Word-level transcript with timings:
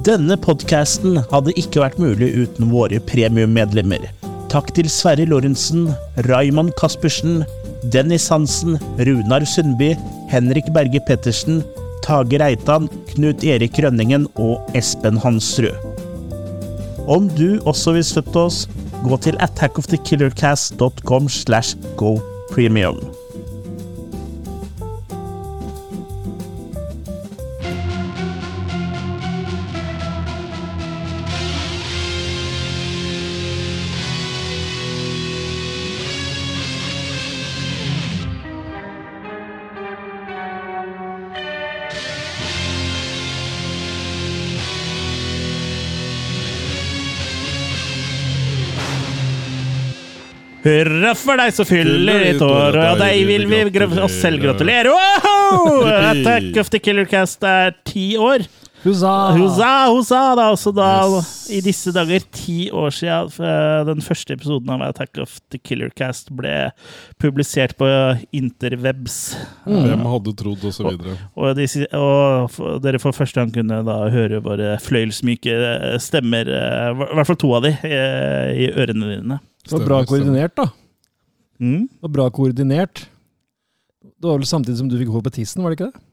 Denne 0.00 0.36
podkasten 0.40 1.18
hadde 1.28 1.52
ikke 1.60 1.82
vært 1.82 1.98
mulig 2.00 2.30
uten 2.32 2.70
våre 2.72 2.96
premiummedlemmer. 3.04 4.06
Takk 4.50 4.72
til 4.74 4.88
Sverre 4.90 5.26
Lorentzen, 5.28 5.90
Raymond 6.26 6.72
Caspersen, 6.80 7.42
Dennis 7.92 8.30
Hansen, 8.32 8.78
Runar 8.96 9.44
Sundby, 9.44 9.92
Henrik 10.32 10.72
Berge 10.72 11.04
Pettersen, 11.04 11.60
Tage 12.06 12.40
Reitan, 12.40 12.88
Knut 13.12 13.44
Erik 13.44 13.76
Rønningen 13.84 14.26
og 14.40 14.72
Espen 14.78 15.20
Hansrud. 15.20 15.76
Om 17.04 17.28
du 17.36 17.60
også 17.68 17.98
vil 17.98 18.06
støtte 18.06 18.46
oss, 18.48 18.64
gå 19.04 19.20
til 19.20 19.36
attackofthekillercast.com 19.44 21.28
slash 21.28 21.76
go 22.00 22.16
Hurra 50.60 51.14
for 51.16 51.40
deg 51.40 51.54
som 51.56 51.64
fyller 51.64 52.24
ditt 52.26 52.42
år, 52.44 52.76
og 52.76 52.98
deg 53.00 53.22
vil 53.28 53.46
vi 53.48 53.60
oss 54.04 54.18
selv 54.20 54.42
gratulere! 54.42 54.92
Wow! 54.92 55.86
Attack 55.88 56.58
of 56.60 56.68
the 56.68 56.80
Killer 56.82 57.08
Cast 57.08 57.46
er 57.48 57.72
ti 57.88 58.10
år. 58.20 58.44
Husa! 58.80 59.12
Husa, 59.36 59.70
husa! 59.92 60.20
Det 60.36 60.44
er 60.44 60.54
også 60.54 60.70
da 60.72 60.90
Yes. 61.16 61.32
i 61.52 61.60
disse 61.64 61.92
dager 61.92 62.22
ti 62.32 62.70
år 62.72 62.92
siden 62.96 63.32
eh, 63.44 63.80
den 63.88 64.00
første 64.04 64.36
episoden 64.36 64.70
av 64.72 64.84
Attack 64.86 65.20
of 65.20 65.34
the 65.52 65.58
Killer 65.58 65.90
Cast 65.96 66.30
ble 66.36 66.70
publisert 67.20 67.76
på 67.80 67.88
interwebs. 68.36 69.18
Hvem 69.64 70.06
hadde 70.12 70.34
trodd, 70.36 70.64
og 70.64 70.76
så 70.76 70.88
videre. 70.88 71.16
Og, 71.36 71.56
de, 71.56 71.68
og 71.96 72.80
dere 72.84 73.00
for 73.02 73.16
første 73.16 73.40
gang 73.40 73.52
kunne 73.56 73.82
da 73.84 73.98
høre 74.12 74.40
våre 74.44 74.74
fløyelsmyke 74.80 75.56
stemmer, 76.00 76.48
eh, 76.48 76.90
i 76.92 77.14
hvert 77.16 77.32
fall 77.32 77.40
to 77.40 77.52
av 77.56 77.68
de, 77.68 77.76
eh, 77.84 78.64
i 78.64 78.72
ørene 78.76 79.16
dine. 79.16 79.40
Det 79.70 79.78
var 79.78 79.86
bra 79.86 80.00
koordinert, 80.10 80.56
da. 80.58 80.68
Mm. 81.60 81.86
Det 81.86 82.06
var 82.06 82.14
bra 82.18 82.28
koordinert. 82.34 83.06
Det 84.02 84.28
var 84.28 84.40
vel 84.40 84.48
samtidig 84.48 84.78
som 84.80 84.88
du 84.90 84.96
fikk 84.98 85.12
hår 85.12 85.22
på 85.28 85.32
tissen, 85.38 85.62
var 85.62 85.74
det 85.74 85.80
ikke 85.80 85.92
det? 85.92 86.06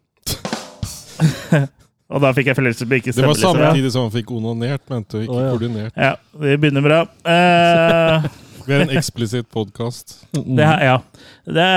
Og 2.07 2.23
da 2.23 2.31
fikk 2.35 2.47
jeg 2.47 2.55
fløyelsmyke 2.55 3.09
Det 3.11 3.15
stemmer. 3.17 3.33
var 3.33 3.35
Det 3.35 3.43
var 3.43 3.65
samtidig 3.67 3.91
som 3.91 4.05
han 4.07 4.13
fikk 4.13 4.29
onanert, 4.31 4.83
mente 4.91 5.17
du, 5.17 5.23
ikke 5.25 5.33
oh, 5.35 5.41
ja. 5.43 5.49
koordinert. 5.55 5.97
Ja, 5.97 6.13
vi 6.39 6.57
begynner 6.61 6.85
bra. 6.85 6.99
Eh, 7.27 8.27
Vi 8.67 8.75
er 8.75 8.83
en 8.83 8.91
eksplisitt 8.99 9.47
podkast. 9.53 10.17
ja. 10.83 10.97
det, 11.47 11.67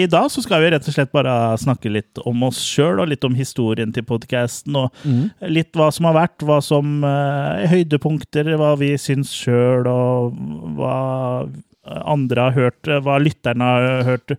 I 0.00 0.06
dag 0.10 0.30
så 0.32 0.42
skal 0.44 0.62
vi 0.64 0.70
rett 0.72 0.88
og 0.88 0.94
slett 0.96 1.12
bare 1.12 1.34
snakke 1.60 1.92
litt 1.92 2.20
om 2.24 2.46
oss 2.48 2.60
sjøl, 2.64 3.02
og 3.02 3.10
litt 3.12 3.24
om 3.28 3.36
historien 3.36 3.92
til 3.92 4.06
podkasten. 4.08 4.76
Og 4.80 5.04
Mm. 5.04 5.30
litt 5.52 5.76
hva 5.76 5.90
som 5.94 6.08
har 6.08 6.16
vært, 6.16 6.42
hva 6.42 6.58
som 6.64 7.04
uh, 7.04 7.60
er 7.62 7.68
høydepunkter, 7.70 8.48
hva 8.58 8.72
vi 8.80 8.94
syns 9.00 9.30
sjøl, 9.36 9.86
og 9.86 10.38
hva 10.78 11.48
andre 11.88 12.48
har 12.48 12.56
hørt, 12.56 12.88
hva 13.04 13.18
lytterne 13.22 13.64
har 13.64 14.02
hørt 14.08 14.34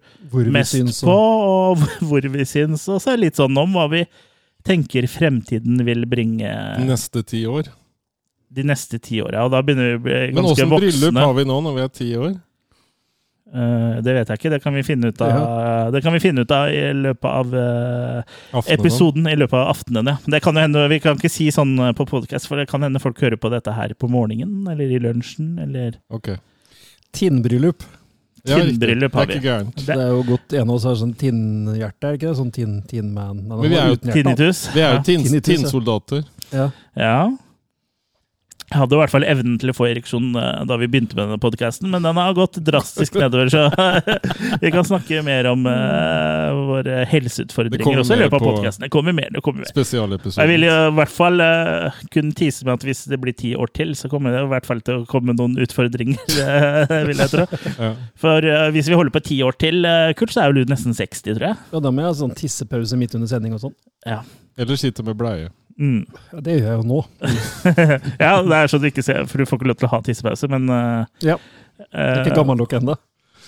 mest 0.54 0.76
syns 0.76 1.02
på, 1.06 1.16
og 1.16 1.86
hvor 2.10 2.26
vi 2.34 2.46
syns. 2.46 2.88
Og 2.92 3.02
så 3.04 3.16
litt 3.18 3.40
sånn 3.40 3.58
om 3.58 3.78
hva 3.78 3.88
vi 3.94 4.04
tenker 4.68 5.08
fremtiden 5.10 5.86
vil 5.88 6.04
bringe 6.10 6.50
Neste 6.84 7.24
ti 7.24 7.46
år. 7.50 7.72
De 8.50 8.64
neste 8.66 9.00
ti 9.00 9.22
åra. 9.22 9.46
Og 9.46 9.52
da 9.54 9.62
begynner 9.62 9.92
vi 9.92 9.98
å 9.98 10.04
bli 10.04 10.14
ganske 10.34 10.42
voksne. 10.42 10.42
Men 10.42 10.52
åssen 10.52 10.78
bryllup 11.02 11.20
har 11.24 11.34
vi 11.38 11.46
nå 11.50 11.58
når 11.66 11.76
vi 11.76 11.82
er 11.88 11.92
ti 12.00 12.08
år? 12.18 12.38
Uh, 13.50 13.98
det 14.06 14.14
vet 14.14 14.30
jeg 14.30 14.38
ikke. 14.38 14.50
Det 14.54 14.60
kan 14.62 14.76
vi 14.78 14.84
finne 14.86 15.10
ut 15.10 15.22
av, 15.26 15.92
det 15.94 16.04
kan 16.06 16.14
vi 16.14 16.20
finne 16.22 16.44
ut 16.46 16.52
av 16.54 16.70
i 16.70 16.82
løpet 16.94 17.26
av 17.26 17.54
uh, 17.58 18.62
episoden. 18.70 19.26
I 19.26 19.34
løpet 19.40 19.58
av 19.58 19.72
aftenen, 19.72 20.06
ja. 20.12 20.18
Det 20.36 20.42
kan 20.46 20.54
jo 20.54 20.62
hende, 20.62 20.84
Vi 20.92 21.00
kan 21.02 21.18
ikke 21.18 21.32
si 21.34 21.48
sånn 21.54 21.74
eh, 21.82 21.94
på 21.98 22.06
podkast, 22.06 22.46
for 22.46 22.62
det 22.62 22.68
kan 22.70 22.86
hende 22.86 23.02
folk 23.02 23.18
hører 23.26 23.42
på 23.42 23.50
dette 23.50 23.74
her 23.74 23.96
på 23.98 24.10
morgenen 24.12 24.68
eller 24.70 24.94
i 24.94 25.00
lunsjen. 25.02 25.56
eller... 25.66 25.98
Ok. 26.14 26.36
Tinnbryllup. 27.18 27.82
Tinnbryllup 28.46 29.18
har 29.18 29.26
Det 29.26 29.34
er 29.34 29.42
vi. 29.42 29.42
ikke 29.42 29.50
gærent. 29.50 29.82
Det- 29.88 29.98
er 29.98 30.08
jo 30.14 30.22
godt 30.30 30.54
En 30.54 30.70
av 30.70 30.76
oss 30.76 30.86
har 30.88 30.96
sånn 31.02 31.16
tinnhjerte, 31.18 32.06
er 32.06 32.12
det 32.14 32.20
ikke 32.22 32.30
det? 32.30 32.38
Sånn 32.38 32.52
tinn- 32.54 32.84
tinnman. 32.88 33.42
Nei, 33.50 33.58
Men 33.64 33.70
vi 33.74 33.76
er 33.82 33.90
jo. 33.90 33.96
Tinnitus. 34.14 34.62
Vi 34.74 34.80
er 34.86 34.92
jo 34.94 34.98
Ja. 35.00 35.04
tin- 35.04 35.42
tinnsoldater. 35.42 36.24
Ja. 36.54 36.70
Ja. 36.96 37.18
Jeg 38.70 38.78
hadde 38.84 38.94
i 38.94 39.00
hvert 39.02 39.14
fall 39.14 39.26
evnen 39.26 39.56
til 39.58 39.72
å 39.72 39.74
få 39.74 39.88
ereksjon 39.90 40.28
eh, 40.38 40.60
da 40.70 40.76
vi 40.78 40.88
begynte 40.92 41.18
med 41.18 41.24
denne 41.26 41.40
podkasten, 41.42 41.90
men 41.90 42.04
den 42.06 42.18
har 42.22 42.36
gått 42.38 42.60
drastisk 42.62 43.16
nedover, 43.18 43.50
så 43.50 43.64
vi 44.64 44.70
kan 44.74 44.86
snakke 44.86 45.24
mer 45.26 45.48
om 45.50 45.66
uh, 45.66 46.54
våre 46.70 47.00
helseutfordringer 47.10 48.04
også 48.04 48.14
i 48.14 48.20
løpet 48.22 48.38
av 48.38 48.44
på- 48.44 48.52
podkasten. 48.54 48.86
Det 48.86 48.92
kommer 48.94 49.16
mer. 49.18 49.32
det 49.34 49.42
kommer 49.46 49.66
mer. 49.66 49.74
Jeg 49.74 50.52
vil 50.52 50.68
i 50.68 50.74
hvert 51.00 51.14
fall 51.16 51.42
uh, 51.42 51.98
kunne 52.14 52.38
tise 52.38 52.68
med 52.68 52.76
at 52.78 52.86
hvis 52.86 53.06
det 53.10 53.18
blir 53.24 53.34
ti 53.38 53.56
år 53.58 53.74
til, 53.74 53.96
så 53.98 54.12
kommer 54.12 54.38
det 54.38 54.44
i 54.46 54.52
hvert 54.54 54.70
fall 54.70 54.84
til 54.86 55.02
å 55.02 55.08
komme 55.10 55.34
noen 55.34 55.58
utfordringer, 55.66 56.22
eh, 56.46 56.94
vil 57.10 57.24
jeg 57.26 57.34
tro. 57.34 57.48
Ja. 57.80 57.94
For 58.22 58.46
uh, 58.46 58.68
hvis 58.76 58.92
vi 58.92 59.00
holder 59.00 59.16
på 59.18 59.24
ti 59.32 59.40
år 59.46 59.58
til, 59.62 59.82
uh, 59.88 60.12
Kurt, 60.20 60.36
så 60.36 60.46
er 60.46 60.54
jo 60.54 60.62
du 60.62 60.70
nesten 60.76 60.94
60, 60.94 61.26
tror 61.40 61.50
jeg. 61.52 61.58
Ja, 61.74 61.82
da 61.82 61.90
må 61.90 62.06
jeg 62.06 62.12
ha 62.14 62.20
sånn 62.22 62.38
tissepause 62.38 63.02
midt 63.02 63.18
under 63.18 63.34
sending 63.34 63.58
og 63.58 63.66
sånn. 63.66 63.76
Ja. 64.06 64.22
Eller 64.60 64.78
sitte 64.78 65.02
med 65.08 65.18
bleie. 65.18 65.50
Mm. 65.80 66.02
Ja, 66.34 66.42
det 66.44 66.58
gjør 66.58 66.66
jeg 66.68 66.80
jo 66.82 66.88
nå. 66.90 67.00
ja, 68.26 68.34
det 68.44 68.58
er 68.58 68.72
sånn 68.72 68.84
du 68.84 68.90
ikke 68.90 69.06
ser, 69.06 69.24
for 69.32 69.40
du 69.40 69.48
får 69.48 69.62
ikke 69.62 69.70
lov 69.72 69.80
til 69.80 69.88
å 69.88 69.94
ha 69.94 70.02
tissepause, 70.04 70.50
men 70.52 70.68
uh, 70.68 71.06
Ja. 71.24 71.40
Jeg 71.80 71.88
er 71.96 72.18
ikke 72.26 72.34
eh, 72.34 72.36
gammel 72.36 72.58
nok 72.60 72.74
ennå. 72.76 72.98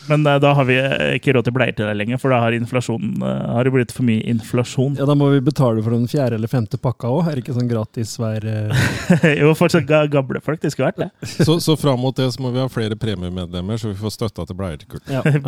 Men 0.09 0.25
eh, 0.27 0.39
da 0.41 0.53
har 0.57 0.65
vi 0.65 0.77
eh, 0.79 1.15
ikke 1.19 1.35
råd 1.35 1.45
til 1.47 1.53
bleier 1.55 1.75
til 1.77 1.85
deg 1.89 1.97
lenger, 1.99 2.19
for 2.21 2.33
da 2.33 2.39
har 2.43 2.55
eh, 2.55 3.51
har 3.55 3.67
det 3.67 3.73
blitt 3.75 3.93
for 3.93 4.07
mye 4.07 4.23
inflasjon. 4.31 4.95
Ja, 4.99 5.05
da 5.09 5.15
må 5.17 5.29
vi 5.33 5.41
betale 5.45 5.83
for 5.85 5.93
den 5.93 6.07
fjerde 6.11 6.39
eller 6.39 6.49
femte 6.51 6.79
pakka 6.81 7.11
òg. 7.11 7.27
Er 7.29 7.37
det 7.37 7.43
ikke 7.45 7.57
sånn 7.57 7.69
gratis 7.69 8.15
hver 8.21 8.47
jo, 9.41 9.53
for 9.57 9.71
så 9.73 9.83
ga- 9.85 10.07
gamle 10.11 10.41
folk. 10.43 10.61
Det 10.63 10.71
skulle 10.73 10.89
vært 10.91 11.03
det. 11.03 11.09
Så, 11.45 11.59
så 11.63 11.75
fram 11.79 11.99
mot 12.01 12.15
det 12.17 12.27
så 12.33 12.41
må 12.43 12.51
vi 12.53 12.61
ha 12.61 12.67
flere 12.71 12.95
premiemedlemmer, 12.99 13.77
så 13.81 13.91
vi 13.91 13.97
får 13.99 14.13
støtta 14.17 14.45
til 14.49 14.57
bleier 14.57 14.81
til 14.81 14.91
Kurt. 14.95 15.07
ja, 15.11 15.21
eh, 15.27 15.39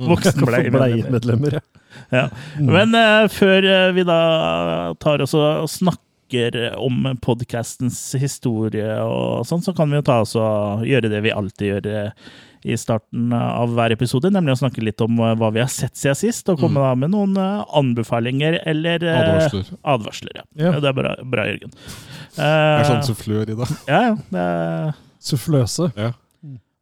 Mm. 0.00 0.08
Voksenbleiemedlemmer. 0.10 1.58
Ja. 1.58 1.60
Ja. 2.14 2.22
Mm. 2.58 2.70
Men 2.70 2.94
uh, 2.94 3.26
før 3.32 3.66
vi 3.96 4.04
da 4.06 4.20
tar 5.02 5.22
oss 5.24 5.34
og 5.38 5.66
snakker 5.70 6.56
om 6.78 7.08
podkastens 7.22 7.98
historie 8.20 8.92
og 9.02 9.42
sånn, 9.48 9.64
så 9.66 9.74
kan 9.76 9.90
vi 9.90 9.98
jo 9.98 10.04
ta 10.06 10.20
oss 10.22 10.36
og 10.38 10.84
gjøre 10.86 11.10
det 11.10 11.22
vi 11.26 11.32
alltid 11.34 11.72
gjør 11.72 11.88
i 12.64 12.76
starten 12.76 13.32
av 13.32 13.70
hver 13.74 13.92
episode, 13.94 14.28
nemlig 14.30 14.52
å 14.52 14.60
snakke 14.60 14.82
litt 14.84 15.00
om 15.00 15.18
eh, 15.24 15.34
hva 15.40 15.48
vi 15.54 15.60
har 15.62 15.70
sett 15.72 15.94
siden 15.96 16.18
sist, 16.18 16.48
og 16.52 16.58
komme 16.60 16.76
Mm. 16.76 16.82
da 16.84 16.94
med 16.94 17.10
noen 17.14 17.36
eh, 17.36 17.64
anbefalinger 17.80 18.58
eller 18.66 19.02
eh, 19.02 19.20
Advarsler. 19.20 19.70
advarsler. 19.84 20.32
Ja. 20.36 20.44
Ja. 20.66 20.72
Det 20.80 20.88
er 20.90 20.92
bra, 20.98 21.14
bra 21.24 21.46
Jørgen. 21.48 21.72
Jeg 22.36 22.44
er 22.46 22.80
Eh, 22.80 22.88
sånn 22.90 23.06
sufflør 23.08 23.48
i 23.50 23.56
dag. 23.56 23.72
ja, 23.88 24.00
ja. 24.10 24.16
Er, 24.38 24.92
Suffløse. 25.20 25.90
Ja. 25.96 26.12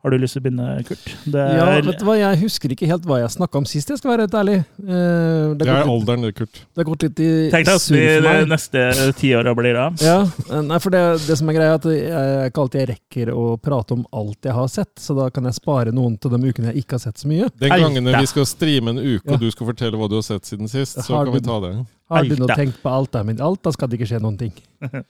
Har 0.05 0.11
du 0.15 0.17
lyst 0.23 0.37
til 0.37 0.41
å 0.41 0.45
begynne, 0.47 0.67
Kurt? 0.87 1.07
Det 1.27 1.43
Ja, 1.59 1.65
er, 1.75 1.83
vet 1.83 1.99
du 1.99 2.05
hva, 2.07 2.15
jeg 2.21 2.39
husker 2.45 2.71
ikke 2.71 2.87
helt 2.87 3.03
hva 3.09 3.17
jeg 3.19 3.33
snakka 3.35 3.59
om 3.59 3.65
sist, 3.67 3.89
jeg 3.91 3.99
skal 3.99 4.13
være 4.13 4.27
helt 4.29 4.37
ærlig. 4.39 4.55
Eh, 4.79 5.55
Det 5.59 5.67
er 5.67 5.73
litt- 5.73 5.91
alderen, 5.91 6.23
det, 6.23 6.31
Kurt. 6.39 6.53
det 6.53 6.79
har 6.79 6.85
gått 6.87 7.03
litt 7.03 7.19
i 7.25 7.31
Tenk 7.51 7.67
deg 7.67 7.81
hvordan 7.83 8.29
de 8.47 8.53
neste 8.53 8.85
tiåra 9.19 9.55
blir 9.59 9.75
da. 9.75 9.89
Ja, 10.01 10.21
eh, 10.55 10.63
nei, 10.63 10.79
for 10.79 10.91
det, 10.95 11.03
det 11.27 11.39
som 11.41 11.49
er 11.51 11.59
greia, 11.59 11.73
er 11.73 11.75
at 11.81 11.89
jeg 11.91 12.07
er 12.15 12.47
ikke 12.51 12.63
alltid 12.63 12.81
jeg 12.85 12.89
rekker 12.95 13.35
å 13.35 13.45
prate 13.61 13.93
om 13.99 14.07
alt 14.13 14.39
jeg 14.47 14.53
har 14.55 14.69
sett, 14.69 14.95
så 15.03 15.17
da 15.19 15.29
kan 15.35 15.45
jeg 15.51 15.55
spare 15.59 15.91
noen 15.93 16.15
til 16.21 16.31
de 16.31 16.39
ukene 16.53 16.71
jeg 16.73 16.85
ikke 16.85 16.95
har 16.95 17.05
sett 17.09 17.19
så 17.19 17.27
mye. 17.27 17.51
Den 17.59 17.71
gangen 17.75 18.05
vi 18.21 18.27
skal 18.27 18.47
streame 18.47 18.95
en 18.95 18.99
uke, 19.03 19.27
og 19.35 19.41
du 19.41 19.51
skal 19.51 19.67
fortelle 19.75 19.99
hva 19.99 20.09
du 20.09 20.15
har 20.21 20.23
sett 20.23 20.47
siden 20.47 20.69
sist, 20.71 20.95
så 21.03 21.25
kan 21.25 21.35
vi 21.35 21.41
ta 21.41 21.59
det. 21.67 21.75
Har 22.09 22.23
du 22.25 22.37
noe 22.41 22.55
tenkt 22.57 22.79
på 22.81 22.89
alt 22.89 23.11
der, 23.13 23.25
men 23.25 23.41
alt, 23.41 23.63
da 23.67 23.71
skal 23.75 23.89
det 23.91 23.99
ikke 23.99 24.09
skje 24.15 24.23
noen 24.23 24.39
ting. 24.39 24.53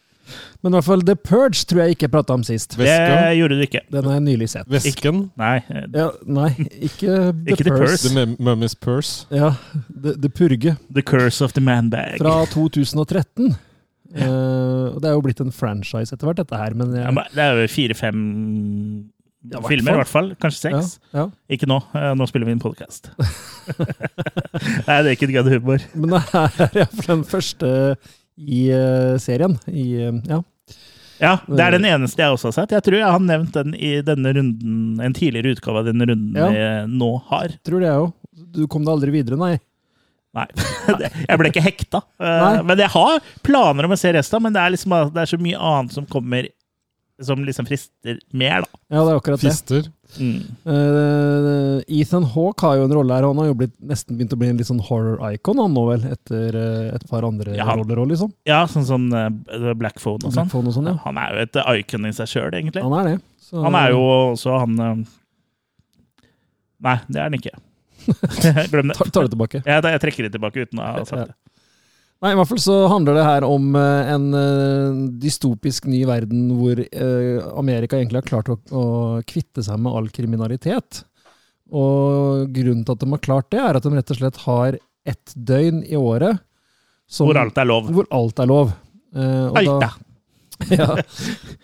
Men 0.63 0.73
i 0.73 0.77
hvert 0.79 0.87
fall 0.89 1.03
The 1.07 1.15
Purge 1.17 1.63
tror 1.71 1.83
jeg 1.85 1.95
ikke 1.97 2.07
jeg 2.09 2.13
prata 2.15 2.35
om 2.35 2.43
sist. 2.47 2.77
Det 2.81 2.89
gjorde 3.39 3.59
du 3.59 3.63
ikke. 3.67 3.83
Den 3.95 4.05
har 4.09 4.17
jeg 4.19 4.25
nylig 4.27 4.49
sett. 4.53 4.67
Vesken? 4.73 5.23
Nei. 5.39 5.57
eh, 5.71 5.87
Ja, 5.95 6.09
nei, 6.27 6.51
ikke 6.89 7.15
The 7.45 7.53
Ikke 7.55 7.65
The 7.69 7.77
Purge. 7.77 8.13
The 8.15 8.27
Mummy's 8.39 8.75
Purse? 8.79 9.27
Ja, 9.35 9.53
The, 9.89 10.17
The 10.19 10.29
Purge. 10.31 10.77
The 10.95 11.03
Curse 11.07 11.45
of 11.45 11.53
the 11.55 11.63
Man-Bag. 11.65 12.19
Fra 12.23 12.41
2013. 12.53 13.55
Ja. 14.17 14.25
Uh, 14.25 14.95
det 14.97 15.05
er 15.11 15.15
jo 15.19 15.21
blitt 15.27 15.41
en 15.45 15.53
franchise 15.53 16.15
etter 16.17 16.25
hvert, 16.31 16.39
dette 16.41 16.57
her, 16.57 16.73
men 16.73 16.95
jeg, 16.97 17.03
Ja, 17.05 17.11
men 17.13 17.27
det 17.35 17.43
er 17.45 17.59
jo 17.61 17.67
fire-fem 17.69 18.21
Ja, 19.53 19.61
filmer, 19.69 19.93
i 19.93 20.01
hvert 20.01 20.09
fall. 20.11 20.31
Kanskje 20.41 20.63
seks. 20.71 20.95
ja. 21.15 21.27
Ikke 21.53 21.69
nå. 21.69 21.77
Eh, 21.95 22.15
Nå 22.17 22.25
spiller 22.29 22.49
vi 22.49 22.55
inn 22.57 22.63
podkast. 22.63 23.11
Nei, 24.89 24.97
det 25.03 25.11
er 25.11 25.13
ikke 25.15 25.29
et 25.29 25.35
gadd 25.37 25.51
humor. 25.53 25.85
Men 25.95 26.15
det 26.17 26.23
her 26.33 26.65
er 26.83 26.89
den 27.05 27.23
første 27.29 27.71
i 28.39 28.69
uh, 28.73 29.17
serien. 29.23 29.57
I, 29.67 29.89
uh, 30.09 30.21
ja. 30.29 30.43
Ja, 31.19 31.33
det 31.51 31.63
er 31.65 31.75
den 31.75 31.87
eneste 31.89 32.23
jeg 32.23 32.31
også 32.31 32.53
har 32.53 32.57
sett. 32.61 32.75
Jeg 32.77 32.85
tror 32.87 33.01
jeg 33.01 33.11
har 33.11 33.23
nevnt 33.23 33.57
den 33.57 33.73
i 33.75 33.97
denne 34.07 34.31
runden, 34.37 35.01
en 35.03 35.17
tidligere 35.17 35.57
utgave 35.57 35.81
av 35.83 35.89
denne 35.89 36.07
runden 36.07 36.37
Ja. 36.39 36.51
vi 36.55 36.93
nå 36.95 37.09
har. 37.33 37.57
Tror 37.67 37.83
det, 37.83 37.89
jeg 37.91 38.05
òg. 38.05 38.13
Du 38.55 38.61
kom 38.71 38.85
deg 38.87 38.93
aldri 38.95 39.15
videre, 39.17 39.39
nei. 39.41 39.57
Nei. 40.37 40.47
jeg 41.27 41.41
ble 41.41 41.51
ikke 41.51 41.65
hekta. 41.65 42.05
Uh, 42.23 42.61
Men 42.63 42.79
jeg 42.79 42.93
har 42.95 43.19
planer 43.43 43.89
om 43.89 43.97
å 43.97 43.99
se 43.99 44.13
resten, 44.15 44.45
men 44.45 44.55
det 44.55 44.63
er, 44.63 44.77
liksom, 44.77 44.95
det 45.15 45.25
er 45.25 45.33
så 45.33 45.41
mye 45.43 45.59
annet 45.73 45.97
som 45.97 46.07
kommer 46.07 46.47
som 47.19 47.43
liksom 47.43 47.67
frister 47.67 48.21
mer, 48.31 48.63
da. 48.63 48.79
Ja, 48.95 49.03
det 49.03 49.11
er 49.11 49.17
akkurat 49.19 49.43
det. 49.43 49.51
Fister. 49.51 49.89
Mm. 50.17 50.39
Uh, 50.65 51.81
Ethan 51.93 52.25
Hawke 52.33 52.65
har 52.65 52.79
jo 52.81 52.87
en 52.89 52.95
rolle 52.97 53.13
her. 53.19 53.27
Han 53.29 53.39
har 53.43 53.51
jo 53.51 53.57
blitt, 53.61 53.75
nesten 53.85 54.17
begynt 54.17 54.33
å 54.33 54.39
bli 54.41 54.49
en 54.49 54.57
litt 54.57 54.67
sånn 54.71 54.81
horror-icon, 54.89 55.61
han 55.61 55.75
nå 55.77 55.85
vel, 55.91 56.07
etter 56.17 56.57
uh, 56.57 56.95
et 56.97 57.05
par 57.11 57.27
andre 57.29 57.55
Ja, 57.59 57.67
han- 57.69 57.83
roller 57.83 58.01
òg, 58.03 58.09
liksom. 58.15 58.33
Ja, 58.49 58.63
sånn 58.73 58.87
som 58.89 59.05
uh, 59.13 59.29
Black 59.79 60.01
Phone 60.01 60.25
og 60.25 60.33
sånn. 60.33 60.49
Phone 60.49 60.73
og 60.73 60.79
sånn, 60.79 60.89
ja. 60.91 60.97
Han 61.05 61.21
er 61.21 61.35
jo 61.37 61.45
et 61.45 61.61
icon 61.83 62.09
i 62.09 62.15
seg 62.17 62.31
sjøl, 62.33 62.49
egentlig. 62.57 62.83
Han 62.87 62.97
er 63.03 63.11
det. 63.13 63.17
Så- 63.51 63.63
Han 63.65 63.77
er 63.77 63.93
jo 63.93 64.01
også 64.33 64.59
han 64.65 65.07
Nei, 66.79 66.97
det 67.09 67.19
er 67.19 67.27
han 67.27 67.35
ikke. 67.39 67.55
Glem 68.73 68.89
det. 68.93 68.97
Tar, 68.97 69.11
tar 69.13 69.27
det 69.27 69.33
tilbake. 69.35 69.61
Jeg, 69.67 69.83
jeg 69.93 70.03
trekker 70.05 70.29
det 70.29 70.33
tilbake 70.37 70.65
uten 70.67 70.81
å 70.81 70.91
ha 70.95 71.05
sagt 71.09 71.29
det. 71.33 71.37
Nei, 72.19 72.33
i 72.35 72.37
hvert 72.39 72.49
fall 72.51 72.59
så 72.59 72.77
handler 72.91 73.15
det 73.15 73.25
her 73.29 73.45
om 73.47 73.69
eh, 73.79 74.09
en 74.15 74.25
eh, 74.35 74.97
dystopisk 75.23 75.85
ny 75.87 76.01
verden 76.09 76.49
hvor 76.59 76.81
eh, 76.83 77.45
Amerika 77.61 77.95
egentlig 78.01 78.25
har 78.25 78.27
klart 78.33 78.51
å, 78.51 78.57
å 78.75 78.83
kvitte 79.29 79.63
seg 79.63 79.79
med 79.85 79.95
all 79.95 80.09
kriminalitet. 80.11 81.05
Og 81.71 82.49
grunnen 82.57 82.83
til 82.89 82.97
at 82.97 83.05
de 83.05 83.11
har 83.13 83.23
klart 83.23 83.51
det, 83.55 83.61
er 83.63 83.79
at 83.79 83.87
de 83.87 83.93
rett 83.95 84.11
og 84.15 84.19
slett 84.19 84.41
har 84.49 84.79
ett 85.09 85.35
døgn 85.37 85.85
i 85.87 85.95
året 86.01 86.41
som, 87.09 87.29
Hvor 87.29 87.39
alt 87.41 87.59
er 87.63 87.69
lov. 87.71 87.87
hvor 87.95 88.09
alt 88.19 88.43
er 88.43 88.51
lov. 88.51 88.75
Eh, 89.15 89.47
og 89.53 89.81
da- 89.85 89.95
ja. 90.75 90.87
ja. 90.87 91.03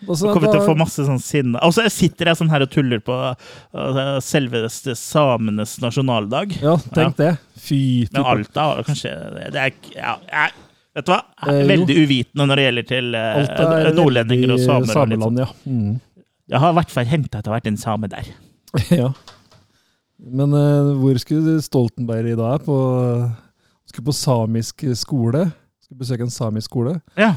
Og 0.07 0.19
Kommer 0.19 0.49
til 0.49 0.61
å 0.61 0.67
få 0.67 0.75
masse 0.79 1.05
sånn 1.07 1.21
sinne. 1.21 1.59
Og 1.65 1.73
så 1.75 1.85
sitter 1.91 2.31
jeg 2.31 2.39
sånn 2.39 2.51
her 2.53 2.65
og 2.65 2.71
tuller 2.71 3.01
på 3.03 3.15
uh, 3.15 4.01
selveste 4.23 4.95
samenes 4.99 5.77
nasjonaldag. 5.83 6.55
Ja, 6.63 6.77
tenk 6.95 7.17
det. 7.19 7.33
Fy. 7.55 7.81
typer. 8.07 8.19
Men 8.19 8.29
Alta 8.31 8.69
har 8.69 8.87
kanskje 8.87 9.11
Det 9.53 9.61
er 9.61 9.75
ja, 9.95 10.15
jeg, 10.29 10.55
Vet 10.95 11.07
du 11.07 11.11
hva? 11.11 11.21
Eh, 11.43 11.61
veldig 11.67 11.95
uvitende 12.05 12.45
når 12.47 12.59
det 12.59 12.65
gjelder 12.65 12.85
til 12.87 13.15
er 13.19 13.89
nordlendinger 13.97 14.53
og 14.55 14.61
samer. 14.63 14.91
Sameland, 14.95 15.41
ja. 15.43 15.47
Mm. 15.67 15.97
Jeg 16.53 16.61
har 16.61 16.71
i 16.71 16.77
hvert 16.77 16.93
fall 16.93 17.09
henta 17.09 17.41
har 17.41 17.55
vært 17.57 17.67
en 17.67 17.79
same 17.81 18.07
der. 18.11 18.29
ja. 19.01 19.09
Men 20.23 20.55
eh, 20.55 20.93
hvor 21.01 21.19
skulle 21.19 21.57
Stoltenberg 21.65 22.31
i 22.31 22.37
dag? 22.39 22.63
På, 22.63 22.77
skulle 23.91 24.07
på 24.07 24.15
samisk 24.15 24.85
skole. 24.95 25.49
Skulle 25.83 25.99
besøke 25.99 26.25
en 26.25 26.33
samisk 26.33 26.71
skole 26.71 26.95
Ja, 27.19 27.35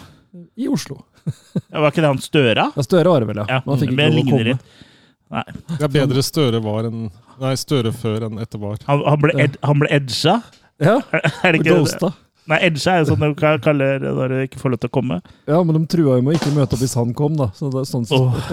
i 0.56 0.70
Oslo. 0.70 1.02
Var 1.72 1.90
ikke 1.90 2.02
det 2.04 2.10
han 2.12 2.18
Støra? 2.24 2.66
Ja, 2.76 2.82
Støre 2.86 3.12
var 3.12 3.20
det 3.24 3.28
vel, 3.32 3.40
ja. 3.42 3.46
Ja, 3.48 3.60
Men 3.64 3.74
han 3.74 3.82
fikk 3.82 3.94
men 3.96 3.98
ikke 3.98 4.04
lov 4.04 4.12
å 4.12 4.16
ligner 4.18 4.38
komme. 4.38 4.54
litt. 4.54 4.86
Nei, 5.28 5.42
Det 5.76 5.82
er 5.84 5.92
bedre 5.98 6.22
Støre 6.24 6.62
var 6.64 6.86
enn 6.88 7.02
Nei, 7.38 7.54
Støre 7.60 7.92
før 7.92 8.24
enn 8.30 8.38
etter 8.42 8.58
var. 8.62 8.78
han, 8.88 9.02
han, 9.04 9.20
ble 9.22 9.34
ed, 9.44 9.58
han 9.62 9.78
ble 9.82 9.88
edga. 9.92 10.38
Ja, 10.80 10.96
Er 11.44 11.52
det 11.52 11.60
ikke 11.60 11.68
det? 11.68 11.76
Ghosta. 11.82 12.12
Nei, 12.48 12.58
edga 12.64 12.94
er 12.94 13.02
jo 13.04 13.10
sånn 13.12 13.20
de 13.26 13.28
ka- 13.36 13.58
kaller 13.60 14.00
når 14.00 14.32
du 14.32 14.36
ikke 14.46 14.58
får 14.62 14.72
lov 14.72 14.80
til 14.80 14.88
å 14.88 14.94
komme. 14.96 15.18
Ja, 15.46 15.58
men 15.62 15.76
de 15.76 15.82
trua 15.92 16.16
jo 16.16 16.22
med 16.24 16.32
å 16.32 16.38
ikke 16.40 16.54
møte 16.56 16.72
opp 16.78 16.80
hvis 16.80 16.94
han 16.96 17.12
kom, 17.18 17.36
da. 17.36 17.50
Så 17.58 17.68
det 17.74 17.82
er 17.84 17.88
sånn 17.90 18.06
som 18.08 18.30
Åh. 18.30 18.52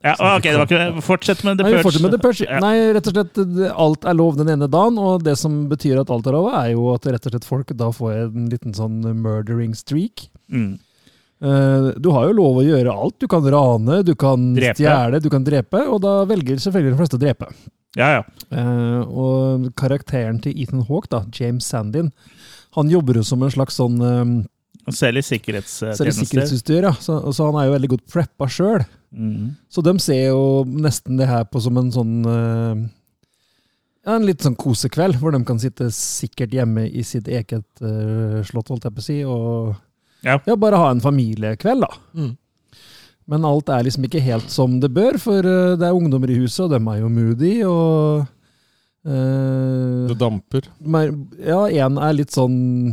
Ja, 0.00 0.14
ok, 0.16 0.46
det 0.46 0.56
var 0.56 0.64
ikke 0.70 1.02
Fortsett 1.04 1.42
med 1.44 1.58
The 1.58 1.64
Nei, 1.66 1.72
vi 1.74 1.76
Purge. 1.76 1.84
fortsetter 1.84 2.04
med 2.06 2.14
The 2.14 2.20
Purge. 2.24 2.46
Ja. 2.46 2.60
Nei, 2.62 2.76
rett 2.96 3.08
og 3.10 3.16
slett, 3.18 3.34
det- 3.58 3.72
alt 3.84 4.06
er 4.08 4.14
lov 4.16 4.38
den 4.38 4.48
ene 4.54 4.68
dagen, 4.72 4.96
og 4.96 5.24
det 5.26 5.34
som 5.36 5.58
betyr 5.68 6.00
at 6.00 6.08
alt 6.14 6.26
er 6.30 6.32
lov, 6.38 6.46
er 6.54 6.70
jo 6.72 6.86
at 6.94 7.04
rett 7.10 7.26
og 7.26 7.34
slett 7.34 7.44
folk 7.50 7.74
da 7.76 7.90
får 7.92 8.14
en 8.30 8.46
liten 8.48 8.72
sånn 8.72 9.02
murdering 9.20 9.74
streak. 9.76 10.28
Mm. 10.48 10.78
Eh, 11.40 11.90
Du 12.00 12.10
har 12.12 12.28
jo 12.28 12.36
lov 12.36 12.60
å 12.60 12.64
gjøre 12.66 12.92
alt. 12.92 13.18
Du 13.22 13.26
kan 13.28 13.42
rane, 13.44 14.02
du 14.04 14.14
kan 14.14 14.54
Drepe. 14.54 14.76
stjele, 14.76 15.20
du 15.22 15.30
kan 15.32 15.44
drepe, 15.44 15.86
og 15.88 16.00
da 16.04 16.24
velger 16.28 16.60
selvfølgelig 16.60 16.92
de 16.94 17.00
fleste 17.00 17.16
å 17.18 17.22
drepe. 17.22 17.48
Ja, 17.98 18.20
ja. 18.20 18.22
Eh, 18.54 19.00
og 19.08 19.70
karakteren 19.74 20.40
til 20.42 20.54
Ethan 20.60 20.84
Hawke, 20.86 21.08
da, 21.10 21.24
James 21.34 21.66
Sandin, 21.66 22.12
han 22.76 22.90
jobber 22.92 23.18
jo 23.18 23.24
som 23.26 23.42
en 23.42 23.50
slags 23.50 23.74
sånn 23.80 23.96
um, 24.00 24.34
Selv 25.98 26.12
i 26.12 26.14
sikkerhetsutstyr, 26.14 26.84
ja. 26.86 26.92
Så, 27.02 27.18
så 27.34 27.48
han 27.50 27.58
er 27.60 27.66
jo 27.68 27.74
veldig 27.74 27.90
godt 27.96 28.06
preppa 28.12 28.46
sjøl. 28.50 28.84
Mm. 29.10 29.56
Så 29.68 29.82
de 29.82 29.92
ser 29.98 30.28
jo 30.30 30.62
nesten 30.70 31.18
det 31.18 31.26
her 31.26 31.44
på 31.50 31.60
som 31.62 31.76
en 31.80 31.90
sånn 31.90 32.14
eh, 32.30 32.84
ja, 34.06 34.14
En 34.14 34.24
litt 34.24 34.40
sånn 34.46 34.54
kosekveld, 34.58 35.18
hvor 35.20 35.34
de 35.34 35.42
kan 35.44 35.58
sitte 35.60 35.90
sikkert 35.94 36.54
hjemme 36.54 36.86
i 36.86 37.02
sitt 37.04 37.26
eget 37.28 37.66
uh, 37.82 38.38
slott, 38.46 38.70
holdt 38.70 38.86
jeg 38.86 38.94
på 38.96 39.02
å 39.02 39.06
si, 39.08 39.18
og 39.26 39.74
Ja. 40.24 40.38
bare 40.56 40.76
ha 40.76 40.90
en 40.90 41.00
familiekveld, 41.00 41.80
da. 41.86 41.94
Mm. 42.14 42.36
Men 43.30 43.44
alt 43.46 43.68
er 43.70 43.84
liksom 43.86 44.04
ikke 44.08 44.20
helt 44.24 44.50
som 44.50 44.80
det 44.82 44.90
bør, 44.92 45.18
for 45.22 45.38
eh, 45.38 45.76
det 45.78 45.86
er 45.86 45.94
ungdommer 45.96 46.30
i 46.32 46.40
huset, 46.42 46.64
og 46.66 46.70
dem 46.74 46.88
er 46.88 47.00
jo 47.04 47.08
moody, 47.08 47.54
og 47.64 48.26
Uh, 49.00 50.08
Det 50.10 50.18
damper. 50.20 50.66
er, 50.84 51.12
Ja, 51.40 51.60
én 51.88 51.96
er 51.96 52.12
litt 52.12 52.34
sånn 52.36 52.92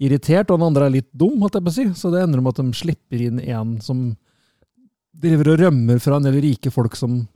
irritert, 0.00 0.48
og 0.50 0.56
den 0.56 0.66
andre 0.70 0.86
er 0.86 0.94
litt 0.94 1.10
dum, 1.12 1.34
holdt 1.42 1.58
jeg 1.58 1.64
på 1.66 1.68
å 1.68 1.74
si. 1.74 1.84
Så 2.00 2.10
det 2.10 2.22
ender 2.22 2.40
med 2.40 2.54
at 2.56 2.64
de 2.64 2.72
slipper 2.72 3.20
inn 3.26 3.38
en 3.44 3.74
som 3.84 4.16
driver 5.12 5.52
og 5.52 5.60
rømmer 5.60 6.00
fra 6.00 6.16
en 6.16 6.22
del 6.22 6.38
rike 6.40 6.70
folk 6.72 6.96
som 6.96 7.26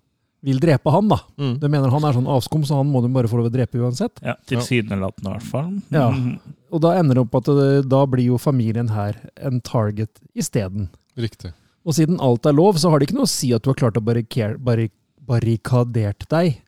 vil 0.43 0.59
drepe 0.63 0.91
han, 0.91 1.09
da. 1.13 1.19
Mm. 1.39 1.53
De 1.63 1.69
mener 1.71 1.93
han 1.95 2.05
er 2.09 2.17
sånn 2.17 2.27
avskum, 2.31 2.65
så 2.67 2.81
han 2.81 2.89
må 2.91 3.03
de 3.05 3.11
bare 3.15 3.29
få 3.31 3.39
lov 3.39 3.47
å 3.51 3.55
drepe 3.55 3.79
uansett. 3.79 4.19
Ja, 4.27 4.35
Tilsynelatende, 4.51 5.31
i 5.31 5.37
hvert 5.37 5.51
fall. 5.53 5.73
Ja. 5.95 6.09
Mm. 6.11 6.39
Og 6.73 6.81
da 6.83 6.95
ender 6.99 7.15
det 7.19 7.23
opp 7.27 7.37
at 7.39 7.51
det, 7.55 7.69
da 7.93 8.01
blir 8.11 8.31
jo 8.33 8.39
familien 8.43 8.89
her 8.91 9.19
en 9.45 9.61
target 9.63 10.19
isteden. 10.35 10.89
Riktig. 11.21 11.53
Og 11.87 11.95
siden 11.99 12.19
alt 12.23 12.47
er 12.47 12.55
lov, 12.57 12.79
så 12.79 12.91
har 12.91 12.99
det 13.03 13.09
ikke 13.11 13.19
noe 13.21 13.29
å 13.29 13.33
si 13.33 13.53
at 13.55 13.63
du 13.65 13.71
har 13.71 13.79
klart 13.79 13.99
å 13.99 14.05
barrikere- 14.05 14.59
barri- 14.59 14.91
barrikadert 15.23 16.27
deg. 16.31 16.61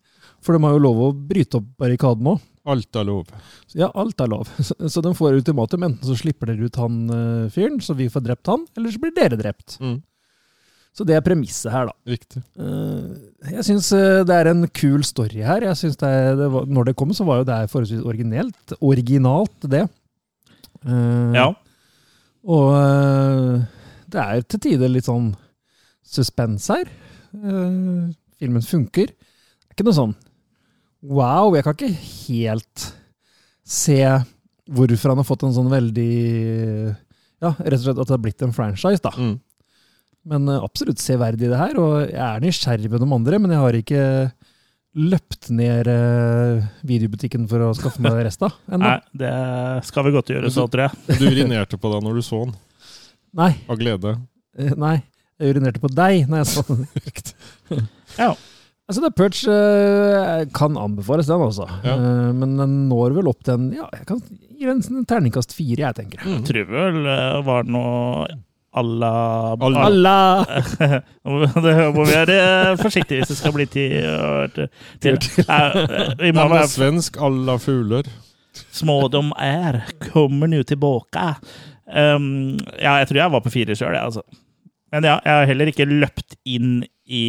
For 0.44 0.54
de 0.56 0.62
har 0.66 0.74
jo 0.76 0.82
lov 0.84 0.98
å 1.00 1.12
bryte 1.14 1.58
opp 1.60 1.70
barrikaden 1.80 2.26
òg. 2.34 2.42
Alt 2.68 2.96
er 2.96 3.04
lov. 3.04 3.28
Ja, 3.76 3.90
alt 3.94 4.20
er 4.24 4.28
lov. 4.32 4.48
Så, 4.56 4.74
så 4.92 5.02
de 5.04 5.12
får 5.16 5.38
ultimatum. 5.40 5.82
Enten 5.88 6.08
så 6.08 6.16
slipper 6.16 6.52
dere 6.52 6.68
ut 6.68 6.78
han 6.80 6.98
eh, 7.12 7.46
fyren, 7.52 7.80
så 7.84 7.96
vi 7.96 8.06
får 8.12 8.24
drept 8.28 8.48
han, 8.52 8.64
eller 8.76 8.92
så 8.94 9.00
blir 9.02 9.12
dere 9.16 9.36
drept. 9.40 9.76
Mm. 9.84 9.98
Så 10.94 11.02
det 11.06 11.16
er 11.16 11.24
premisset 11.26 11.72
her, 11.74 11.88
da. 11.90 11.94
Riktig. 12.06 12.40
Eh, 12.54 13.50
jeg 13.56 13.64
syns 13.66 13.88
det 14.28 14.34
er 14.36 14.50
en 14.52 14.62
kul 14.70 15.02
story 15.06 15.42
her. 15.42 15.64
Jeg 15.66 15.76
synes 15.80 15.96
det 15.98 16.10
det 16.38 16.46
var, 16.54 16.68
når 16.70 16.90
det 16.90 16.96
kom, 17.00 17.10
så 17.16 17.26
var 17.26 17.40
jo 17.40 17.46
det 17.48 17.56
forholdsvis 17.72 18.04
originelt. 18.06 18.76
Originalt, 18.80 19.56
det. 19.74 19.88
Eh, 20.86 21.32
Ja. 21.34 21.48
Og 22.44 22.74
eh, 22.76 23.64
det 24.12 24.20
er 24.20 24.42
til 24.44 24.60
tider 24.60 24.90
litt 24.92 25.06
sånn 25.08 25.32
suspens 26.06 26.68
her. 26.70 26.86
Eh, 27.34 28.12
filmen 28.38 28.62
funker. 28.62 29.08
Det 29.10 29.72
er 29.72 29.78
ikke 29.78 29.88
noe 29.88 29.98
sånn 29.98 30.14
wow, 31.04 31.50
jeg 31.56 31.64
kan 31.66 31.74
ikke 31.74 31.96
helt 32.28 32.84
se 33.66 33.98
hvorfor 34.72 35.10
han 35.12 35.18
har 35.20 35.26
fått 35.28 35.42
en 35.44 35.52
sånn 35.56 35.68
veldig 35.68 36.94
Ja, 37.44 37.50
rett 37.58 37.76
og 37.76 37.82
slett 37.82 37.98
at 38.00 38.08
det 38.08 38.14
har 38.14 38.22
blitt 38.24 38.44
en 38.46 38.54
franchise, 38.56 39.02
da. 39.04 39.10
Mm. 39.18 39.34
Men 40.30 40.48
eh, 40.48 40.62
absolutt 40.64 41.02
severdig 41.02 41.50
det 41.52 41.58
her, 41.60 41.76
og 41.80 41.94
jeg 42.08 42.20
er 42.24 42.42
nysgjerrig 42.44 42.90
på 42.92 43.00
de 43.02 43.08
andre, 43.18 43.40
men 43.42 43.52
jeg 43.54 43.60
har 43.64 43.78
ikke 43.80 44.04
løpt 44.94 45.48
ned 45.50 45.88
eh, 45.90 46.62
videobutikken 46.86 47.48
for 47.50 47.64
å 47.66 47.72
skaffe 47.76 48.02
meg 48.04 48.20
resta 48.28 48.48
ennå. 48.70 48.84
Nei, 48.86 48.98
det 49.24 49.32
skal 49.88 50.06
vi 50.06 50.14
godt 50.14 50.30
gjøre 50.32 50.52
så, 50.54 50.68
tror 50.70 50.86
jeg. 50.86 51.18
Du 51.18 51.26
urinerte 51.28 51.80
på 51.82 51.90
deg 51.92 52.06
når 52.06 52.20
du 52.20 52.24
så 52.24 52.44
den, 52.46 52.54
Nei. 53.34 53.50
av 53.68 53.80
glede. 53.80 54.14
eh, 54.58 54.72
Nei. 54.78 54.96
Jeg 55.42 55.50
urinerte 55.56 55.80
på 55.82 55.90
deg 55.90 56.28
når 56.30 56.44
jeg 56.44 56.50
så 56.52 56.62
den. 56.70 56.84
Ja. 58.22 58.30
Altså, 58.84 59.00
The 59.00 59.08
Purge 59.16 59.54
kan 60.54 60.74
anbefales, 60.78 61.26
den 61.26 61.40
også. 61.42 61.64
Ja. 61.82 61.94
Eh, 61.96 62.32
men 62.36 62.54
den 62.60 62.74
når 62.90 63.14
vel 63.16 63.30
opp 63.32 63.40
til 63.42 63.56
en 63.56 63.70
Ja, 63.74 63.88
jeg 63.96 64.06
kan 64.10 64.20
gi 64.28 64.68
den 64.68 64.82
en 64.92 65.06
terningkast 65.10 65.56
fire, 65.56 65.88
jeg 65.88 65.96
tenker. 65.98 66.22
Mm. 66.22 66.42
Tror 66.46 66.68
vel 66.70 66.98
det 67.08 67.20
var 67.48 67.66
noe 67.66 68.28
à 68.74 68.82
la 68.82 69.10
Alla. 69.60 69.84
Allah! 69.86 70.46
Det 71.64 71.74
må 71.94 72.04
vi 72.04 72.14
være 72.14 72.76
forsiktige 72.80 73.20
hvis 73.22 73.30
det 73.32 73.36
skal 73.38 73.54
bli 73.54 73.66
til, 73.70 73.94
til, 75.02 75.18
til. 75.22 75.44
Nei, 75.48 75.86
Vi 76.20 76.32
må 76.34 76.48
være 76.50 76.68
svensk 76.72 77.18
alla 77.22 77.56
fugler. 77.62 78.08
små 78.74 79.08
de 79.10 79.22
er, 79.42 79.80
kommer 80.10 80.50
nå 80.50 80.62
tilbake. 80.66 81.28
Um, 81.86 82.56
ja, 82.80 82.98
jeg 83.02 83.08
tror 83.10 83.20
jeg 83.22 83.32
var 83.34 83.44
på 83.44 83.52
fire 83.54 83.76
sjøl, 83.76 83.94
jeg, 83.94 84.02
altså. 84.02 84.22
Men 84.94 85.06
ja, 85.08 85.16
jeg 85.24 85.38
har 85.40 85.48
heller 85.50 85.70
ikke 85.72 85.88
løpt 85.90 86.36
inn 86.46 86.84
i 87.04 87.24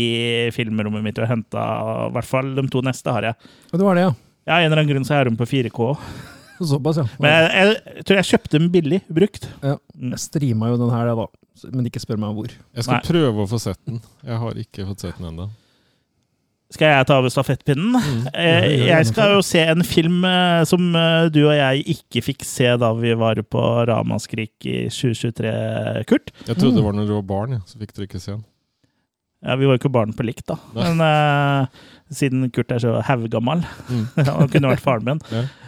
filmrommet 0.56 1.04
mitt 1.04 1.18
og 1.20 1.28
henta 1.28 1.64
I 2.08 2.14
hvert 2.16 2.30
fall 2.30 2.54
de 2.56 2.64
to 2.72 2.82
neste 2.86 3.12
har 3.12 3.32
jeg. 3.32 3.50
Og 3.74 3.80
det 3.82 3.88
var 3.88 3.98
det, 3.98 4.06
ja. 4.06 4.14
Ja, 4.46 4.60
En 4.62 4.68
eller 4.70 4.84
annen 4.84 4.92
grunn 4.94 5.08
så 5.08 5.18
er 5.18 5.25
de 5.30 5.34
på 5.40 5.48
4K. 5.50 5.88
Såpass, 6.71 6.97
ja. 7.01 7.05
Men 7.19 7.31
jeg, 7.35 7.51
jeg, 7.95 8.05
tror 8.07 8.17
jeg 8.21 8.29
kjøpte 8.31 8.57
den 8.59 8.69
billig, 8.71 9.01
brukt. 9.09 9.50
Ja. 9.63 9.75
Mm. 9.97 10.13
Jeg 10.15 10.19
streama 10.25 10.69
jo 10.71 10.79
den 10.85 10.93
her, 10.95 11.12
da. 11.15 11.27
Men 11.71 11.85
ikke 11.88 12.01
spør 12.03 12.17
meg 12.19 12.33
hvor. 12.35 12.51
Jeg 12.75 12.83
skal 12.88 12.97
Nei. 13.00 13.05
prøve 13.07 13.43
å 13.45 13.50
få 13.50 13.59
sett 13.63 13.79
den. 13.88 14.01
Jeg 14.27 14.39
har 14.41 14.57
ikke 14.59 14.85
fått 14.89 15.05
sett 15.05 15.19
den 15.21 15.29
ennå. 15.33 15.50
Skal 16.74 16.89
jeg 16.89 17.05
ta 17.07 17.19
over 17.21 17.29
stafettpinnen? 17.31 17.93
Mm. 17.93 18.24
Eh, 18.33 18.65
ja, 18.88 18.97
Jeg 18.97 19.07
skal 19.12 19.35
jo 19.35 19.41
se 19.45 19.62
en 19.69 19.83
film 19.85 20.24
eh, 20.27 20.63
som 20.67 20.88
eh, 20.97 21.27
du 21.31 21.43
og 21.45 21.53
jeg 21.55 21.83
ikke 21.93 22.24
fikk 22.25 22.43
se 22.43 22.71
da 22.81 22.89
vi 22.97 23.13
var 23.15 23.39
på 23.45 23.62
Ramaskrik 23.88 24.65
i 24.67 24.88
2023, 24.91 25.53
Kurt. 26.09 26.33
Jeg 26.50 26.57
trodde 26.57 26.74
Mm. 26.74 26.79
det 26.81 26.83
var 26.88 26.97
når 26.97 27.07
du 27.07 27.13
var 27.19 27.27
barn, 27.29 27.53
ja. 27.59 27.62
så 27.69 27.79
fikk 27.79 27.93
dere 27.95 28.07
ikke 28.09 28.19
se 28.24 28.33
den. 28.33 28.43
Ja, 29.45 29.55
Vi 29.62 29.67
var 29.69 29.75
jo 29.77 29.79
ikke 29.83 29.93
barn 29.93 30.12
på 30.17 30.25
likt, 30.25 30.47
da. 30.50 30.57
Nei. 30.74 30.89
Men 30.89 31.05
uh, 31.05 31.67
siden 32.12 32.50
Kurt 32.51 32.71
er 32.74 32.81
så 32.81 32.95
haugammal 33.05 33.62
Mm. 33.88 34.07
Han 34.25 34.50
kunne 34.50 34.71
vært 34.74 34.83
faren 34.83 35.05
min. 35.05 35.21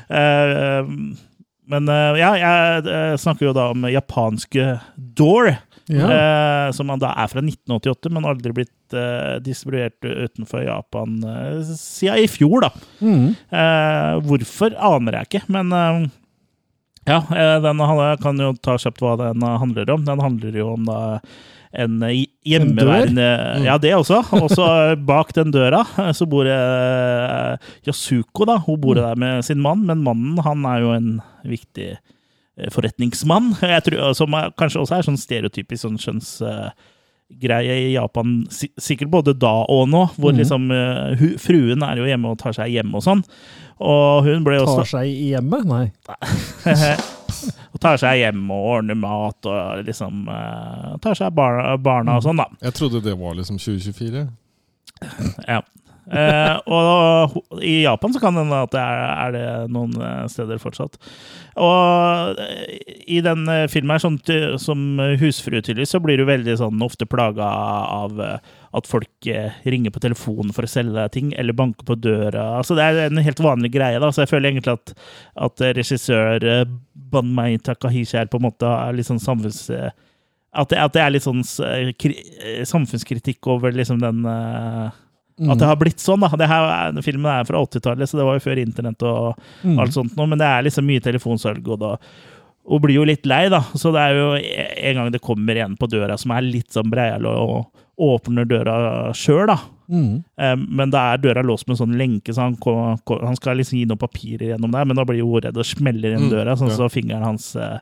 Ja. 0.08 0.82
Eh, 0.82 0.92
men 1.68 1.90
eh, 1.92 2.20
ja, 2.22 2.30
jeg 2.40 2.86
eh, 2.88 3.16
snakker 3.20 3.50
jo 3.50 3.56
da 3.56 3.70
om 3.74 3.88
japanske 3.92 4.78
Door. 4.96 5.58
Ja. 5.88 6.08
Eh, 6.12 6.70
som 6.76 6.92
da 7.00 7.14
er 7.16 7.30
fra 7.32 7.42
1988, 7.44 8.12
men 8.12 8.28
aldri 8.28 8.54
blitt 8.56 8.96
eh, 8.96 9.38
distribuert 9.44 10.04
utenfor 10.04 10.66
Japan 10.66 11.20
eh, 11.24 11.60
siden 11.80 12.24
i 12.24 12.28
fjor, 12.32 12.66
da. 12.66 12.72
Mm. 13.00 13.30
Eh, 13.32 14.14
hvorfor 14.28 14.76
aner 14.76 15.22
jeg 15.22 15.30
ikke, 15.30 15.44
men 15.56 15.72
eh, 15.76 16.02
ja, 17.08 17.22
eh, 17.32 17.58
den 17.64 17.84
kan 18.20 18.44
jo 18.44 18.52
ta 18.60 18.76
kjapt 18.80 19.00
hva 19.04 19.16
den 19.22 19.44
handler 19.48 19.94
om. 19.96 20.04
Den 20.08 20.24
handler 20.24 20.60
jo 20.60 20.74
om 20.74 20.88
da 20.88 21.00
en 21.78 22.00
hjemmeværende 22.02 22.26
hjemmeværende 22.48 23.66
Ja, 23.66 23.78
det 23.78 23.94
også. 23.96 24.22
Og 24.40 24.50
så 24.52 24.68
bak 25.10 25.34
den 25.36 25.54
døra 25.54 25.84
eh, 26.00 26.12
så 26.16 26.28
bor 26.30 26.50
eh, 26.50 27.58
Yasuko, 27.88 28.48
da. 28.50 28.58
Hun 28.66 28.82
bor 28.82 28.98
der 28.98 29.16
med 29.16 29.46
sin 29.46 29.62
mann, 29.62 29.86
men 29.86 30.04
mannen 30.04 30.42
han 30.46 30.66
er 30.66 30.84
jo 30.84 30.94
en 30.96 31.10
viktig 31.46 31.90
eh, 31.94 32.72
forretningsmann. 32.74 33.54
Tror, 33.86 34.14
som 34.18 34.34
er, 34.38 34.54
kanskje 34.58 34.84
også 34.84 34.98
er 34.98 35.08
sånn 35.08 35.22
stereotypisk 35.22 35.86
sånn 35.86 36.02
skjønnsgreie 36.02 37.78
i 37.86 37.94
Japan. 37.94 38.40
Sikkert 38.50 39.14
både 39.14 39.38
da 39.38 39.60
og 39.70 39.86
nå, 39.92 40.08
hvor 40.18 40.34
mm. 40.34 40.42
liksom 40.42 40.72
uh, 40.74 41.14
hu, 41.20 41.30
fruen 41.42 41.86
er 41.86 42.02
jo 42.02 42.10
hjemme 42.10 42.34
og 42.34 42.42
tar 42.42 42.58
seg 42.58 42.74
hjemme 42.74 42.98
og 42.98 43.06
sånn. 43.06 43.24
Og 43.78 44.26
hun 44.26 44.42
ble 44.46 44.58
også 44.64 44.82
Tar 44.82 44.94
seg 44.96 45.14
i 45.14 45.32
hjemmet? 45.36 45.70
Nei. 45.70 45.86
og 47.78 47.84
tar 47.84 48.00
seg 48.02 48.24
hjem 48.24 48.48
og 48.50 48.70
ordner 48.74 48.98
mat 48.98 49.50
og 49.50 49.86
liksom 49.86 50.26
uh, 50.26 50.96
tar 51.04 51.18
seg 51.18 51.30
av 51.30 51.38
barna, 51.38 51.76
barna 51.78 52.18
og 52.18 52.26
sånn, 52.26 52.42
da. 52.42 52.50
Jeg 52.66 52.78
trodde 52.80 53.04
det 53.06 53.14
var 53.20 53.38
liksom 53.38 53.60
2024. 53.62 54.28
Ja. 55.46 55.62
Uh, 56.08 56.56
og 56.72 57.62
i 57.62 57.82
Japan 57.84 58.14
så 58.16 58.22
kan 58.24 58.34
det 58.34 58.46
hende 58.46 58.62
at 58.64 58.72
det 58.74 58.82
er, 58.82 59.02
er 59.12 59.34
det 59.36 59.48
noen 59.76 59.94
eh, 60.00 60.24
steder 60.32 60.62
fortsatt. 60.62 60.96
Og 61.60 62.40
i 63.06 63.20
den 63.26 63.44
filmen 63.70 63.98
her, 63.98 64.04
sånn, 64.06 64.20
som 64.62 65.02
husfrue 65.20 65.60
tydeligvis, 65.60 65.92
så 65.94 66.02
blir 66.04 66.22
du 66.22 66.26
veldig 66.30 66.56
sånn 66.62 66.86
ofte 66.86 67.10
plaga 67.10 67.50
av 67.92 68.22
eh, 68.24 68.56
at 68.76 68.88
folk 68.88 69.28
eh, 69.32 69.52
ringer 69.66 69.92
på 69.96 70.00
telefonen 70.04 70.52
for 70.54 70.64
å 70.68 70.72
selge 70.72 70.94
deg 70.98 71.12
ting, 71.12 71.34
eller 71.40 71.54
banker 71.54 71.86
på 71.88 71.96
døra. 71.96 72.58
Altså, 72.60 72.76
det 72.76 72.84
er 72.84 73.06
en 73.08 73.18
helt 73.24 73.40
vanlig 73.40 73.72
greie, 73.74 74.00
da, 74.00 74.10
så 74.12 74.26
jeg 74.26 74.30
føler 74.34 74.52
egentlig 74.52 74.74
at, 74.76 74.94
at 75.48 75.64
regissør 75.78 76.44
eh, 76.44 76.66
Banmei 76.94 77.58
Takahishi 77.64 78.18
her 78.18 78.28
på 78.28 78.38
en 78.42 78.48
måte 78.50 78.68
er 78.68 78.94
litt 78.98 79.08
sånn 79.08 79.20
samfunns... 79.24 79.70
eh, 79.72 79.92
At 80.58 80.70
det, 80.72 80.78
at 80.82 80.94
det 80.96 81.02
er 81.04 81.12
litt 81.14 81.24
sånn 81.26 81.44
kri, 82.02 82.16
samfunnskritikk 82.66 83.48
over 83.52 83.72
liksom 83.76 84.00
den 84.02 84.24
Mm. 85.38 85.52
at 85.54 85.60
det 85.62 85.68
har 85.70 85.76
blitt 85.78 86.00
sånn, 86.02 86.24
da. 86.24 86.32
Det 86.34 86.48
her, 86.50 86.64
er- 86.66 87.02
filmen 87.06 87.30
er 87.30 87.44
fra 87.46 87.60
80-tallet, 87.62 88.10
så 88.10 88.18
det 88.18 88.24
var 88.26 88.40
jo 88.40 88.42
før 88.42 88.58
internett 88.58 89.04
og 89.06 89.36
Mm. 89.64 89.76
alt 89.84 89.94
sånt 89.94 90.16
Nå, 90.18 90.26
men 90.28 90.40
det 90.40 90.48
er 90.48 90.64
liksom 90.66 90.84
mye 90.90 91.00
telefonsalg, 91.00 91.62
og 91.70 91.78
da 91.80 91.92
og 92.68 92.84
blir 92.84 93.00
jo 93.00 93.08
litt 93.08 93.26
lei, 93.30 93.48
da. 93.52 93.62
Så 93.80 93.94
det 93.96 94.04
er 94.04 94.18
jo 94.18 94.30
en 94.38 95.00
gang 95.00 95.12
det 95.14 95.24
kommer 95.24 95.60
en 95.64 95.78
på 95.80 95.88
døra 95.90 96.18
som 96.20 96.34
er 96.36 96.46
litt 96.46 96.76
sånn 96.76 96.92
breial 96.92 97.28
og 97.32 97.84
åpner 97.98 98.46
døra 98.46 98.78
sjøl, 99.18 99.48
da. 99.50 99.58
Mm. 99.88 100.24
Eh, 100.38 100.56
Men 100.68 100.92
da 100.92 101.06
er 101.14 101.22
døra 101.24 101.42
låst 101.46 101.68
med 101.68 101.78
en 101.78 101.82
sånn 101.86 101.98
lenke, 101.98 102.36
så 102.36 102.50
han, 102.50 103.38
skal 103.40 103.58
liksom 103.58 103.80
gi 103.80 103.88
noen 103.88 104.02
papirer 104.02 104.52
gjennom 104.52 104.74
der, 104.76 104.86
men 104.86 105.00
da 105.00 105.06
blir 105.08 105.24
jo 105.24 105.32
hun 105.32 105.46
redd 105.48 105.58
og 105.58 105.66
smeller 105.66 106.12
igjen 106.12 106.28
Mm, 106.28 106.34
døra, 106.34 106.58
sånn 106.60 106.74
ja. 106.74 106.78
så 106.78 106.90
fingeren 106.92 107.26
hans 107.26 107.54
eh, 107.56 107.80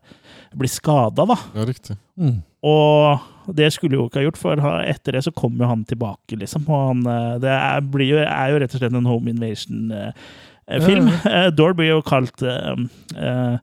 blir 0.55 0.71
skada, 0.71 1.25
da. 1.27 1.39
Ja, 1.57 1.65
riktig. 1.67 1.97
Mm. 2.15 2.37
Og 2.65 3.53
det 3.57 3.73
skulle 3.73 3.99
jo 3.99 4.07
ikke 4.07 4.21
ha 4.21 4.25
gjort, 4.25 4.39
for 4.41 4.63
etter 4.85 5.17
det 5.17 5.25
så 5.25 5.33
kommer 5.35 5.65
jo 5.65 5.71
han 5.73 5.83
tilbake, 5.85 6.37
liksom. 6.39 6.65
Og 6.69 6.87
han, 6.89 7.05
eh, 7.09 7.35
det 7.43 7.53
er, 7.53 7.85
blir 7.93 8.13
jo, 8.15 8.23
er 8.23 8.53
jo 8.53 8.61
rett 8.63 8.73
og 8.73 8.81
slett 8.81 8.95
en 8.95 9.09
home 9.09 9.33
invasion-film. 9.33 11.11
Ja, 11.25 11.49
Door 11.53 11.75
blir 11.77 11.91
jo 11.91 12.01
kalt 12.05 12.41
uh, 12.45 12.73
eh, 12.73 12.85
eh, 13.19 13.57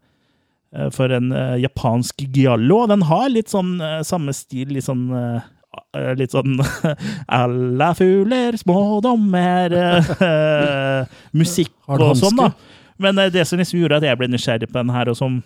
for 0.94 1.12
en 1.12 1.32
eh, 1.36 1.56
japansk 1.62 2.22
giallo, 2.32 2.86
den 2.88 3.04
har 3.08 3.28
litt 3.32 3.52
sånn 3.52 3.74
eh, 3.82 4.00
samme 4.08 4.32
stil, 4.36 4.72
litt 4.72 4.86
sånn 4.86 5.08
eh, 5.16 5.50
eh, 5.98 6.12
Litt 6.16 6.32
sånn 6.32 6.56
Alla 7.42 7.90
fugler, 7.96 8.56
små 8.60 9.00
dommer 9.04 9.76
eh, 9.76 11.18
Musikk 11.36 11.74
og 11.92 12.16
sånn, 12.16 12.40
da. 12.40 12.52
Men 13.02 13.20
eh, 13.20 13.32
det 13.34 13.44
som 13.48 13.60
liksom 13.60 13.82
gjorde 13.82 14.00
at 14.00 14.08
jeg 14.08 14.20
ble 14.20 14.30
nysgjerrig 14.32 14.70
på 14.70 14.80
den 14.80 14.94
her, 14.94 15.12
og 15.12 15.18
som, 15.18 15.40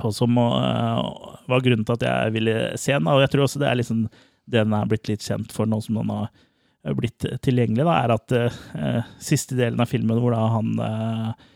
og 0.00 0.16
som 0.16 0.40
uh, 0.40 1.04
var 1.50 1.64
grunnen 1.64 1.84
til 1.84 1.98
at 1.98 2.06
jeg 2.08 2.36
ville 2.36 2.56
se 2.80 2.94
den, 2.96 3.08
og 3.10 3.20
jeg 3.24 3.32
tror 3.34 3.46
også 3.46 3.62
det 3.62 3.68
er 3.68 3.80
liksom 3.80 4.06
det 4.50 4.64
den 4.64 4.74
er 4.74 4.88
blitt 4.88 5.08
litt 5.10 5.22
kjent 5.22 5.52
for 5.54 5.68
nå 5.68 5.78
som 5.84 6.00
den 6.00 6.10
har 6.10 6.96
blitt 6.96 7.26
tilgjengelig, 7.44 7.84
da, 7.86 7.98
er 8.00 8.14
at 8.16 8.34
uh, 8.34 9.14
siste 9.22 9.58
delen 9.58 9.82
av 9.82 9.90
filmen 9.90 10.20
hvor 10.20 10.34
da 10.34 10.46
han 10.56 10.72
eh, 10.80 11.48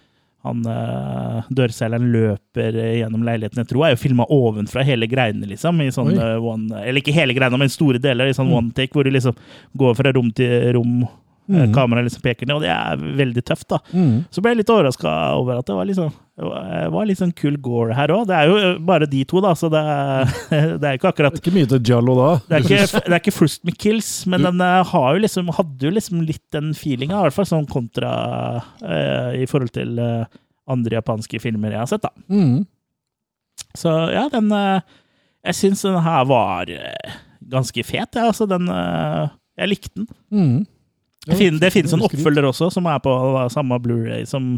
han 0.44 0.60
uh, 0.68 1.46
dørselgeren 1.56 2.10
løper 2.12 2.76
eh, 2.76 2.98
gjennom 3.00 3.22
leiligheten. 3.24 3.62
Jeg 3.62 3.70
tror 3.70 3.86
er 3.86 3.94
jo 3.94 4.00
filma 4.02 4.26
ovenfra 4.28 4.84
hele 4.84 5.08
greiene, 5.08 5.48
liksom. 5.48 5.80
I 5.80 5.88
sånn 5.94 6.12
eh, 6.18 6.36
one, 6.36 6.82
eller 6.84 7.00
ikke 7.00 7.14
hele 7.16 7.32
greiene, 7.36 7.60
men 7.60 7.72
store 7.72 8.00
deler. 8.02 8.28
I 8.28 8.36
sånn 8.36 8.50
Mm. 8.52 8.56
one 8.58 8.74
take, 8.76 8.92
hvor 8.92 9.04
du 9.04 9.10
liksom 9.14 9.36
går 9.80 9.94
fra 9.96 10.12
rom 10.12 10.28
til 10.36 10.72
rom. 10.76 11.06
Eh, 11.48 11.66
Mm. 11.66 11.72
Kameraet 11.74 12.06
liksom 12.08 12.22
peker 12.24 12.46
ned, 12.48 12.56
og 12.56 12.62
det 12.64 12.70
er 12.72 12.96
veldig 13.18 13.42
tøft, 13.44 13.66
da. 13.68 13.78
Mm. 13.92 14.24
Så 14.32 14.40
ble 14.40 14.52
jeg 14.54 14.62
litt 14.62 14.70
overraska 14.72 15.10
over 15.36 15.58
at 15.60 15.66
det 15.68 15.74
var 15.76 15.84
det 15.84 16.90
var- 16.90 17.04
litt 17.06 17.18
sånn 17.20 17.34
kul 17.36 17.56
gore 17.62 17.94
her 17.94 18.08
òg. 18.08 18.26
Det 18.26 18.34
er 18.34 18.48
jo 18.48 18.56
eh, 18.56 18.78
bare 18.78 19.06
de 19.06 19.20
to, 19.28 19.40
da, 19.44 19.52
så 19.54 19.68
det 19.70 19.82
er, 19.82 20.24
det 20.80 20.88
er 20.88 20.96
ikke 20.98 21.10
akkurat 21.12 21.36
Det 21.36 21.42
ikke 21.44 21.52
mye 21.54 21.68
til 21.68 21.82
Jallo 21.84 22.14
da. 22.16 22.30
det 22.48 22.56
er 22.56 22.64
ikke, 22.64 23.00
det 23.06 23.12
er 23.12 23.20
ikke 23.20 23.34
Frust 23.36 23.64
med 23.68 23.76
kills, 23.78 24.08
men 24.26 24.42
den 24.48 24.60
eh, 24.64 24.80
har 24.90 25.14
jo 25.14 25.20
liksom, 25.26 25.52
hadde 25.58 25.84
jo 25.90 25.92
liksom 25.94 26.24
litt 26.24 26.42
den 26.56 26.72
feelinga, 26.74 27.20
i 27.20 27.26
hvert 27.28 27.36
fall 27.36 27.50
sånn 27.52 27.68
kontra 27.70 28.14
eh, 28.82 29.42
i 29.44 29.46
forhold 29.50 29.74
til 29.76 29.98
eh, 30.00 30.24
andre 30.66 30.96
japanske 30.96 31.38
filmer 31.44 31.76
jeg 31.76 31.82
har 31.84 31.90
sett, 31.92 32.02
da. 32.08 32.10
Mm. 32.32 32.64
Så 33.76 33.90
ja, 34.14 34.28
den 34.32 34.48
eh, 34.54 34.80
Jeg 35.44 35.54
syns 35.60 35.82
den 35.84 36.00
her 36.00 36.24
var 36.24 36.70
ganske 37.52 37.82
fet, 37.84 38.16
jeg. 38.16 38.24
Altså, 38.24 38.46
den 38.48 38.64
Jeg 39.60 39.68
likte 39.68 39.92
den. 40.00 40.06
Mm. 40.32 40.62
Det, 41.24 41.36
fin, 41.40 41.58
det 41.60 41.72
finnes 41.72 41.92
en 41.96 42.04
oppfølger 42.04 42.46
også, 42.50 42.70
som 42.74 42.86
er 42.90 43.02
på 43.04 43.12
samme 43.52 43.78
Blu-ray 43.80 44.26
som 44.28 44.54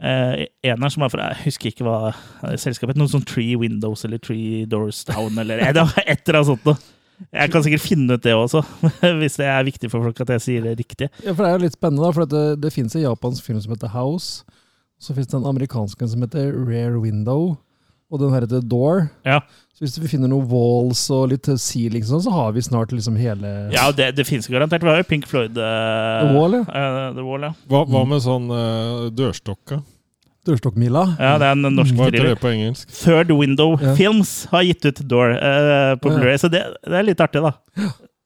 eh, 0.00 0.46
eneren, 0.64 0.92
som 0.92 1.04
er 1.04 1.12
fra 1.12 1.30
Jeg 1.34 1.50
husker 1.50 1.72
ikke 1.72 1.86
hva 1.86 2.12
selskapet 2.56 2.94
het. 2.94 3.00
Noe 3.00 3.12
sånn 3.12 3.26
Tree 3.28 3.58
Windows 3.60 4.06
eller 4.08 4.20
Tree 4.22 4.64
Doors 4.70 5.02
Down 5.08 5.36
eller 5.42 5.60
et 5.60 5.76
eller 5.76 6.40
annet 6.40 6.52
sånt 6.52 6.68
noe. 6.68 6.78
Jeg 7.32 7.48
kan 7.52 7.62
sikkert 7.64 7.80
finne 7.84 8.16
ut 8.16 8.24
det 8.24 8.34
også, 8.36 8.60
hvis 9.20 9.38
det 9.40 9.46
er 9.48 9.62
viktig 9.64 9.88
for 9.92 10.04
folk 10.04 10.18
at 10.20 10.34
jeg 10.34 10.44
sier 10.44 10.66
det 10.66 10.74
riktig. 10.80 11.08
Ja, 11.24 11.32
for 11.32 11.44
det 11.44 11.48
er 11.48 11.54
jo 11.56 11.64
litt 11.64 11.76
spennende, 11.78 12.04
da, 12.04 12.12
for 12.12 12.28
det, 12.28 12.44
det 12.60 12.72
finnes 12.74 12.96
en 12.96 13.06
japansk 13.06 13.46
film 13.46 13.60
som 13.64 13.72
heter 13.72 13.92
House. 13.94 14.44
Så 15.00 15.16
finnes 15.16 15.30
det 15.32 15.38
en 15.38 15.48
amerikansk 15.48 16.00
en 16.00 16.12
som 16.12 16.24
heter 16.24 16.52
Rare 16.52 17.00
Window, 17.00 17.54
og 18.12 18.20
den 18.20 18.34
her 18.34 18.44
heter 18.44 18.64
Door. 18.64 19.08
Ja, 19.28 19.40
Så 19.76 19.84
hvis 19.84 19.98
vi 20.00 20.08
finner 20.08 20.30
noen 20.32 20.46
walls 20.48 21.02
og 21.12 21.26
litt 21.34 21.50
ceiling, 21.60 22.00
sånn, 22.08 22.22
så 22.24 22.32
har 22.32 22.54
vi 22.56 22.62
snart 22.64 22.94
liksom 22.96 23.18
hele 23.20 23.50
ja 23.74 23.90
det, 23.92 24.06
det 24.16 24.24
finnes 24.24 24.48
garantert. 24.48 24.80
Vi 24.80 24.88
har 24.88 25.02
jo 25.02 25.08
Pink 25.10 25.26
Floyd 25.28 25.58
uh, 25.60 26.22
The 26.22 26.30
Wall, 26.32 26.56
ja. 26.56 26.62
Uh, 26.64 27.10
The 27.18 27.26
Wall, 27.26 27.44
ja. 27.44 27.52
Hva, 27.68 27.82
hva 27.92 28.06
med 28.08 28.24
sånn 28.24 28.48
uh, 28.48 29.10
dørstokka? 29.12 29.82
Dørstokkmila. 30.46 31.02
ja, 31.18 31.34
det 31.42 31.50
er 31.50 31.56
en 31.58 31.74
norsk 31.74 31.92
thriller. 31.98 32.30
det 32.30 32.40
på 32.40 32.52
engelsk? 32.54 32.88
Third 33.02 33.32
Window 33.34 33.74
Ja. 33.82 33.92
Films 33.98 34.32
har 34.52 34.62
gitt 34.64 34.86
ut 34.86 35.02
Door 35.10 35.34
uh, 35.36 35.92
på 36.00 36.08
Blu-ray, 36.14 36.38
så 36.40 36.48
det, 36.48 36.62
det 36.86 36.96
er 37.00 37.08
litt 37.10 37.20
artig, 37.20 37.42
da. 37.44 37.52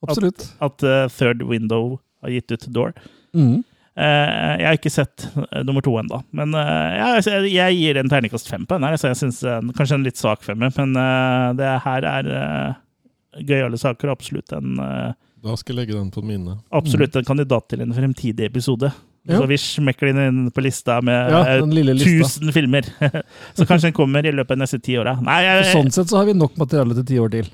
Absolutt. 0.07 0.47
At 0.64 0.83
eh, 0.87 1.07
Third 1.12 1.42
Window 1.45 1.99
har 2.23 2.33
gitt 2.33 2.52
ut 2.54 2.66
Door. 2.73 2.95
Mm. 3.37 3.62
Eh, 4.00 4.52
jeg 4.62 4.66
har 4.69 4.78
ikke 4.78 4.92
sett 4.92 5.26
eh, 5.28 5.61
nummer 5.66 5.85
to 5.85 5.92
ennå, 6.00 6.23
men 6.37 6.54
eh, 6.57 6.95
jeg, 6.97 7.25
jeg, 7.26 7.50
jeg 7.52 7.76
gir 7.80 7.99
en 8.00 8.12
terningkast 8.12 8.49
fem 8.49 8.64
på 8.64 8.78
den. 8.78 8.87
her, 8.88 8.97
så 9.00 9.11
jeg 9.11 9.19
synes, 9.21 9.42
eh, 9.45 9.59
Kanskje 9.76 9.99
en 9.99 10.07
litt 10.07 10.21
svak 10.21 10.45
femmer, 10.47 10.73
men 10.78 10.95
det 11.59 11.69
her 11.85 12.07
er 12.09 12.30
uh, 12.30 12.78
gøyale 13.47 13.78
saker. 13.80 14.12
Absolutt 14.12 14.54
en, 14.57 14.78
Da 14.80 15.57
skal 15.59 15.75
jeg 15.75 15.83
legge 15.83 15.99
den 15.99 16.11
på 16.14 16.25
mine 16.25 16.59
absolutt 16.76 17.16
en 17.16 17.28
kandidat 17.28 17.69
til 17.73 17.85
en 17.85 17.95
fremtidig 17.97 18.49
episode. 18.49 18.92
Ja. 19.28 19.37
Så 19.37 19.49
vi 19.50 19.59
smekker 19.61 20.09
den 20.09 20.21
inn 20.25 20.52
på 20.54 20.64
lista 20.64 20.97
med 21.04 21.33
Ja, 21.35 21.42
den 21.61 21.75
lille 21.76 21.92
lista. 21.99 22.40
1000 22.40 22.54
filmer. 22.57 22.88
så 23.57 23.66
kanskje 23.69 23.90
den 23.90 23.97
kommer 23.97 24.25
i 24.25 24.33
løpet 24.33 24.54
av 24.54 24.61
de 24.61 24.64
neste 24.64 24.80
ti 24.80 24.97
åra. 25.00 25.19
Sånn 25.75 25.92
sett 25.92 26.09
så 26.09 26.23
har 26.23 26.30
vi 26.30 26.38
nok 26.38 26.57
materiale 26.61 26.97
til 27.02 27.09
ti 27.12 27.21
år 27.21 27.35
til. 27.37 27.50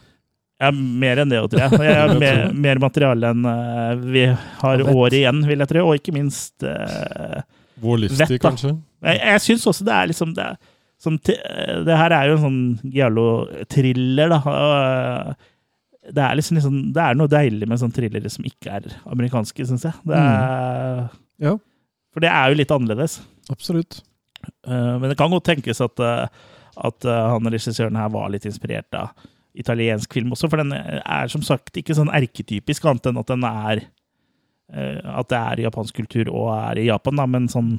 Ja, 0.57 0.71
mer 0.73 1.21
enn 1.21 1.33
det, 1.33 1.43
tror 1.53 1.63
jeg. 1.67 1.81
Jeg 1.91 2.21
mer, 2.23 2.39
mer 2.67 2.81
materiale 2.81 3.33
enn 3.35 3.45
uh, 3.45 3.93
vi 4.01 4.23
har 4.31 4.85
året 4.87 4.95
år 4.95 5.17
igjen, 5.19 5.43
vil 5.49 5.61
jeg 5.65 5.71
tro. 5.73 5.83
Og 5.91 5.99
ikke 5.99 6.15
minst 6.17 6.65
uh, 6.65 7.43
Vår 7.85 8.07
livstid, 8.07 8.39
kanskje? 8.41 8.73
Jeg, 9.05 9.21
jeg 9.21 9.45
syns 9.45 9.67
også 9.69 9.85
det 9.85 9.93
er 9.99 10.09
liksom 10.09 10.33
det, 10.39 10.47
er 10.47 10.57
sånn, 11.05 11.19
det 11.27 11.99
her 12.01 12.15
er 12.17 12.31
jo 12.31 12.39
en 12.39 12.45
sånn 12.47 12.91
giallo-thriller, 12.95 14.33
da. 14.33 15.37
Det 16.07 16.23
er 16.23 16.37
liksom, 16.39 16.57
liksom 16.57 16.81
Det 16.95 17.03
er 17.03 17.17
noe 17.19 17.31
deilig 17.31 17.69
med 17.69 17.81
sånne 17.83 17.97
thrillere 17.99 18.31
som 18.33 18.47
ikke 18.49 18.79
er 18.79 18.89
amerikanske, 19.13 19.69
syns 19.69 19.85
jeg. 19.89 19.97
Det 20.07 20.17
er, 20.17 21.07
Ja, 21.43 21.57
For 22.15 22.25
det 22.25 22.33
er 22.33 22.49
jo 22.53 22.61
litt 22.63 22.73
annerledes. 22.73 23.21
absolutt. 23.53 24.01
Uh, 24.67 24.97
men 25.03 25.11
det 25.11 25.19
kan 25.19 25.31
godt 25.33 25.47
tenkes 25.49 25.81
at, 25.83 26.01
eh, 26.01 26.27
at 26.87 27.07
eh, 27.09 27.25
han 27.33 27.49
regissøren 27.51 27.97
her 27.99 28.11
var 28.15 28.29
litt 28.31 28.47
inspirert 28.47 28.95
av 28.95 29.11
italiensk 29.57 30.13
film 30.17 30.35
også, 30.35 30.51
for 30.53 30.63
den 30.63 30.75
er 30.77 31.33
som 31.33 31.45
sagt 31.45 31.77
ikke 31.79 31.97
sånn 31.97 32.13
erketypisk, 32.15 32.87
annet 32.87 33.11
enn 33.11 33.21
at 33.21 33.33
den 33.33 33.47
er 33.49 33.83
eh, 34.73 35.01
At 35.17 35.31
det 35.33 35.41
er 35.41 35.67
japansk 35.67 35.97
kultur 36.03 36.31
og 36.33 36.51
er 36.57 36.83
i 36.83 36.89
Japan, 36.91 37.19
da, 37.21 37.27
men 37.31 37.51
sånn 37.53 37.77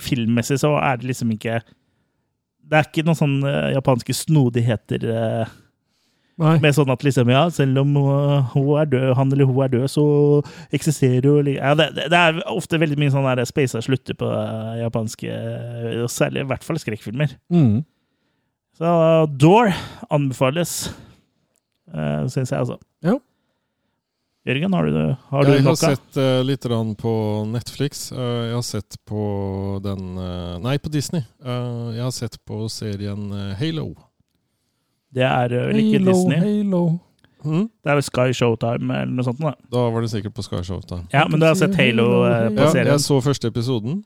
filmmessig 0.00 0.60
så 0.62 0.76
er 0.78 1.00
det 1.00 1.10
liksom 1.10 1.32
ikke 1.34 1.60
Det 2.70 2.78
er 2.78 2.86
ikke 2.86 3.06
noen 3.06 3.18
sånne 3.18 3.50
eh, 3.50 3.72
japanske 3.78 4.16
snodigheter 4.16 5.06
eh, 5.10 5.58
Nei. 6.40 6.54
med 6.62 6.72
sånn 6.72 6.88
at 6.88 7.02
liksom, 7.04 7.28
ja, 7.28 7.42
selv 7.52 7.82
om 7.82 7.90
hun 8.54 8.68
er 8.80 8.86
død, 8.88 9.10
han 9.18 9.32
eller 9.34 9.44
hun 9.44 9.58
er 9.60 9.72
død, 9.74 9.82
så 9.92 10.04
eksisterer 10.72 11.26
jo 11.26 11.34
ja, 11.44 11.74
det, 11.76 11.90
det 11.98 12.16
er 12.16 12.38
ofte 12.48 12.80
veldig 12.80 12.96
mye 12.96 13.12
sånn 13.12 13.28
der 13.28 13.44
speisa 13.44 13.82
slutter 13.84 14.16
på 14.16 14.30
japanske 14.80 15.34
og 16.00 16.08
Særlig 16.08 16.46
i 16.46 16.48
hvert 16.48 16.64
fall 16.64 16.80
skrekkfilmer. 16.80 17.34
Mm. 17.52 17.82
Så 18.80 19.26
Door 19.36 19.74
anbefales, 20.08 20.94
uh, 21.94 22.24
syns 22.30 22.52
jeg, 22.52 22.60
altså. 22.60 22.78
Ja. 23.04 23.16
Jørgen, 24.48 24.72
har 24.72 24.86
du, 24.88 24.94
har 25.28 25.44
du 25.44 25.50
jeg 25.52 25.64
har 25.66 25.76
sett 25.76 26.16
uh, 26.16 26.40
litt 26.40 26.64
på 26.96 27.12
Netflix. 27.50 28.06
Uh, 28.10 28.48
jeg 28.48 28.54
har 28.56 28.64
sett 28.64 28.96
på 29.04 29.24
den 29.84 30.16
uh, 30.16 30.56
Nei, 30.64 30.78
på 30.80 30.88
Disney. 30.88 31.20
Eh, 31.44 31.90
jeg 31.98 32.02
har 32.06 32.14
sett 32.16 32.38
på 32.48 32.62
serien 32.72 33.28
eh, 33.36 33.52
Halo. 33.60 33.90
Det 35.12 35.26
er 35.26 35.52
vel 35.52 35.82
ikke 35.82 36.00
Halo, 36.00 36.14
Disney. 36.14 36.40
Halo. 36.40 36.82
Mhm. 37.44 37.66
Det 37.68 37.92
er 37.92 37.98
vel 37.98 38.06
Sky 38.06 38.32
Showtime 38.36 38.96
eller 39.02 39.12
noe 39.12 39.26
sånt. 39.28 39.40
Da. 39.44 39.52
Da 39.72 39.84
var 39.92 40.04
det 40.04 40.10
sikkert 40.12 40.36
på 40.36 40.44
Sky 40.46 40.62
Showtime. 40.64 41.06
Ja, 41.12 41.26
men 41.28 41.40
du 41.40 41.46
har 41.46 41.56
sett 41.58 41.76
Halo 41.76 42.08
på 42.24 42.56
Ja, 42.56 42.72
serien? 42.72 42.94
jeg 42.94 43.04
så 43.04 43.20
første 43.24 43.52
episoden. 43.52 44.02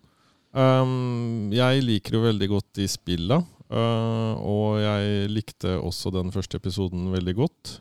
Um, 0.55 1.51
jeg 1.55 1.83
liker 1.83 2.15
jo 2.19 2.27
veldig 2.29 2.49
godt 2.53 2.69
de 2.79 2.87
spilla, 2.91 3.41
uh, 3.75 4.33
og 4.39 4.79
jeg 4.83 5.29
likte 5.33 5.77
også 5.81 6.13
den 6.15 6.33
første 6.35 6.61
episoden 6.61 7.11
veldig 7.13 7.37
godt. 7.43 7.77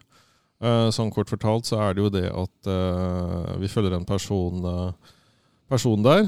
Uh, 0.63 0.89
sånn 0.95 1.11
kort 1.13 1.31
fortalt 1.31 1.67
så 1.67 1.79
er 1.83 1.95
det 1.95 2.05
jo 2.05 2.11
det 2.13 2.27
at 2.31 2.69
uh, 2.71 3.53
vi 3.61 3.71
følger 3.71 3.97
en 3.97 4.07
person, 4.07 4.63
person 5.71 6.05
der, 6.05 6.27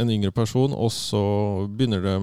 en 0.00 0.12
yngre 0.12 0.32
person, 0.34 0.72
og 0.72 0.92
så 0.94 1.22
begynner 1.68 2.04
det, 2.04 2.16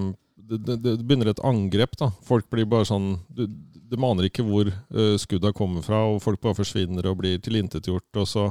det, 0.64 0.80
det 0.84 0.98
begynner 1.02 1.32
et 1.32 1.44
angrep. 1.44 1.98
da. 2.00 2.10
Folk 2.26 2.48
blir 2.52 2.68
bare 2.68 2.88
sånn 2.88 3.16
Det 3.34 3.48
de 3.94 4.00
maner 4.00 4.28
ikke 4.28 4.44
hvor 4.46 4.70
uh, 4.70 5.16
skudda 5.20 5.52
kommer 5.56 5.84
fra, 5.84 6.04
og 6.10 6.22
folk 6.24 6.40
bare 6.42 6.58
forsvinner 6.58 7.06
og 7.10 7.20
blir 7.22 7.40
tilintetgjort. 7.42 8.10
og 8.20 8.28
så 8.28 8.48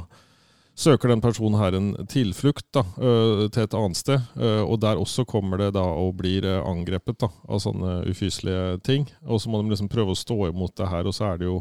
søker 0.74 1.08
den 1.12 1.20
personen 1.22 1.58
her 1.60 1.74
en 1.78 1.92
tilflukt 2.10 2.66
da, 2.74 2.82
øh, 2.98 3.44
til 3.54 3.62
et 3.62 3.74
annet 3.78 3.96
sted. 4.00 4.20
øh, 4.36 4.62
og 4.64 4.80
der 4.82 4.98
også 4.98 5.24
kommer 5.26 5.56
det 5.58 5.72
da 5.76 5.82
og 5.84 6.16
blir 6.18 6.44
øh, 6.44 6.62
angrepet 6.66 7.18
da, 7.22 7.28
av 7.48 7.60
sånne 7.62 8.00
ufyselige 8.10 8.80
ting. 8.82 9.06
Og 9.26 9.40
så 9.40 9.48
må 9.50 9.62
de 9.62 9.70
liksom 9.70 9.88
prøve 9.88 10.10
å 10.14 10.18
stå 10.18 10.48
imot 10.50 10.74
det 10.76 10.88
her, 10.90 11.06
og 11.06 11.14
så 11.14 11.32
er 11.32 11.38
det 11.38 11.46
jo 11.46 11.60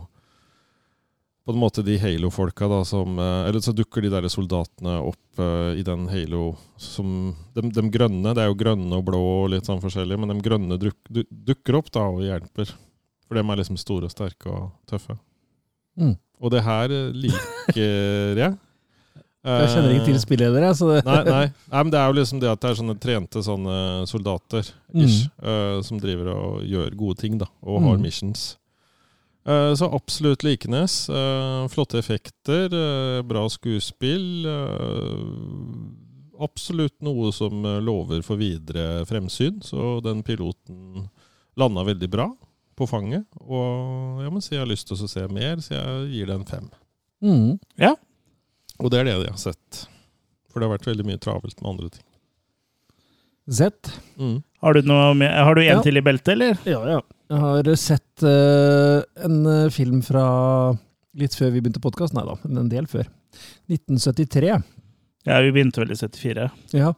på 1.46 1.52
en 1.52 1.60
måte 1.60 1.84
de 1.84 1.98
Halo-folka 2.00 2.70
da 2.72 2.78
som 2.88 3.18
Eller 3.20 3.60
så 3.60 3.74
dukker 3.76 4.02
de 4.02 4.08
der 4.14 4.30
soldatene 4.32 4.94
opp 5.04 5.42
i 5.76 5.84
den 5.84 6.06
Halo 6.08 6.54
som 6.80 7.36
de, 7.54 7.66
de 7.68 7.84
grønne, 7.92 8.32
det 8.32 8.46
er 8.46 8.48
jo 8.48 8.56
grønne 8.56 8.96
og 8.96 9.04
blå 9.10 9.20
og 9.44 9.50
litt 9.52 9.68
sånn 9.68 9.82
forskjellig, 9.84 10.16
men 10.22 10.32
de 10.32 10.38
grønne 10.46 10.78
duk, 10.80 10.96
du- 11.12 11.26
dukker 11.30 11.76
opp 11.82 11.92
da 11.92 12.06
og 12.08 12.24
hjelper. 12.24 12.72
For 13.28 13.36
de 13.36 13.44
er 13.44 13.60
liksom 13.60 13.76
store 13.78 14.08
og 14.08 14.14
sterke 14.16 14.48
og 14.56 14.70
tøffe. 14.88 15.18
Mm. 16.00 16.16
Og 16.40 16.52
det 16.56 16.64
her 16.64 16.88
liker 17.12 18.40
jeg. 18.40 18.56
Jeg 19.44 19.70
kjenner 19.74 19.92
ikke 19.98 20.06
til 20.08 20.20
spilledere, 20.24 20.70
så 20.76 20.88
det 20.94 21.06
Nei, 21.06 21.24
nei. 21.28 21.46
nei, 21.72 21.84
men 21.84 21.92
det 21.92 22.00
er 22.00 22.08
jo 22.08 22.16
liksom 22.22 22.40
det 22.40 22.48
at 22.52 22.62
det 22.64 22.70
er 22.70 22.78
sånne 22.80 22.96
trente 23.04 23.42
sånne 23.44 23.78
soldater 24.08 24.70
ish, 24.96 25.26
eh, 25.44 25.82
som 25.84 26.00
driver 26.00 26.30
og 26.32 26.62
gjør 26.64 26.96
gode 26.96 27.18
ting, 27.20 27.38
da, 27.42 27.46
og 27.62 27.82
har 27.84 27.98
Mm. 27.98 28.02
missions. 28.08 28.58
Uh, 29.46 29.74
så 29.76 29.90
absolutt 29.92 30.46
likenes. 30.48 31.10
Uh, 31.12 31.68
flotte 31.68 31.98
effekter, 32.00 32.72
eh, 32.72 33.22
bra 33.28 33.44
skuespill. 33.52 34.46
eh, 34.48 36.44
absolutt 36.44 36.96
noe 37.04 37.32
som 37.36 37.66
eh, 37.66 37.82
lover 37.84 38.24
for 38.24 38.40
videre 38.40 39.04
fremsyn. 39.06 39.60
Så 39.64 40.00
den 40.04 40.24
piloten 40.24 41.10
landa 41.60 41.84
veldig 41.84 42.10
bra 42.10 42.30
på 42.76 42.88
fanget. 42.90 43.26
Og 43.44 44.24
jeg 44.24 44.32
må 44.34 44.42
si 44.42 44.56
jeg 44.56 44.64
har 44.64 44.72
lyst 44.72 44.88
til 44.90 44.98
å 44.98 45.08
se 45.12 45.28
mer, 45.28 45.58
så 45.62 45.76
jeg 45.76 46.10
gir 46.16 46.32
det 46.32 46.36
en 46.40 46.46
fem. 46.50 46.70
mm. 47.22 47.60
Og 48.84 48.92
det 48.92 49.00
er 49.00 49.08
det 49.08 49.16
jeg 49.16 49.32
har 49.32 49.42
sett. 49.42 49.84
For 50.52 50.60
det 50.60 50.68
har 50.68 50.76
vært 50.76 50.90
veldig 50.92 51.06
mye 51.08 51.22
travelt 51.24 51.56
med 51.62 51.70
andre 51.72 51.90
ting. 51.96 52.06
Z. 53.52 53.92
Mm. 54.20 54.38
Har 54.64 54.76
du, 54.78 54.86
noe 54.88 55.14
med, 55.20 55.32
har 55.32 55.56
du 55.56 55.62
en 55.64 55.78
Ja. 55.78 55.82
til 55.84 56.00
i 56.00 56.04
beltet, 56.04 56.36
eller? 56.36 56.60
Ja, 56.68 56.80
ja. 56.88 57.02
Jeg 57.34 57.40
har 57.42 57.70
sett 57.80 58.24
uh, 58.24 59.02
en 59.26 59.46
eh, 59.50 59.70
film 59.74 60.02
fra 60.06 60.24
litt 61.18 61.36
før 61.36 61.52
vi 61.52 61.64
begynte 61.64 61.82
podkast. 61.84 62.14
Nei 62.14 62.24
da, 62.28 62.36
men 62.44 62.62
en 62.62 62.70
del 62.72 62.88
før. 62.88 63.08
1973. 63.72 64.54
Ja, 65.26 65.40
vi 65.42 65.52
begynte 65.56 65.82
vel 65.82 65.92
i 65.96 65.98
74. 65.98 66.50
Ja, 66.78 66.94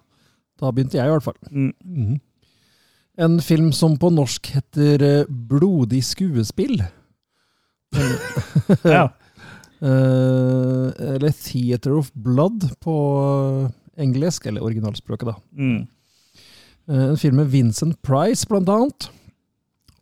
da 0.59 0.71
begynte 0.75 0.99
jeg 0.99 1.07
i 1.07 1.13
hvert 1.13 1.25
fall. 1.25 1.37
Mm. 1.49 2.19
En 3.25 3.37
film 3.39 3.71
som 3.73 3.95
på 4.01 4.11
norsk 4.11 4.49
heter 4.57 5.05
eh, 5.05 5.29
Blodig 5.29 6.03
skuespill. 6.05 6.81
Ja. 8.83 9.07
Eh, 9.85 10.87
eller 11.15 11.33
Theater 11.45 11.97
of 11.99 12.09
Blood 12.13 12.65
på 12.81 12.95
eh, 13.65 14.01
engelsk, 14.01 14.47
eller 14.49 14.65
originalspråket, 14.65 15.29
da. 15.29 15.35
Mm. 15.57 15.83
Uh, 16.89 17.03
En 17.11 17.17
film 17.17 17.39
med 17.41 17.49
Vincent 17.53 17.97
Price, 18.05 18.45
blant 18.49 18.69
annet. 18.69 19.07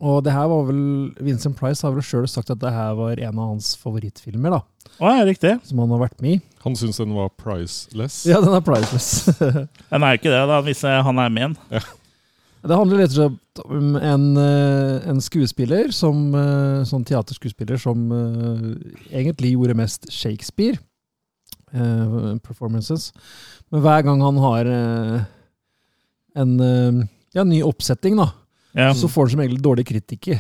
Og 0.04 0.24
det 0.26 0.34
her 0.36 0.50
var 0.52 0.66
vel 0.68 1.14
Vincent 1.24 1.56
Price 1.60 1.84
har 1.86 1.94
vel 1.96 2.04
sjøl 2.04 2.28
sagt 2.28 2.52
at 2.52 2.60
det 2.60 2.72
her 2.76 2.96
var 3.00 3.20
en 3.24 3.40
av 3.40 3.54
hans 3.54 3.74
favorittfilmer, 3.80 4.58
da. 4.58 4.62
Å, 5.00 5.14
ja, 5.20 5.28
riktig. 5.28 5.54
Som 5.68 5.80
han 5.84 5.94
har 5.96 6.02
vært 6.06 6.20
med 6.24 6.38
i. 6.38 6.42
Han 6.66 6.76
syns 6.80 7.00
den 7.00 7.16
var 7.16 7.32
priceless. 7.40 8.22
Ja, 8.28 8.42
den 8.44 8.56
er 8.56 8.64
priceless. 8.64 9.26
Den 9.92 10.04
er 10.06 10.20
ikke 10.20 10.32
det, 10.32 10.44
da, 10.48 10.60
hvis 10.64 10.84
han 10.88 11.20
er 11.20 11.32
med 11.34 11.42
igjen. 11.44 11.58
Det 12.70 12.78
handler 12.80 13.02
rett 13.04 13.12
og 13.12 13.18
slett 13.18 13.62
om 13.66 13.96
en, 14.00 14.26
eh, 14.40 15.10
en 15.12 15.20
skuespiller, 15.22 15.92
som, 15.92 16.34
eh, 16.36 16.84
sånn 16.88 17.04
teaterskuespiller, 17.04 17.78
som 17.82 18.06
eh, 18.12 19.18
egentlig 19.20 19.54
gjorde 19.54 19.76
mest 19.76 20.10
Shakespeare. 20.12 20.80
performances. 21.74 23.12
Men 23.72 23.82
hver 23.82 24.04
gang 24.06 24.20
han 24.22 24.38
har 24.38 24.68
en 26.36 26.52
ja, 27.34 27.44
ny 27.44 27.64
oppsetting, 27.64 28.16
da, 28.16 28.28
Ja. 28.76 28.92
så 28.94 29.10
får 29.10 29.24
han 29.24 29.30
som 29.32 29.40
regel 29.40 29.58
dårlig 29.58 29.88
kritikk. 29.88 30.38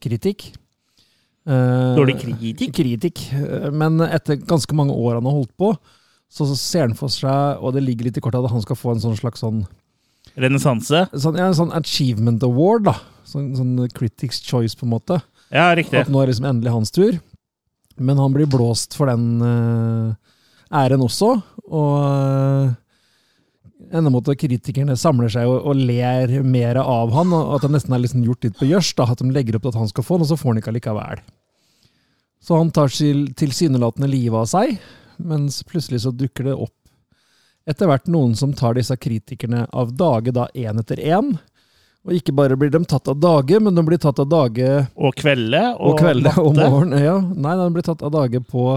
Kritikk. 0.00 0.54
Dårlig 1.44 2.16
kritikk? 2.22 2.72
kritikk. 2.72 3.20
Men 3.70 4.00
etter 4.00 4.40
ganske 4.40 4.72
mange 4.72 4.96
år 4.96 5.20
han 5.20 5.24
har 5.28 5.32
holdt 5.32 5.52
på, 5.58 5.76
så 6.32 6.48
ser 6.56 6.86
han 6.88 6.94
for 6.94 7.08
seg, 7.12 7.60
og 7.60 7.74
det 7.74 7.84
ligger 7.84 8.08
litt 8.08 8.16
i 8.16 8.20
kortet, 8.24 8.42
at 8.42 8.50
han 8.50 8.64
skal 8.64 8.76
få 8.76 8.94
en 8.94 9.00
sånn 9.04 9.18
slags 9.20 9.44
sånn, 9.44 9.66
Renessanse. 10.36 11.06
sånn, 11.16 11.38
ja, 11.40 11.48
en 11.48 11.56
sånn 11.56 11.74
achievement 11.76 12.42
award, 12.44 12.86
da. 12.90 12.96
Sånn, 13.26 13.50
sånn 13.56 13.74
Critics 13.96 14.42
Choice, 14.44 14.76
på 14.76 14.86
en 14.86 14.92
måte. 14.92 15.20
Ja, 15.54 15.70
riktig. 15.76 16.02
At 16.02 16.10
nå 16.12 16.20
er 16.22 16.30
liksom 16.30 16.48
endelig 16.48 16.74
hans 16.74 16.92
tur. 16.94 17.18
Men 17.96 18.20
han 18.20 18.34
blir 18.34 18.48
blåst 18.50 18.96
for 18.98 19.08
den 19.08 19.40
uh, 19.40 20.12
æren 20.76 21.04
også, 21.04 21.30
og 21.66 21.94
uh, 22.04 22.74
ender 23.86 24.12
mot 24.12 24.28
at 24.28 24.40
kritikerne 24.40 24.96
samler 25.00 25.32
seg 25.32 25.48
og, 25.48 25.62
og 25.70 25.80
ler 25.88 26.34
mer 26.44 26.82
av 26.82 27.14
han, 27.16 27.32
og 27.32 27.56
at 27.56 27.64
det 27.64 27.72
nesten 27.72 27.96
er 27.96 28.02
liksom 28.04 28.26
gjort 28.26 28.44
litt 28.44 28.58
på 28.60 28.68
gjørs, 28.68 28.92
at 29.06 29.22
de 29.22 29.32
legger 29.32 29.56
opp 29.56 29.66
til 29.66 29.74
at 29.74 29.80
han 29.80 29.92
skal 29.92 30.06
få 30.06 30.18
den, 30.18 30.26
og 30.26 30.32
så 30.32 30.38
får 30.40 30.52
han 30.52 30.60
ikke 30.60 30.72
allikevel. 30.74 31.24
Så 32.46 32.60
han 32.60 32.72
tar 32.74 32.92
til, 32.92 33.26
tilsynelatende 33.38 34.10
livet 34.10 34.44
av 34.44 34.50
seg, 34.50 34.76
mens 35.16 35.62
plutselig 35.66 36.04
så 36.04 36.12
dukker 36.12 36.50
det 36.50 36.58
opp 36.66 36.74
etter 37.66 37.86
hvert 37.90 38.06
noen 38.06 38.34
som 38.38 38.52
tar 38.54 38.74
disse 38.78 38.94
kritikerne 38.96 39.64
av 39.74 39.92
dage 39.98 40.32
da 40.32 40.46
én 40.54 40.78
etter 40.78 40.96
én. 41.02 41.32
Og 42.06 42.12
ikke 42.14 42.34
bare 42.38 42.54
blir 42.56 42.70
de 42.70 42.78
tatt 42.86 43.08
av 43.10 43.18
dage, 43.18 43.58
men 43.60 43.74
de 43.74 43.82
blir 43.82 43.98
tatt 43.98 44.20
av 44.22 44.28
dage 44.30 44.86
Og 44.94 45.14
kvelde. 45.18 45.62
og, 45.74 45.94
Og, 45.94 45.98
kveld 45.98 46.28
og 46.38 46.52
morgen. 46.54 46.92
Ja. 47.02 47.16
Nei, 47.20 47.56
de 47.58 47.66
blir 47.74 47.82
tatt 47.82 48.02
av 48.06 48.12
dage 48.14 48.38
på 48.46 48.76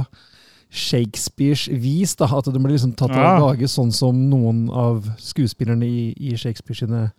Shakespeares 0.73 1.67
vis. 1.69 2.15
Da. 2.17 2.25
At 2.37 2.45
de 2.49 2.57
blir 2.59 2.73
liksom 2.77 2.95
tatt 2.97 3.11
av 3.11 3.17
Ja. 3.17 3.39
dage 3.39 3.69
sånn 3.69 3.91
som 3.93 4.15
noen 4.29 4.69
av 4.73 5.05
skuespillerne 5.21 5.85
i, 5.85 6.13
i 6.17 6.35
Shakespeare 6.35 6.75
sine 6.81 7.11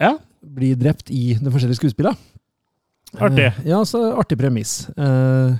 Ja. 0.00 0.18
blir 0.44 0.76
drept 0.76 1.10
i 1.10 1.34
de 1.34 1.50
forskjellige 1.50 1.80
skuespillene. 1.80 2.16
Artig. 3.20 3.46
Eh, 3.46 3.52
ja, 3.68 3.80
så 3.84 4.14
artig 4.16 4.38
premiss. 4.38 4.88
Eh, 4.96 5.56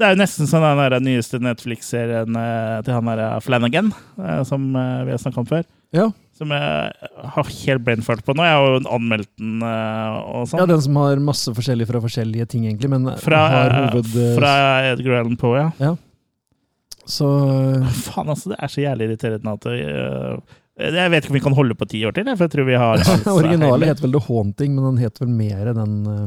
Det 0.00 0.06
er 0.08 0.14
jo 0.14 0.20
nesten 0.22 0.48
som 0.48 0.64
den 0.64 0.78
der 0.80 1.02
nyeste 1.04 1.36
Netflix-serien 1.44 2.36
eh, 2.40 2.78
til 2.86 2.94
han 2.96 3.08
der 3.10 3.42
Flanagan, 3.44 3.90
eh, 4.16 4.38
som 4.48 4.70
eh, 4.72 5.02
vi 5.04 5.12
har 5.12 5.20
snakka 5.20 5.42
om 5.44 5.48
før. 5.50 5.66
ja. 5.96 6.08
Som 6.40 6.54
jeg 6.56 7.08
har 7.34 7.48
helt 7.52 7.82
brainfart 7.84 8.22
på 8.24 8.32
nå. 8.32 8.40
Jeg 8.46 8.56
har 8.56 8.62
jo 8.64 8.78
anmeldt 8.96 9.28
den 9.36 9.58
og 9.60 10.46
sånn. 10.48 10.62
ja, 10.62 10.66
den 10.70 10.80
som 10.80 10.96
har 10.96 11.20
masse 11.20 11.52
forskjellig 11.52 11.84
fra 11.90 12.00
forskjellige 12.00 12.46
ting, 12.48 12.62
egentlig, 12.64 12.88
men 12.88 13.10
Fra, 13.20 13.40
har 13.52 13.74
eh, 13.74 13.90
hoved... 13.92 14.14
eh, 14.16 14.30
fra 14.38 14.52
Edgar 14.94 15.18
Allan 15.18 15.36
Poe, 15.36 15.66
ja. 15.82 15.90
Så 17.04 17.28
Faen, 18.06 18.32
altså. 18.32 18.54
Det 18.54 18.56
er 18.56 18.72
så 18.72 18.86
jævlig 18.86 19.10
irriterende 19.10 19.52
at 19.58 19.68
eh, 19.68 20.56
Jeg 20.96 21.12
vet 21.12 21.26
ikke 21.28 21.34
om 21.34 21.38
vi 21.42 21.44
kan 21.50 21.58
holde 21.60 21.76
på 21.76 21.90
ti 21.92 22.00
år 22.08 22.16
til, 22.16 22.32
for 22.32 22.46
jeg 22.48 22.54
tror 22.56 22.70
vi 22.70 22.80
har 22.86 23.04
Originalen 23.36 23.92
het 23.92 24.00
vel 24.00 24.16
The 24.16 24.24
Haunting, 24.30 24.78
men 24.78 24.88
den 24.94 25.04
het 25.04 25.20
vel 25.20 25.36
mer 25.44 25.74
den 25.76 25.98
eh, 26.08 26.26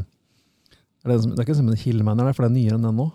det, 1.01 1.09
den 1.09 1.25
som, 1.25 1.33
det 1.33 1.41
er 1.41 1.47
ikke 1.49 1.57
som 1.63 1.73
en 1.73 1.81
Hillman, 1.87 2.21
for 2.29 2.45
det 2.45 2.51
er 2.51 2.57
nyere 2.59 2.77
enn 2.77 2.85
den 2.91 3.01
nå. 3.01 3.09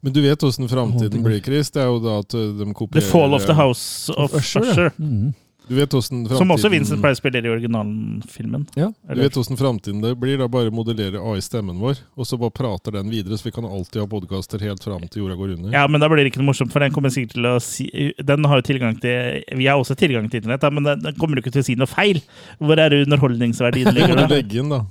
Men 0.00 0.12
du 0.12 0.20
vet 0.22 0.42
åssen 0.46 0.68
framtiden 0.70 1.24
blir, 1.24 1.40
Chris. 1.44 1.70
Det 1.74 1.82
er 1.82 1.88
jo 1.90 1.98
da 2.02 2.18
at 2.22 2.36
uh, 2.36 2.50
de 2.60 2.68
kopierer 2.76 3.02
The 3.02 3.10
Fall 3.10 3.34
of 3.34 3.46
the 3.48 3.56
House 3.58 4.12
of 4.12 4.34
Usher, 4.34 4.62
Usher. 4.62 4.92
Mhm. 4.98 5.32
Du 5.64 5.74
vet 5.78 5.94
hvordan 5.94 6.26
Som 6.28 6.50
også 6.52 6.68
Vincent 6.68 7.00
Price 7.00 7.22
spiller 7.22 7.46
i 7.46 7.48
originalfilmen. 7.48 8.66
Ja. 8.76 8.90
du 9.08 9.20
vet 9.22 9.32
hvordan 9.32 9.56
framtiden 9.56 10.02
det 10.02 10.12
blir. 10.20 10.36
Da 10.38 10.48
bare 10.48 10.72
modellere 10.74 11.22
AI 11.24 11.40
stemmen 11.44 11.78
vår, 11.80 12.02
og 12.20 12.28
så 12.28 12.36
bare 12.40 12.52
prater 12.52 12.92
den 12.98 13.08
videre, 13.12 13.38
så 13.40 13.48
vi 13.48 13.54
kan 13.54 13.64
alltid 13.64 14.02
ha 14.02 14.06
podkaster 14.10 14.60
helt 14.60 14.84
fram 14.84 15.06
til 15.08 15.22
jorda 15.22 15.38
går 15.40 15.54
under. 15.56 15.72
Ja, 15.72 15.86
men 15.88 16.04
da 16.04 16.10
blir 16.12 16.20
det 16.20 16.34
ikke 16.34 16.42
noe 16.42 16.50
morsomt, 16.50 16.72
for 16.74 16.84
den 16.84 16.92
kommer 16.92 17.12
sikkert 17.14 17.38
til 17.38 17.48
å 17.48 17.54
si 17.64 17.88
Den 18.20 18.44
har 18.44 18.60
jo 18.60 18.66
tilgang 18.66 18.98
til 19.00 19.40
Vi 19.56 19.68
har 19.70 19.80
også 19.80 19.96
tilgang 19.96 20.28
til 20.28 20.42
internett, 20.42 20.68
men 20.72 20.90
den, 20.90 21.14
kommer 21.16 21.40
jo 21.40 21.46
ikke 21.46 21.54
til 21.56 21.64
å 21.64 21.68
si 21.70 21.78
noe 21.80 21.88
feil. 21.88 22.20
Hvor 22.60 22.80
er 22.84 23.00
underholdningsverdien 23.00 23.94
ligger 23.96 24.20
da? 24.20 24.28
legge 24.28 24.60
inn, 24.60 24.68
da. 24.74 24.84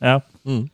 Ja. 0.00 0.20
Mm. 0.46 0.68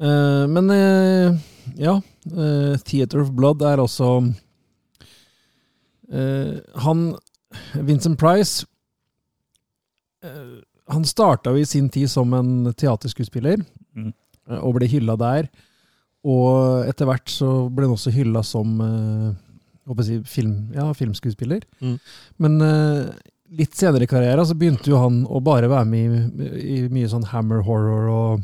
Eh, 0.00 0.44
men 0.50 0.70
uh, 0.74 1.36
ja, 1.78 2.00
uh, 2.32 2.74
Theater 2.82 3.20
of 3.22 3.30
Blood 3.36 3.62
er 3.62 3.78
også 3.82 4.08
eh, 6.12 6.56
Han 6.84 7.04
Vincent 7.86 8.18
Price 8.18 8.66
eh, 10.24 10.56
Han 10.90 11.06
starta 11.06 11.52
jo 11.54 11.62
i 11.62 11.68
sin 11.68 11.88
tid 11.94 12.10
som 12.12 12.34
en 12.34 12.72
teaterskuespiller, 12.74 13.62
Mm. 13.94 14.10
og 14.58 14.72
ble 14.74 14.88
hylla 14.90 15.14
der. 15.16 15.46
Og 16.26 16.82
etter 16.90 17.06
hvert 17.06 17.30
så 17.30 17.46
ble 17.70 17.86
han 17.86 17.94
også 17.94 18.10
hylla 18.10 18.42
som 18.42 18.72
si, 20.02 20.16
film, 20.26 20.72
ja, 20.74 20.88
filmskuespiller. 20.98 21.62
Mm. 21.78 21.94
Men 22.42 22.58
litt 23.54 23.78
senere 23.78 24.02
i 24.02 24.10
karrieren 24.10 24.44
så 24.44 24.56
begynte 24.58 24.90
jo 24.90 24.98
han 24.98 25.22
å 25.30 25.38
bare 25.46 25.70
være 25.70 25.86
med 25.86 26.42
i, 26.42 26.58
i 26.74 26.78
mye 26.90 27.08
sånn 27.12 27.28
hammer 27.30 27.62
horror 27.62 28.10
og 28.10 28.42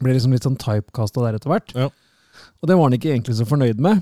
ble 0.00 0.12
liksom 0.14 0.32
litt 0.34 0.44
sånn 0.46 0.58
typecasta 0.60 1.22
der 1.24 1.34
etter 1.38 1.50
hvert. 1.52 1.70
Ja. 1.74 1.88
Og 2.62 2.68
det 2.70 2.76
var 2.78 2.84
han 2.88 2.96
ikke 2.98 3.12
egentlig 3.14 3.34
så 3.38 3.46
fornøyd 3.48 3.78
med. 3.82 3.96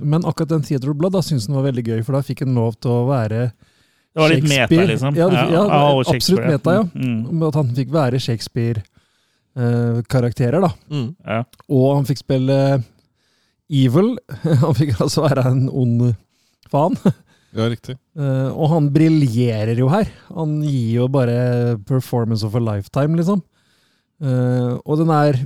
Men 0.00 0.24
akkurat 0.28 0.50
den 0.52 0.62
Theater 0.66 0.90
of 0.92 0.96
Blood 1.00 1.14
da 1.16 1.22
syntes 1.26 1.46
han 1.50 1.58
var 1.58 1.66
veldig 1.72 1.84
gøy, 1.88 2.00
for 2.06 2.12
da 2.16 2.22
fikk 2.24 2.40
han 2.46 2.54
lov 2.56 2.72
til 2.80 2.90
å 2.94 3.08
være 3.08 3.40
Det 3.50 4.18
var 4.22 4.30
litt 4.32 4.46
meta, 4.48 4.80
liksom. 4.90 5.12
Ja, 5.18 5.26
det- 5.30 5.50
ja, 5.52 5.62
og 5.92 5.98
absolutt 6.14 6.46
meta, 6.46 6.70
ja. 6.78 6.84
Mm. 6.94 7.42
At 7.48 7.54
han 7.58 7.68
fikk 7.76 7.90
være 7.94 8.18
Shakespeare-karakterer, 8.22 10.60
da. 10.64 10.70
Mm. 10.90 11.10
ja. 11.26 11.40
Og 11.68 11.88
han 11.98 12.06
fikk 12.08 12.20
spille 12.24 12.56
Evil. 13.70 14.08
Han 14.64 14.74
fikk 14.74 14.96
altså 15.00 15.22
være 15.28 15.42
en 15.52 15.62
ond 15.70 16.14
faen. 16.72 16.96
Ja, 17.50 17.64
riktig. 17.66 17.96
Eh, 18.14 18.50
og 18.54 18.68
han 18.70 18.92
briljerer 18.94 19.74
jo 19.74 19.88
her. 19.90 20.06
Han 20.36 20.60
gir 20.62 21.00
jo 21.00 21.08
bare 21.10 21.74
performance 21.82 22.46
of 22.46 22.54
a 22.54 22.60
lifetime, 22.62 23.16
liksom. 23.18 23.40
Eh, 24.20 24.72
og 24.84 24.98
den 25.00 25.10
er 25.16 25.38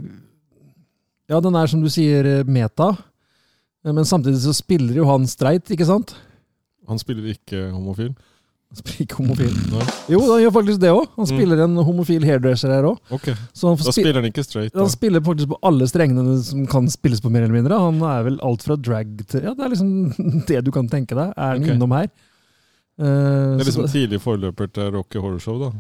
Ja, 1.31 1.39
den 1.41 1.55
er 1.57 1.67
som 1.71 1.81
du 1.81 1.89
sier, 1.89 2.27
eh, 2.27 2.45
meta. 2.45 2.91
Eh, 3.85 3.93
Men 3.93 4.05
samtidig 4.05 4.41
så 4.43 4.53
spiller 4.55 4.95
jo 4.99 5.07
han 5.09 5.27
streit, 5.27 5.65
ikke 5.71 5.87
sant? 5.87 6.15
Han 6.89 6.99
spiller 6.99 7.31
ikke 7.33 7.71
homofil. 7.73 8.11
Han 8.75 8.77
spiller 8.83 9.07
ikke 9.07 9.17
homofil. 9.23 9.55
Nei. 9.71 9.85
Jo, 10.11 10.19
han 10.33 10.43
gjør 10.43 10.53
faktisk 10.53 10.81
det 10.83 10.91
òg. 10.91 11.07
Han 11.17 11.25
Mm. 11.25 11.31
spiller 11.31 11.63
en 11.65 11.77
homofil 11.77 12.25
hairdresser 12.27 12.69
her 12.75 12.83
òg. 12.91 12.99
Okay. 13.11 13.35
Så 13.55 13.69
han, 13.69 13.77
da 13.79 13.85
spi 13.93 14.03
spiller 14.03 14.15
han 14.21 14.25
ikke 14.29 14.45
straight. 14.45 14.73
Da. 14.75 14.81
han 14.81 14.91
spiller 14.91 15.21
faktisk 15.21 15.49
på 15.49 15.59
alle 15.63 15.87
strengene 15.89 16.43
som 16.43 16.67
kan 16.67 16.89
spilles 16.91 17.21
på, 17.23 17.31
mer 17.31 17.43
eller 17.47 17.55
mindre. 17.55 17.79
Han 17.79 18.03
er 18.03 18.23
vel 18.25 18.39
alt 18.43 18.63
fra 18.67 18.77
drag 18.77 19.17
til 19.29 19.43
Ja, 19.47 19.55
det 19.55 19.65
er 19.65 19.71
liksom 19.71 20.45
det 20.49 20.65
du 20.65 20.71
kan 20.73 20.89
tenke 20.89 21.15
deg. 21.15 21.33
Er 21.39 21.55
han 21.55 21.63
okay. 21.63 21.75
innom 21.75 21.93
her? 21.97 22.09
Uh, 22.99 23.57
Det 23.57 23.67
er 23.67 23.71
så 23.73 23.83
liksom 23.83 23.89
tidlig 23.95 24.21
forløper 24.21 24.69
til 24.73 24.91
Rocky 24.93 25.19
Horror 25.19 25.39
Show, 25.41 25.59
da. 25.59 25.73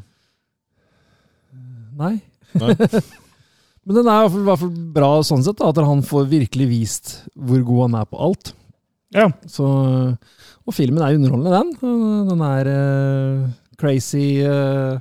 Nei. 1.98 2.22
Men 3.84 3.98
den 3.98 4.08
er 4.08 4.24
i 4.24 4.44
hvert 4.46 4.60
fall- 4.62 4.76
bra 4.96 5.10
sånn 5.26 5.42
sett, 5.44 5.58
da, 5.60 5.68
at 5.72 5.80
han 5.84 6.00
får 6.06 6.28
virkelig 6.30 6.68
vist 6.70 7.10
hvor 7.36 7.60
god 7.66 7.82
han 7.88 7.96
er 8.00 8.06
på 8.08 8.20
alt. 8.28 8.54
ja. 9.12 9.26
Så, 9.50 9.66
og 10.64 10.72
filmen 10.72 11.02
er 11.04 11.18
underholdende, 11.18 11.58
den. 11.58 12.30
Den 12.30 12.44
er 12.46 12.70
uh, 12.72 13.50
crazy, 13.76 14.40
uh, 14.48 14.96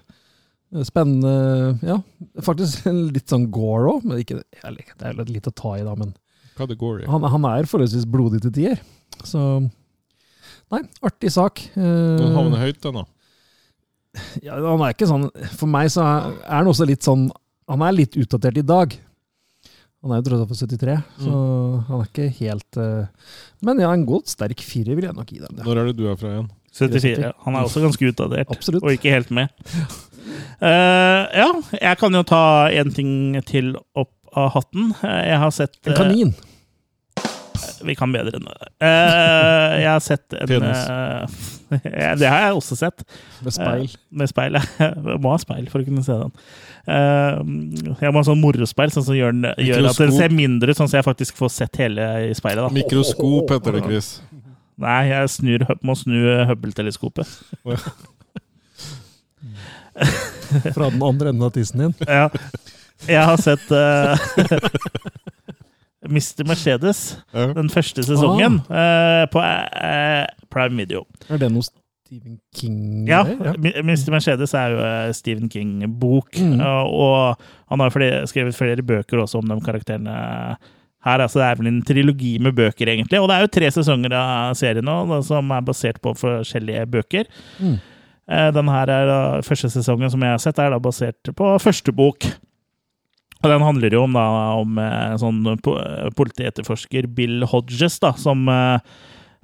spennende 0.84 1.78
Ja, 1.88 2.00
faktisk 2.44 2.84
litt 3.16 3.32
sånn 3.32 3.48
gore 3.54 3.94
òg. 3.94 4.10
Det 4.12 4.42
er 4.68 5.24
litt 5.32 5.48
å 5.48 5.56
ta 5.56 5.78
i, 5.80 5.86
da, 5.88 5.96
men 5.96 6.12
han, 7.10 7.24
han 7.34 7.48
er 7.50 7.66
forholdsvis 7.70 8.04
blodig 8.12 8.44
til 8.44 8.52
tider. 8.54 8.84
Så 9.24 9.39
Nei, 10.74 10.82
artig 11.06 11.30
sak. 11.34 11.60
Uh, 11.78 12.18
Den 12.20 12.36
havner 12.36 12.60
høyt, 12.66 12.82
den, 12.84 13.00
da. 13.00 13.06
ja, 14.44 14.58
han 14.60 14.82
er 14.86 14.94
ikke 14.94 15.08
sånn 15.10 15.28
For 15.58 15.70
meg 15.70 15.89
så 15.94 16.04
er 16.06 16.28
er 16.44 16.60
han 16.60 16.70
også 16.70 16.86
litt 16.89 17.06
sånn 17.06 17.28
Han 17.71 17.84
er 17.88 17.95
litt 17.95 18.17
utdatert 18.19 18.58
i 18.60 18.65
dag. 18.65 18.95
Han 20.04 20.12
er 20.12 20.19
jo 20.19 20.26
tross 20.28 20.41
alt 20.43 20.49
fra 20.52 20.67
73, 20.67 20.95
så 21.23 21.36
han 21.88 22.02
er 22.02 22.08
ikke 22.10 22.26
helt 22.41 22.80
uh, 22.82 23.30
Men 23.63 23.80
ja, 23.80 23.91
en 23.95 24.04
god 24.08 24.28
sterk 24.28 24.60
firer 24.67 24.97
vil 24.97 25.08
jeg 25.08 25.15
nok 25.15 25.30
gi 25.32 25.39
dem. 25.39 25.54
det. 25.56 25.63
Når 25.63 25.80
er 25.80 25.88
det 25.89 25.95
du 25.95 26.04
er 26.12 26.17
fra 26.19 26.34
igjen? 26.34 26.49
74. 26.73 27.30
Han 27.45 27.56
er 27.56 27.67
også 27.67 27.84
ganske 27.86 28.10
utdatert. 28.10 28.52
Absolutt. 28.52 28.84
Og 28.84 28.97
ikke 28.97 29.13
helt 29.13 29.32
med. 29.32 29.54
Uh, 30.60 31.23
ja, 31.41 31.47
jeg 31.78 31.99
kan 32.02 32.17
jo 32.19 32.23
ta 32.28 32.43
en 32.73 32.91
ting 32.91 33.13
til 33.47 33.76
opp 33.95 34.12
av 34.34 34.49
hatten. 34.56 34.91
Eh, 35.06 35.19
Jeg 35.30 35.39
har 35.43 35.52
sett 35.54 35.78
En 35.88 35.95
kanin. 35.97 36.34
Vi 37.84 37.96
kan 38.00 38.13
bedre 38.13 38.39
enn 38.39 38.48
det. 38.48 38.69
Uh, 38.84 39.74
jeg 39.82 39.89
har 39.89 40.04
sett 40.04 40.36
en 40.38 40.67
eh, 40.69 41.39
Det 42.22 42.30
har 42.30 42.46
jeg 42.48 42.58
også 42.60 42.78
sett. 42.80 43.04
Med 43.43 43.56
speil. 43.56 43.88
Uh, 43.88 43.98
med 44.22 44.32
speil. 44.32 44.60
Jeg 44.84 45.19
må 45.24 45.34
ha 45.34 45.39
speil 45.41 45.67
for 45.72 45.82
å 45.82 45.88
kunne 45.88 46.04
se 46.06 46.15
den. 46.19 46.34
Eh, 46.84 47.38
jeg 48.04 48.12
må 48.12 48.19
ha 48.19 48.24
sånn 48.28 48.41
morospeil 48.41 48.91
sånn 48.91 49.06
som 49.08 49.15
gjør, 49.15 49.38
gjør 49.63 49.86
at 49.88 50.00
den 50.02 50.12
ser 50.12 50.34
mindre 50.36 50.74
ut, 50.74 50.76
sånn 50.76 50.89
at 50.89 50.98
jeg 50.98 51.06
faktisk 51.08 51.38
får 51.39 51.54
sett 51.56 51.80
hele 51.80 52.08
i 52.28 52.34
speilet. 52.36 52.65
Da. 52.65 52.74
Mikroskop 52.76 53.54
heter 53.56 53.78
det, 53.78 53.84
Chris. 53.88 54.10
Nei, 54.84 55.00
jeg 55.13 55.32
snur, 55.32 55.63
må 55.86 55.96
snu 55.96 56.17
Hubble-teleskopet. 56.50 57.30
Fra 60.74 60.89
den 60.89 61.00
andre 61.00 61.32
enden 61.32 61.48
av 61.48 61.54
tissen 61.56 61.86
din. 61.86 61.96
Ja. 62.04 62.28
Jeg 63.08 63.24
har 63.28 63.38
sett 63.41 63.72
eh, 63.72 64.15
Mr. 66.13 66.45
Mercedes, 66.47 66.99
Ja. 67.34 67.47
den 67.58 67.69
første 67.73 68.04
sesongen, 68.06 68.60
eh, 68.69 69.26
på 69.34 69.41
eh, 69.43 70.26
Prime 70.54 70.78
Video. 70.78 71.06
Er 71.30 71.38
det 71.41 71.49
noe 71.52 71.63
Stephen 71.65 72.38
King 72.56 73.08
Ja, 73.10 73.23
ja. 73.26 73.54
Mr. 73.82 74.12
Mercedes 74.13 74.54
er 74.54 74.69
jo 74.76 74.80
eh, 74.86 75.12
Stephen 75.17 75.49
King-bok, 75.49 76.30
Mm. 76.38 76.62
og 76.62 77.38
han 77.69 77.80
har 77.80 77.89
flere, 77.89 78.23
skrevet 78.30 78.56
flere 78.56 78.84
bøker 78.86 79.17
også 79.23 79.41
om 79.41 79.49
de 79.49 79.60
karakterene 79.65 80.13
her. 81.04 81.19
Altså 81.19 81.39
det 81.41 81.47
er 81.49 81.56
vel 81.60 81.67
en 81.71 81.82
trilogi 81.84 82.38
med 82.39 82.54
bøker, 82.56 82.88
egentlig. 82.88 83.19
Og 83.19 83.28
det 83.28 83.36
er 83.36 83.41
jo 83.47 83.47
tre 83.52 83.71
sesonger 83.71 84.13
av 84.15 84.54
serien 84.56 84.86
nå, 84.86 84.99
da, 85.10 85.21
som 85.26 85.49
er 85.52 85.62
basert 85.65 85.99
på 86.02 86.13
forskjellige 86.15 86.86
bøker. 86.93 87.26
Mm. 87.60 87.80
Eh, 88.30 88.52
Den 88.56 88.67
her 88.71 88.88
er 88.93 89.06
da, 89.10 89.17
første 89.41 89.67
sesongen 89.73 90.10
som 90.13 90.21
jeg 90.21 90.30
har 90.32 90.38
sett, 90.39 90.60
er 90.60 90.69
da 90.71 90.80
basert 90.80 91.34
på 91.36 91.49
første 91.60 91.91
bok. 91.91 92.23
Og 93.43 93.49
den 93.51 93.62
handler 93.65 93.91
jo 93.91 94.03
om, 94.06 94.13
da, 94.15 94.27
om 94.56 94.77
eh, 94.79 95.15
sånn 95.19 95.41
po- 95.63 95.79
politietterforsker 96.15 97.10
Bill 97.12 97.43
Hodges, 97.51 97.97
da, 97.99 98.13
som 98.15 98.45
eh, 98.47 98.79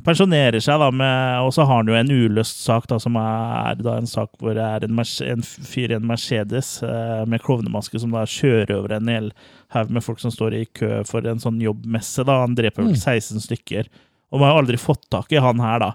pensjonerer 0.07 0.61
seg, 0.63 0.79
da, 0.79 0.87
med, 0.95 1.41
og 1.43 1.51
så 1.51 1.65
har 1.67 1.81
han 1.81 1.89
jo 1.91 1.97
en 1.99 2.11
uløst 2.13 2.61
sak, 2.63 2.87
da, 2.87 2.95
som 3.03 3.17
er 3.19 3.81
da 3.83 3.97
en 3.99 4.07
sak 4.07 4.31
hvor 4.39 4.55
det 4.55 4.63
er 4.63 4.85
en, 4.87 5.01
en 5.03 5.43
fyr 5.43 5.91
i 5.91 5.97
en 5.97 6.07
Mercedes 6.07 6.77
eh, 6.87 7.25
med 7.27 7.43
klovnemaske 7.43 7.99
som 7.99 8.15
da 8.15 8.23
kjører 8.23 8.71
over 8.77 8.95
en 8.95 9.11
hel 9.11 9.27
haug 9.75 9.91
med 9.91 10.05
folk 10.05 10.23
som 10.23 10.31
står 10.31 10.55
i 10.55 10.63
kø 10.79 11.01
for 11.09 11.27
en 11.27 11.43
sånn 11.43 11.59
jobbmesse. 11.61 12.23
da, 12.23 12.39
Han 12.45 12.55
dreper 12.55 12.85
vel 12.87 12.95
Mm. 12.95 13.01
16 13.03 13.43
stykker. 13.49 13.91
Og 14.31 14.39
man 14.39 14.51
har 14.53 14.61
aldri 14.63 14.77
fått 14.79 15.09
tak 15.11 15.31
i 15.35 15.41
han 15.43 15.59
her, 15.59 15.79
da. 15.83 15.91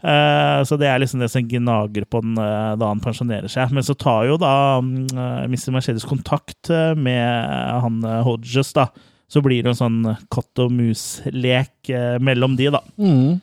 Eh, 0.00 0.62
så 0.64 0.78
det 0.80 0.88
er 0.88 1.00
liksom 1.02 1.20
det 1.20 1.28
som 1.28 1.44
gnager 1.48 2.06
på 2.08 2.22
den 2.24 2.38
eh, 2.40 2.72
da 2.80 2.88
han 2.88 3.02
pensjonerer 3.04 3.50
seg. 3.52 3.72
Men 3.76 3.84
så 3.86 3.96
tar 3.98 4.30
jo 4.30 4.38
da 4.40 4.54
mm, 4.80 5.12
eh, 5.12 5.44
Mr. 5.46 5.70
Mercedes 5.76 6.08
kontakt 6.08 6.72
med 6.96 7.82
han 7.84 8.00
Hodges, 8.26 8.72
da. 8.76 8.88
Så 9.30 9.42
blir 9.44 9.62
det 9.62 9.70
en 9.70 9.78
sånn 9.78 10.00
katt 10.32 10.58
og 10.58 10.72
mus-lek 10.74 11.90
mellom 12.18 12.56
de, 12.58 12.66
da. 12.74 12.80
Mm. 12.98 13.38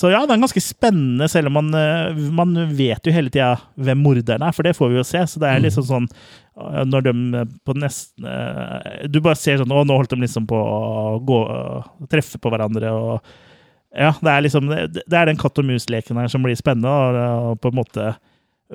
Så 0.00 0.08
ja, 0.10 0.24
det 0.24 0.34
er 0.34 0.40
ganske 0.42 0.62
spennende, 0.64 1.28
selv 1.30 1.46
om 1.46 1.60
man, 1.60 1.68
man 2.34 2.56
vet 2.74 3.06
jo 3.06 3.14
hele 3.14 3.30
tida 3.30 3.52
hvem 3.78 4.00
morderen 4.02 4.42
er, 4.42 4.56
for 4.56 4.66
det 4.66 4.72
får 4.74 4.90
vi 4.90 4.98
jo 4.98 5.04
se. 5.06 5.22
Så 5.30 5.42
det 5.42 5.46
er 5.46 5.62
liksom 5.62 5.86
sånn 5.86 6.08
når 6.90 7.06
de 7.06 7.44
på 7.62 7.76
nesten 7.78 8.26
Du 9.14 9.20
bare 9.22 9.38
ser 9.38 9.60
sånn 9.60 9.70
Å, 9.72 9.84
nå 9.86 9.94
holdt 9.96 10.10
de 10.12 10.18
liksom 10.20 10.44
på 10.50 10.58
å 10.58 11.14
gå 11.24 11.38
treffe 12.10 12.42
på 12.42 12.50
hverandre 12.52 12.90
og 12.90 13.30
Ja, 13.96 14.12
det 14.22 14.30
er 14.30 14.42
liksom 14.44 14.68
Det, 14.70 15.02
det 15.02 15.16
er 15.18 15.26
den 15.26 15.38
katt 15.40 15.58
og 15.58 15.66
mus-leken 15.66 16.18
her 16.20 16.28
som 16.30 16.44
blir 16.46 16.54
spennende, 16.58 16.90
og, 16.90 17.16
og 17.50 17.60
på 17.62 17.72
en 17.72 17.78
måte 17.80 18.04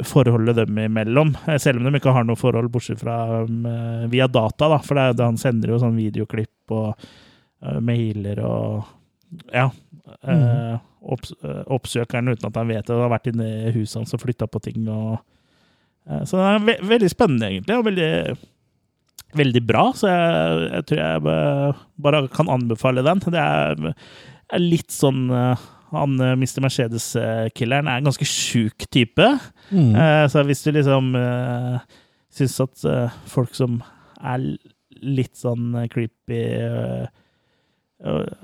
forholdet 0.03 0.57
dem 0.57 0.77
imellom. 0.83 1.29
Eh, 1.47 1.55
Selv 1.61 1.79
om 1.79 1.87
de 1.87 1.99
ikke 2.01 2.11
har 2.11 2.25
noe 2.27 2.35
forhold, 2.39 2.67
bortsett 2.73 2.99
fra 2.99 3.43
um, 3.47 3.61
eh, 3.69 4.07
via 4.11 4.27
data, 4.27 4.67
da. 4.73 4.79
For 4.83 4.99
det 4.99 5.23
han 5.23 5.39
sender 5.39 5.71
jo 5.71 5.79
sånn 5.79 5.95
videoklipp 5.95 6.73
og 6.75 7.05
uh, 7.63 7.79
mailer 7.79 8.41
og 8.43 8.83
Ja. 9.53 9.69
eh, 10.27 10.75
opps, 11.05 11.31
eh, 11.43 11.63
oppsøker 11.71 12.19
han 12.19 12.27
uten 12.33 12.47
at 12.49 12.59
han 12.59 12.67
vet 12.69 12.85
det, 12.87 12.93
og 12.95 13.05
har 13.05 13.13
vært 13.15 13.31
inne 13.31 13.47
i 13.69 13.71
huset 13.75 14.01
hans 14.01 14.13
og 14.17 14.21
flytta 14.25 14.47
på 14.51 14.61
ting. 14.67 14.83
og 14.91 15.15
uh, 16.11 16.21
Så 16.27 16.37
det 16.37 16.45
er 16.51 16.67
ve 16.67 16.77
veldig 16.91 17.09
spennende, 17.15 17.49
egentlig, 17.53 17.79
og 17.79 17.87
veldig, 17.87 18.11
veldig 19.39 19.63
bra. 19.67 19.87
Så 19.95 20.11
jeg, 20.11 20.69
jeg 20.73 20.87
tror 20.91 21.03
jeg 21.05 21.75
bare 22.03 22.23
kan 22.35 22.51
anbefale 22.51 23.03
den. 23.05 23.23
Det 23.31 23.41
er, 23.47 23.95
er 24.53 24.61
litt 24.61 24.93
sånn 24.93 25.27
eh, 25.33 25.65
han 25.95 26.15
eh, 26.19 26.35
Mr. 26.35 26.61
Mercedes-killeren 26.65 27.89
er 27.89 28.01
en 28.01 28.09
ganske 28.09 28.27
sjuk 28.27 28.87
type. 28.91 29.27
Mm. 29.71 29.93
Eh, 29.95 30.23
så 30.31 30.43
hvis 30.47 30.63
du 30.65 30.71
liksom 30.75 31.13
syns 32.35 32.57
at 32.63 32.87
folk 33.31 33.53
som 33.55 33.79
er 34.19 34.41
litt 35.05 35.37
sånn 35.37 35.75
creepy 35.91 36.39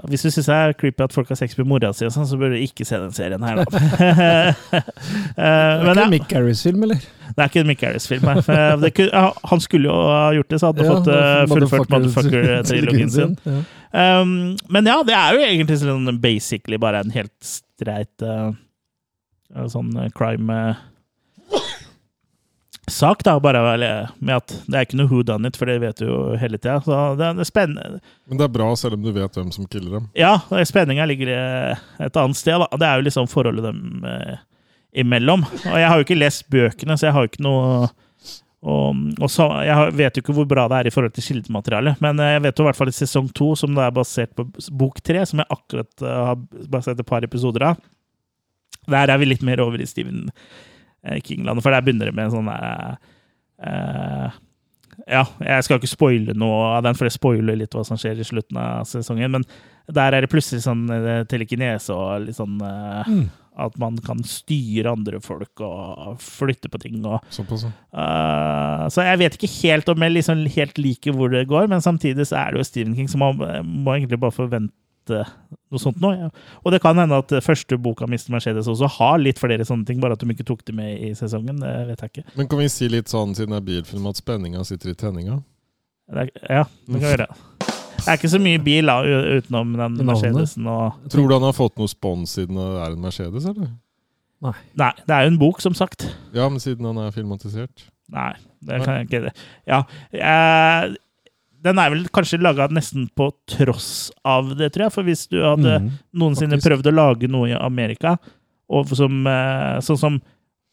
Hvis 0.07 0.23
du 0.23 0.29
syns 0.31 0.47
det 0.47 0.55
er 0.55 0.75
creepy 0.79 1.03
at 1.03 1.15
folk 1.15 1.31
har 1.31 1.39
sex 1.39 1.57
med 1.59 1.67
mora 1.67 1.91
si, 1.95 2.05
og 2.07 2.13
sånn, 2.15 2.27
så 2.29 2.39
bør 2.39 2.55
du 2.55 2.61
ikke 2.61 2.87
se 2.87 2.99
den 3.01 3.11
serien 3.15 3.43
her, 3.43 3.59
det 3.67 5.49
er 5.49 5.83
ikke 5.83 6.05
en 6.05 6.13
Mick 6.13 6.31
Harris-film, 6.31 6.87
eller? 6.87 7.03
det 7.35 7.43
er 7.43 7.51
ikke 7.51 7.63
en 7.63 7.69
Mick 7.69 7.83
Harris-film. 7.83 8.31
ja, 9.11 9.25
Han 9.51 9.63
skulle 9.63 9.91
jo 9.91 9.99
ha 10.07 10.31
gjort 10.35 10.49
det, 10.51 10.59
så 10.59 10.71
hadde 10.71 10.87
han 10.87 10.95
fått 10.95 11.11
eh, 11.13 11.43
fullført 11.51 11.93
Motherfucker-trilogien 11.93 13.11
sin. 13.11 13.37
Ja. 13.45 13.59
Um, 13.91 14.55
men 14.71 14.87
ja, 14.87 15.01
det 15.03 15.15
er 15.15 15.35
jo 15.35 15.43
egentlig 15.43 15.81
sånn 15.81 16.07
basically 16.23 16.79
bare 16.79 17.01
en 17.03 17.11
helt 17.11 17.33
streit 17.43 18.23
uh, 18.23 18.53
sånn 19.67 19.89
eh, 19.99 20.11
crime 20.15 20.55
eh, 20.55 20.77
sak, 22.87 23.23
da. 23.27 23.33
Bare 23.43 23.59
med 24.19 24.35
at 24.35 24.53
det 24.67 24.77
er 24.77 24.85
ikke 24.87 24.99
noe 24.99 25.11
who 25.11 25.23
done 25.27 25.47
it, 25.47 25.59
for 25.59 25.67
det 25.67 25.81
vet 25.83 25.99
du 25.99 26.07
jo 26.07 26.19
hele 26.39 26.59
tida. 26.59 26.79
Så 26.85 26.99
det 27.19 27.27
er 27.27 27.47
spennende. 27.47 27.99
Men 28.29 28.39
det 28.39 28.47
er 28.47 28.53
bra 28.55 28.69
selv 28.79 28.99
om 28.99 29.03
du 29.03 29.11
vet 29.15 29.39
hvem 29.39 29.51
som 29.51 29.67
killer 29.67 29.99
dem. 29.99 30.07
Ja, 30.17 30.37
spenninga 30.67 31.07
ligger 31.09 31.33
et 31.35 32.21
annet 32.23 32.39
sted. 32.39 32.63
da. 32.63 32.79
Det 32.79 32.87
er 32.87 33.01
jo 33.01 33.07
liksom 33.09 33.27
forholdet 33.31 33.67
dem 33.67 34.07
uh, 34.07 34.39
imellom. 35.03 35.43
Og 35.43 35.75
jeg 35.79 35.87
har 35.87 35.99
jo 35.99 36.07
ikke 36.07 36.19
lest 36.19 36.47
bøkene, 36.51 36.97
så 36.97 37.09
jeg 37.09 37.17
har 37.17 37.27
jo 37.27 37.31
ikke 37.31 37.45
noe 37.47 37.91
og, 38.61 38.97
og 39.17 39.29
så, 39.33 39.47
Jeg 39.65 39.93
vet 39.97 40.17
jo 40.17 40.21
ikke 40.21 40.35
hvor 40.37 40.45
bra 40.49 40.67
det 40.69 40.77
er 40.77 40.89
i 40.89 40.93
forhold 40.93 41.15
til 41.15 41.25
kildematerialet, 41.25 42.01
men 42.03 42.19
eh, 42.21 42.35
jeg 42.35 42.43
vet 42.45 42.59
jo 42.59 42.65
i 42.65 42.69
hvert 42.69 42.77
fall 42.77 42.91
i 42.91 42.93
sesong 42.93 43.31
to, 43.37 43.53
som 43.57 43.73
det 43.77 43.87
er 43.87 43.95
basert 43.95 44.35
på 44.37 44.45
bok 44.77 45.01
tre, 45.01 45.23
som 45.25 45.41
jeg 45.41 45.49
akkurat 45.55 46.05
eh, 46.05 46.19
har 46.29 46.67
basert 46.69 47.01
et 47.01 47.09
par 47.09 47.25
episoder 47.25 47.71
av, 47.71 47.81
der 48.91 49.13
er 49.13 49.21
vi 49.21 49.31
litt 49.31 49.45
mer 49.45 49.63
over 49.63 49.81
i 49.81 49.89
Steven 49.89 50.29
Kingland, 51.25 51.61
for 51.65 51.73
der 51.73 51.81
begynner 51.81 52.09
det 52.09 52.15
med 52.17 52.27
en 52.27 52.33
sånn 52.35 52.49
der 52.49 52.97
uh, 53.65 54.39
Ja, 55.09 55.23
jeg 55.41 55.65
skal 55.65 55.79
ikke 55.79 55.89
spoile 55.89 56.35
noe 56.37 56.75
av 56.75 56.83
den, 56.85 56.97
for 56.97 57.07
det 57.07 57.13
spoiler 57.15 57.57
litt 57.57 57.73
hva 57.73 57.81
som 57.87 57.97
skjer 57.97 58.21
i 58.21 58.25
slutten 58.27 58.59
av 58.61 58.85
sesongen, 58.89 59.33
men 59.33 59.45
der 59.89 60.13
er 60.13 60.21
det 60.21 60.29
plutselig 60.29 60.61
sånn 60.65 60.83
eh, 60.93 61.23
telekinese 61.29 61.95
og 61.95 62.27
litt 62.27 62.37
sånn 62.37 62.61
uh, 62.61 63.01
Mm. 63.09 63.25
At 63.59 63.75
man 63.81 63.97
kan 63.99 64.21
styre 64.23 64.93
andre 64.93 65.19
folk 65.19 65.59
og 65.65 66.21
flytte 66.23 66.69
på 66.71 66.79
ting 66.79 67.01
og 67.03 67.19
Såpass, 67.35 67.65
ja. 67.67 67.71
Uh, 67.91 68.85
så 68.93 69.03
jeg 69.03 69.19
vet 69.19 69.35
ikke 69.35 69.49
helt 69.57 69.91
om 69.91 70.05
jeg 70.05 70.13
liksom 70.15 70.45
helt 70.55 70.79
liker 70.79 71.17
hvor 71.17 71.33
det 71.33 71.49
går, 71.49 71.67
men 71.71 71.83
samtidig 71.83 72.29
så 72.29 72.39
er 72.39 72.53
det 72.53 72.61
jo 72.61 72.69
Stephen 72.69 72.95
King, 72.95 73.09
så 73.11 73.19
man 73.19 73.35
må 73.67 73.97
egentlig 73.97 74.21
bare 74.23 74.35
forvente 74.35 74.79
noe 75.71 75.81
sånt. 75.81 75.99
Ja. 75.99 76.29
Og 76.63 76.71
det 76.71 76.79
kan 76.83 76.95
hende 76.99 77.19
at 77.19 77.33
første 77.43 77.75
boka 77.81 78.07
Mr. 78.07 78.31
Mercedes 78.37 78.69
også 78.71 78.87
har 78.99 79.19
litt 79.19 79.41
flere 79.41 79.67
sånne 79.67 79.87
ting, 79.87 79.99
bare 80.03 80.15
at 80.15 80.23
de 80.23 80.31
ikke 80.31 80.47
tok 80.47 80.63
det 80.67 80.75
med 80.77 80.95
i 81.03 81.11
sesongen. 81.17 81.59
Det 81.59 81.75
vet 81.91 82.05
jeg 82.05 82.13
ikke. 82.15 82.27
Men 82.39 82.51
kan 82.51 82.61
vi 82.61 82.71
si 82.71 82.87
litt 82.91 83.11
sånn, 83.11 83.35
siden 83.35 83.55
det 83.57 83.61
er 83.61 83.69
bilfilm, 83.71 84.07
at 84.07 84.21
spenninga 84.21 84.63
sitter 84.67 84.93
i 84.93 84.97
tenninga? 84.99 85.41
Ja, 86.11 86.23
det 86.23 86.31
kan 86.39 87.01
vi 87.01 87.07
gjøre. 87.11 87.27
Det 88.05 88.11
er 88.13 88.17
ikke 88.19 88.31
så 88.33 88.41
mye 88.41 88.59
bil 88.63 88.85
da, 88.89 88.95
utenom 89.03 89.71
den 89.75 89.79
navnet. 89.81 90.05
Mercedesen 90.05 90.67
og 90.67 91.09
Tror 91.13 91.27
du 91.29 91.33
han 91.37 91.43
har 91.49 91.53
fått 91.57 91.77
noe 91.77 91.87
spons 91.91 92.33
siden 92.37 92.55
det 92.59 92.67
er 92.85 92.91
en 92.95 93.01
Mercedes, 93.01 93.45
eller? 93.45 93.69
Nei, 94.41 94.91
det 95.05 95.13
er 95.13 95.27
jo 95.27 95.31
en 95.35 95.37
bok, 95.41 95.59
som 95.61 95.73
sagt. 95.77 96.07
Ja, 96.33 96.47
men 96.49 96.59
siden 96.63 96.85
han 96.89 96.97
er 96.97 97.11
filmatisert. 97.13 97.83
Nei, 98.11 98.31
det 98.65 98.79
kan 98.83 98.97
jeg 98.97 99.09
ikke. 99.09 99.33
Ja, 99.69 99.83
Eh, 100.11 100.95
den 101.61 101.77
er 101.77 101.91
vel 101.93 102.07
kanskje 102.09 102.39
laga 102.41 102.65
nesten 102.73 103.03
på 103.15 103.27
tross 103.47 104.09
av 104.25 104.47
det, 104.57 104.71
tror 104.73 104.87
jeg. 104.87 104.93
For 104.95 105.03
hvis 105.05 105.27
du 105.29 105.37
hadde 105.45 105.75
Mm. 105.79 105.91
noensinne 106.17 106.57
faktisk. 106.57 106.71
prøvd 106.71 106.89
å 106.89 106.95
lage 106.95 107.29
noe 107.29 107.49
i 107.49 107.53
Amerika, 107.53 108.17
og 108.67 108.87
som, 108.89 109.27
eh, 109.27 109.77
sånn 109.85 109.97
som 109.99 110.21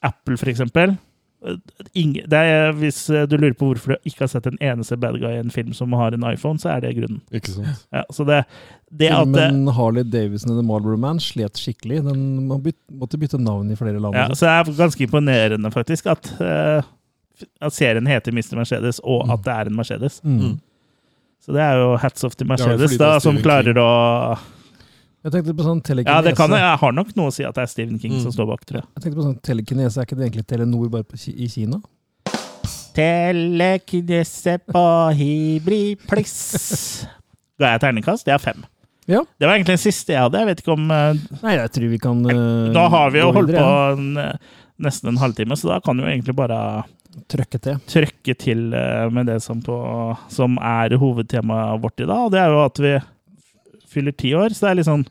Apple, 0.03 0.37
for 0.39 0.47
eksempel 0.49 0.97
er, 1.45 2.73
Hvis 2.79 3.11
eh, 3.11 3.27
du 3.29 3.37
lurer 3.37 3.55
på 3.55 3.71
hvorfor 3.71 3.95
du 3.95 4.09
ikke 4.09 4.25
har 4.25 4.33
sett 4.33 4.47
en 4.51 4.59
eneste 4.61 4.97
bad 4.99 5.19
guy 5.21 5.31
i 5.31 5.39
en 5.41 5.53
film 5.55 5.73
som 5.77 5.93
har 5.95 6.17
en 6.17 6.27
iPhone, 6.27 6.59
så 6.59 6.73
er 6.75 6.83
det 6.85 6.97
grunnen. 6.99 7.21
Ikke 7.33 7.55
sant? 7.55 7.87
Ja, 7.95 8.03
så 8.11 8.27
det, 8.27 8.43
det 8.91 9.13
at 9.15 9.33
det, 9.33 9.49
Harley 9.77 10.03
Davidson 10.03 10.53
and 10.53 10.61
The 10.61 10.67
Marlboro 10.67 10.99
Man 10.99 11.21
slet 11.23 11.61
skikkelig. 11.61 12.03
Den 12.09 12.47
måtte 12.49 13.21
bytte 13.21 13.39
navn 13.39 13.71
i 13.71 13.79
flere 13.79 14.01
land. 14.01 14.17
ja, 14.19 14.29
så 14.35 14.47
det 14.47 14.55
er 14.57 14.79
ganske 14.83 15.07
imponerende, 15.07 15.71
faktisk, 15.75 16.11
at, 16.11 16.33
eh, 16.43 16.83
at 17.61 17.75
serien 17.75 18.07
heter 18.11 18.35
Mr. 18.35 18.57
Mercedes, 18.59 19.03
og 19.05 19.31
at 19.31 19.45
det 19.47 19.55
er 19.55 19.71
en 19.71 19.79
Mercedes. 19.79 20.21
Mm. 20.25 20.59
Så 21.45 21.55
det 21.55 21.63
er 21.63 21.79
jo 21.81 21.97
hats 22.03 22.25
off 22.27 22.35
til 22.37 22.49
Mercedes, 22.51 22.99
ja, 22.99 23.05
da, 23.05 23.19
som 23.23 23.39
klarer 23.41 23.79
å 23.79 23.91
Jeg 25.29 25.35
tenkte 25.35 25.55
på 25.59 25.65
sånn 25.67 25.83
telekinese. 25.85 26.15
Ja, 26.17 26.25
det 26.25 26.33
kan 26.39 26.49
jeg. 26.55 26.63
Jeg 26.65 26.81
har 26.81 26.93
nok 26.97 27.11
noe 27.19 27.29
å 27.29 27.35
si 27.37 27.45
at 27.45 27.55
det 27.59 27.67
er 27.67 27.71
Stephen 27.71 27.99
King 28.01 28.15
Mm. 28.17 28.23
som 28.25 28.33
står 28.33 28.47
bak, 28.49 28.65
tror 28.65 28.81
jeg. 28.81 28.87
Jeg 28.97 29.03
tenkte 29.05 29.19
på 29.21 29.27
sånn 29.29 29.41
telekinese, 29.45 29.99
Er 30.01 30.07
ikke 30.09 30.17
det 30.17 30.27
egentlig 30.31 30.47
Telenor 30.49 30.89
bare 30.89 31.05
på, 31.05 31.21
i 31.29 31.49
Kina? 31.53 31.83
Telekinese 32.97 34.57
på 34.73 34.83
Hybrid-pliss. 35.19 37.07
Ga 37.61 37.75
jeg 37.75 37.83
terningkast? 37.85 38.25
Det 38.27 38.35
er 38.35 38.43
fem. 38.43 38.65
Ja. 39.09 39.23
Det 39.41 39.47
var 39.49 39.55
egentlig 39.57 39.77
den 39.77 39.83
siste 39.83 40.13
jeg 40.15 40.21
hadde. 40.25 40.41
Jeg 40.43 40.49
vet 40.51 40.63
ikke 40.63 40.75
om 40.75 40.91
eh, 40.93 41.21
Nei, 41.43 41.55
jeg 41.57 41.71
tror 41.73 41.89
vi 41.95 41.99
kan 42.03 42.19
uh, 42.29 42.73
Da 42.77 42.89
har 42.93 43.13
vi 43.15 43.23
jo 43.23 43.31
holdt 43.33 43.49
videre, 43.53 43.65
på 43.65 43.99
en, 43.99 44.09
eh, 44.21 44.57
nesten 44.85 45.09
en 45.13 45.21
halvtime, 45.23 45.57
så 45.57 45.71
da 45.73 45.79
kan 45.85 45.97
vi 45.97 46.05
jo 46.05 46.11
egentlig 46.13 46.35
bare 46.37 46.59
Trøkke 47.33 47.59
til. 47.59 47.79
trøkke 47.89 48.35
til 48.39 48.67
uh, 48.77 49.09
med 49.11 49.27
det 49.31 49.39
som, 49.43 49.63
på, 49.65 49.77
som 50.31 50.59
er 50.61 50.93
hovedtemaet 51.01 51.81
vårt 51.83 52.05
i 52.05 52.07
dag. 52.07 52.27
Og 52.29 52.35
det 52.35 52.43
er 52.43 52.53
jo 52.53 52.61
at 52.67 52.83
vi 52.85 52.93
fyller 53.89 54.13
ti 54.15 54.35
år, 54.37 54.53
så 54.55 54.67
det 54.67 54.71
er 54.71 54.79
litt 54.83 54.91
sånn 54.91 55.07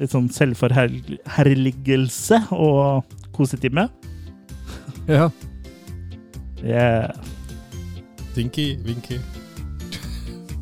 Litt 0.00 0.12
sånn 0.14 0.30
selvforherligelse 0.32 2.38
og 2.56 3.04
kosetime. 3.36 3.84
Ja. 5.08 5.28
Yeah. 6.62 7.10
Tinky, 8.36 8.76
Winky. 8.86 9.18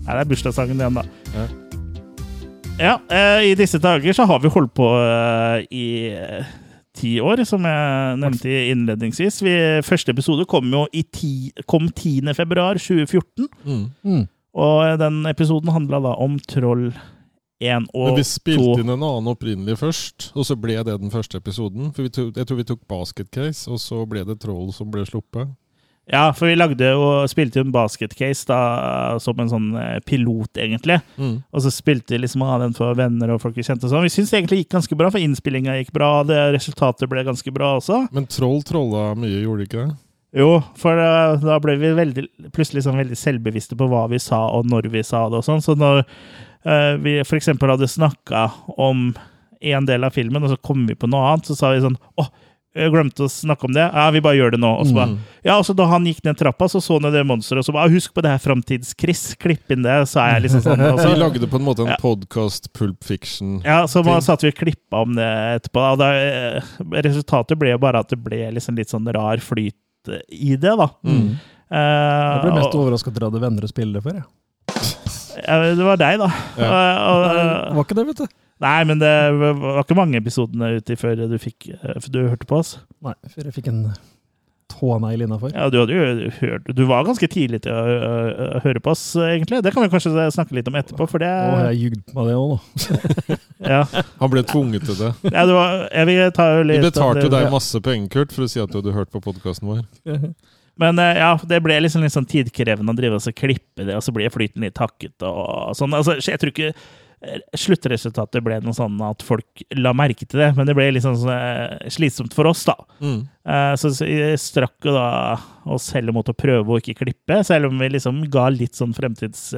Nei, 0.01 0.15
det 0.17 0.23
er 0.25 0.29
bursdagssangen 0.31 0.81
igjen, 0.81 0.97
da. 0.97 1.03
Ja. 1.37 1.45
Ja, 2.81 2.95
eh, 3.13 3.51
i 3.51 3.55
disse 3.59 3.77
dager 3.79 4.13
så 4.17 4.25
har 4.27 4.41
vi 4.41 4.49
holdt 4.55 4.73
på 4.75 4.87
eh, 4.97 5.67
i 5.77 5.85
eh, 6.17 6.45
ti 6.97 7.19
år, 7.21 7.43
som 7.47 7.61
jeg 7.69 8.17
nevnte 8.23 8.49
innledningsvis. 8.73 9.43
Vi, 9.45 9.53
første 9.85 10.15
episode 10.17 10.47
kom 10.49 10.73
jo 10.73 10.87
i 10.97 11.03
ti, 11.13 11.53
kom 11.69 11.91
10. 11.93 12.33
februar 12.39 12.81
2014, 12.81 13.45
Mm. 13.69 13.85
Mm. 14.03 14.25
og 14.57 14.97
den 14.99 15.21
episoden 15.29 15.69
handla 15.77 16.01
da 16.09 16.15
om 16.25 16.39
Troll 16.49 16.89
1 17.61 17.89
og 17.93 18.07
Men 18.09 18.17
vi 18.17 18.25
2. 18.25 18.29
spilte 18.31 18.81
inn 18.81 18.93
en 18.93 19.03
annen 19.05 19.31
opprinnelig 19.31 19.79
først, 19.83 20.31
og 20.35 20.47
så 20.49 20.57
ble 20.57 20.79
det 20.81 20.97
den 21.03 21.13
første 21.13 21.41
episoden. 21.41 21.91
For 21.93 22.07
vi 22.07 22.13
tok, 22.17 22.31
jeg 22.37 22.49
tror 22.49 22.61
vi 22.61 22.69
tok 22.73 22.87
basketcase, 22.89 23.67
og 23.71 23.83
så 23.83 24.05
ble 24.09 24.25
det 24.29 24.41
Troll 24.41 24.73
som 24.73 24.89
ble 24.93 25.05
sluppet. 25.09 25.53
Ja, 26.11 26.33
for 26.35 26.51
vi 26.51 26.57
lagde 26.57 26.89
og 26.99 27.29
spilte 27.31 27.61
jo 27.61 27.67
en 27.69 27.75
basketcase 27.75 28.49
da, 28.49 28.61
som 29.23 29.39
en 29.39 29.51
sånn 29.53 29.69
eh, 29.79 30.01
pilot, 30.03 30.59
egentlig. 30.59 30.99
Mm. 31.21 31.37
Og 31.55 31.63
så 31.63 31.71
spilte 31.71 32.17
vi 32.17 32.25
liksom 32.25 32.43
av 32.43 32.65
den 32.65 32.75
for 32.75 32.97
venner 32.99 33.31
og 33.31 33.43
folk 33.45 33.55
vi 33.55 33.63
kjente. 33.67 33.87
sånn. 33.87 34.03
Vi 34.09 34.11
syns 34.11 34.33
det 34.33 34.41
egentlig 34.41 34.65
gikk 34.65 34.73
ganske 34.75 34.99
bra, 34.99 35.13
for 35.13 35.23
innspillinga 35.23 35.77
gikk 35.79 35.93
bra. 35.95 36.11
Det 36.27 36.41
Resultatet 36.57 37.07
ble 37.13 37.23
ganske 37.29 37.55
bra 37.55 37.77
også. 37.79 38.07
Men 38.17 38.27
Troll 38.33 38.65
trolla 38.67 39.13
mye, 39.15 39.45
gjorde 39.45 39.63
de 39.63 39.71
ikke 39.71 39.85
det? 39.85 39.99
Jo, 40.41 40.51
for 40.79 40.99
da, 40.99 41.39
da 41.43 41.57
ble 41.63 41.75
vi 41.79 41.95
veldig, 41.95 42.27
plutselig 42.55 42.85
sånn 42.87 42.99
veldig 43.01 43.19
selvbevisste 43.19 43.79
på 43.79 43.89
hva 43.91 44.05
vi 44.11 44.19
sa, 44.23 44.45
og 44.55 44.69
når 44.71 44.91
vi 44.93 45.03
sa 45.07 45.25
det 45.31 45.41
og 45.41 45.47
sånn. 45.47 45.63
Så 45.63 45.79
når 45.79 46.03
eh, 46.03 46.11
vi 46.65 47.19
f.eks. 47.25 47.47
hadde 47.61 47.89
snakka 47.89 48.51
om 48.77 49.15
en 49.61 49.87
del 49.87 50.05
av 50.05 50.11
filmen, 50.17 50.43
og 50.45 50.51
så 50.51 50.57
kom 50.63 50.87
vi 50.89 50.95
på 50.95 51.09
noe 51.09 51.33
annet, 51.35 51.47
så 51.51 51.57
sa 51.57 51.71
vi 51.75 51.81
sånn 51.85 51.97
Å, 52.21 52.27
jeg 52.77 52.93
glemte 52.95 53.25
å 53.27 53.29
snakke 53.29 53.67
om 53.67 53.73
det. 53.75 53.83
Ja, 53.83 54.05
vi 54.15 54.21
bare 54.23 54.37
gjør 54.39 54.53
det 54.55 54.61
nå. 54.63 54.69
Og 54.79 54.87
så 54.87 54.95
bare, 54.95 55.09
Mm. 55.11 55.19
ja, 55.43 55.57
og 55.59 55.65
så 55.67 55.75
da 55.75 55.87
han 55.91 56.05
gikk 56.07 56.21
ned 56.25 56.37
trappa, 56.39 56.69
så 56.71 56.79
så 56.81 57.01
han 57.03 57.11
det 57.13 57.25
monsteret, 57.27 57.59
og 57.59 57.65
så 57.67 57.73
bare 57.75 57.89
«Ah, 57.89 57.91
Husk 57.91 58.15
på 58.15 58.23
det 58.23 58.31
her 58.31 58.39
framtids-Chris. 58.39 59.35
Klipp 59.43 59.73
inn 59.75 59.83
det, 59.83 59.97
sa 60.09 60.29
jeg 60.31 60.45
liksom 60.45 60.63
sånn. 60.63 60.81
Og 60.93 61.01
Så 61.01 61.09
vi 61.11 61.19
lagde 61.19 61.49
på 61.51 61.57
en 61.59 61.65
måte 61.67 61.81
en 61.83 61.89
Ja. 61.89 61.97
podcast 62.01 62.73
Pulp 62.73 63.03
Fiction. 63.03 63.61
ja, 63.65 63.83
så 63.91 64.05
man 64.05 64.21
satt 64.23 64.43
vi 64.43 64.49
og 64.49 64.55
klippa 64.55 65.03
om 65.03 65.15
det 65.17 65.27
etterpå. 65.65 65.83
Og 65.93 65.99
da, 65.99 66.13
eh, 66.15 66.61
resultatet 67.03 67.59
ble 67.59 67.71
jo 67.75 67.79
bare 67.79 67.99
at 67.99 68.09
det 68.09 68.23
ble 68.23 68.53
liksom 68.55 68.77
litt 68.77 68.89
sånn 68.89 69.13
rar 69.13 69.39
flyt 69.39 69.75
eh, 70.09 70.21
i 70.31 70.55
det, 70.55 70.77
da. 70.79 70.89
Mm. 71.05 71.37
Uh, 71.73 71.75
Jeg 71.75 72.43
ble 72.45 72.55
mest 72.55 72.75
overraska 72.75 73.09
over 73.11 73.15
at 73.17 73.21
dere 73.21 73.31
hadde 73.31 73.41
venner 73.51 73.63
å 73.63 73.69
spille 73.69 73.93
det 73.95 74.03
for. 74.03 74.13
Jeg. 74.13 74.23
Ja, 74.23 74.27
det 75.35 75.85
var 75.87 75.97
deg, 76.01 76.19
da. 76.23 76.31
Ja. 76.59 76.71
Og- 76.71 77.25
og- 77.25 77.35
Det 77.71 77.75
var 77.77 77.85
ikke 77.85 77.99
det, 78.01 78.07
vet 78.07 78.23
du. 78.23 78.27
nei, 78.61 78.85
men 78.85 78.99
det 78.99 79.13
var 79.61 79.83
ikke 79.85 79.97
mange 79.97 80.17
episodene 80.21 80.77
uti 80.81 80.97
før 81.01 81.17
du 81.31 81.39
fikk 81.41 81.71
eh, 81.75 81.99
før 82.01 82.11
du 82.13 82.23
hørte 82.29 82.47
på 82.51 82.59
oss. 82.61 82.79
Nei, 83.03 83.15
før 83.35 83.45
jeg 83.51 83.55
fikk 83.55 83.69
en 83.73 83.85
tånegl 84.71 85.25
innafor. 85.27 85.51
Ja, 85.53 85.69
du 85.69 85.81
du, 85.85 86.31
Du 86.73 86.85
var 86.87 87.03
ganske 87.05 87.27
tidlig 87.27 87.59
til 87.65 87.73
å, 87.75 87.81
å, 87.83 88.13
å 88.59 88.61
høre 88.63 88.79
på 88.81 88.93
oss, 88.93 89.03
egentlig. 89.17 89.59
Det 89.67 89.73
kan 89.75 89.83
vi 89.83 89.89
kanskje 89.91 90.29
snakke 90.31 90.55
litt 90.55 90.69
om 90.71 90.77
etterpå, 90.79 91.09
for 91.11 91.19
det 91.19 91.27
Å, 91.29 91.57
jeg 91.73 91.81
jugde 91.91 92.15
på 92.15 92.27
det 92.29 92.37
òg, 92.39 92.53
nå. 92.55 93.39
ja. 93.67 93.81
Han 94.21 94.31
ble 94.31 94.45
tvunget 94.47 94.87
til 94.87 94.95
det. 95.01 95.11
ja, 95.33 95.43
det 95.49 95.57
var, 95.57 95.75
jeg 95.91 96.07
vil 96.13 96.31
ta 96.39 96.47
litt 96.63 96.79
Vi 96.85 96.87
betalte 96.91 97.27
jo 97.27 97.33
deg 97.35 97.51
masse 97.51 97.83
penger, 97.83 98.09
Kurt, 98.15 98.33
for 98.37 98.47
å 98.47 98.49
si 98.53 98.63
at 98.63 98.71
du 98.71 98.79
hadde 98.79 98.95
hørt 98.95 99.11
på 99.11 99.21
podkasten 99.25 99.69
vår. 99.75 99.83
Men 100.81 100.99
eh, 101.03 101.19
ja, 101.21 101.35
det 101.49 101.61
ble 101.65 101.77
liksom 101.85 102.05
litt 102.05 102.15
sånn 102.15 102.29
tidkrevende 102.29 102.95
å 102.95 102.99
drive 102.99 103.19
og 103.19 103.25
så 103.25 103.35
klippe 103.37 103.85
det, 103.85 103.95
og 103.99 104.05
så 104.05 104.15
blir 104.17 104.33
flyten 104.33 104.65
litt 104.65 104.81
hakket 104.81 105.27
og 105.29 105.77
sånn. 105.79 105.97
Altså, 105.99 106.17
jeg 106.25 106.41
tror 106.41 106.55
ikke 106.55 106.73
sluttresultatet 107.61 108.41
ble 108.41 108.57
noe 108.65 108.73
sånn 108.73 108.97
at 109.05 109.21
folk 109.21 109.61
la 109.77 109.93
merke 109.93 110.25
til 110.25 110.41
det, 110.41 110.55
men 110.57 110.65
det 110.65 110.73
ble 110.77 110.87
litt 110.95 111.05
sånn 111.05 111.21
eh, 111.29 111.91
slitsomt 111.93 112.33
for 112.37 112.49
oss, 112.49 112.65
da. 112.65 112.79
Mm. 113.05 113.19
Eh, 113.45 113.73
Så 113.77 113.93
vi 114.01 114.19
strakk 114.41 114.89
jo 114.89 114.95
da 114.97 115.09
oss 115.69 115.91
heller 115.97 116.17
mot 116.17 116.29
å 116.33 116.37
prøve 116.37 116.65
å 116.73 116.81
ikke 116.81 117.03
klippe, 117.03 117.43
selv 117.45 117.69
om 117.69 117.81
vi 117.81 117.93
liksom 117.97 118.25
ga 118.33 118.49
litt 118.55 118.79
sånn 118.81 118.97
fremtids... 118.97 119.51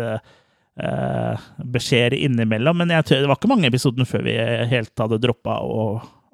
Uh, 0.73 1.37
beskjeder 1.69 2.15
innimellom. 2.17 2.79
Men 2.81 2.89
jeg 2.95 3.05
det 3.11 3.27
var 3.29 3.37
ikke 3.37 3.51
mange 3.51 3.69
episoder 3.69 4.07
før 4.09 4.23
vi 4.25 4.39
helt 4.71 4.97
hadde 4.97 5.19
droppa 5.21 5.59
å, 5.61 5.83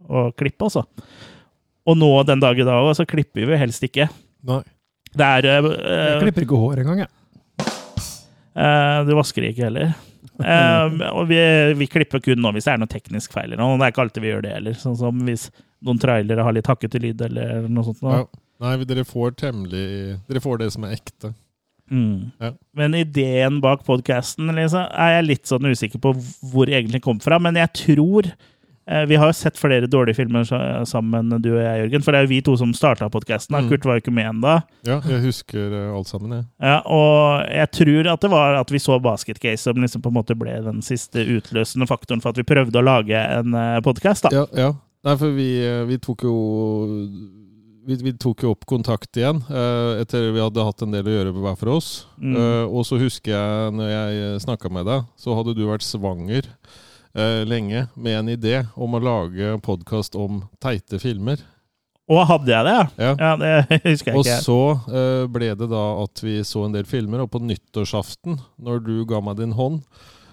å 0.07 0.23
klippe, 0.39 0.69
Også. 0.69 0.85
Og 1.91 1.99
nå 1.99 2.11
den 2.29 2.39
dag 2.39 2.55
i 2.55 2.63
dag 2.63 2.87
også, 2.87 3.03
så 3.03 3.09
klipper 3.11 3.49
vi 3.51 3.59
helst 3.59 3.83
ikke. 3.83 4.07
Nei. 4.47 4.61
Det 5.17 5.25
er 5.25 5.49
Jeg 5.49 5.71
eh, 5.79 6.19
klipper 6.25 6.45
ikke 6.45 6.61
hår 6.61 6.83
engang, 6.83 7.05
jeg. 7.05 7.13
Uh, 8.59 9.07
Du 9.07 9.15
vasker 9.17 9.47
ikke 9.49 9.69
heller. 9.69 9.95
Eh, 10.39 10.99
og 11.19 11.25
vi, 11.31 11.39
vi 11.79 11.89
klipper 11.91 12.23
kun 12.23 12.43
nå 12.43 12.53
hvis 12.55 12.69
det 12.69 12.75
er 12.75 12.83
noe 12.83 12.91
teknisk 12.91 13.35
feil. 13.35 13.53
eller 13.53 13.63
noe. 13.63 13.79
Det 13.79 13.89
er 13.89 13.95
ikke 13.95 14.05
alltid 14.07 14.25
vi 14.25 14.33
gjør 14.33 14.45
det 14.45 14.55
heller. 14.57 14.79
Sånn 14.79 14.99
som 14.99 15.25
hvis 15.27 15.49
noen 15.87 16.01
trailere 16.03 16.45
har 16.45 16.57
litt 16.57 16.71
hakkete 16.71 17.01
lyd 17.03 17.23
eller 17.29 17.69
noe 17.71 17.87
sånt. 17.87 18.03
Noe. 18.05 18.23
Ja. 18.25 18.45
Nei, 18.59 18.75
dere 18.91 19.05
får 19.07 19.37
temmelig 19.39 20.17
Dere 20.27 20.41
får 20.43 20.57
det 20.65 20.73
som 20.75 20.87
er 20.89 20.97
ekte. 20.97 21.31
Mm. 21.89 22.31
Ja. 22.43 22.51
Men 22.77 22.97
ideen 22.99 23.61
bak 23.65 23.85
podkasten 23.87 24.51
liksom, 24.53 24.89
er 24.93 25.15
jeg 25.17 25.29
litt 25.29 25.49
sånn 25.49 25.71
usikker 25.71 26.03
på 26.03 26.13
hvor 26.51 26.69
det 26.69 26.77
egentlig 26.81 27.01
kom 27.07 27.21
fra. 27.23 27.39
Men 27.43 27.57
jeg 27.61 27.73
tror 27.85 28.33
Vi 29.09 29.19
har 29.21 29.29
jo 29.29 29.37
sett 29.37 29.59
flere 29.61 29.89
dårlige 29.91 30.17
filmer 30.17 30.47
sammen, 30.89 31.29
du 31.45 31.51
og 31.51 31.61
jeg, 31.61 31.83
Jørgen. 31.83 32.05
For 32.07 32.15
det 32.15 32.21
er 32.21 32.25
jo 32.25 32.33
vi 32.33 32.41
to 32.47 32.55
som 32.57 32.73
starta 32.77 33.11
podkasten. 33.13 33.59
Mm. 33.59 33.69
Kurt 33.69 33.85
var 33.85 33.99
jo 33.99 34.05
ikke 34.05 34.15
med 34.17 34.31
ennå. 34.31 34.55
Ja, 34.89 34.97
jeg 35.05 35.21
husker 35.27 35.75
eh, 35.77 35.93
alt 35.93 36.09
sammen, 36.09 36.39
jeg. 36.39 36.49
Ja, 36.65 36.81
og 36.89 37.45
jeg 37.53 37.73
tror 37.77 38.13
at 38.15 38.25
det 38.25 38.33
var 38.33 38.59
at 38.63 38.73
vi 38.73 38.81
så 38.81 38.97
Basket 39.05 39.43
Case 39.43 39.69
som 39.69 39.81
liksom 39.83 40.05
på 40.05 40.13
en 40.13 40.17
måte 40.17 40.39
ble 40.39 40.57
den 40.65 40.81
siste 40.87 41.21
utløsende 41.21 41.89
faktoren 41.91 42.25
for 42.25 42.33
at 42.33 42.41
vi 42.41 42.49
prøvde 42.49 42.81
å 42.81 42.87
lage 42.87 43.21
en 43.21 43.57
podkast. 43.85 44.31
Ja, 44.33 44.49
ja. 44.57 44.73
Nei, 45.07 45.15
for 45.19 45.35
vi, 45.35 45.51
eh, 45.63 45.85
vi 45.87 45.99
tok 46.03 46.27
jo 46.27 46.35
vi, 47.89 47.97
vi 48.03 48.13
tok 48.21 48.43
jo 48.45 48.53
opp 48.53 48.67
kontakt 48.69 49.17
igjen 49.17 49.41
eh, 49.49 50.03
etter 50.03 50.33
vi 50.35 50.43
hadde 50.43 50.67
hatt 50.67 50.83
en 50.85 50.93
del 50.93 51.07
å 51.09 51.15
gjøre 51.15 51.33
hver 51.39 51.57
for 51.61 51.77
oss. 51.79 51.91
Mm. 52.19 52.35
Eh, 52.35 52.65
og 52.67 52.85
så 52.89 52.99
husker 53.01 53.33
jeg 53.33 53.77
når 53.79 53.93
jeg 53.93 54.43
snakka 54.45 54.73
med 54.75 54.89
deg, 54.91 55.07
så 55.17 55.37
hadde 55.39 55.55
du 55.57 55.65
vært 55.69 55.87
svanger 55.87 56.51
eh, 57.15 57.45
lenge 57.49 57.87
med 57.97 58.19
en 58.21 58.29
idé 58.35 58.67
om 58.77 58.95
å 58.95 59.01
lage 59.03 59.55
podkast 59.65 60.17
om 60.19 60.43
teite 60.63 60.99
filmer. 61.03 61.41
Og 62.09 62.23
hadde 62.25 62.49
jeg 62.55 62.65
det, 62.65 62.77
ja? 63.05 63.15
Ja. 63.21 63.33
Det 63.37 63.81
husker 63.91 64.13
jeg 64.13 64.17
Og 64.19 64.25
ikke. 64.25 64.37
så 64.45 64.59
eh, 64.89 65.25
ble 65.33 65.51
det 65.61 65.69
da 65.69 65.83
at 66.05 66.23
vi 66.25 66.39
så 66.49 66.65
en 66.65 66.73
del 66.77 66.87
filmer, 66.89 67.21
og 67.27 67.31
på 67.35 67.41
nyttårsaften, 67.45 68.39
når 68.65 68.81
du 68.87 68.95
ga 69.11 69.21
meg 69.25 69.37
din 69.43 69.53
hånd, 69.59 69.83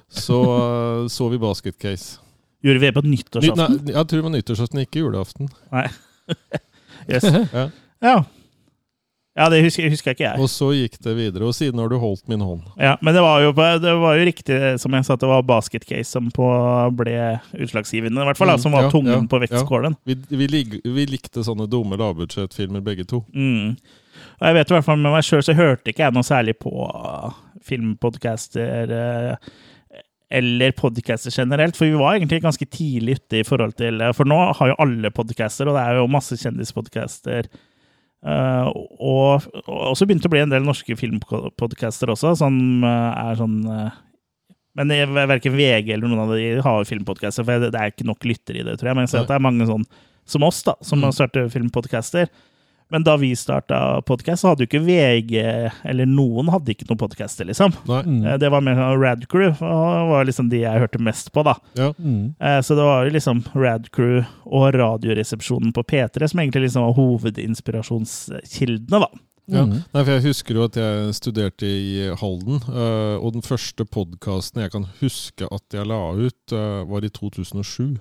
så 0.07 0.37
eh, 0.55 1.01
så 1.11 1.27
vi 1.33 1.41
Basket 1.41 1.75
Case. 1.81 2.21
Gjorde 2.63 2.79
vi 2.81 2.87
det 2.87 2.95
på 2.95 3.03
Ny, 3.05 3.11
nyttårsaften? 3.17 3.75
nei, 3.83 3.91
jeg 3.93 4.07
tror 4.07 4.21
det 4.21 4.25
var 4.29 4.35
nyttårsaften, 4.37 4.83
ikke 4.87 5.03
julaften. 5.03 5.51
Yes. 7.05 7.21
Ja. 7.53 7.67
Ja. 8.01 8.13
Ja, 9.35 9.49
det 9.51 9.57
husker, 9.65 9.89
husker 9.91 10.13
ikke 10.15 10.23
jeg. 10.23 10.39
Og 10.39 10.47
så 10.47 10.69
gikk 10.71 10.93
det 11.03 11.13
videre, 11.17 11.43
og 11.43 11.55
siden 11.57 11.81
har 11.81 11.89
du 11.91 11.97
holdt 11.99 12.23
min 12.31 12.39
hånd. 12.39 12.61
Ja, 12.79 12.93
Men 13.03 13.17
det 13.17 13.23
var, 13.25 13.41
jo, 13.43 13.51
det 13.83 13.95
var 13.99 14.15
jo 14.15 14.27
riktig 14.29 14.59
som 14.79 14.95
jeg 14.95 15.03
sa, 15.03 15.17
at 15.17 15.25
det 15.25 15.27
var 15.27 15.43
basket 15.43 15.83
case 15.83 16.07
som 16.07 16.29
på 16.31 16.47
ble 16.95 17.17
utslagsgivende. 17.59 18.23
I 18.23 18.29
hvert 18.29 18.39
fall 18.39 18.53
da, 18.53 18.55
Mm, 18.55 18.63
som 18.63 18.71
var 18.77 18.87
ja, 18.87 18.93
tungen 18.93 19.11
ja, 19.11 19.19
på 19.27 19.41
vektskålen. 19.43 19.97
Vi, 20.07 20.15
vi, 20.29 20.47
lig, 20.47 20.79
vi 20.83 21.05
likte 21.11 21.43
sånne 21.43 21.67
dumme 21.67 21.99
lavbudsjettfilmer 21.99 22.79
begge 22.85 23.03
to. 23.11 23.25
Mm. 23.35 23.75
Og 24.39 24.47
jeg 24.47 24.55
vet 24.55 24.71
i 24.71 24.77
hvert 24.77 24.87
fall 24.87 25.03
med 25.03 25.11
meg 25.17 25.27
sjøl 25.27 25.43
så 25.43 25.55
hørte 25.57 25.91
ikke 25.91 26.07
jeg 26.07 26.15
noe 26.15 26.23
særlig 26.27 26.55
på 26.63 26.71
uh, 26.71 27.35
filmpodcaster 27.67 28.95
uh, 28.95 29.53
eller 30.31 30.71
podcaster 30.79 31.31
generelt, 31.35 31.75
for 31.77 31.85
vi 31.91 31.99
var 31.99 32.15
egentlig 32.15 32.41
ganske 32.43 32.65
tidlig 32.71 33.19
ute 33.19 33.43
i 33.43 33.45
forhold 33.45 33.75
til 33.77 33.99
For 34.15 34.27
nå 34.27 34.39
har 34.57 34.71
jo 34.71 34.81
alle 34.81 35.11
podcaster, 35.13 35.67
og 35.67 35.75
det 35.77 35.83
er 35.83 35.99
jo 35.99 36.11
masse 36.11 36.39
kjendispodcaster. 36.39 37.51
Uh, 38.25 38.71
og, 38.97 39.43
og 39.69 39.93
så 39.93 40.07
begynte 40.07 40.25
det 40.25 40.31
å 40.31 40.33
bli 40.33 40.41
en 40.41 40.53
del 40.55 40.63
norske 40.65 40.95
filmpodcaster 40.97 42.09
også, 42.09 42.31
som 42.39 42.55
uh, 42.81 43.13
er 43.21 43.37
sånn 43.37 43.59
uh, 43.69 43.93
Men 44.75 44.91
er 44.91 45.11
verken 45.13 45.53
VG 45.53 45.91
eller 45.93 46.09
noen 46.09 46.23
av 46.23 46.33
de 46.33 46.47
har 46.65 46.87
filmpodcaster, 46.89 47.45
for 47.45 47.61
det, 47.61 47.69
det 47.75 47.79
er 47.79 47.93
ikke 47.93 48.07
nok 48.09 48.25
lyttere 48.27 48.59
i 48.59 48.65
det, 48.65 48.79
tror 48.79 48.89
jeg. 48.91 48.97
Men 48.97 49.05
jeg 49.05 49.13
ser 49.13 49.21
at 49.23 49.29
det 49.29 49.37
er 49.37 49.45
mange 49.45 49.69
sånn 49.69 49.85
som 50.25 50.43
oss, 50.43 50.63
da, 50.65 50.73
som 50.81 50.99
Mm. 50.99 51.05
har 51.05 51.13
startet 51.15 51.53
filmpodcaster. 51.53 52.33
Men 52.93 53.01
da 53.03 53.15
vi 53.17 53.31
starta 53.35 54.01
podkast, 54.05 54.41
så 54.43 54.47
hadde 54.51 54.61
jo 54.65 54.69
ikke 54.69 54.83
VG 54.85 55.33
eller 55.89 56.05
noen 56.05 56.49
hadde 56.53 56.69
ikke 56.75 56.85
noen 56.89 56.99
podcaster, 57.01 57.45
liksom. 57.49 57.73
Mm. 57.89 58.19
Eh, 58.25 58.37
Det 58.37 58.49
var 58.53 58.61
mer 58.61 58.75
sånn 58.77 59.01
Radcrew, 59.01 59.55
og 59.65 60.09
var 60.11 60.25
liksom 60.29 60.49
de 60.51 60.59
jeg 60.61 60.79
hørte 60.83 61.01
mest 61.01 61.31
på, 61.33 61.43
da. 61.47 61.55
Ja. 61.79 61.89
Mm. 61.97 62.35
Eh, 62.39 62.59
Så 62.61 62.75
det 62.77 62.83
var 62.85 63.05
jo 63.07 63.11
liksom 63.15 63.41
Radcrew 63.55 64.21
og 64.45 64.67
Radioresepsjonen 64.77 65.73
på 65.73 65.83
P3 65.83 66.27
som 66.29 66.39
egentlig 66.43 66.61
liksom 66.67 66.83
var 66.85 66.93
hovedinspirasjonskildene, 66.99 68.99
da. 68.99 69.07
Ja. 69.47 69.61
Mm. 69.65 69.83
Nei, 69.93 70.01
for 70.03 70.11
Jeg 70.15 70.23
husker 70.25 70.55
jo 70.57 70.63
at 70.65 70.75
jeg 70.79 71.13
studerte 71.13 71.65
i 71.69 72.09
Halden, 72.17 72.61
øh, 72.69 73.17
og 73.21 73.33
den 73.33 73.41
første 73.45 73.85
podkasten 73.85 74.61
jeg 74.63 74.71
kan 74.73 74.87
huske 75.01 75.45
at 75.51 75.63
jeg 75.73 75.85
la 75.85 75.99
ut, 76.13 76.51
var 76.89 77.05
i 77.05 77.09
2007. 77.09 77.97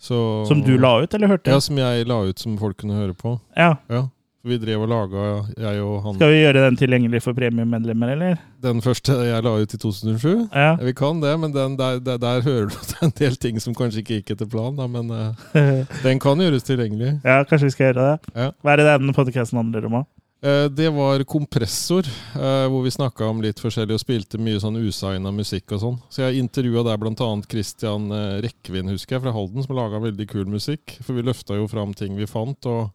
Så, 0.00 0.44
Som 0.48 0.62
du 0.66 0.76
la 0.78 0.98
ut, 1.04 1.14
eller 1.14 1.30
hørte? 1.30 1.50
Ja, 1.50 1.60
som 1.60 1.78
jeg 1.78 2.06
la 2.10 2.18
ut 2.28 2.38
som 2.42 2.58
folk 2.60 2.76
kunne 2.82 2.94
høre 2.98 3.14
på. 3.14 3.38
Ja. 3.56 3.76
Ja. 3.88 4.06
Vi 4.44 4.58
drev 4.60 4.82
og 4.84 4.90
laga, 4.90 5.20
jeg 5.56 5.80
og 5.80 6.02
han 6.04 6.18
Skal 6.18 6.28
vi 6.34 6.40
gjøre 6.42 6.64
den 6.66 6.74
tilgjengelig 6.76 7.22
for 7.24 7.32
premiemedlemmer, 7.32 8.10
eller? 8.12 8.34
Den 8.60 8.82
første 8.84 9.14
jeg 9.24 9.40
la 9.46 9.54
ut 9.56 9.72
i 9.72 9.78
2007. 9.80 10.50
Ja. 10.52 10.74
Vi 10.84 10.92
kan 10.92 11.22
det, 11.22 11.32
men 11.40 11.54
den, 11.54 11.78
der, 11.80 11.96
der, 12.04 12.18
der 12.20 12.42
hører 12.44 12.68
du 12.68 12.76
en 13.06 13.14
del 13.16 13.38
ting 13.40 13.56
som 13.62 13.72
kanskje 13.74 14.02
ikke 14.02 14.18
gikk 14.18 14.34
etter 14.34 14.50
planen. 14.52 14.76
Da, 14.76 14.84
men 14.86 15.08
øh, 15.08 15.86
den 16.04 16.20
kan 16.20 16.42
gjøres 16.44 16.68
tilgjengelig. 16.68 17.14
ja, 17.24 17.38
kanskje 17.48 17.70
vi 17.70 17.76
skal 17.78 17.86
gjøre 17.88 18.10
det. 18.10 18.34
Ja. 18.36 18.50
Hva 18.60 18.74
er 18.74 18.82
det 18.82 18.86
den 19.00 19.16
podkasten 19.16 19.62
handler 19.62 19.88
om, 19.88 19.96
da? 20.02 20.04
Eh, 20.44 20.68
Det 20.68 20.90
var 20.92 21.24
kompressor, 21.24 22.04
eh, 22.36 22.66
hvor 22.68 22.82
vi 22.84 22.90
snakka 22.92 23.24
om 23.24 23.40
litt 23.40 23.60
forskjellig 23.62 23.96
og 23.96 24.02
spilte 24.02 24.40
mye 24.40 24.60
sånn 24.60 24.76
usigna 24.76 25.32
musikk 25.32 25.72
og 25.72 25.80
sånn. 25.80 26.00
Så 26.12 26.20
jeg 26.26 26.42
intervjua 26.42 26.84
der 26.84 27.00
bl.a. 27.00 27.28
Christian 27.48 28.10
eh, 28.12 28.42
Rekvin, 28.44 28.90
husker 28.92 29.16
jeg, 29.16 29.24
fra 29.24 29.32
Halden, 29.32 29.64
som 29.64 29.76
laga 29.78 30.02
veldig 30.04 30.26
kul 30.28 30.44
musikk. 30.52 30.98
For 31.00 31.16
vi 31.16 31.24
løfta 31.24 31.56
jo 31.56 31.68
fram 31.70 31.94
ting 31.96 32.18
vi 32.18 32.28
fant. 32.28 32.68
og 32.68 32.92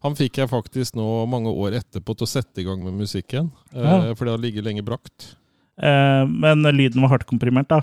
han 0.00 0.16
fikk 0.16 0.38
jeg 0.40 0.48
faktisk 0.48 0.94
nå 0.96 1.06
mange 1.28 1.52
år 1.52 1.76
etterpå 1.76 2.14
til 2.16 2.24
å 2.24 2.30
sette 2.30 2.62
i 2.62 2.64
gang 2.64 2.84
med 2.84 2.96
musikken. 2.96 3.50
Ja. 3.72 4.14
For 4.16 4.24
det 4.24 4.32
har 4.32 4.40
ligget 4.40 4.64
lenge 4.64 4.84
brakt. 4.84 5.34
Eh, 5.80 6.24
men 6.28 6.64
lyden 6.76 7.00
var 7.04 7.16
hardt 7.16 7.28
komprimert, 7.28 7.68
da. 7.68 7.80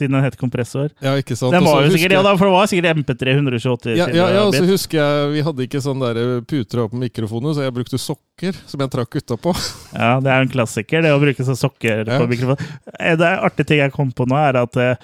Siden 0.00 0.16
den 0.16 0.24
het 0.24 0.38
kompressor. 0.40 0.88
Ja, 1.04 1.12
ikke 1.20 1.36
sant? 1.38 1.52
Den 1.54 1.66
var 1.68 1.84
jo 1.84 1.92
sikkert, 1.92 2.16
ja, 2.16 2.22
da, 2.24 2.32
for 2.40 2.48
det 2.48 2.54
var 2.56 2.70
sikkert 2.72 2.96
MP3 3.02 3.34
128 3.36 3.94
Ja, 4.00 4.08
ja, 4.16 4.26
ja, 4.34 4.42
og 4.48 4.54
så 4.56 4.64
husker 4.68 4.98
jeg 5.02 5.30
Vi 5.36 5.44
hadde 5.46 5.66
ikke 5.68 5.82
sånn 5.84 6.00
der 6.02 6.20
puter 6.48 6.82
opp 6.86 6.94
på 6.96 7.00
mikrofonen, 7.04 7.52
så 7.54 7.66
jeg 7.68 7.76
brukte 7.76 8.00
sokker 8.00 8.56
som 8.66 8.80
jeg 8.80 8.90
trakk 8.96 9.20
utapå. 9.20 9.52
Ja, 10.00 10.14
det 10.24 10.32
er 10.32 10.44
en 10.46 10.52
klassiker, 10.52 11.04
det 11.04 11.12
å 11.14 11.20
bruke 11.22 11.44
sånn 11.46 11.58
sokker 11.60 12.02
Ja. 12.08 12.18
på 12.22 12.28
mikrofonen. 12.30 12.74
Det 13.20 13.28
er 13.30 13.44
artig 13.46 13.66
ting 13.68 13.82
jeg 13.84 13.92
kom 13.94 14.10
på 14.16 14.26
nå, 14.30 14.36
er 14.40 14.58
at 14.64 14.76
eh, 14.80 14.94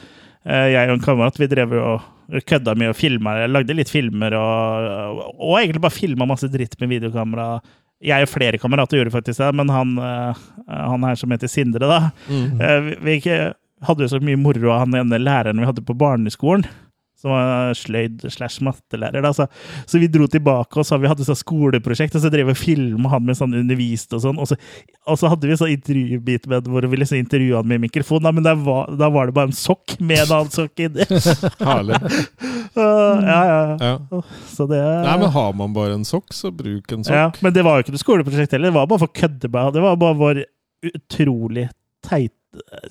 jeg 0.72 0.88
og 0.88 0.96
en 0.98 1.04
kamerat 1.04 1.38
vi 1.42 1.48
drev 1.50 1.72
og 1.78 2.40
kødda 2.46 2.72
mye 2.78 2.90
og 2.90 2.96
filma. 2.98 3.36
Lagde 3.46 3.74
litt 3.78 3.90
filmer 3.92 4.34
og, 4.38 5.20
og 5.36 5.58
egentlig 5.60 5.82
bare 5.84 5.94
filma 5.94 6.26
masse 6.26 6.48
dritt 6.50 6.74
med 6.80 6.90
videokamera. 6.96 7.60
Jeg 8.02 8.26
og 8.26 8.28
flere 8.28 8.58
kamerater 8.60 8.98
gjorde 8.98 9.12
faktisk 9.14 9.40
det, 9.40 9.50
men 9.56 9.70
han, 9.72 9.92
eh, 9.98 10.40
han 10.68 11.06
her 11.06 11.16
som 11.16 11.30
heter 11.32 11.48
Sindre, 11.48 11.86
da 11.88 12.00
Mm. 12.28 12.60
eh, 12.60 12.80
vi, 12.80 12.96
vi 13.06 13.14
hadde 13.84 14.06
jo 14.06 14.14
så 14.14 14.22
mye 14.24 14.40
moro 14.40 14.72
av 14.72 14.86
han 14.86 14.96
ene 15.02 15.20
læreren 15.20 15.60
vi 15.60 15.68
hadde 15.68 15.84
på 15.84 15.96
barneskolen. 15.98 16.64
Som 17.16 17.32
var 17.32 17.70
sløyd 17.72 18.26
slash 18.28 18.60
mattelærer. 18.60 19.22
da, 19.24 19.30
så, 19.32 19.46
så 19.88 19.96
vi 19.98 20.08
dro 20.12 20.26
tilbake 20.28 20.76
og 20.76 20.84
så 20.84 20.98
vi 21.00 21.08
hadde 21.08 21.24
sånn 21.24 21.38
skoleprosjekt, 21.40 22.12
og 22.18 22.20
så 22.20 22.28
drev 22.30 22.50
vi 22.50 22.52
og 22.52 22.58
filma 22.60 23.08
han 23.14 23.24
med 23.24 23.38
sånn 23.38 23.56
undervist 23.56 24.12
og 24.12 24.20
sånn. 24.20 24.36
Og 24.36 24.50
så, 24.50 24.58
og 25.08 25.16
så 25.16 25.30
hadde 25.32 25.48
vi 25.48 25.56
sånn 25.56 25.72
intervjubit 25.72 26.44
med 26.52 26.68
hvor 26.68 26.84
vi 26.84 27.00
liksom 27.00 27.16
intervjue 27.16 27.56
han 27.56 27.70
med 27.72 27.80
mikrofon, 27.86 28.20
da, 28.20 28.34
men 28.36 28.44
da 28.44 28.52
var, 28.60 28.92
da 29.00 29.08
var 29.12 29.30
det 29.30 29.36
bare 29.38 29.48
en 29.48 29.56
sokk 29.56 29.96
med 29.96 30.26
en 30.26 30.34
annen 30.42 30.52
sokk 30.52 30.84
inni. 30.88 31.08
Herlig. 31.70 32.00
Uh, 32.76 33.22
ja, 33.24 33.36
ja, 33.48 33.60
ja. 33.80 34.18
Så 34.52 34.66
det 34.68 34.76
Nei, 34.76 35.14
men 35.22 35.30
har 35.32 35.54
man 35.56 35.72
bare 35.72 35.94
en 35.96 36.02
sokk, 36.04 36.34
så 36.36 36.50
bruk 36.52 36.90
en 36.92 37.06
sokk. 37.06 37.14
ja, 37.16 37.30
Men 37.40 37.54
det 37.56 37.62
var 37.64 37.78
jo 37.78 37.86
ikke 37.86 37.94
noe 37.94 38.02
skoleprosjekt 38.02 38.52
heller, 38.52 38.68
det 38.68 38.76
var 38.76 38.90
bare 38.90 39.00
for 39.00 39.14
kødde. 39.16 39.48
med 39.48 39.72
Det 39.72 39.84
var 39.86 39.96
bare 40.02 40.18
vår 40.20 40.40
utrolig 40.90 41.70
teit 42.04 42.34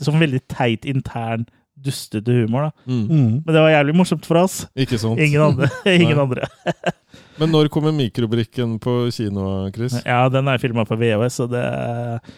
Som 0.03 0.21
veldig 0.21 0.41
teit 0.51 0.87
intern 0.89 1.45
dustete 1.75 2.31
humor, 2.31 2.69
da. 2.69 2.71
Mm. 2.87 3.03
Mm. 3.09 3.31
Men 3.43 3.51
det 3.51 3.61
var 3.61 3.73
jævlig 3.73 3.95
morsomt 3.99 4.25
for 4.27 4.39
oss. 4.39 4.63
Ikke 4.79 4.99
sant? 5.01 5.19
Ingen 5.21 5.43
andre. 5.43 5.69
Ingen 5.99 6.21
andre. 6.23 6.47
Men 7.39 7.51
når 7.51 7.69
kommer 7.71 7.91
mikrobrikken 7.95 8.77
på 8.79 8.97
kino, 9.11 9.67
Chris? 9.75 9.97
Ja, 10.05 10.25
den 10.31 10.47
er 10.47 10.61
filma 10.61 10.85
på 10.87 10.95
VHS, 10.99 11.41
så 11.41 11.47
det 11.51 11.61
er 11.61 12.35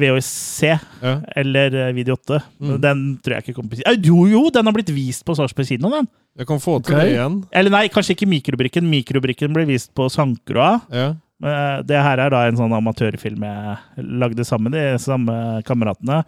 VHS-C, 0.00 0.72
Ja. 1.04 1.18
eller 1.36 1.76
eh, 1.82 1.92
Video 1.94 2.16
8. 2.16 2.40
Mm. 2.58 2.78
Den 2.82 3.02
tror 3.22 3.36
jeg 3.36 3.44
ikke 3.44 3.56
kommer 3.58 3.74
på 3.74 3.80
kino. 3.82 3.94
Jo, 4.08 4.24
jo, 4.32 4.44
den 4.54 4.66
har 4.66 4.74
blitt 4.74 4.94
vist 4.94 5.26
på 5.28 5.36
Sarpsborg 5.36 5.68
kino, 5.68 5.92
den! 5.92 6.08
Jeg 6.34 6.48
kan 6.48 6.58
få 6.58 6.80
til 6.82 6.96
okay. 6.96 7.04
det 7.04 7.12
igjen. 7.14 7.36
Eller 7.54 7.70
nei, 7.70 7.84
kanskje 7.94 8.16
ikke 8.16 8.26
Mikrobrikken. 8.26 8.88
Mikrobrikken 8.90 9.52
ble 9.54 9.68
vist 9.68 9.92
på 9.94 10.08
Sankroa. 10.10 10.80
Ja. 10.90 11.12
Eh, 11.44 11.82
Det 11.84 12.02
her 12.02 12.18
er 12.18 12.32
da 12.32 12.44
en 12.48 12.56
sånn 12.58 12.72
amatørfilm 12.72 13.44
jeg 13.44 14.04
lagde 14.24 14.44
sammen 14.48 14.72
med 14.72 14.78
de 14.80 14.98
samme 15.02 15.34
kameratene. 15.68 16.22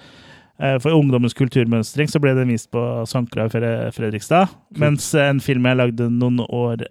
Eh, 0.61 0.79
For 0.79 0.93
Ungdommens 0.97 1.37
kulturmønstring 1.37 2.09
så 2.09 2.21
ble 2.21 2.35
den 2.37 2.53
vist 2.53 2.71
på 2.71 2.83
Sankra 3.09 3.47
i 3.49 3.93
Fredrikstad. 3.97 4.53
Mens 4.77 5.15
en 5.15 5.41
film 5.41 5.65
jeg 5.69 5.81
lagde 5.81 6.11
noen 6.13 6.41
år 6.47 6.87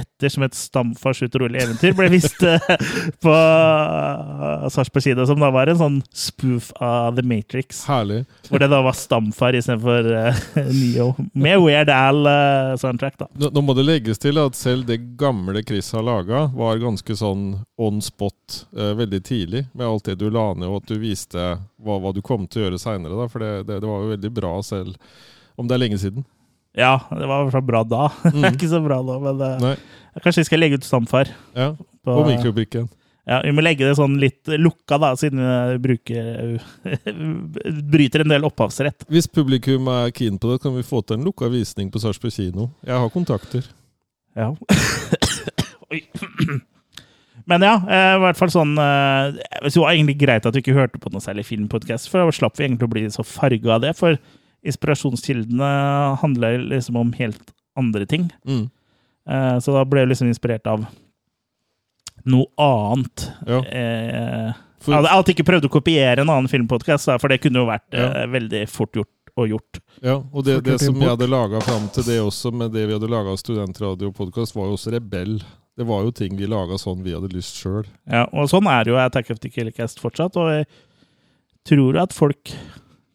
etter, 0.00 0.30
som 0.32 0.44
et 0.46 0.54
'Stamfars 0.56 1.22
utrolige 1.26 1.64
eventyr', 1.66 1.94
ble 1.96 2.08
vist 2.12 2.42
eh, 2.46 2.68
på 3.22 3.32
uh, 3.32 4.66
Sarpsborg 4.72 5.04
side, 5.04 5.26
som 5.28 5.40
da 5.42 5.50
var 5.54 5.70
en 5.70 5.80
sånn 5.80 5.98
spoof 6.14 6.70
av 6.82 7.18
The 7.18 7.24
Matrix. 7.26 7.84
Herlig. 7.88 8.24
Hvor 8.48 8.62
det 8.62 8.70
da 8.72 8.80
var 8.84 8.96
stamfar 8.96 9.58
istedenfor 9.58 10.10
uh, 10.12 10.42
Neo. 10.80 11.10
Med 11.32 11.60
Weird 11.64 11.92
Al-soundtrack, 11.92 13.18
da. 13.20 13.30
Nå, 13.34 13.52
nå 13.54 13.64
må 13.64 13.76
det 13.78 13.86
legges 13.86 14.22
til 14.22 14.40
at 14.42 14.58
selv 14.58 14.88
det 14.88 15.00
gamle 15.20 15.62
Chris 15.66 15.90
har 15.96 16.06
laga, 16.06 16.46
var 16.54 16.82
ganske 16.82 17.18
sånn 17.18 17.50
on 17.78 18.02
spot 18.04 18.62
uh, 18.76 18.94
veldig 18.98 19.22
tidlig. 19.26 19.66
Med 19.72 19.88
alt 19.88 20.08
det 20.10 20.18
du 20.22 20.28
la 20.30 20.50
ned, 20.54 20.68
og 20.70 20.82
at 20.82 20.92
du 20.92 20.98
viste 21.02 21.50
hva, 21.78 22.00
hva 22.00 22.14
du 22.14 22.22
kom 22.24 22.46
til 22.46 22.62
å 22.62 22.68
gjøre 22.68 22.82
seinere. 22.82 23.28
For 23.28 23.44
det, 23.44 23.52
det, 23.68 23.82
det 23.82 23.90
var 23.90 24.04
jo 24.04 24.14
veldig 24.16 24.34
bra 24.34 24.56
selv 24.66 24.96
om 25.58 25.66
det 25.66 25.74
er 25.74 25.82
lenge 25.82 25.98
siden. 26.00 26.26
Ja, 26.78 26.92
det 27.10 27.26
var 27.26 27.48
i 27.50 27.62
bra 27.66 27.82
da. 27.84 28.04
Mm. 28.34 28.44
Ikke 28.52 28.68
så 28.70 28.78
bra 28.84 29.00
nå, 29.02 29.16
men 29.24 29.40
uh, 29.42 29.56
Nei. 29.62 29.74
kanskje 30.22 30.44
vi 30.44 30.48
skal 30.50 30.62
legge 30.62 30.78
ut 30.78 30.86
stamfar. 30.86 31.30
Ja, 31.58 31.72
På, 32.06 32.20
på 32.20 32.28
mikrobrikken. 32.28 32.86
ja, 33.28 33.40
vi 33.44 33.50
må 33.52 33.64
legge 33.64 33.84
det 33.88 33.96
sånn 33.98 34.14
litt 34.22 34.46
lukka, 34.46 34.98
da, 35.02 35.10
siden 35.18 35.42
vi 35.42 35.80
bruker 35.88 36.54
bryter 37.94 38.24
en 38.24 38.32
del 38.32 38.46
opphavsrett. 38.48 39.04
Hvis 39.10 39.28
publikum 39.28 39.90
er 39.92 40.14
keen 40.16 40.38
på 40.40 40.52
det, 40.52 40.60
kan 40.62 40.76
vi 40.76 40.86
få 40.86 41.02
til 41.02 41.18
en 41.18 41.26
lukka 41.28 41.50
visning 41.52 41.90
på 41.92 42.00
Sarpsborg 42.02 42.32
kino. 42.36 42.70
Jeg 42.86 42.96
har 43.02 43.12
kontakter. 43.12 43.66
Ja. 44.38 44.52
Oi. 45.92 46.04
Men 47.48 47.62
ja, 47.64 47.76
eh, 47.88 48.14
i 48.18 48.20
hvert 48.20 48.36
fall 48.36 48.50
sånn 48.52 48.74
eh, 48.76 49.38
Det 49.64 49.70
var 49.80 49.94
egentlig 49.94 50.18
greit 50.20 50.44
at 50.44 50.52
vi 50.52 50.60
ikke 50.60 50.74
hørte 50.76 50.98
på 51.00 51.08
noe 51.14 51.22
særlig 51.24 51.46
filmpodkast, 51.48 52.10
for 52.12 52.20
da 52.20 52.34
slapp 52.34 52.58
vi 52.58 52.66
egentlig 52.66 52.84
å 52.88 52.92
bli 52.92 53.04
så 53.14 53.24
farga 53.24 53.78
av 53.78 53.86
det. 53.86 53.94
For 53.96 54.18
inspirasjonskildene 54.66 55.68
handler 56.22 56.58
liksom 56.70 56.96
om 56.96 57.12
helt 57.18 57.52
andre 57.78 58.06
ting. 58.06 58.30
Mm. 58.46 58.70
Eh, 59.28 59.58
Så 59.60 59.72
da 59.72 59.84
ble 59.84 60.00
jeg 60.00 60.08
liksom 60.14 60.28
inspirert 60.32 60.66
av 60.66 60.86
noe 62.28 62.46
annet. 62.58 63.28
Ja. 63.46 63.60
Eh, 63.64 64.52
For- 64.80 64.94
Jeg 64.94 65.02
hadde 65.02 65.10
alltid 65.14 65.34
ikke 65.36 65.46
prøvd 65.52 65.64
å 65.66 65.70
kopiere 65.74 66.20
en 66.22 66.28
annen 66.30 66.48
filmpodkast, 66.48 67.08
for 67.20 67.28
det 67.28 67.40
kunne 67.42 67.58
jo 67.58 67.66
vært 67.66 67.92
Ja. 67.92 68.22
eh, 68.22 68.26
veldig 68.26 68.68
fort 68.68 68.92
gjort 68.92 69.08
og 69.36 69.48
gjort. 69.48 69.80
Ja, 70.02 70.22
og 70.32 70.44
det, 70.44 70.62
det 70.64 70.80
som 70.80 70.94
jeg 70.94 71.08
hadde 71.08 71.28
laga 71.28 71.60
fram 71.60 71.88
til 71.92 72.02
det 72.04 72.20
også, 72.20 72.52
med 72.52 72.72
det 72.72 72.86
vi 72.86 72.92
hadde 72.94 73.08
laga 73.10 73.30
av 73.30 73.38
studentradio-podkast, 73.38 74.54
var 74.54 74.66
jo 74.66 74.72
også 74.76 74.92
rebell. 74.92 75.40
Det 75.76 75.86
var 75.86 76.02
jo 76.04 76.10
ting 76.10 76.36
vi 76.36 76.46
laga 76.46 76.74
sånn 76.78 77.02
vi 77.02 77.12
hadde 77.12 77.28
lyst 77.32 77.56
sjøl. 77.62 77.86
Ja, 78.10 78.24
og 78.32 78.48
sånn 78.48 78.66
er 78.66 78.84
det 78.84 78.90
jo 78.92 78.96
Attack 78.98 79.30
of 79.30 79.38
the 79.40 79.48
Killercast 79.48 79.98
fortsatt, 80.00 80.36
og 80.36 80.48
jeg 80.50 80.66
tror 81.64 82.00
at 82.02 82.12
folk 82.12 82.52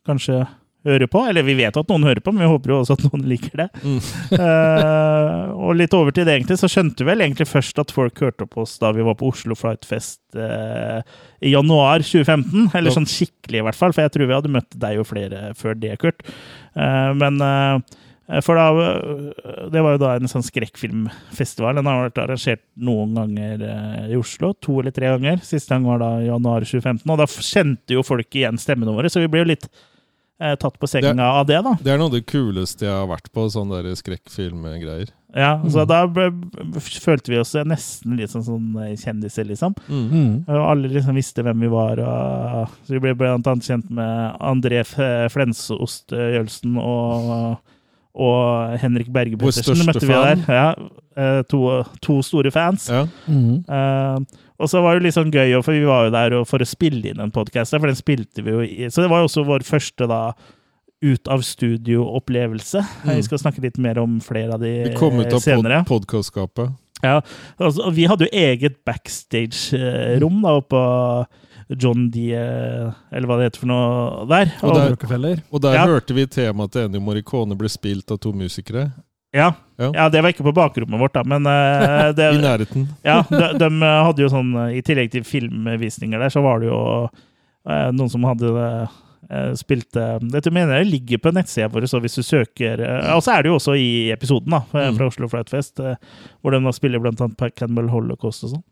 kanskje 0.05 0.47
hører 0.88 1.09
på. 1.11 1.21
Eller 1.29 1.45
vi 1.47 1.55
vet 1.57 1.77
at 1.79 1.89
noen 1.91 2.05
hører 2.07 2.23
på, 2.23 2.34
men 2.34 2.43
vi 2.45 2.51
håper 2.51 2.73
jo 2.73 2.79
også 2.81 2.97
at 2.97 3.05
noen 3.07 3.25
liker 3.29 3.63
det. 3.63 3.69
Mm. 3.84 3.99
uh, 4.39 5.53
og 5.63 5.77
litt 5.79 5.95
over 5.97 6.13
til 6.15 6.27
det, 6.27 6.38
egentlig, 6.38 6.59
så 6.61 6.69
skjønte 6.71 7.03
vi 7.03 7.09
vel 7.11 7.23
egentlig 7.25 7.47
først 7.49 7.79
at 7.84 7.93
folk 7.95 8.19
hørte 8.23 8.47
på 8.49 8.63
oss 8.65 8.77
da 8.81 8.91
vi 8.95 9.05
var 9.05 9.17
på 9.19 9.29
Oslo 9.31 9.55
Flight 9.57 9.88
Fest 9.88 10.19
eh, 10.36 10.99
i 11.43 11.53
januar 11.53 12.03
2015. 12.03 12.71
Eller 12.73 12.91
Ja. 12.91 12.95
sånn 12.97 13.09
skikkelig, 13.09 13.61
i 13.61 13.65
hvert 13.67 13.79
fall, 13.79 13.93
for 13.95 14.03
jeg 14.03 14.13
tror 14.15 14.29
vi 14.29 14.36
hadde 14.38 14.53
møtt 14.53 14.79
deg 14.79 14.99
og 15.01 15.07
flere 15.09 15.51
før 15.59 15.77
det, 15.79 15.95
Kurt. 16.01 16.25
Uh, 16.75 17.11
men 17.19 17.39
for 18.41 18.55
da 18.55 18.69
Det 19.69 19.81
var 19.84 19.97
jo 19.97 19.99
da 19.99 20.13
en 20.15 20.29
sånn 20.31 20.45
skrekkfilmfestival. 20.47 21.75
Den 21.75 21.89
har 21.89 22.05
vært 22.05 22.21
arrangert 22.23 22.61
noen 22.79 23.17
ganger 23.17 23.65
i 24.07 24.15
Oslo. 24.17 24.53
To 24.63 24.77
eller 24.79 24.95
tre 24.95 25.11
ganger. 25.11 25.41
Siste 25.43 25.75
gang 25.75 25.84
var 25.86 25.99
da 26.01 26.11
januar 26.23 26.63
2015. 26.63 27.03
Og 27.03 27.19
da 27.19 27.27
kjente 27.27 27.97
jo 27.97 28.05
folk 28.07 28.31
igjen 28.39 28.57
stemmene 28.61 28.95
våre, 28.95 29.11
så 29.11 29.19
vi 29.21 29.27
ble 29.31 29.43
jo 29.43 29.49
litt 29.51 29.67
tatt 30.39 30.77
på 30.79 30.88
senga 30.89 31.13
Det- 31.13 31.19
av 31.23 31.45
det, 31.47 31.63
da. 31.63 31.73
Det 31.81 31.88
er 31.93 31.97
noe 31.97 32.05
av 32.07 32.11
det 32.11 32.25
kuleste 32.25 32.81
jeg 32.86 32.91
har 32.91 33.07
vært 33.07 33.31
på, 33.31 33.45
sånne 33.49 33.84
der 33.84 33.95
skrekkfilmgreier. 33.95 35.09
Ja, 35.36 35.57
så 35.65 35.81
Mm. 35.81 35.88
da 35.88 36.05
ble, 36.07 36.31
følte 36.79 37.29
vi 37.29 37.39
oss 37.39 37.53
nesten 37.55 38.17
litt 38.17 38.29
sånn, 38.29 38.43
sånn 38.45 38.73
kjendiser, 38.97 39.45
liksom. 39.47 39.73
Mm. 39.89 40.09
Mm. 40.11 40.45
Og 40.47 40.69
alle 40.69 40.89
liksom 40.89 41.15
visste 41.15 41.41
hvem 41.43 41.59
vi 41.59 41.67
var. 41.67 41.97
Og, 41.99 42.67
så 42.86 42.89
vi 42.93 42.99
ble 42.99 43.15
blant 43.15 43.47
annet 43.47 43.63
kjent 43.63 43.89
med 43.89 44.38
André 44.39 44.81
F- 44.81 45.31
Flensost 45.34 46.09
Jølsen 46.11 46.77
og, 46.77 47.57
og 48.13 48.77
Henrik 48.79 49.11
Berge 49.11 49.36
Pettersen. 49.38 49.86
møtte 49.88 50.01
vi 50.05 50.13
fan. 50.13 50.43
der. 50.45 50.53
Ja, 50.53 50.75
eh, 51.17 51.41
to, 51.49 51.84
to 52.01 52.21
store 52.21 52.51
fans. 52.51 52.89
Ja. 52.89 53.07
Mm. 53.27 53.65
Eh, 53.67 54.19
og 54.59 54.69
så 54.69 54.81
var 54.83 54.95
det 54.99 55.03
litt 55.07 55.15
sånn 55.17 55.31
gøy, 55.33 55.55
for 55.63 55.73
vi 55.73 55.85
var 55.85 56.05
jo 56.05 56.11
der 56.11 56.35
for 56.45 56.59
å 56.59 56.67
spille 56.67 57.09
inn 57.11 57.19
en 57.19 57.31
podkast, 57.31 57.71
for 57.75 57.87
den 57.89 57.95
spilte 57.99 58.43
vi 58.45 58.51
jo 58.51 58.61
i. 58.61 58.89
Så 58.89 59.01
det 59.01 59.09
var 59.09 59.19
jo 59.23 59.27
også 59.29 59.45
vår 59.47 59.63
første 59.67 60.07
da 60.07 60.33
ut 61.03 61.27
av 61.27 61.41
studio-opplevelse. 61.43 62.79
Mm. 63.03 63.15
Vi 63.17 63.23
skal 63.27 63.41
snakke 63.41 63.61
litt 63.65 63.77
mer 63.77 63.97
om 63.99 64.19
flere 64.23 64.53
av 64.55 64.61
de 64.63 64.69
senere. 64.71 64.89
Vi 64.93 64.95
kom 64.99 65.19
ut 65.19 65.33
av 65.33 65.39
senere. 65.43 65.81
pod 65.85 66.05
podkastskapet. 66.07 66.71
Ja, 67.03 67.17
altså, 67.59 67.83
og 67.89 67.93
vi 67.97 68.05
hadde 68.07 68.29
jo 68.29 68.37
eget 68.39 68.77
backstage-rom 68.87 70.41
da, 70.45 70.53
oppe 70.61 70.69
på 70.71 71.75
John 71.79 72.05
D. 72.13 72.29
Eller 72.33 73.27
hva 73.27 73.37
det 73.39 73.49
heter 73.49 73.59
for 73.65 73.67
noe 73.71 74.27
der. 74.29 74.53
Og 74.61 74.69
Og, 74.69 74.75
der- 75.09 75.41
Og 75.51 75.61
der 75.61 75.73
Ja. 75.73 75.85
hørte 75.85 76.13
vi 76.13 76.25
temaet 76.27 76.71
til 76.71 76.87
Ennio 76.87 77.01
Morricone 77.01 77.57
ble 77.57 77.67
spilt 77.67 78.09
av 78.11 78.19
to 78.19 78.31
musikere. 78.31 78.93
Ja, 79.34 79.51
Ja. 79.81 79.88
ja, 79.95 80.03
det 80.13 80.21
var 80.21 80.29
ikke 80.29 80.45
på 80.45 80.53
bakrommet 80.53 80.99
vårt, 81.01 81.13
da, 81.17 81.23
men 81.25 81.47
eh, 81.49 82.11
I 82.36 82.41
nærheten. 82.41 82.88
ja, 83.09 83.23
de, 83.29 83.47
de 83.57 83.69
hadde 83.81 84.21
jo 84.21 84.29
sånn 84.29 84.51
eh, 84.67 84.75
I 84.77 84.84
tillegg 84.86 85.09
til 85.15 85.23
filmvisninger 85.25 86.21
der, 86.21 86.29
så 86.34 86.43
var 86.45 86.61
det 86.61 86.69
jo 86.69 86.77
uh, 87.09 87.89
noen 87.95 88.11
som 88.13 88.23
hadde 88.29 88.51
uh, 88.53 88.91
spilt 89.57 89.95
eh, 89.97 90.19
Dette 90.29 90.51
mener 90.53 90.81
jeg 90.84 90.91
ligger 90.91 91.21
på 91.23 91.31
nettsida 91.34 91.69
vår, 91.73 91.88
så 91.89 91.97
hvis 92.03 92.19
du 92.19 92.21
søker 92.27 92.81
eh, 92.84 93.07
Og 93.15 93.23
så 93.25 93.31
er 93.38 93.41
det 93.45 93.49
jo 93.49 93.55
også 93.57 93.73
i 93.79 94.11
episoden 94.13 94.51
da, 94.53 94.59
fra 94.69 94.84
Mm. 94.91 94.99
Oslo 95.07 95.29
Flight 95.31 95.49
Fest, 95.49 95.79
eh, 95.81 95.95
hvor 96.43 96.53
de 96.53 96.59
da 96.61 96.73
spiller 96.75 97.01
blant 97.01 97.21
annet 97.23 97.55
Cannibal 97.57 97.88
Holocaust 97.89 98.43
og 98.45 98.51
sånn. 98.53 98.63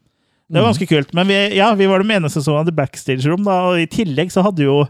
Det 0.52 0.60
var 0.60 0.68
Mm. 0.68 0.74
ganske 0.74 0.90
kult. 0.92 1.14
Men 1.18 1.28
vi, 1.32 1.38
ja, 1.58 1.70
vi 1.80 1.88
var 1.88 2.04
de 2.04 2.14
eneste 2.14 2.44
som 2.44 2.58
hadde 2.60 2.76
backstage-rom, 2.76 3.46
da, 3.48 3.56
og 3.72 3.80
i 3.80 3.88
tillegg 3.90 4.30
så 4.36 4.44
hadde 4.44 4.66
jo 4.68 4.82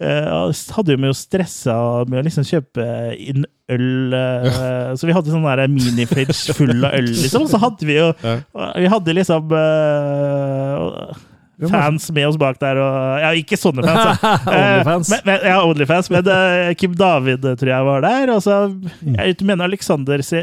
eh, 0.00 0.50
hadde 0.76 0.94
jo 0.94 1.00
vi 1.02 1.08
jo 1.10 1.14
stressa 1.16 1.76
med 2.08 2.20
å 2.20 2.26
liksom 2.26 2.46
kjøpe 2.46 2.84
inn 3.18 3.46
øl. 3.68 4.14
eh, 4.14 4.90
Så 4.98 5.08
vi 5.08 5.16
hadde 5.16 5.32
sånn 5.32 5.46
minifridge 5.74 6.54
full 6.56 6.76
av 6.84 6.94
øl, 6.98 7.08
liksom. 7.10 7.46
Og 7.46 7.50
så 7.52 7.60
hadde 7.62 7.88
vi 7.88 7.98
jo 7.98 8.12
Ja. 8.22 8.36
Vi 8.78 8.92
hadde 8.92 9.16
liksom 9.18 9.50
uh, 9.52 11.10
fans 11.68 12.06
med 12.14 12.28
oss 12.28 12.36
bak 12.38 12.60
der, 12.62 12.78
og 12.78 13.18
Ja, 13.24 13.32
ikke 13.34 13.58
sånne 13.58 13.82
fans. 13.82 14.22
Eh, 14.54 14.78
Onlyfans. 14.78 15.10
Men, 15.10 15.24
men, 15.26 15.46
ja, 15.50 15.56
Onlyfans. 15.66 16.10
Men 16.14 16.30
Kim 16.78 16.94
David 16.94 17.42
tror 17.58 17.72
jeg 17.72 17.88
var 17.90 18.04
der. 18.06 18.32
Og 18.36 18.42
så 18.46 18.58
jeg 19.02 19.36
mener 19.42 19.66
Alexander 19.66 20.22
Se 20.22 20.40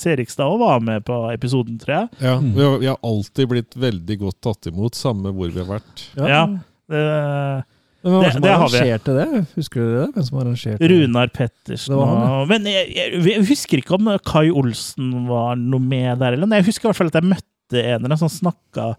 Serigstad 0.00 0.44
òg 0.44 0.60
var 0.60 0.84
med 0.84 1.06
på 1.08 1.22
episoden, 1.32 1.80
tror 1.80 1.96
jeg. 1.96 2.08
Ja, 2.20 2.36
Mm. 2.40 2.52
vi, 2.54 2.62
har, 2.64 2.78
vi 2.84 2.86
har 2.92 3.00
alltid 3.02 3.48
blitt 3.48 3.76
veldig 3.76 4.18
godt 4.20 4.40
tatt 4.44 4.68
imot, 4.70 4.94
samme 4.94 5.32
hvor 5.32 5.48
vi 5.50 5.60
har 5.64 5.68
vært. 5.80 6.04
Ja. 6.20 6.28
ja 6.28 6.44
Men 6.92 7.64
hvem 8.02 8.12
var 8.12 8.22
Det- 8.22 8.26
det 8.28 8.32
som 8.32 8.42
det 8.42 8.50
arrangerte 8.54 9.14
det? 9.18 9.46
Husker 9.56 9.80
du 9.80 9.90
det? 9.98 10.06
Hvem 10.14 10.24
som 10.28 10.38
arrangerte? 10.40 10.88
Runar 10.90 11.28
Pettersen 11.36 11.94
han, 12.00 12.48
Men 12.48 12.64
jeg, 12.64 12.88
jeg, 12.96 13.22
jeg 13.24 13.46
husker 13.48 13.78
ikke 13.82 13.94
om 13.98 14.10
Kai 14.24 14.48
Olsen 14.50 15.26
var 15.28 15.56
noe 15.56 15.80
med 15.80 16.18
der, 16.18 16.32
eller 16.32 16.46
Jeg 16.56 16.64
husker 16.70 16.88
i 16.88 16.92
hvert 16.92 16.96
fall 16.96 17.12
at 17.12 17.18
jeg 17.20 17.28
møtte 17.30 17.78
en 17.84 17.94
eller 18.00 18.08
annen 18.08 18.18
som 18.18 18.28
snakka 18.32 18.96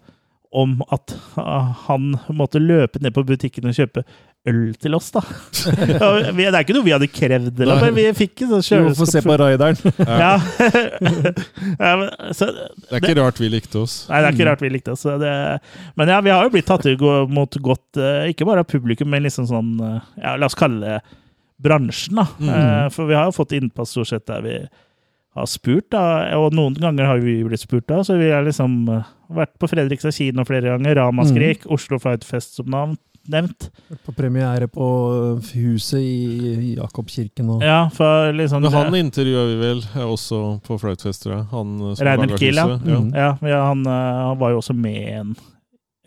om 0.52 0.82
at 0.92 1.14
ah, 1.40 1.72
han 1.88 2.12
måtte 2.36 2.60
løpe 2.60 3.00
ned 3.00 3.16
på 3.16 3.24
butikken 3.28 3.70
og 3.70 3.78
kjøpe 3.78 4.04
øl 4.50 4.74
til 4.82 4.98
oss, 4.98 5.12
da. 5.14 5.22
Det 6.36 6.48
er 6.48 6.58
ikke 6.64 6.76
noe 6.76 6.86
vi 6.86 6.94
hadde 6.96 7.08
krevd, 7.14 7.62
eller, 7.62 7.84
men 7.86 7.96
vi 7.96 8.06
fikk 8.18 8.44
en 8.48 8.54
sånn 8.58 8.88
Jo, 8.88 8.94
få 8.98 9.08
se 9.10 9.22
på 9.24 9.38
raideren. 9.38 9.78
Ja. 10.24 10.34
ja 11.86 11.94
men, 12.02 12.10
så, 12.36 12.50
Det 12.50 12.98
er 12.98 13.04
ikke 13.04 13.18
rart 13.22 13.42
vi 13.42 13.52
likte 13.54 13.84
oss. 13.84 13.96
Nei, 14.10 14.24
det 14.24 14.32
er 14.32 14.38
ikke 14.38 14.50
rart 14.50 14.66
vi 14.66 14.74
likte 14.74 14.96
oss. 14.96 15.06
Det, 15.22 15.34
men 16.00 16.14
ja, 16.16 16.20
vi 16.26 16.34
har 16.34 16.48
jo 16.48 16.54
blitt 16.56 16.70
tatt 16.70 16.90
imot 16.90 17.60
godt, 17.64 18.02
eh, 18.02 18.32
ikke 18.34 18.50
bare 18.50 18.66
av 18.66 18.72
publikum, 18.72 19.12
men 19.14 19.28
liksom 19.28 19.48
sånn 19.50 19.76
eh, 19.78 20.14
ja, 20.24 20.38
La 20.42 20.50
oss 20.50 20.58
kalle 20.58 20.82
det 20.84 21.02
bransjen, 21.62 22.18
da. 22.18 22.28
Mm. 22.42 22.54
Eh, 22.56 22.88
For 22.96 23.10
vi 23.10 23.18
har 23.18 23.30
jo 23.30 23.38
fått 23.38 23.54
innpass 23.58 23.94
stort 23.94 24.10
sett 24.10 24.26
der 24.30 24.42
vi 24.46 24.56
har 25.36 25.48
spurt, 25.48 25.88
da. 25.94 26.04
Og 26.40 26.56
noen 26.56 26.76
ganger 26.80 27.08
har 27.08 27.22
vi 27.24 27.40
blitt 27.48 27.64
spurt, 27.64 27.88
da. 27.90 28.02
Så 28.04 28.18
vi 28.20 28.32
har 28.32 28.44
liksom 28.46 28.84
eh, 28.92 29.14
vært 29.32 29.54
på 29.60 29.70
Fredrikstad 29.72 30.16
kino 30.16 30.46
flere 30.48 30.74
ganger. 30.74 30.98
Ramaskrik, 31.00 31.68
Oslo 31.72 32.00
Fightfest 32.02 32.60
som 32.60 32.68
navn, 32.72 32.98
nevnt. 33.32 33.70
På 34.06 34.16
premiere 34.18 34.68
på 34.72 34.88
huset 35.54 36.02
i 36.02 36.74
Jakobkirken 36.76 37.54
og 37.56 37.64
Ja, 37.64 37.86
for 37.94 38.34
liksom 38.36 38.66
Men 38.66 38.76
han 38.76 38.98
intervjua 39.00 39.46
vi 39.54 39.56
vel 39.62 39.86
eh, 39.94 40.04
også 40.04 40.60
på 40.68 40.80
Flightfest, 40.82 41.24
tror 41.24 41.38
jeg. 41.38 41.48
Han 41.54 41.78
eh, 41.80 41.96
som 41.96 42.10
Reinert 42.10 42.36
Kiel, 42.40 42.60
ja. 42.60 42.68
Mm. 42.82 43.14
Ja, 43.16 43.32
ja 43.54 43.64
han, 43.70 43.86
eh, 43.88 44.20
han 44.28 44.42
var 44.42 44.56
jo 44.56 44.60
også 44.64 44.76
med 44.76 45.00
i 45.00 45.16
en 45.22 45.36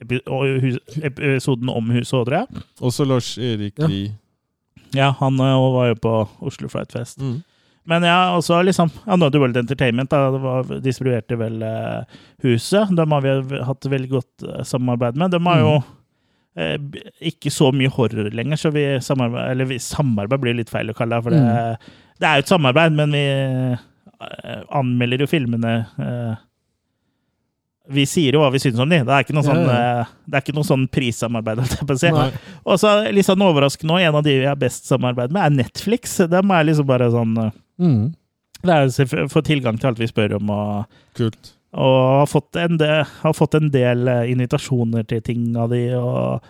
episoden 0.04 1.70
om 1.72 1.88
huset 1.94 2.18
òg, 2.18 2.28
tror 2.28 2.42
jeg. 2.42 2.64
Også 2.84 3.08
Lars 3.08 3.38
Erik 3.38 3.80
Ja. 3.80 3.88
Ja, 4.94 5.10
han 5.18 5.40
eh, 5.40 5.72
var 5.74 5.88
jo 5.90 5.98
på 5.98 6.14
Oslo 6.46 6.68
Flightfest. 6.70 7.20
Mm. 7.20 7.42
Men 7.90 8.06
ja, 8.06 8.18
også 8.32 8.62
liksom 8.64 8.88
ja, 9.04 9.16
Noddy 9.20 9.40
World 9.40 9.58
Entertainment 9.60 10.12
da, 10.12 10.30
det 10.32 10.40
var, 10.40 10.70
distribuerte 10.84 11.36
vel 11.36 11.60
eh, 11.66 12.22
huset. 12.46 12.94
Dem 12.96 13.12
har 13.12 13.24
vi 13.24 13.58
hatt 13.68 13.90
veldig 13.92 14.12
godt 14.12 14.46
eh, 14.48 14.62
samarbeid 14.64 15.18
med. 15.20 15.34
De 15.34 15.40
har 15.44 15.60
jo 15.60 15.74
eh, 16.56 16.78
ikke 17.32 17.52
så 17.52 17.68
mye 17.76 17.92
horror 17.92 18.30
lenger, 18.32 18.60
så 18.60 18.72
vi 18.74 18.86
samarbeid, 19.04 19.50
eller 19.52 19.68
vi, 19.68 19.78
samarbeid 19.84 20.46
blir 20.46 20.56
litt 20.62 20.72
feil 20.72 20.92
å 20.92 20.96
kalle 20.96 21.18
det, 21.18 21.26
for 21.26 21.36
det, 21.36 21.98
det 22.22 22.30
er 22.30 22.40
jo 22.40 22.46
et 22.46 22.54
samarbeid, 22.54 22.96
men 22.96 23.12
vi 23.12 23.24
eh, 23.76 24.62
anmelder 24.72 25.24
jo 25.24 25.28
filmene 25.28 25.74
eh, 26.00 26.42
Vi 27.92 28.06
sier 28.08 28.32
jo 28.32 28.40
hva 28.40 28.48
vi 28.54 28.62
syns 28.62 28.80
om 28.80 28.88
de. 28.88 29.02
Det 29.04 29.12
er 29.12 29.26
ikke 29.26 29.36
noe 29.36 29.44
sånn, 29.44 29.60
Ja, 29.66 29.80
eh, 30.00 30.14
det 30.24 30.38
er 30.38 30.46
ikke 30.46 30.56
noe 30.56 30.68
sånn 30.70 30.86
prissamarbeid. 30.88 31.60
si. 32.00 32.14
Og 32.64 32.80
så 32.80 32.94
litt 33.12 33.28
sånn 33.28 33.44
overraskende 33.44 33.98
også, 33.98 34.08
en 34.08 34.18
av 34.22 34.24
de 34.24 34.38
vi 34.38 34.48
har 34.48 34.56
best 34.56 34.88
samarbeid 34.88 35.34
med, 35.36 35.42
er 35.44 35.58
Netflix. 35.66 36.16
Dem 36.32 36.54
er 36.54 36.64
liksom 36.70 36.88
bare 36.88 37.10
sånn 37.12 37.36
eh, 37.42 37.52
Mm. 37.80 38.14
Det 38.64 38.72
er 38.72 38.88
å 39.24 39.28
få 39.28 39.42
tilgang 39.44 39.76
til 39.80 39.90
alt 39.90 39.98
vi 40.00 40.06
spør 40.08 40.36
om, 40.38 40.50
og, 40.54 40.98
Kult. 41.18 41.50
og 41.76 41.96
har, 42.20 42.26
fått 42.30 42.56
en 42.56 42.78
del, 42.80 43.02
har 43.20 43.34
fått 43.36 43.54
en 43.58 43.70
del 43.74 44.08
eh, 44.08 44.30
invitasjoner 44.32 45.04
til 45.10 45.20
ting 45.26 45.50
av 45.60 45.68
de 45.74 45.82
og 45.98 46.46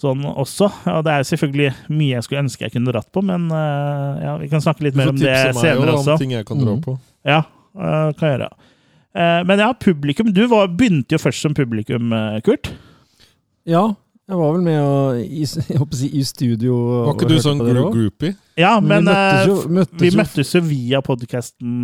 sånn 0.00 0.22
også. 0.24 0.70
Og 0.94 1.02
det 1.04 1.12
er 1.12 1.26
selvfølgelig 1.28 1.72
mye 1.92 2.14
jeg 2.14 2.24
skulle 2.24 2.44
ønske 2.46 2.64
jeg 2.64 2.72
kunne 2.72 2.92
dratt 2.94 3.10
på, 3.12 3.20
men 3.28 3.50
eh, 3.52 4.22
ja, 4.24 4.36
vi 4.40 4.48
kan 4.48 4.62
snakke 4.64 4.86
litt 4.86 4.96
mer 4.96 5.10
om 5.12 5.18
det 5.20 5.34
senere 5.58 5.92
også. 5.98 6.14
om 6.16 6.22
ting 6.22 6.32
jeg 6.38 6.46
kan 6.48 6.62
dra 6.62 6.76
Mm. 6.78 6.84
på. 6.86 6.96
Ja, 7.28 7.42
eh, 7.76 8.12
kan 8.16 8.28
jeg 8.30 8.38
gjøre. 8.38 8.50
Eh, 9.12 9.42
Men 9.44 9.58
ja, 9.58 9.72
publikum. 9.74 10.32
Du 10.32 10.46
var, 10.48 10.68
begynte 10.68 11.12
jo 11.12 11.18
først 11.20 11.42
som 11.44 11.52
publikum, 11.52 12.14
Kurt. 12.46 12.70
Ja, 13.68 13.90
jeg 14.30 14.38
var 14.38 14.52
vel 14.54 14.62
med 14.62 14.78
og, 14.78 15.20
i, 15.20 15.42
jeg 15.72 15.80
håper 15.80 15.96
å 15.96 15.98
si, 15.98 16.08
i 16.14 16.22
studio. 16.26 16.74
Var 17.08 17.16
ikke 17.16 17.30
du 17.30 17.36
sånn 17.42 17.62
gro 17.62 17.88
groupie? 17.90 18.36
Ja, 18.60 18.76
men 18.78 19.02
vi 19.02 19.10
møttes 19.10 19.40
eh, 19.40 19.48
jo, 19.48 19.56
møttes 19.78 20.02
vi 20.04 20.10
møttes 20.18 20.52
jo 20.54 20.60
via 20.68 21.00
podkasten. 21.04 21.78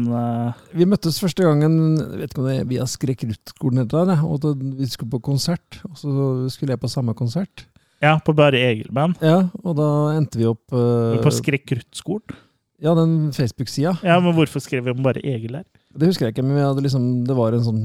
Vi 0.76 0.88
møttes 0.88 1.18
første 1.22 1.46
gangen 1.46 1.96
jeg 1.96 2.20
vet 2.22 2.34
ikke 2.34 2.44
om 2.44 2.50
det 2.50 2.58
er 2.60 2.68
via 2.70 2.86
da 2.86 4.52
vi 4.76 4.90
skulle 4.92 5.14
på 5.16 5.22
konsert. 5.32 5.80
Og 5.90 5.98
så 5.98 6.12
skulle 6.54 6.76
jeg 6.76 6.82
på 6.82 6.92
samme 6.92 7.16
konsert. 7.18 7.66
Ja, 8.04 8.18
på 8.22 8.34
Bare 8.36 8.60
Egil-band. 8.60 9.18
Ja, 9.24 9.46
og 9.64 9.78
da 9.78 9.90
endte 10.14 10.38
vi 10.38 10.48
opp 10.48 10.74
uh, 10.74 11.16
På 11.24 11.32
Skrekkruttskolen. 11.32 12.36
Ja, 12.84 12.92
den 12.92 13.32
Facebook-sida. 13.32 13.94
Ja, 14.04 14.18
men 14.20 14.36
hvorfor 14.36 14.60
skrev 14.60 14.84
vi 14.84 14.92
om 14.92 15.00
Bare 15.02 15.22
Egil 15.24 15.56
der? 15.56 15.64
Det 15.96 16.10
husker 16.10 16.28
jeg 16.28 16.36
ikke, 16.36 16.44
men 16.44 16.58
vi 16.58 16.66
hadde 16.66 16.84
liksom, 16.84 17.06
det 17.24 17.36
var 17.38 17.56
en 17.56 17.64
sånn 17.64 17.84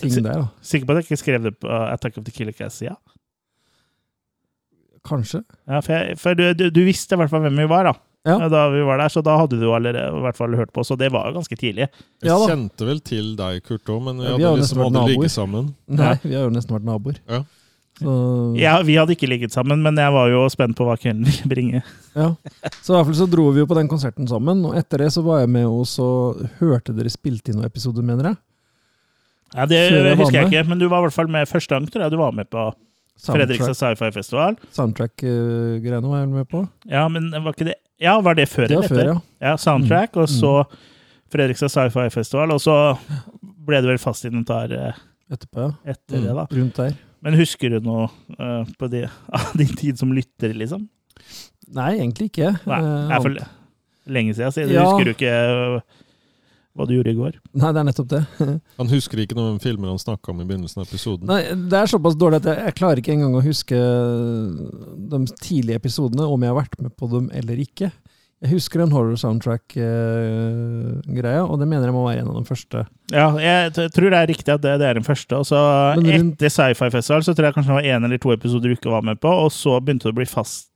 ting 0.00 0.14
der, 0.22 0.40
da. 0.40 0.46
Sikker 0.64 0.88
på 0.88 0.94
at 0.94 1.02
jeg 1.02 1.10
ikke 1.10 1.20
skrev 1.20 1.44
det 1.44 1.52
på 1.60 1.68
Attack 1.68 2.16
of 2.16 2.24
the 2.24 2.32
Killer 2.32 2.56
Cast-sida? 2.56 2.96
Kanskje. 5.08 5.42
Ja, 5.66 5.80
for, 5.82 5.92
jeg, 5.96 6.18
for 6.22 6.34
du, 6.38 6.44
du, 6.54 6.68
du 6.70 6.82
visste 6.86 7.16
i 7.16 7.20
hvert 7.20 7.30
fall 7.32 7.42
hvem 7.46 7.56
vi 7.58 7.68
var, 7.70 7.88
da. 7.90 7.94
Ja. 8.28 8.36
Da 8.46 8.68
vi 8.70 8.84
var 8.86 9.00
der, 9.02 9.10
Så 9.10 9.18
da 9.26 9.34
hadde 9.40 9.58
du 9.58 9.64
allerede 9.74 10.04
i 10.14 10.20
hvert 10.22 10.36
fall 10.38 10.52
hørt 10.54 10.70
på 10.70 10.84
oss, 10.84 10.92
og 10.94 10.98
det 11.00 11.08
var 11.10 11.26
jo 11.26 11.40
ganske 11.40 11.56
tidlig. 11.58 11.88
Jeg 12.22 12.30
Ja 12.30 12.36
kjente 12.46 12.86
vel 12.86 13.00
til 13.02 13.32
deg, 13.38 13.64
Kurt, 13.66 13.82
òg, 13.90 13.98
men 14.06 14.20
vi 14.22 14.28
Ja, 14.28 14.36
vi 14.38 14.46
hadde 14.46 14.60
liksom 14.62 14.84
aldri 14.86 15.16
ligget 15.16 15.34
sammen. 15.34 15.72
Nei, 15.90 16.12
vi 16.22 16.36
har 16.38 16.46
jo 16.46 16.52
nesten 16.54 16.76
vært 16.76 16.86
naboer. 16.86 17.18
Ja. 17.26 17.40
Så, 17.98 18.12
Ja, 18.58 18.76
Vi 18.86 18.94
hadde 18.94 19.16
ikke 19.16 19.26
ligget 19.28 19.50
sammen, 19.52 19.82
men 19.82 19.98
jeg 19.98 20.14
var 20.14 20.30
jo 20.30 20.44
spent 20.54 20.78
på 20.78 20.86
hva 20.86 20.94
kvelden 20.96 21.26
ville 21.26 21.50
bringe. 21.50 21.82
ja. 22.14 22.28
så 22.80 22.94
i 22.94 22.96
hvert 22.96 23.10
fall 23.10 23.18
så 23.24 23.28
dro 23.34 23.48
vi 23.50 23.64
jo 23.64 23.66
på 23.66 23.74
den 23.80 23.90
konserten 23.90 24.30
sammen, 24.30 24.62
og 24.70 24.78
etter 24.78 25.02
det 25.02 25.10
så 25.18 25.22
var 25.26 25.42
jeg 25.42 25.50
med 25.58 25.66
og 25.66 25.82
så 25.90 26.06
hørte 26.60 26.94
dere 26.94 27.10
spilte 27.10 27.50
inn 27.50 27.58
noen 27.58 27.66
episoder, 27.66 28.06
mener 28.06 28.30
jeg. 28.30 28.36
Ja, 29.52 29.66
Det 29.66 29.82
jeg 29.90 30.16
husker 30.16 30.38
jeg 30.44 30.48
ikke, 30.52 30.68
men 30.70 30.78
du 30.78 30.86
var 30.88 31.02
i 31.02 31.08
hvert 31.08 31.18
fall 31.18 31.28
med 31.28 31.50
første 31.50 31.74
gang, 31.74 31.90
tror 31.90 32.06
jeg. 32.06 32.14
Du 32.14 32.16
var 32.22 32.32
med 32.32 32.48
på 32.48 32.70
Fredrikstad 33.22 33.76
Sci-Fi 33.78 34.10
Festival. 34.12 34.56
Soundtrack-greiene 34.74 36.08
var 36.08 36.20
jeg 36.24 36.28
med 36.32 36.48
på. 36.50 36.64
Ja, 36.90 37.04
men 37.08 37.30
var 37.30 37.52
ikke 37.54 37.68
det 37.70 37.76
Ja, 38.02 38.16
var 38.20 38.34
det 38.34 38.48
før 38.50 38.66
Det 38.66 38.76
var 38.80 38.84
eller 38.84 38.96
før, 38.96 39.06
ja. 39.12 39.20
Ja, 39.50 39.56
Soundtrack, 39.56 40.16
og 40.16 40.28
Mm. 40.28 40.34
så 40.40 40.64
Fredrikstad 41.32 41.70
Sci-Fi 41.70 42.08
Festival, 42.10 42.50
og 42.50 42.60
så 42.60 42.98
ble 43.64 43.76
det 43.80 43.88
vel 43.92 43.98
fast 44.02 44.24
inventar 44.24 44.72
Etterpå, 45.32 45.68
ja. 45.86 45.92
etter 45.92 46.18
Mm. 46.18 46.24
det, 46.24 46.34
da. 46.34 46.46
Rundt 46.50 46.76
der. 46.76 46.92
Men 47.22 47.34
husker 47.38 47.70
du 47.70 47.80
noe 47.80 48.08
uh, 48.40 48.64
på 48.78 48.90
det, 48.90 49.08
av 49.32 49.52
din 49.56 49.68
tid 49.78 49.98
som 49.98 50.10
lytter, 50.12 50.52
liksom? 50.52 50.88
Nei, 51.72 51.98
egentlig 52.00 52.32
ikke. 52.32 52.50
Nei, 52.66 52.80
Eh, 52.80 53.08
det 53.08 53.14
er 53.16 53.20
for 53.22 54.12
lenge 54.12 54.34
siden, 54.34 54.52
siden 54.52 54.72
Ja. 54.74 54.84
husker 54.84 55.04
du 55.04 55.10
ikke 55.14 55.30
eh, 55.30 55.80
hva 56.74 56.86
du 56.88 56.94
gjorde 56.96 57.12
i 57.12 57.18
går? 57.18 57.34
Nei, 57.60 57.72
det 57.72 57.80
er 57.82 57.88
nettopp 57.90 58.08
det. 58.08 58.22
Han 58.80 58.88
husker 58.92 59.20
ikke 59.20 59.36
noen 59.36 59.58
filmer 59.60 59.88
han 59.92 60.00
snakka 60.00 60.32
om 60.32 60.40
i 60.40 60.46
begynnelsen 60.48 60.80
av 60.80 60.86
episoden. 60.88 61.26
Nei, 61.28 61.42
Det 61.68 61.76
er 61.82 61.86
såpass 61.92 62.16
dårlig 62.16 62.40
at 62.40 62.48
jeg, 62.48 62.56
jeg 62.70 62.76
klarer 62.78 62.96
ikke 63.02 63.12
engang 63.16 63.34
å 63.36 63.44
huske 63.44 63.76
de 65.12 65.18
tidlige 65.44 65.76
episodene, 65.82 66.24
om 66.24 66.40
jeg 66.46 66.52
har 66.54 66.60
vært 66.62 66.80
med 66.80 66.96
på 66.96 67.10
dem 67.12 67.28
eller 67.36 67.60
ikke. 67.60 67.90
Jeg 68.42 68.50
husker 68.56 68.80
en 68.82 68.90
horror 68.90 69.14
soundtrack-greia, 69.20 71.44
og 71.46 71.60
det 71.60 71.68
mener 71.70 71.86
jeg 71.86 71.94
må 71.94 72.00
være 72.08 72.24
en 72.24 72.30
av 72.32 72.40
de 72.40 72.48
første. 72.48 72.80
Ja, 73.14 73.28
jeg 73.38 73.70
t- 73.76 73.84
tror 73.94 74.10
det 74.10 74.18
er 74.18 74.26
riktig 74.32 74.50
at 74.54 74.64
det, 74.64 74.72
det 74.82 74.88
er 74.88 74.98
den 74.98 75.06
første. 75.06 75.38
Og 75.38 75.46
så 75.46 75.60
rundt- 75.94 76.34
etter 76.42 76.50
Sci-Fi 76.50 76.88
Festival 76.90 77.22
så 77.22 77.34
tror 77.36 77.46
jeg 77.50 77.54
kanskje 77.54 77.70
det 77.70 77.78
var 77.78 77.86
én 77.92 78.02
eller 78.08 78.18
to 78.22 78.32
episoder 78.34 78.72
du 78.72 78.74
ikke 78.74 78.90
var 78.90 79.02
med 79.06 79.20
på, 79.22 79.30
og 79.30 79.52
så 79.54 79.78
begynte 79.80 80.08
det 80.10 80.14
å 80.16 80.18
bli 80.18 80.26
fast 80.26 80.71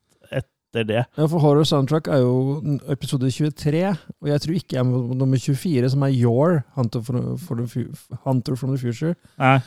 etter 0.77 0.89
det. 0.93 1.03
Ja, 1.17 1.27
for 1.33 1.41
horror 1.43 1.65
soundtrack 1.65 2.09
er 2.13 2.21
jo 2.23 2.61
episode 2.93 3.31
23, 3.33 3.83
og 4.21 4.29
jeg 4.29 4.41
tror 4.45 4.55
ikke 4.59 4.77
jeg 4.77 4.85
er 4.85 5.17
nummer 5.23 5.39
24, 5.41 5.91
som 5.95 6.03
er 6.07 6.13
Your, 6.15 6.63
Hunter 6.77 7.01
from, 7.03 7.23
the, 7.67 7.87
Hunter 8.27 8.57
from 8.57 8.75
the 8.77 8.79
Future. 8.79 9.15
Nei, 9.41 9.59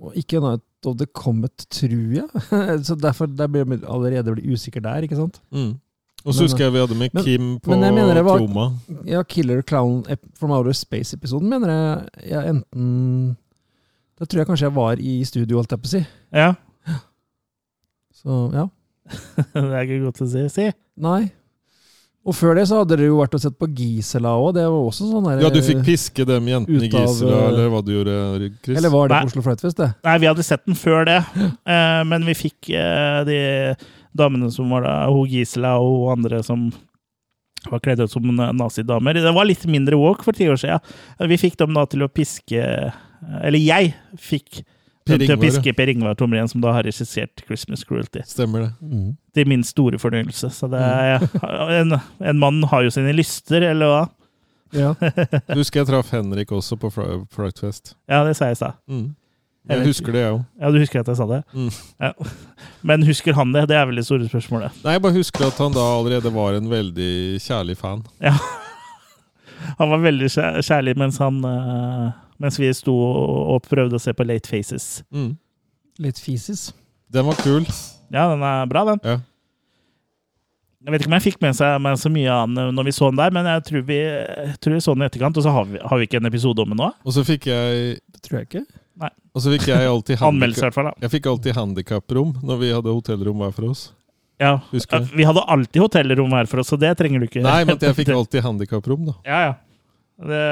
Og 0.00 0.12
ikke 0.18 0.40
Night 0.42 0.62
of 0.86 0.96
the 0.98 1.06
Comet, 1.06 1.66
tror 1.70 2.14
jeg. 2.18 2.28
Så 2.86 2.94
derfor 3.00 3.26
der 3.26 3.46
blir 3.48 3.64
jeg 3.64 3.80
allerede 3.88 4.34
blir 4.34 4.52
usikker 4.52 4.80
der, 4.84 5.02
ikke 5.06 5.16
sant? 5.16 5.40
Mm. 5.52 5.76
Og 6.24 6.32
så 6.34 6.42
husker 6.46 6.64
jeg 6.64 6.72
vi 6.72 6.78
hadde 6.80 6.94
med 6.96 7.10
men- 7.14 7.24
Kim 7.24 7.48
på 7.60 7.70
men 7.70 7.82
jeg 7.84 7.94
mener 7.94 8.14
det 8.14 8.24
var- 8.24 8.38
Troma. 8.38 8.70
Ja, 9.06 9.22
Killer 9.22 9.62
Clown 9.62 10.04
from 10.38 10.50
Outer 10.50 10.72
Space-episoden 10.72 11.48
mener 11.48 11.68
jeg, 11.68 12.08
jeg 12.30 12.48
enten 12.54 13.36
Da 14.18 14.24
tror 14.24 14.38
jeg 14.40 14.46
kanskje 14.46 14.66
jeg 14.68 14.74
var 14.74 14.96
i 15.00 15.24
studio, 15.24 15.56
holdt 15.58 15.70
jeg 15.74 15.80
på 15.82 15.86
å 15.86 15.90
si. 15.90 16.04
ja. 16.32 16.54
Så 18.14 18.36
ja. 18.54 18.66
det 19.54 19.64
er 19.64 19.80
ikke 19.84 20.04
godt 20.06 20.22
å 20.24 20.28
si. 20.30 20.44
si. 20.52 20.68
Nei. 21.04 21.22
Og 22.24 22.32
før 22.32 22.56
det 22.56 22.64
så 22.70 22.78
hadde 22.80 22.96
dere 22.96 23.10
jo 23.10 23.18
vært 23.18 23.34
og 23.36 23.42
sett 23.42 23.56
på 23.60 23.68
Gisela 23.76 24.32
òg. 24.40 24.54
Det 24.56 24.64
var 24.64 24.86
også 24.88 25.10
sånn 25.10 25.26
der 25.28 25.42
Ja, 25.44 25.50
du 25.52 25.60
fikk 25.64 25.82
piske 25.84 26.24
dem 26.28 26.46
jentene 26.48 26.86
i 26.86 26.88
av, 26.88 27.02
Gisela, 27.02 27.36
eh, 27.36 27.48
eller 27.50 27.68
hva 27.74 27.82
du 27.84 27.90
gjorde, 27.92 28.14
Chris? 28.64 28.78
Eller 28.80 28.92
var 28.94 29.10
det 29.10 29.18
Nei. 29.18 29.26
på 29.26 29.32
Oslo 29.32 29.44
Flightfest, 29.44 29.82
det? 29.82 29.90
Nei, 30.08 30.14
vi 30.22 30.30
hadde 30.30 30.46
sett 30.46 30.64
den 30.64 30.78
før 30.80 31.04
det, 31.10 31.18
eh, 31.36 32.00
men 32.08 32.24
vi 32.24 32.36
fikk 32.38 32.72
eh, 32.72 33.20
de 33.28 33.38
damene 34.16 34.48
som 34.54 34.72
var 34.72 34.86
da, 34.86 34.96
hun 35.12 35.28
Gisela 35.28 35.74
og 35.82 35.98
hun 35.98 36.14
andre 36.16 36.40
som 36.46 36.64
var 37.68 37.80
kledd 37.84 38.00
ut 38.04 38.12
som 38.12 38.24
nazidamer. 38.56 39.20
Det 39.20 39.36
var 39.36 39.48
litt 39.48 39.64
mindre 39.68 40.00
walk 40.00 40.24
for 40.24 40.36
ti 40.36 40.48
år 40.52 40.60
siden. 40.60 40.96
Vi 41.28 41.40
fikk 41.40 41.60
dem 41.60 41.76
da 41.76 41.84
til 41.88 42.04
å 42.04 42.10
piske 42.12 42.60
Eller 43.40 43.56
jeg 43.56 43.94
fikk 44.20 44.60
Per 45.04 45.18
til 45.20 45.34
å 45.34 45.40
piske 45.40 45.72
Per 45.76 45.90
Ingvar 45.92 46.14
Tomrien, 46.16 46.48
som 46.48 46.62
da 46.64 46.72
har 46.72 46.86
regissert 46.86 47.42
'Christmas 47.44 47.84
Cruelty'. 47.84 48.22
Stemmer 48.24 48.60
det. 48.66 48.70
Mm. 48.80 49.16
Til 49.34 49.48
min 49.48 49.64
store 49.64 49.98
fornøyelse. 50.00 50.48
Så 50.50 50.68
det 50.72 50.80
er, 50.80 51.26
en, 51.80 51.98
en 52.20 52.38
mann 52.40 52.62
har 52.70 52.82
jo 52.86 52.90
sine 52.94 53.12
lyster, 53.12 53.62
eller 53.70 53.86
hva? 53.92 54.04
Ja. 54.74 54.94
Du 55.52 55.60
husker 55.60 55.82
jeg 55.82 55.86
traff 55.92 56.08
Henrik 56.10 56.50
også 56.52 56.76
på 56.80 56.88
Fri- 56.90 57.20
Frightfest. 57.30 57.94
Ja, 58.08 58.24
det 58.24 58.36
sa 58.36 58.48
jeg 58.48 58.56
i 58.56 58.60
stad. 58.62 58.80
Mm. 58.88 59.14
Jeg 59.68 59.78
Jeg 59.78 59.86
husker 59.86 60.12
det, 60.12 60.20
jeg 60.24 60.32
òg. 60.34 60.40
Ja, 60.60 60.70
du 60.70 60.78
husker 60.78 61.00
at 61.00 61.06
jeg 61.08 61.16
sa 61.16 61.26
det? 61.26 61.42
Mm. 61.54 61.70
Ja. 62.00 62.10
Men 62.82 63.02
husker 63.06 63.32
han 63.36 63.52
det? 63.54 63.62
Det 63.68 63.76
er 63.76 63.86
vel 63.88 63.96
det 63.96 64.04
store 64.04 64.26
spørsmålet. 64.28 64.72
Nei, 64.84 64.92
jeg 64.96 65.02
bare 65.04 65.16
husker 65.16 65.46
at 65.46 65.60
han 65.62 65.72
da 65.72 65.84
allerede 66.00 66.32
var 66.34 66.52
en 66.58 66.68
veldig 66.68 67.40
kjærlig 67.44 67.76
fan. 67.80 68.02
Ja. 68.20 68.34
Han 69.78 69.88
var 69.88 69.98
veldig 70.04 70.28
kjærlig 70.60 70.92
mens, 71.00 71.16
han, 71.18 71.38
eh, 71.48 72.10
mens 72.42 72.58
vi 72.60 72.70
sto 72.74 72.94
og 72.94 73.62
prøvde 73.68 73.98
å 73.98 74.02
se 74.02 74.14
på 74.16 74.26
Late 74.26 74.50
Faces. 74.50 75.02
Mm. 75.14 75.34
Late 76.02 76.20
Faces? 76.22 76.68
Den 77.14 77.28
var 77.28 77.38
kul. 77.42 77.66
Ja, 78.14 78.28
den 78.32 78.42
er 78.46 78.66
bra, 78.70 78.84
den. 78.90 79.00
Ja. 79.06 79.20
Jeg 80.84 80.92
vet 80.92 81.00
ikke 81.00 81.08
om 81.08 81.16
jeg 81.16 81.24
fikk 81.24 81.38
med 81.40 81.56
seg 81.56 81.78
med 81.80 81.96
så 81.96 82.10
mye 82.12 82.28
av 82.28 82.50
den 82.50 82.74
når 82.76 82.88
vi 82.90 82.92
så 82.92 83.08
den 83.08 83.20
der, 83.22 83.32
men 83.32 83.46
jeg 83.48 83.62
tror 83.70 83.84
vi, 83.88 83.98
jeg 84.04 84.56
tror 84.60 84.74
vi 84.76 84.80
så 84.84 84.92
den 84.96 85.04
i 85.04 85.08
etterkant, 85.08 85.38
og 85.40 85.46
så 85.46 85.52
har 85.54 85.68
vi, 85.70 85.78
har 85.80 86.00
vi 86.00 86.08
ikke 86.08 86.18
en 86.20 86.28
episode 86.28 86.60
om 86.60 86.74
den 86.74 86.80
nå? 86.82 86.90
Og 87.08 87.14
så 87.16 87.24
fikk 87.24 87.48
jeg 87.48 88.00
Det 88.12 88.20
tror 88.26 88.40
jeg 88.40 88.48
ikke. 88.50 88.64
Nei. 89.00 89.10
Og 89.34 89.42
så 89.42 89.54
fikk 89.54 89.64
jeg 89.70 89.88
alltid 89.88 90.24
Anmeldelse, 90.28 90.60
i 90.60 90.66
hvert 90.68 90.76
fall. 90.76 90.90
da. 90.90 91.06
Jeg 91.06 91.14
fikk 91.16 91.28
alltid 91.32 91.56
handikaprom 91.56 92.34
når 92.44 92.60
vi 92.60 92.72
hadde 92.76 92.92
hotellrom 92.98 93.40
hver 93.40 93.54
for 93.56 93.70
oss. 93.72 93.86
Ja. 94.42 94.58
Vi 95.14 95.24
hadde 95.24 95.46
alltid 95.56 95.80
hotellrom 95.86 96.32
her 96.36 96.50
for 96.50 96.60
oss, 96.60 96.68
så 96.74 96.78
det 96.80 96.92
trenger 97.00 97.22
du 97.22 97.28
ikke. 97.30 97.42
Nei, 97.46 97.60
men 97.64 97.80
jeg 97.80 97.96
fikk 98.02 98.12
alltid 98.18 98.44
handikaprom, 98.44 99.08
da. 99.08 99.16
Ja, 99.24 99.40
ja. 99.48 99.54
Det, 100.20 100.44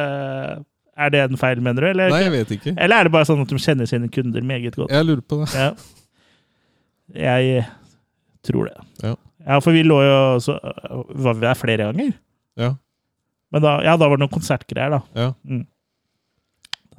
er 0.96 1.10
det 1.14 1.20
en 1.24 1.38
feil, 1.40 1.60
mener 1.64 1.80
du? 1.84 1.88
Eller, 1.88 2.10
Nei, 2.12 2.22
jeg 2.26 2.32
vet 2.34 2.50
ikke. 2.58 2.74
eller 2.76 2.96
er 3.00 3.08
det 3.08 3.12
bare 3.14 3.28
sånn 3.28 3.40
at 3.44 3.48
de 3.52 3.58
kjenner 3.62 3.88
sine 3.88 4.08
kunder 4.12 4.44
meget 4.44 4.76
godt? 4.76 4.90
Jeg 4.92 5.06
lurer 5.08 5.22
på 5.24 5.38
det. 5.42 5.48
Ja. 5.56 5.70
Jeg 7.16 7.64
tror 8.46 8.68
det. 8.70 8.76
Ja. 9.02 9.14
Ja, 9.42 9.58
for 9.58 9.74
vi 9.74 9.82
lå 9.82 9.96
jo 10.06 10.18
så 10.38 10.54
Var 11.18 11.34
vi 11.34 11.42
der 11.42 11.58
flere 11.58 11.88
ganger? 11.88 12.12
Ja. 12.60 12.68
Men 13.52 13.64
da, 13.64 13.72
ja, 13.84 13.96
da 13.98 14.06
var 14.08 14.16
det 14.16 14.22
noen 14.24 14.32
konsertgreier, 14.36 14.98
da. 14.98 15.02
ja. 15.18 15.32
Mm. 15.44 15.66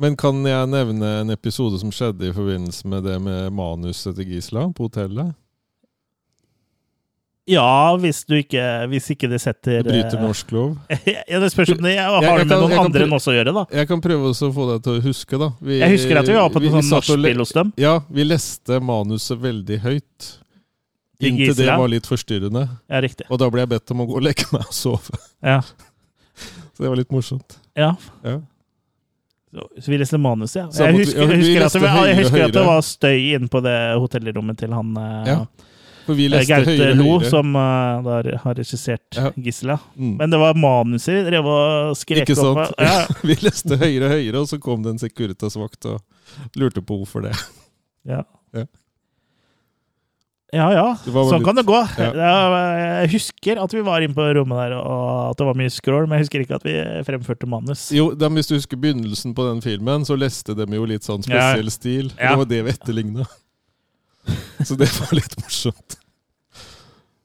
Men 0.01 0.15
kan 0.17 0.39
jeg 0.45 0.67
nevne 0.71 1.09
en 1.21 1.29
episode 1.29 1.77
som 1.79 1.91
skjedde 1.93 2.25
i 2.27 2.33
forbindelse 2.33 2.87
med 2.89 3.05
det 3.05 3.19
med 3.21 3.53
manuset 3.53 4.15
til 4.17 4.25
Gisela 4.33 4.65
på 4.73 4.87
hotellet? 4.87 5.35
Ja, 7.49 7.97
hvis 7.99 8.21
du 8.23 8.37
ikke 8.37 8.61
Hvis 8.87 9.09
ikke 9.11 9.27
det 9.27 9.41
setter 9.43 9.81
Det 9.83 9.89
bryter 9.89 10.15
eh, 10.15 10.21
norsk 10.23 10.51
lov. 10.55 10.77
ja, 11.27 11.39
det 11.43 11.49
spørs 11.51 11.73
om 11.73 11.81
det 11.83 11.97
har 11.97 12.21
Jeg- 12.23 12.29
jeg 12.29 12.37
det 12.39 12.47
med 12.47 12.61
noen 12.61 12.71
kan 12.71 12.85
andre 12.87 13.03
enn 13.03 13.15
oss 13.17 13.27
å 13.27 13.33
gjøre, 13.35 13.53
da. 13.57 13.63
Jeg 13.79 13.89
kan 13.89 14.03
prøve 14.05 14.29
å 14.31 14.51
få 14.55 14.67
deg 14.69 14.83
til 14.85 14.93
å 14.93 15.01
huske, 15.03 15.39
da. 15.41 15.49
Vi, 15.59 15.79
Jeg 15.81 15.91
husker 15.97 16.21
at 16.21 16.29
vi 16.31 16.37
var 16.37 16.49
på 16.53 16.61
et 16.61 16.69
le- 16.69 16.83
nachspiel 16.87 17.43
hos 17.43 17.51
dem. 17.57 17.73
Ja, 17.83 17.97
vi 18.09 18.23
leste 18.23 18.79
manuset 18.79 19.41
veldig 19.43 19.79
høyt. 19.83 20.29
Inntil 21.23 21.55
det 21.55 21.67
var 21.67 21.87
litt 21.91 22.07
forstyrrende. 22.07 22.63
Ja, 22.91 23.01
riktig. 23.03 23.27
Og 23.31 23.39
da 23.39 23.49
ble 23.51 23.61
jeg 23.63 23.69
bedt 23.75 23.91
om 23.91 24.01
å 24.03 24.07
gå 24.07 24.15
og 24.19 24.23
legge 24.23 24.47
meg 24.55 24.63
og 24.67 24.73
sove. 24.75 25.19
Ja. 25.43 25.59
Så 26.73 26.79
det 26.83 26.89
var 26.89 26.97
litt 26.99 27.11
morsomt. 27.13 27.59
ja. 27.75 27.91
Ja. 28.23 28.39
Så 29.77 29.91
vi 29.91 29.99
leste 30.01 30.17
manuset, 30.17 30.63
ja. 30.63 30.87
Jeg 30.87 30.95
husker, 30.97 31.27
jeg 31.29 31.37
husker, 31.43 31.65
at, 31.67 31.73
det, 31.77 32.07
jeg 32.09 32.17
husker 32.23 32.43
at 32.47 32.53
det 32.55 32.63
var 32.65 32.79
støy 32.81 33.19
inne 33.35 33.51
på 33.53 33.59
det 33.61 33.75
hotellrommet 34.01 34.57
til 34.57 34.71
han 34.73 34.95
eh, 34.97 35.27
Ja, 35.29 35.35
For 36.05 36.17
vi 36.19 36.25
eh, 36.25 36.31
leste 36.33 36.49
Gaute 36.51 36.73
høyre, 36.73 36.93
Lo, 36.99 37.09
høyre. 37.19 37.29
som 37.31 37.55
uh, 37.55 38.01
der, 38.03 38.37
har 38.43 38.55
regissert 38.59 39.15
Ja. 39.15 39.31
Gisela. 39.39 39.77
Mm. 39.95 40.17
Men 40.19 40.29
det 40.33 40.39
var 40.41 40.53
manuset 40.59 41.15
vi 41.15 41.23
drev 41.29 41.47
og 41.47 41.95
skrek 41.97 42.25
Ikke 42.27 42.37
opp. 42.43 42.61
sant? 42.67 42.77
Ja, 42.83 43.05
Vi 43.29 43.35
leste 43.41 43.77
høyere 43.79 44.09
og 44.09 44.15
høyere, 44.17 44.37
og 44.43 44.47
så 44.51 44.59
kom 44.59 44.83
det 44.83 44.91
en 44.95 44.99
Securitas-vakt 45.03 45.85
og 45.93 46.01
lurte 46.59 46.81
på 46.83 46.97
hvorfor 47.01 47.27
det. 47.29 47.35
ja. 48.13 48.23
Ja. 48.53 48.65
Ja 50.53 50.67
ja, 50.69 50.81
sånn 51.01 51.41
kan 51.41 51.57
det 51.57 51.63
gå. 51.65 51.79
Ja. 51.97 52.11
Ja, 52.13 52.33
Jeg 53.01 53.09
husker 53.15 53.57
at 53.63 53.71
vi 53.73 53.81
var 53.81 54.03
inne 54.05 54.13
på 54.13 54.21
rommet 54.37 54.59
der, 54.59 54.75
og 54.77 55.31
at 55.31 55.39
det 55.39 55.47
var 55.47 55.57
mye 55.57 55.71
scroll, 55.73 56.05
men 56.05 56.19
jeg 56.19 56.27
husker 56.27 56.43
ikke 56.43 56.59
at 56.59 56.67
vi 56.67 56.75
fremførte 57.07 57.49
manus. 57.49 57.87
Jo, 57.95 58.11
de, 58.13 58.29
Hvis 58.37 58.51
du 58.51 58.53
husker 58.59 58.77
begynnelsen 58.77 59.33
på 59.33 59.47
den 59.47 59.63
filmen, 59.65 60.05
så 60.05 60.13
leste 60.19 60.53
de 60.59 60.67
jo 60.77 60.85
litt 60.85 61.07
sånn 61.07 61.25
Ja. 61.25 61.55
spesiell 61.55 61.71
stil. 61.73 62.11
og 62.13 62.21
Ja. 62.21 62.29
Det 62.35 62.37
var 62.43 62.45
det 62.51 62.61
vi 62.67 62.69
etterligna. 62.75 63.25
Så 64.67 64.77
det 64.79 64.87
var 64.99 65.13
litt 65.17 65.35
morsomt. 65.41 65.97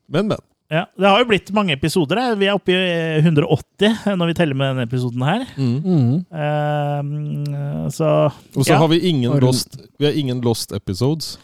Men, 0.09 0.29
men. 0.29 0.39
Ja, 0.71 0.83
Det 0.99 1.09
har 1.09 1.23
jo 1.23 1.29
blitt 1.31 1.51
mange 1.57 1.73
episoder. 1.73 2.19
her. 2.21 2.35
Vi 2.37 2.47
er 2.49 2.57
oppe 2.59 2.73
i 2.75 3.21
180 3.25 4.17
når 4.19 4.27
vi 4.31 4.35
teller 4.37 4.55
med 4.59 4.75
denne 4.75 4.85
episoden 4.89 5.23
her. 5.25 5.47
Mm. 5.57 6.27
Uh, 6.29 7.89
så 7.89 8.09
Og 8.57 8.65
så 8.65 8.73
Ja. 8.75 8.79
har 8.79 8.89
vi 8.89 8.99
ingen 9.09 9.39
lost, 9.41 9.79
vi 9.99 10.05
har 10.07 10.13
ingen 10.13 10.41
lost 10.45 10.73
episodes. 10.73 11.39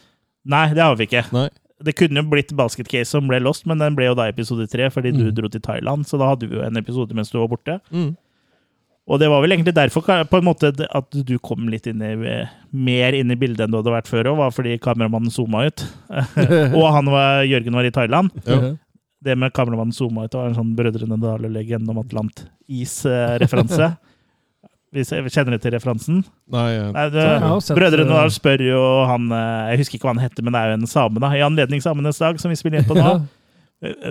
Nei, 0.44 0.68
det 0.74 0.82
har 0.82 0.96
vi 0.96 1.07
ikke. 1.07 1.24
Nei. 1.32 1.48
Det 1.84 1.96
kunne 1.96 2.20
jo 2.22 2.28
blitt 2.30 2.52
Basket 2.57 2.88
Case 2.88 3.11
som 3.11 3.26
ble 3.28 3.40
lost, 3.40 3.66
men 3.66 3.78
den 3.78 3.94
ble 3.96 4.07
jo 4.07 4.14
da 4.14 4.28
episode 4.28 4.66
tre 4.70 4.90
fordi 4.90 5.11
du 5.12 5.24
Mm. 5.30 5.34
dro 5.34 5.48
til 5.48 5.61
Thailand. 5.61 6.05
Så 6.07 6.18
da 6.18 6.28
hadde 6.28 6.48
vi 6.48 6.57
jo 6.57 6.62
en 6.62 6.76
episode 6.76 7.12
mens 7.14 7.30
du 7.30 7.38
var 7.38 7.48
borte. 7.48 7.80
Mm. 7.92 8.16
Og 9.05 9.20
det 9.20 9.28
var 9.28 9.42
vel 9.44 9.52
egentlig 9.52 9.74
derfor 9.76 10.00
på 10.24 10.38
en 10.38 10.46
måte 10.46 10.70
at 10.72 11.18
du 11.28 11.34
kom 11.44 11.66
litt 11.68 11.84
inn 11.90 12.00
i, 12.00 12.14
mer 12.72 13.12
inn 13.18 13.34
i 13.34 13.36
bildet 13.36 13.66
enn 13.66 13.74
du 13.74 13.76
hadde 13.82 13.92
vært 13.92 14.09
før 14.09 14.30
òg, 14.32 14.38
var 14.38 14.55
fordi 14.57 14.78
kameramannen 14.80 15.32
zooma 15.34 15.66
ut. 15.68 15.84
og 16.78 16.86
han 16.94 17.11
var, 17.12 17.42
Jørgen 17.44 17.76
var 17.76 17.84
i 17.84 17.92
Thailand. 17.92 18.32
Ja. 18.48 18.72
Det 19.24 19.36
med 19.40 19.52
kameramannen 19.57 19.92
zooma 19.96 20.24
ut 20.24 20.36
var 20.36 20.48
en 20.48 20.57
sånn 20.57 20.72
Brødrene 20.78 21.20
Dale 21.20 21.62
gjennom 21.68 22.00
Atlant-is-referanse. 22.00 23.92
Vi 24.94 25.02
se- 25.05 25.20
Kjenner 25.26 25.57
du 25.57 25.59
til 25.59 25.72
referansen? 25.74 26.20
Nei, 26.55 26.68
eh, 26.78 26.90
Nei, 26.94 27.07
det, 27.11 27.24
Brødrene 27.74 28.07
eh, 28.07 28.12
Dal 28.14 28.30
spør 28.30 28.62
jo 28.62 28.82
han 29.11 29.24
eh, 29.34 29.72
Jeg 29.72 29.80
husker 29.80 29.98
ikke 29.98 30.07
hva 30.07 30.12
han 30.14 30.22
heter, 30.22 30.44
men 30.46 30.55
det 30.55 30.61
er 30.61 30.70
jo 30.70 30.76
en 30.78 30.86
same, 30.90 31.18
da. 31.20 31.32
I 31.34 31.42
anledning 31.42 31.82
Samenes 31.82 32.20
dag, 32.22 32.38
som 32.38 32.52
vi 32.52 32.59
spiller 32.61 32.78
inn 32.80 32.86
på 32.86 32.94
nå. 32.96 33.16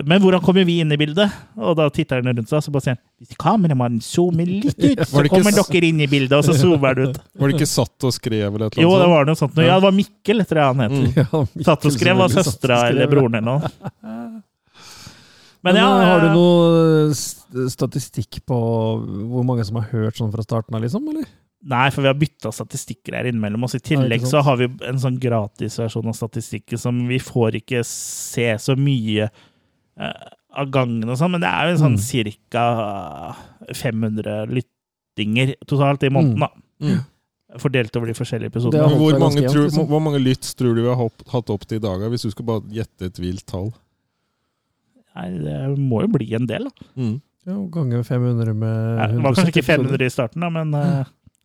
Men 0.06 0.22
hvordan 0.22 0.42
kommer 0.44 0.66
vi 0.68 0.78
inn 0.82 0.92
i 0.94 0.98
bildet? 0.98 1.32
Og 1.58 1.74
da 1.78 1.86
titter 1.92 2.20
han 2.20 2.30
rundt 2.30 2.50
seg, 2.50 2.58
og 2.60 2.66
så 2.66 2.72
bare 2.74 2.84
sier 2.84 2.96
han 2.96 3.02
Hvis 3.24 3.38
kameramannen 3.40 4.02
zoomer 4.04 4.48
litt 4.48 4.78
ut, 4.78 5.02
så 5.08 5.24
kommer 5.32 5.56
dere 5.56 5.90
inn 5.90 6.02
i 6.04 6.08
bildet, 6.10 6.36
og 6.38 6.46
så 6.46 6.56
zoomer 6.58 6.92
han 6.92 7.10
ut. 7.10 7.20
Var 7.40 7.50
det 7.50 7.58
ikke 7.58 7.70
satt 7.70 8.06
og 8.06 8.14
skrev 8.14 8.48
eller 8.48 8.68
et 8.68 8.78
eller 8.78 8.86
Jo, 8.86 8.96
det 9.00 9.10
var 9.12 9.28
noe 9.28 9.40
sånt. 9.40 9.60
Ja, 9.60 9.78
det 9.78 9.86
var 9.86 9.96
Mikkel, 9.96 10.44
tror 10.48 10.62
jeg 10.62 10.72
han 10.72 10.84
het. 10.84 10.98
Mm. 10.98 11.12
Ja, 11.24 11.44
Mikkel 11.44 11.68
Satt 11.70 11.86
og 11.88 11.94
skrev, 11.94 12.18
var 12.20 12.34
søstera 12.34 12.80
eller 12.90 13.10
broren 13.10 13.38
eller 13.40 13.48
noe. 13.50 13.72
Men, 15.64 15.72
Men 15.72 15.80
ja, 15.80 15.86
eh, 15.96 16.08
har 16.10 16.20
du 16.20 16.26
eh, 16.28 16.34
noe 16.36 17.70
statistikk 17.72 18.42
på 18.44 18.56
hvor 19.32 19.46
mange 19.48 19.64
som 19.64 19.78
har 19.80 19.88
hørt 19.94 20.18
sånn 20.20 20.32
fra 20.34 20.44
starten 20.44 20.76
av, 20.76 20.82
liksom? 20.84 21.06
Eller? 21.08 21.24
Nei, 21.64 21.86
for 21.88 22.04
vi 22.04 22.10
har 22.10 22.18
bytta 22.20 22.52
statistikker 22.52 23.16
her 23.16 23.30
innimellom 23.30 23.64
oss. 23.64 23.78
I 23.78 23.80
tillegg 23.80 24.26
så 24.28 24.42
har 24.44 24.58
vi 24.60 24.68
en 24.84 25.00
sånn 25.00 25.16
gratisversjon 25.22 26.10
av 26.10 26.18
statistikken 26.18 26.80
som 26.80 26.98
vi 27.08 27.16
får 27.22 27.56
ikke 27.62 27.80
se 27.88 28.50
så 28.60 28.76
mye 28.76 29.30
eh, 29.30 29.40
av 29.96 30.70
gangen 30.70 31.08
og 31.08 31.16
sånn, 31.18 31.30
men 31.36 31.40
det 31.44 31.50
er 31.50 31.70
jo 31.72 31.76
sånn 31.82 31.98
Mm. 31.98 32.36
ca. 32.50 33.36
500 33.72 34.46
lyttinger 34.50 35.54
totalt 35.66 36.02
i 36.02 36.10
måneden, 36.10 36.38
da. 36.40 36.48
Mm. 36.82 37.00
Fordelt 37.62 37.94
over 37.96 38.06
de 38.10 38.14
forskjellige 38.18 38.50
episodene. 38.50 38.88
Men 38.90 38.98
hvor 38.98 39.18
mange, 39.18 39.38
ganske 39.40 39.52
tror, 39.52 39.68
liksom. 39.68 39.86
hvor 39.86 40.00
mange 40.02 40.18
lytts 40.20 40.54
tror 40.58 40.74
du 40.74 40.82
vi 40.82 40.88
har 40.88 40.96
hopp, 40.98 41.22
hatt 41.30 41.50
opp 41.50 41.64
til 41.66 41.78
i 41.78 41.84
dag, 41.84 42.00
hvis 42.10 42.22
du 42.26 42.30
skal 42.34 42.44
bare 42.48 42.62
gjette 42.74 43.06
et 43.06 43.20
vilt 43.22 43.46
tall? 43.46 43.72
Nei, 45.14 45.28
det 45.38 45.78
må 45.78 46.00
jo 46.02 46.08
bli 46.16 46.32
en 46.34 46.46
del, 46.50 46.64
da. 46.66 46.88
Mm. 46.98 47.20
Ja, 47.46 47.54
Ganger 47.70 48.02
500 48.02 48.54
med 48.56 48.98
100. 48.98 49.12
det 49.14 49.22
var 49.22 49.34
kanskje 49.36 49.52
ikke 49.52 49.64
500 49.68 50.02
i 50.06 50.10
starten, 50.10 50.40
da, 50.40 50.48
men 50.50 50.72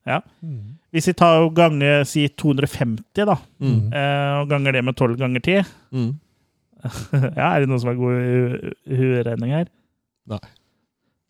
ja. 0.07 0.21
Mm. 0.41 0.77
hvis 0.95 1.05
vi 1.11 1.13
tar 1.13 1.43
og 1.43 1.53
ganger 1.53 2.05
si 2.07 2.27
250, 2.29 3.25
da, 3.27 3.35
Mm. 3.61 3.93
eh, 3.93 4.41
og 4.41 4.49
ganger 4.49 4.71
det 4.73 4.83
med 4.85 4.95
12 4.95 5.17
ganger 5.17 5.39
10 5.43 5.65
Mm. 5.93 6.19
Ja, 7.39 7.49
er 7.55 7.59
det 7.63 7.69
noen 7.69 7.81
som 7.83 7.91
er 7.91 7.97
god 7.99 8.17
i 8.89 8.97
hueregning 8.99 9.51
her? 9.57 9.69
Nei, 10.29 10.39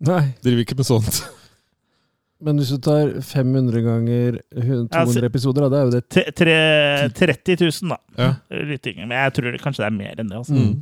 Nei. 0.06 0.22
Driver 0.46 0.62
ikke 0.64 0.78
med 0.80 0.88
sånt. 0.88 1.18
men 2.46 2.60
hvis 2.62 2.70
du 2.72 2.78
tar 2.86 3.10
500 3.26 3.82
ganger 3.84 4.38
100 4.56 4.86
200 4.94 5.02
Altså- 5.02 5.26
episoder, 5.28 5.66
da, 5.66 5.70
det 5.74 5.80
er 5.80 5.88
jo 5.90 5.96
det 5.98 6.04
Tre- 6.14 6.32
tre- 6.44 7.34
30 7.34 7.58
000, 7.66 7.90
da. 7.96 8.00
Ja. 8.22 8.30
Lyttinger. 8.72 9.08
Men 9.10 9.18
jeg 9.26 9.34
tror 9.36 9.52
det, 9.52 9.62
kanskje 9.66 9.84
det 9.84 9.90
er 9.90 9.98
mer 9.98 10.22
enn 10.24 10.32
det. 10.32 10.38
Altså. 10.44 10.56
Mm. 10.56 10.80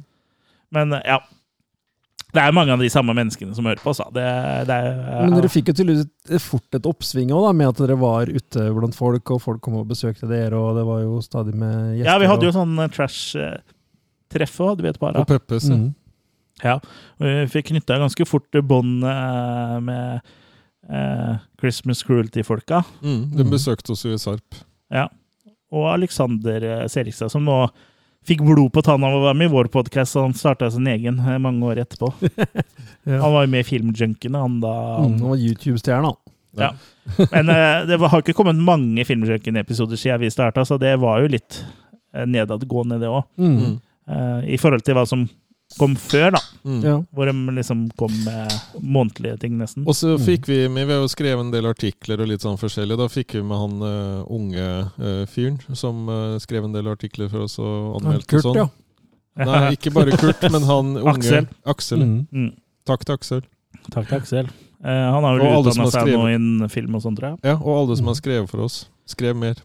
Men 0.77 0.93
eh, 0.99 1.07
ja. 1.15 1.19
Det 2.35 2.41
er 2.43 2.51
mange 2.53 2.73
av 2.75 2.81
de 2.83 2.89
samme 2.91 3.13
menneskene 3.15 3.55
som 3.55 3.65
hører 3.65 3.79
på 3.81 3.89
oss. 3.93 4.01
da. 4.03 4.09
Det, 4.13 4.23
det 4.67 4.75
er, 4.75 4.97
Men 5.23 5.37
dere 5.39 5.49
fikk 5.49 5.69
jo 5.71 5.75
tydeligvis 5.79 6.43
fort 6.43 6.75
et 6.75 6.85
oppsving 6.85 7.31
også, 7.31 7.47
da, 7.47 7.53
med 7.55 7.69
at 7.71 7.79
dere 7.81 7.95
var 7.97 8.27
ute 8.29 8.65
blant 8.75 8.97
folk, 8.99 9.31
og 9.31 9.39
folk 9.41 9.61
kom 9.63 9.77
og 9.79 9.87
besøkte 9.89 10.27
dere, 10.29 10.59
og 10.59 10.75
det 10.77 10.83
var 10.85 10.99
jo 11.05 11.21
stadig 11.23 11.55
med 11.55 11.95
gjester. 11.95 12.11
ja, 12.11 12.17
vi 12.21 12.27
hadde 12.29 12.49
jo 12.49 12.53
sånn 12.59 12.75
eh, 14.35 14.47
hadde 14.69 14.81
vi 14.83 14.89
et 14.89 14.99
du 14.99 14.99
vet 14.99 14.99
bare. 14.99 15.19
Og 15.21 15.27
Peppes. 15.27 15.69
ja. 15.69 15.75
mm. 15.75 15.93
Ja. 16.63 16.79
Og 17.21 17.27
vi 17.27 17.47
fikk 17.53 17.67
knytta 17.69 17.99
ganske 18.01 18.25
fort 18.25 18.49
bånd 18.65 19.03
eh, 19.05 19.75
med 19.79 20.21
eh, 20.89 21.35
Christmas 21.61 22.01
Cruelty-folka. 22.03 22.83
Mm. 23.03 23.27
De 23.37 23.43
besøkte 23.45 23.91
oss 23.93 24.01
jo 24.05 24.15
i 24.15 24.17
Sarp. 24.17 24.55
Ja. 24.89 25.07
Og 25.71 25.85
Alexander 25.93 26.63
eh, 26.63 26.87
Serigstad, 26.89 27.29
som 27.29 27.45
nå 27.45 27.67
fikk 28.27 28.41
blod 28.43 28.73
på 28.73 28.81
tanna 28.83 29.07
av 29.07 29.19
å 29.19 29.25
være 29.27 29.37
med 29.37 29.47
i 29.51 29.53
vår 29.53 29.69
podkast. 29.71 30.17
Han 30.17 30.33
starta 30.33 30.71
sin 30.73 30.87
egen 30.89 31.19
eh, 31.21 31.37
mange 31.37 31.63
år 31.65 31.83
etterpå. 31.85 32.13
Ja. 33.07 33.21
Han 33.21 33.31
var 33.31 33.45
jo 33.45 33.51
med 33.53 33.61
i 33.63 33.63
Filmjunkene, 33.69 34.39
han 34.41 34.55
da. 34.59 34.71
Mm, 34.99 35.13
han 35.21 35.29
var 35.29 35.37
YouTube-stjerne, 35.39 36.09
han. 36.09 36.33
Ja. 36.59 36.73
Men 37.31 37.49
eh, 37.53 37.85
det 37.87 37.95
var- 38.01 38.09
har 38.11 38.19
ikke 38.25 38.33
kommet 38.35 38.57
mange 38.59 39.05
Filmjunkene-episoder 39.07 39.95
siden 39.95 40.19
vi 40.25 40.31
starta, 40.33 40.65
så 40.67 40.75
det 40.81 40.91
var 40.99 41.21
jo 41.23 41.29
litt 41.31 41.61
nedadgående, 42.27 42.97
det 42.99 43.07
òg. 43.07 43.23
Mm. 43.39 43.77
Mm. 44.07 44.47
I 44.47 44.57
forhold 44.61 44.85
til 44.87 44.95
hva 44.95 45.03
som 45.07 45.25
kom 45.75 45.95
før, 45.99 46.31
da. 46.31 46.39
Mm. 46.63 46.79
Ja. 46.85 46.95
Hvor 47.11 47.27
de 47.27 47.55
liksom 47.57 47.81
kom 47.99 48.13
med 48.23 48.53
månedlige 48.79 49.37
ting, 49.41 49.57
nesten. 49.59 49.83
Og 49.87 49.97
så 49.99 50.15
fikk 50.21 50.47
vi 50.47 50.61
med, 50.71 50.87
vi 50.87 50.95
har 50.95 51.03
jo 51.03 51.11
skrevet 51.11 51.43
en 51.43 51.51
del 51.51 51.67
artikler 51.67 52.23
og 52.23 52.29
litt 52.31 52.45
sånn 52.45 52.59
forskjellig. 52.61 52.97
Da 52.99 53.09
fikk 53.11 53.35
vi 53.35 53.43
med 53.43 53.59
han 53.59 53.75
uh, 53.83 54.23
unge 54.33 54.67
uh, 54.95 55.25
fyren 55.31 55.59
som 55.75 56.07
uh, 56.07 56.37
skrev 56.43 56.69
en 56.69 56.75
del 56.75 56.87
artikler 56.91 57.27
for 57.33 57.47
oss 57.49 57.57
og 57.59 57.99
anmeldte 57.99 58.31
Kurt, 58.31 58.45
og 58.45 58.47
sånn. 58.47 58.61
ja. 58.63 58.69
Nei, 59.37 59.75
ikke 59.75 59.93
bare 59.93 60.15
Kurt, 60.17 60.47
men 60.49 60.63
han 60.65 60.95
unge 60.95 61.11
Aksel. 61.13 61.51
Aksel. 61.67 62.05
Mm. 62.05 62.21
Mm. 62.31 62.53
Takk 62.89 63.03
til 63.05 63.19
Aksel. 63.19 63.43
Takk 63.91 64.07
til 64.07 64.17
Aksel. 64.21 64.53
Eh, 64.83 65.07
han 65.13 65.23
har 65.23 65.37
vel 65.37 65.59
utdanna 65.59 65.89
seg 65.93 66.11
nå 66.13 66.27
innen 66.31 66.71
film 66.71 66.97
og 66.97 67.03
sånn, 67.03 67.17
tror 67.17 67.33
jeg. 67.33 67.39
Ja, 67.51 67.57
og 67.57 67.81
alle 67.81 67.97
som 67.99 68.09
har 68.09 68.17
skrevet 68.17 68.49
for 68.49 68.65
oss. 68.65 68.85
Skrev 69.09 69.37
mer. 69.37 69.59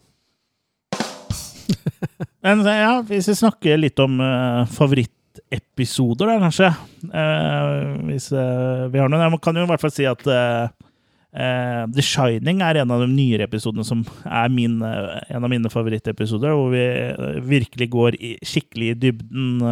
Men 2.45 2.63
eh, 2.67 2.79
ja, 2.83 2.93
hvis 3.07 3.29
vi 3.31 3.37
snakker 3.39 3.79
litt 3.79 3.99
om 4.03 4.19
uh, 4.21 4.63
favorittepisoder, 4.73 6.29
da, 6.29 6.37
kanskje. 6.43 6.71
uh, 7.09 8.07
hvis 8.09 8.29
uh, 8.35 8.89
vi 8.93 9.01
har 9.01 9.11
noen. 9.11 9.23
Jeg 9.25 9.43
kan 9.43 9.59
jo 9.59 9.65
i 9.67 9.71
hvert 9.71 9.83
fall 9.83 9.95
si 9.95 10.07
at 10.09 10.25
The 11.33 12.03
Shining 12.05 12.59
er 12.61 12.77
en 12.77 12.91
av 12.93 13.01
de 13.01 13.07
nyere 13.09 13.47
episodene 13.47 13.81
som 13.87 14.03
er 14.21 14.51
min, 14.53 14.75
en 14.85 15.39
av 15.47 15.49
mine 15.49 15.71
favorittepisoder, 15.73 16.53
hvor 16.53 16.69
vi 16.69 16.83
virkelig 17.55 17.87
går 17.95 18.17
i, 18.19 18.35
skikkelig 18.45 18.91
i 18.91 18.97
dybden 19.07 19.71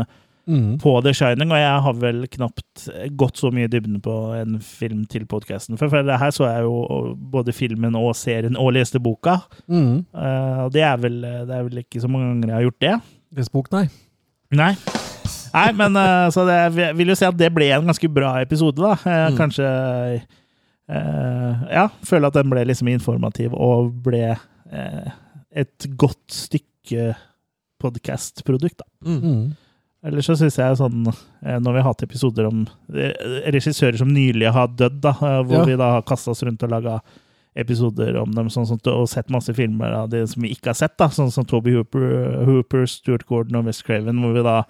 Mm. 0.49 0.79
på 0.81 0.93
The 1.05 1.13
Shining. 1.13 1.51
Og 1.53 1.59
jeg 1.61 1.81
har 1.85 1.93
vel 2.01 2.23
knapt 2.33 2.85
gått 3.19 3.37
så 3.37 3.51
mye 3.53 3.67
i 3.67 3.71
dybden 3.71 3.99
på 4.03 4.15
en 4.39 4.59
film 4.65 5.03
til 5.11 5.25
podkasten. 5.29 5.77
For, 5.79 5.87
for 5.91 6.03
det 6.07 6.17
her 6.19 6.31
så 6.35 6.47
jeg 6.49 6.65
jo 6.65 7.13
både 7.33 7.53
filmen 7.53 7.95
og 7.99 8.15
serien 8.17 8.57
og 8.59 8.73
leste 8.75 8.99
boka. 8.99 9.37
Mm. 9.69 10.01
Eh, 10.11 10.59
og 10.65 10.71
det 10.73 10.81
er, 10.87 10.97
vel, 11.03 11.21
det 11.21 11.55
er 11.59 11.67
vel 11.69 11.83
ikke 11.83 12.01
så 12.01 12.09
mange 12.11 12.31
ganger 12.31 12.49
jeg 12.53 12.57
har 12.57 12.67
gjort 12.69 12.81
det. 12.87 12.95
Facebook, 13.37 13.71
nei. 13.71 13.85
Nei. 14.51 14.73
Nei, 15.53 15.67
men 15.75 15.95
eh, 15.99 16.27
så 16.31 16.43
det, 16.47 16.57
jeg 16.79 16.95
vil 16.99 17.11
jo 17.11 17.15
si 17.19 17.27
at 17.27 17.37
det 17.39 17.51
ble 17.55 17.69
en 17.75 17.87
ganske 17.91 18.09
bra 18.11 18.33
episode, 18.41 18.79
da. 18.81 18.93
Eh, 19.05 19.25
Mm. 19.31 19.37
Kanskje 19.39 19.67
eh, 20.91 21.65
Ja, 21.71 21.85
føler 22.07 22.27
at 22.31 22.37
den 22.39 22.49
ble 22.51 22.63
liksom 22.67 22.89
informativ 22.91 23.53
og 23.55 23.91
ble 24.03 24.23
eh, 24.35 25.11
et 25.51 25.87
godt 25.99 26.31
stykke 26.33 27.13
podkastprodukt, 27.81 28.79
da. 28.81 28.87
Mm. 29.05 29.51
Mm. 30.01 30.07
Ellers 30.09 30.25
så 30.25 30.35
syns 30.39 30.55
jeg 30.57 30.77
sånn 30.79 31.03
eh, 31.07 31.59
Når 31.61 31.73
vi 31.75 31.81
har 31.81 31.89
hatt 31.91 32.01
episoder 32.03 32.47
om 32.49 32.63
eh, 32.93 33.11
regissører 33.53 33.97
som 34.01 34.09
nylig 34.09 34.49
har 34.51 34.67
dødd, 34.73 34.99
da, 35.03 35.11
eh, 35.13 35.41
hvor 35.45 35.59
Ja. 35.59 35.65
vi 35.65 35.75
da 35.77 35.91
har 35.97 36.01
kasta 36.01 36.31
oss 36.31 36.41
rundt 36.43 36.63
og 36.63 36.69
laga 36.73 37.01
episoder 37.55 38.15
om 38.21 38.31
dem 38.31 38.47
sånn, 38.49 38.65
sånn, 38.65 38.79
og 38.93 39.09
sett 39.11 39.29
masse 39.29 39.53
filmer 39.53 39.91
av 39.91 40.09
det 40.09 40.23
som 40.31 40.41
vi 40.41 40.53
ikke 40.55 40.67
har 40.71 40.73
sett, 40.79 40.97
da, 40.97 41.09
sånn 41.11 41.29
som 41.31 41.43
Toby 41.45 41.73
Hooper, 41.75 42.45
Hooper, 42.47 42.85
Stuart 42.87 43.25
Gordon 43.27 43.57
og 43.59 43.65
West 43.65 43.83
Craven, 43.83 44.21
hvor 44.23 44.33
vi 44.33 44.41
da 44.47 44.63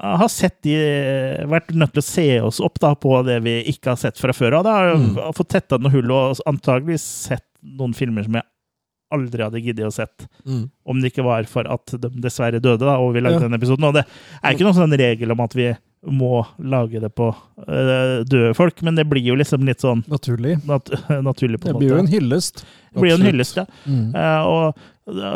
har 0.00 0.28
sett 0.32 0.62
de, 0.64 0.78
vært 1.46 1.74
nødt 1.76 1.92
til 1.92 2.00
å 2.00 2.06
se 2.06 2.26
oss 2.40 2.58
opp 2.64 2.78
da, 2.80 2.94
på 2.96 3.18
det 3.26 3.42
vi 3.44 3.58
ikke 3.68 3.90
har 3.92 3.96
sett 4.00 4.16
fra 4.16 4.32
før 4.32 4.56
av. 4.58 4.64
Da 4.64 4.72
har 4.78 4.94
Mm. 4.96 5.34
fått 5.36 5.48
tetta 5.52 5.76
noen 5.78 5.92
hull 5.92 6.10
og 6.10 6.38
antageligvis 6.48 7.04
sett 7.28 7.44
noen 7.62 7.92
filmer 7.94 8.24
som 8.24 8.32
jeg 8.40 8.44
aldri 9.14 9.42
hadde 9.46 9.60
giddet 9.62 9.86
å 9.88 9.92
sett. 9.94 10.26
Mm. 10.46 10.64
Om 10.86 11.00
det 11.02 11.12
ikke 11.12 11.26
var 11.26 11.46
for 11.50 11.66
at 11.70 11.94
de 12.00 12.10
dessverre 12.22 12.60
døde, 12.62 12.84
da, 12.86 12.98
og 13.02 13.14
vi 13.14 13.22
lagde 13.24 13.40
Ja. 13.40 13.46
den 13.48 13.58
episoden. 13.58 13.84
Og 13.90 13.94
det 13.94 14.04
er 14.06 14.52
ikke 14.54 14.66
noen 14.68 14.78
sånn 14.78 14.98
regel 14.98 15.32
om 15.34 15.40
at 15.44 15.54
vi 15.58 15.70
må 16.08 16.46
lage 16.64 17.00
det 17.02 17.10
på 17.12 17.26
uh, 17.28 18.22
døde 18.24 18.54
folk, 18.56 18.78
men 18.86 18.96
det 18.96 19.04
blir 19.10 19.26
jo 19.26 19.34
liksom 19.36 19.66
litt 19.68 19.82
sånn 19.84 20.00
Naturlig. 20.08 20.54
nat 20.64 20.88
naturlig, 21.28 21.60
på 21.60 21.68
Det 21.68 21.74
blir 21.76 21.92
jo 21.92 21.98
en 22.00 22.08
hyllest. 22.08 22.62
Det 22.94 23.02
blir 23.02 23.12
jo 23.12 23.18
en 23.20 23.26
hyllest, 23.28 23.60
ja. 23.60 23.66
Mm. 23.84 24.14
Uh, 24.16 24.40
og 24.48 24.80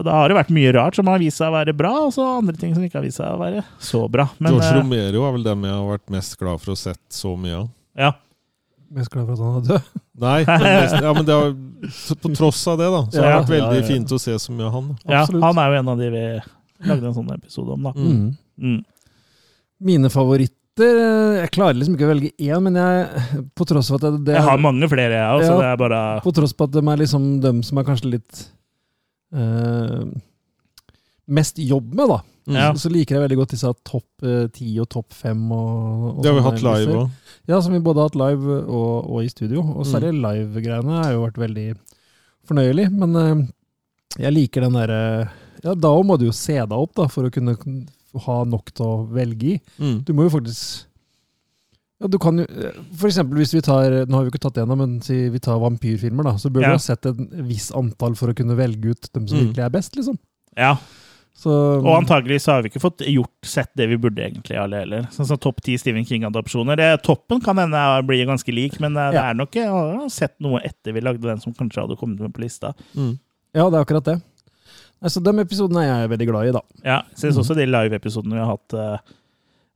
da 0.06 0.14
har 0.22 0.30
det 0.30 0.38
vært 0.38 0.54
mye 0.54 0.72
rart 0.72 0.96
som 0.96 1.08
har 1.10 1.18
vist 1.20 1.40
seg 1.42 1.50
å 1.50 1.56
være 1.58 1.74
bra, 1.76 1.90
og 2.06 2.12
så 2.16 2.24
andre 2.38 2.56
ting 2.56 2.72
som 2.76 2.84
ikke 2.86 3.00
har 3.00 3.04
vist 3.04 3.18
seg 3.20 3.28
å 3.34 3.40
være 3.42 3.64
så 3.82 4.04
bra. 4.08 4.28
Men 4.38 4.54
George 4.54 4.70
eh, 4.70 4.78
Romero 4.78 5.26
er 5.28 5.34
vel 5.36 5.46
dem 5.50 5.66
jeg 5.68 5.74
har 5.76 5.88
vært 5.90 6.14
mest 6.14 6.38
glad 6.40 6.62
for 6.62 6.72
å 6.72 6.78
sett 6.78 7.02
så 7.12 7.34
mye 7.36 7.64
av. 7.64 7.72
ja. 8.06 8.12
Mest 8.94 9.10
glad 9.10 9.26
for 9.26 9.34
at 9.34 9.42
han 9.42 9.54
er 9.58 9.68
død. 9.68 9.92
Nei, 10.24 10.40
men, 10.46 10.64
mest, 10.64 10.96
ja, 11.02 11.12
men 11.16 11.26
det 11.26 11.36
har, 11.38 11.54
på 12.22 12.30
tross 12.38 12.60
av 12.70 12.78
det, 12.78 12.90
da, 12.94 13.00
så 13.10 13.22
har 13.22 13.32
det 13.32 13.38
vært 13.40 13.54
veldig 13.56 13.78
ja, 13.80 13.82
ja. 13.82 13.86
fint 13.88 14.12
å 14.14 14.18
se 14.22 14.34
så 14.38 14.54
mye 14.54 14.68
av 14.68 14.76
han. 14.76 14.90
Absolutt. 14.94 15.40
ja, 15.40 15.48
han 15.48 15.60
er 15.62 15.72
jo 15.72 15.78
en 15.80 15.90
av 15.90 16.02
de 16.02 16.10
vi 16.14 16.26
lagde 16.90 17.08
en 17.08 17.16
sånn 17.16 17.32
episode 17.34 17.74
om, 17.74 17.88
da. 17.88 17.94
Mm. 17.98 18.28
Mm. 18.62 18.78
Mine 19.84 20.10
favoritter 20.12 21.00
eh, 21.00 21.40
Jeg 21.40 21.50
klarer 21.56 21.74
liksom 21.74 21.96
ikke 21.96 22.06
å 22.06 22.10
velge 22.12 22.30
én, 22.38 22.60
men 22.62 22.76
jeg 22.78 23.40
På 23.58 23.66
tross 23.66 23.88
for 23.90 23.98
at 23.98 24.04
det, 24.06 24.20
det 24.28 24.36
Jeg 24.36 24.46
har 24.46 24.60
mange 24.62 24.86
flere, 24.90 25.16
jeg 25.18 25.40
òg, 25.40 25.42
så 25.42 25.48
Ja. 25.50 25.56
det 25.58 25.70
er 25.72 25.80
bare 25.80 26.02
På 26.22 26.32
tross 26.36 26.54
på 26.54 26.68
at 26.68 26.76
de 26.76 26.82
er 26.92 27.00
liksom 27.02 27.26
dem 27.42 27.64
som 27.66 27.80
er 27.82 27.88
kanskje 27.88 28.12
litt 28.12 28.44
eh, 29.34 30.06
mest 31.34 31.58
jobb 31.58 31.90
med, 31.96 32.12
da. 32.12 32.20
Mm. 32.46 32.56
Ja. 32.60 32.66
Så, 32.74 32.82
så 32.84 32.90
liker 32.92 33.16
jeg 33.16 33.22
veldig 33.24 33.36
godt 33.40 33.52
disse 33.54 33.70
topp 33.88 34.22
eh, 34.28 34.46
ti 34.52 34.74
og 34.82 34.88
topp 34.92 35.14
fem. 35.16 35.46
Det 36.20 36.28
har 36.28 36.36
vi 36.38 36.44
hatt 36.44 36.62
live 36.66 36.96
òg. 37.04 37.10
Ja, 37.48 37.60
som 37.64 37.72
vi 37.72 37.80
både 37.80 38.02
har 38.02 38.10
hatt 38.10 38.18
live 38.20 38.58
og, 38.68 39.10
og 39.10 39.22
i 39.24 39.28
studio. 39.32 39.62
Og 39.64 39.86
særlig 39.88 40.12
Mm. 40.12 40.22
live-greiene 40.26 40.98
har 41.02 41.12
jo 41.14 41.22
vært 41.24 41.40
veldig 41.40 41.66
fornøyelig. 42.48 42.88
Men 42.92 43.16
eh, 43.16 43.44
jeg 44.26 44.32
liker 44.36 44.60
den 44.66 44.76
derre 44.76 45.30
Ja, 45.64 45.72
da 45.74 45.90
må 46.04 46.18
du 46.20 46.26
jo 46.26 46.32
se 46.36 46.58
deg 46.60 46.72
opp 46.76 46.92
da, 46.94 47.06
for 47.08 47.24
å 47.24 47.32
kunne 47.32 47.56
ha 48.26 48.34
nok 48.44 48.68
til 48.76 48.84
å 48.86 48.98
velge 49.10 49.54
i. 49.54 49.60
Mm. 49.80 50.02
Du 50.04 50.12
må 50.12 50.26
jo 50.28 50.34
faktisk 50.36 50.84
ja, 52.02 52.08
du 52.10 52.18
kan 52.20 52.36
jo, 52.42 52.44
For 52.98 53.06
eksempel 53.08 53.38
hvis 53.40 53.52
vi 53.54 53.60
tar 53.64 53.94
Nå 54.10 54.18
har 54.18 54.24
vi 54.26 54.32
ikke 54.32 54.40
tatt 54.42 54.56
det 54.58 54.64
enda 54.64 54.74
men 54.76 54.96
si 55.06 55.28
vi 55.32 55.38
tar 55.40 55.60
vampyrfilmer, 55.62 56.26
da. 56.26 56.32
Så 56.42 56.50
bør 56.52 56.66
Ja. 56.66 56.74
du 56.74 56.76
ha 56.76 56.82
sett 56.82 57.06
et 57.06 57.16
visst 57.48 57.72
antall 57.78 58.14
for 58.18 58.28
å 58.28 58.34
kunne 58.36 58.56
velge 58.58 58.90
ut 58.92 59.08
dem 59.14 59.26
som 59.30 59.38
Mm. 59.38 59.46
virkelig 59.46 59.64
er 59.64 59.70
best, 59.70 59.96
liksom. 59.96 60.18
Ja. 60.58 60.76
Så, 61.44 61.52
Og 61.82 61.90
antagelig 61.98 62.38
så 62.40 62.54
har 62.54 62.62
vi 62.64 62.70
ikke 62.72 62.80
fått 62.80 63.02
gjort 63.04 63.44
sett 63.44 63.68
det 63.76 63.84
vi 63.90 63.98
burde, 64.00 64.22
egentlig, 64.24 64.56
alle 64.56 64.78
heller. 64.80 65.02
Sånn 65.12 65.28
som 65.28 65.36
topp 65.40 65.58
ti 65.66 65.74
Stephen 65.80 66.06
King-adopsjoner. 66.08 66.80
Toppen 67.04 67.42
kan 67.44 67.58
hende 67.60 67.82
bli 68.08 68.22
ganske 68.24 68.54
lik, 68.54 68.78
men 68.80 68.96
eh, 68.96 69.10
det 69.12 69.20
Ja. 69.20 69.26
er 69.30 69.34
nok 69.36 69.52
Jeg 69.58 69.68
har 69.68 70.08
sett 70.08 70.38
noe 70.40 70.62
etter 70.64 70.94
vi 70.96 71.02
lagde 71.04 71.20
den 71.28 71.40
som 71.44 71.52
kanskje 71.52 71.82
hadde 71.84 71.98
kommet 72.00 72.20
med 72.24 72.32
på 72.32 72.40
lista. 72.46 72.72
Mm. 72.96 73.18
Ja, 73.54 73.68
det 73.68 73.76
er 73.76 73.84
akkurat 73.84 74.04
det. 74.08 74.16
Altså, 75.04 75.20
De 75.22 75.34
episodene 75.42 75.82
er 75.84 76.00
jeg 76.06 76.10
veldig 76.14 76.26
glad 76.30 76.48
i, 76.48 76.52
da. 76.56 76.62
Ja, 76.82 76.98
jeg 77.12 77.18
synes 77.26 77.42
også 77.44 77.54
de 77.58 77.66
live-episodene 77.68 78.38
vi 78.38 78.40
har 78.40 78.54
hatt 78.56 78.78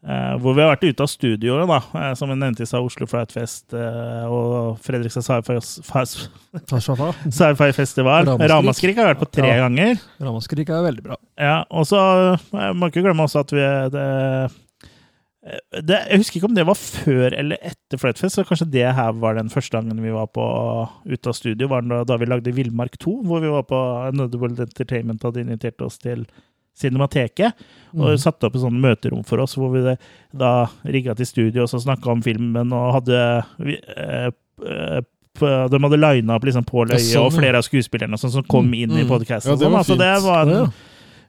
eh, 0.06 0.34
hvor 0.38 0.54
vi 0.54 0.62
har 0.62 0.70
vært 0.74 0.86
ute 0.86 1.02
av 1.04 1.10
studioet, 1.10 1.66
da, 1.70 1.78
uh, 1.94 2.12
som 2.18 2.30
jeg 2.30 2.38
nevnte 2.40 2.62
i 2.62 2.68
stad, 2.68 2.84
Oslo 2.86 3.08
Flight 3.10 3.32
Fest 3.34 3.74
eh, 3.76 4.24
og 4.28 4.78
Fredrikstad 4.84 5.26
Sci-Fi 5.26 5.58
Festival. 7.76 8.30
Ramaskrik. 8.38 8.96
Har 9.00 9.12
vært 9.14 9.24
på 9.24 9.30
tre 9.40 9.48
Ja. 9.50 9.64
ganger. 9.66 9.98
Ramaskrik 10.20 10.70
er 10.70 10.86
veldig 10.86 11.04
bra. 11.08 11.18
Ja, 11.38 11.64
og 11.70 11.86
så 11.86 11.98
må 12.52 12.88
ikke 12.90 13.02
glemme 13.06 13.26
også 13.26 13.40
at 13.44 13.52
vi 13.54 13.66
det, 13.94 14.06
det, 15.86 15.98
Jeg 16.10 16.20
husker 16.20 16.40
ikke 16.40 16.48
om 16.50 16.56
det 16.56 16.66
var 16.68 16.76
før 16.78 17.34
eller 17.38 17.60
etter 17.64 18.00
Flightfest, 18.00 18.36
så 18.36 18.44
kanskje 18.46 18.70
det 18.72 18.84
her 18.94 19.12
var 19.16 19.38
den 19.38 19.50
første 19.52 19.78
gangen 19.78 20.02
vi 20.02 20.12
var 20.12 20.28
på 20.34 20.44
ute 21.06 21.30
av 21.30 21.36
studio, 21.36 21.70
var 21.70 21.86
da, 21.86 22.02
da 22.08 22.18
vi 22.20 22.28
lagde 22.28 22.52
Villmark 22.56 22.98
2, 23.00 23.14
hvor 23.28 23.40
vi 23.44 23.52
var 23.52 23.64
på 23.68 23.78
World 24.38 24.60
Entertainment 24.66 25.24
hadde 25.24 25.44
invitert 25.44 25.80
oss 25.84 25.98
til 26.02 26.26
Cinemateket, 26.78 27.52
og 27.96 28.12
Mm. 28.12 28.18
satte 28.18 28.44
opp 28.46 28.54
et 28.54 28.62
sånt 28.62 28.78
møterom 28.80 29.24
for 29.26 29.40
oss, 29.40 29.54
hvor 29.56 29.70
vi 29.72 29.96
da 30.36 30.66
rigga 30.84 31.14
til 31.16 31.26
studio 31.26 31.62
og 31.62 31.68
så 31.68 31.80
snakka 31.82 32.10
om 32.12 32.22
filmen 32.22 32.72
og 32.72 32.92
hadde 32.98 33.44
vi, 33.58 33.78
eh, 33.96 34.30
eh, 34.66 35.00
De 35.40 35.78
hadde 35.78 35.98
lina 36.00 36.34
opp 36.34 36.42
liksom 36.42 36.64
Pål 36.66 36.90
Øye 36.90 36.98
sånn, 36.98 37.26
og 37.26 37.32
flere 37.32 37.54
av 37.58 37.62
skuespillerne 37.62 38.18
sånn, 38.18 38.30
som 38.32 38.42
kom 38.42 38.72
inn 38.74 38.90
i 38.90 39.04
Mm. 39.04 39.08
podkasten. 39.08 39.50
Ja, 39.50 39.56
det 39.56 39.70
var 39.70 39.78
altså, 39.84 39.96
det 39.96 40.22
var 40.24 40.48
en 40.48 40.72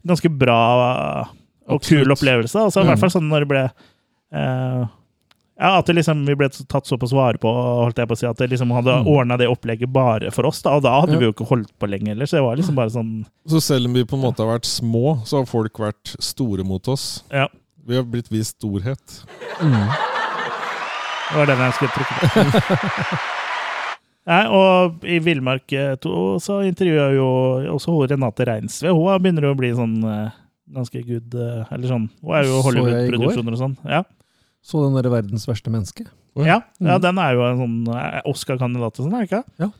ganske 0.07 0.29
bra 0.37 1.29
og 1.69 1.81
kul 1.83 2.01
Absolutt. 2.01 2.17
opplevelse. 2.17 2.55
Altså, 2.57 2.81
I 2.81 2.83
Mm. 2.83 2.87
hvert 2.89 2.99
fall 2.99 3.09
sånn 3.21 3.29
når 3.29 3.39
det 3.39 3.47
ble 3.47 3.71
eh, 4.33 4.85
Ja, 5.59 5.73
at 5.81 5.85
det 5.89 5.95
liksom, 5.97 6.21
vi 6.25 6.35
ble 6.39 6.47
tatt 6.49 6.87
såpass 6.87 7.11
vare 7.11 7.35
på, 7.41 7.51
holdt 7.51 7.97
jeg 7.99 8.07
på 8.07 8.15
å 8.15 8.17
si, 8.21 8.25
at 8.29 8.37
det 8.39 8.47
liksom 8.53 8.71
hadde 8.71 8.93
Mm. 9.01 9.07
ordna 9.11 9.37
det 9.37 9.49
opplegget 9.51 9.91
bare 9.91 10.31
for 10.31 10.45
oss. 10.47 10.61
da, 10.61 10.71
Og 10.77 10.83
da 10.83 11.01
hadde 11.01 11.11
Ja. 11.13 11.19
vi 11.19 11.25
jo 11.25 11.33
ikke 11.33 11.47
holdt 11.49 11.73
på 11.77 11.89
lenge 11.89 12.07
heller, 12.13 12.25
så 12.25 12.37
det 12.37 12.43
var 12.43 12.55
liksom 12.55 12.75
bare 12.75 12.89
sånn 12.89 13.25
Så 13.45 13.59
selv 13.61 13.85
om 13.87 13.93
vi 13.93 14.05
på 14.05 14.15
en 14.15 14.23
måte 14.23 14.37
har 14.39 14.57
vært 14.57 14.63
små, 14.65 15.19
så 15.27 15.39
har 15.39 15.45
folk 15.45 15.73
vært 15.77 16.15
store 16.21 16.63
mot 16.63 16.87
oss. 16.87 17.23
Ja. 17.29 17.47
Vi 17.85 17.95
har 17.95 18.03
blitt 18.03 18.29
vist 18.31 18.55
storhet. 18.61 19.25
Mm. 19.59 19.89
Det 21.29 21.35
var 21.35 21.45
den 21.45 21.57
jeg 21.59 21.73
skulle 21.73 21.91
trykke 21.91 22.15
på. 22.29 23.19
Nei, 24.29 24.43
og 24.53 25.03
i 25.09 25.17
Villmark 25.25 25.67
2 26.01 26.39
så 26.39 26.59
intervjua 26.67 27.07
jo 27.15 27.27
også 27.75 27.91
hun 27.95 28.07
Renate 28.11 28.45
Reinsve. 28.45 28.91
Hun 28.93 29.19
begynner 29.23 29.41
jo 29.47 29.53
å 29.55 29.57
bli 29.57 29.71
sånn 29.73 29.95
eh, 30.05 30.29
ganske 30.71 31.01
good 31.07 31.33
eh, 31.33 31.65
Eller 31.73 31.87
sånn 31.89 32.09
Hun 32.21 32.35
er 32.37 32.43
jo. 32.45 32.61
Hollywood-produksjoner 32.61 33.55
og 33.57 33.61
sånn. 33.63 33.77
Ja. 33.89 34.03
Så 34.63 34.81
den 34.83 34.95
derre 34.97 35.11
'Verdens 35.13 35.47
verste 35.47 35.71
menneske'. 35.71 36.07
Ja, 36.37 36.61
ja, 36.79 36.97
Mm. 36.97 37.01
den 37.01 37.17
er 37.17 37.33
jo 37.33 37.41
en 37.43 37.57
sånn 37.57 37.95
eh, 37.95 38.21
Oscar-kandidat 38.25 38.99
og 38.99 39.05
sånn, 39.05 39.13
er 39.13 39.25
det 39.25 39.29
ikke? 39.31 39.71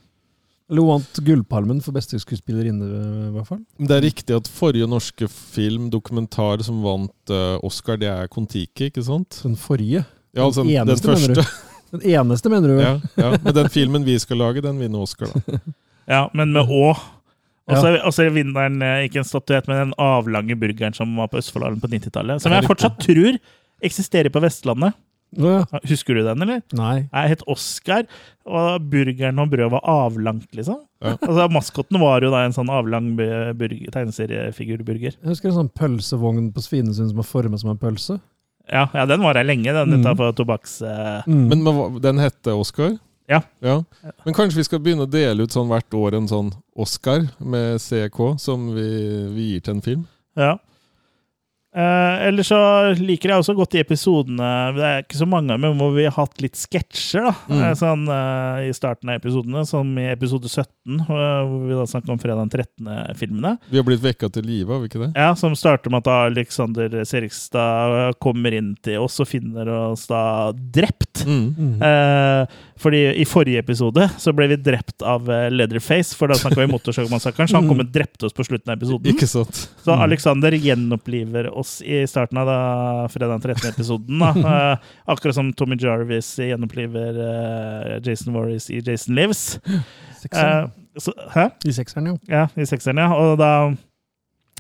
Eller 0.69 0.81
hun 0.81 0.89
vant 0.99 1.19
Gullpalmen 1.25 1.81
for 1.81 1.91
beste 1.93 2.19
skuespillerinne, 2.21 2.85
i 2.85 3.31
hvert 3.33 3.47
fall. 3.47 3.61
Men 3.79 3.87
Det 3.87 3.95
er 3.97 4.05
riktig 4.05 4.35
at 4.35 4.47
forrige 4.47 4.87
norske 4.87 5.27
film, 5.29 5.89
dokumentar, 5.89 6.61
som 6.63 6.81
vant 6.83 7.11
eh, 7.33 7.57
Oscar, 7.63 7.97
det 7.97 8.07
er 8.09 8.27
Kon-Tiki, 8.27 8.91
ikke 8.91 9.03
sant? 9.03 9.39
Den 9.43 9.55
forrige. 9.55 10.05
Ja, 10.35 10.43
altså 10.45 10.61
Den 10.63 10.67
den, 10.67 10.87
eneste, 10.89 11.07
mener 11.07 11.33
du? 11.33 11.41
første. 11.41 11.65
Den 11.91 12.01
eneste, 12.01 12.49
mener 12.49 12.67
du? 12.67 12.79
Ja, 12.81 12.99
ja. 13.17 13.37
Men 13.43 13.53
den 13.55 13.69
filmen 13.69 14.05
vi 14.05 14.17
skal 14.19 14.37
lage, 14.37 14.61
den 14.61 14.77
vinner 14.79 15.01
Oscar, 15.01 15.27
da. 15.33 15.57
Ja, 16.09 16.27
men 16.33 16.51
med 16.53 16.65
Å. 16.65 16.97
Og 17.69 17.77
så 17.77 17.89
og 18.01 18.33
vinner 18.33 18.65
den 18.69 18.81
eh, 18.81 19.03
ikke 19.07 19.19
en 19.21 19.27
statuett, 19.29 19.67
men 19.67 19.77
den 19.89 19.93
avlange 20.01 20.55
burgeren 20.57 20.93
som 20.93 21.11
var 21.15 21.27
på 21.29 21.37
Østfoldhallen 21.37 21.81
på 21.81 21.89
90-tallet. 21.91 22.41
Som 22.41 22.51
jeg 22.51 22.65
fortsatt 22.65 22.97
tror 23.03 23.37
eksisterer 23.85 24.31
på 24.33 24.41
Vestlandet. 24.43 24.97
Ja. 25.37 25.61
Husker 25.85 26.17
du 26.17 26.23
den, 26.25 26.41
eller? 26.41 26.61
Nei. 26.73 27.03
Jeg 27.05 27.33
het 27.35 27.43
Oscar, 27.51 28.07
og 28.49 28.87
burgeren 28.89 29.37
og 29.43 29.51
brødet 29.51 29.71
var 29.75 29.83
avlangt, 29.85 30.49
liksom. 30.57 30.79
Ja. 31.05 31.13
Altså, 31.21 31.45
Maskotten 31.53 31.99
var 32.01 32.25
jo 32.25 32.31
da 32.33 32.41
en 32.47 32.55
sånn 32.55 32.71
avlang 32.73 33.11
tegneseriefigurburger. 33.93 35.13
Jeg 35.19 35.29
husker 35.29 35.51
en 35.51 35.59
sånn 35.59 35.71
pølsevogn 35.77 36.49
på 36.55 36.63
Svinesund 36.65 37.11
som 37.11 37.21
var 37.21 37.27
formet 37.29 37.61
som 37.61 37.71
en 37.73 37.81
pølse. 37.81 38.17
Ja, 38.69 38.87
ja, 38.93 39.05
den 39.09 39.21
var 39.25 39.37
her 39.37 39.47
lenge, 39.47 39.69
den 39.73 39.89
Mm. 39.89 40.01
utenfor 40.01 40.33
tobakks... 40.37 40.81
Uh... 40.81 41.21
Mm. 41.27 41.45
Men, 41.49 41.63
men 41.63 42.01
den 42.01 42.21
hette 42.21 42.53
Oscar? 42.53 42.97
Ja. 43.29 43.41
ja. 43.61 43.83
Men 44.25 44.33
kanskje 44.33 44.57
vi 44.57 44.65
skal 44.65 44.81
begynne 44.81 45.05
å 45.05 45.09
dele 45.09 45.45
ut 45.45 45.53
sånn 45.53 45.69
hvert 45.69 45.93
år 45.93 46.17
en 46.17 46.27
sånn 46.29 46.51
Oscar 46.77 47.27
med 47.37 47.77
CK, 47.81 48.19
som 48.41 48.71
vi, 48.73 48.87
vi 49.35 49.51
gir 49.53 49.61
til 49.65 49.77
en 49.77 49.85
film? 49.85 50.07
Ja. 50.37 50.55
Eh, 51.69 52.27
Eller 52.27 52.41
så 52.41 52.57
liker 52.97 53.29
jeg 53.29 53.43
også 53.43 53.53
godt 53.53 53.75
de 53.75 53.81
episodene 53.83 54.47
Det 54.73 54.85
er 54.87 55.03
ikke 55.03 55.19
så 55.19 55.27
mange, 55.29 55.53
men 55.61 55.75
hvor 55.77 55.91
vi 55.93 56.07
har 56.07 56.15
hatt 56.17 56.41
litt 56.41 56.57
sketsjer. 56.57 57.27
da 57.27 57.33
Mm. 57.49 57.61
Eh, 57.61 57.73
Sånn 57.77 58.07
uh, 58.09 58.57
I 58.65 58.71
starten 58.73 59.09
av 59.11 59.19
episodene, 59.19 59.61
som 59.69 59.91
i 60.01 60.07
episode 60.09 60.49
17, 60.49 60.65
eh, 60.65 60.78
hvor 60.97 61.67
vi 61.67 61.75
da 61.77 61.85
snakker 61.87 62.11
om 62.15 62.19
fredag 62.19 62.49
den 62.49 62.63
13.-filmene. 62.65 63.51
Vi 63.69 63.77
har 63.77 63.85
blitt 63.85 64.01
vekka 64.01 64.29
til 64.33 64.47
live, 64.49 64.73
har 64.73 64.81
vi 64.81 64.89
ikke 64.89 65.03
det? 65.03 65.11
Ja, 65.15 65.35
Som 65.37 65.53
starter 65.55 65.93
med 65.93 66.01
at 66.07 66.09
Alexander 66.31 66.97
Serigstad 67.05 68.17
kommer 68.19 68.55
inn 68.57 68.73
til 68.81 68.97
oss 69.03 69.19
og 69.21 69.27
finner 69.29 69.69
oss 69.69 70.07
da 70.09 70.23
drept. 70.55 71.21
Mm. 71.27 71.53
Mm. 71.57 71.75
Eh, 71.83 72.57
fordi 72.79 73.01
i 73.21 73.25
forrige 73.27 73.59
episode 73.59 74.05
så 74.17 74.31
ble 74.33 74.47
vi 74.53 74.57
drept 74.63 75.03
av 75.03 75.27
eh, 75.29 75.49
Leatherface, 75.51 76.15
for 76.15 76.31
da 76.31 76.37
snakka 76.39 76.61
vi 76.63 76.69
Motorsagmassakren, 76.71 77.47
så 77.51 77.59
han 77.59 77.67
kom 77.71 77.83
og 77.83 77.91
drepte 77.93 78.25
oss 78.29 78.35
på 78.35 78.45
slutten 78.47 78.71
av 78.73 78.79
episoden. 78.79 79.11
Ikke 79.13 79.27
sant? 79.29 79.65
Så 79.83 79.89
Mm. 79.99 80.03
Alexander 80.05 80.53
gjenoppliver 80.53 81.47
oss 81.57 81.81
i 81.81 82.03
starten 82.07 82.37
av 82.39 82.47
da, 82.47 82.57
fredag 83.11 83.35
den 83.39 83.55
13.-episoden. 83.55 84.23
Eh, 84.49 84.77
akkurat 85.11 85.35
som 85.35 85.49
Tommy 85.53 85.75
Jarvis 85.79 86.29
gjenoppliver 86.39 87.17
eh, 87.25 87.99
Jason 88.05 88.33
Warris 88.33 88.69
i 88.69 88.79
Jason 88.85 89.15
Lives. 89.17 89.59
Eh, 90.27 90.69
så, 90.99 91.13
hæ? 91.33 91.49
I 91.65 91.75
sekseren, 91.75 92.11
jo. 92.11 92.17
Ja, 92.29 92.47
i 92.55 92.67
sekseren, 92.67 93.01
ja. 93.01 93.11
Og 93.15 93.37
da 93.39 93.51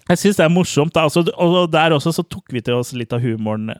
Jeg 0.09 0.17
syns 0.17 0.39
det 0.39 0.45
er 0.45 0.49
morsomt. 0.53 0.93
Da. 0.95 1.05
Altså, 1.05 1.21
og 1.37 1.71
der 1.71 1.93
også 1.93 2.13
så 2.15 2.23
tok 2.25 2.53
vi 2.53 2.61
til 2.65 2.79
oss 2.79 2.93
litt 2.97 3.13
av 3.13 3.21
humoren 3.21 3.75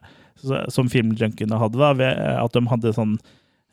som 0.69 0.89
filmjunkiene 0.89 1.57
hadde. 1.59 1.80
da, 1.80 1.93
ved 1.97 2.19
At 2.39 2.53
de 2.53 2.61
hadde 2.69 2.93
sånn 2.95 3.15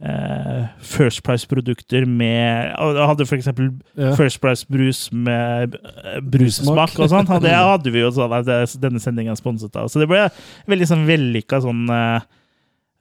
eh, 0.00 0.64
First 0.80 1.22
Price-produkter 1.26 2.07
med 2.09 2.72
Jeg 2.72 3.09
hadde 3.11 3.26
for 3.26 3.36
eksempel 3.36 3.70
Ja. 3.96 4.14
First 4.18 4.40
Price-brus 4.40 5.11
med 5.12 5.76
eh, 5.76 6.18
brussmak 6.20 6.96
og 6.98 7.12
sånn. 7.12 7.28
Det 7.44 7.52
hadde 7.52 7.92
vi 7.92 8.02
jo 8.02 8.11
sånn 8.14 8.34
at 8.40 8.48
denne 8.80 9.02
sendinga 9.02 9.36
sponset 9.38 9.76
av. 9.76 9.90
Så 9.92 10.02
det 10.02 10.09
ble 10.11 10.26
veldig 10.70 10.90
sånn 10.90 11.07
vellykka 11.09 11.61
sånn 11.64 11.86
eh, 11.92 12.26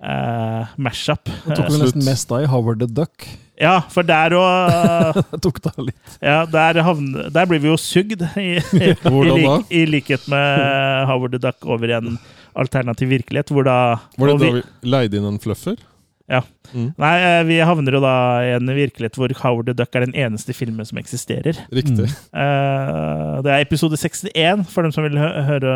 uh, 0.04 0.76
mash-up. 0.78 1.26
Det 1.46 1.58
tok 1.58 1.72
vel 1.72 1.84
nesten 1.86 2.06
mest 2.06 2.32
av 2.32 2.46
i 2.46 2.52
Howard 2.52 2.84
the 2.84 2.90
Duck. 2.92 3.28
Ja, 3.62 3.80
for 3.92 4.04
der 4.08 4.36
òg 4.36 5.20
Det 5.32 5.42
tok 5.44 5.62
da 5.64 5.74
litt. 5.80 6.16
Ja, 6.20 6.44
der, 6.50 6.82
havn, 6.86 7.12
der 7.34 7.50
blir 7.50 7.62
vi 7.64 7.72
jo 7.72 7.80
sugd, 7.80 8.24
i, 8.40 8.56
i, 8.60 8.94
lik, 9.40 9.72
i 9.72 9.86
likhet 9.90 10.28
med 10.32 11.08
Howard 11.10 11.38
the 11.38 11.42
Duck, 11.48 11.64
over 11.64 11.92
i 11.92 11.98
en 11.98 12.16
alternativ 12.56 13.12
virkelighet, 13.12 13.52
hvor 13.52 13.68
da 13.68 13.80
Var 14.18 14.32
det 14.32 14.40
da 14.40 14.46
vi, 14.46 14.64
vi 14.64 14.96
leide 14.96 15.20
inn 15.20 15.28
en 15.34 15.42
fluffer? 15.42 15.80
Ja. 16.26 16.40
Mm. 16.74 16.88
Nei, 16.98 17.12
eh, 17.22 17.44
vi 17.46 17.58
havner 17.62 17.94
jo 17.94 18.00
da 18.02 18.14
i 18.42 18.54
en 18.56 18.70
virkelighet 18.74 19.18
hvor 19.20 19.30
Howard 19.44 19.68
the 19.70 19.76
Duck 19.78 19.94
er 19.94 20.08
den 20.08 20.16
eneste 20.18 20.56
filmen 20.58 20.88
som 20.88 20.98
eksisterer. 20.98 21.60
Riktig. 21.70 22.08
Mm. 22.34 23.44
det 23.46 23.52
er 23.54 23.62
episode 23.62 24.00
61, 24.02 24.66
for 24.72 24.88
dem 24.88 24.96
som 24.96 25.06
vil 25.06 25.20
høre 25.22 25.76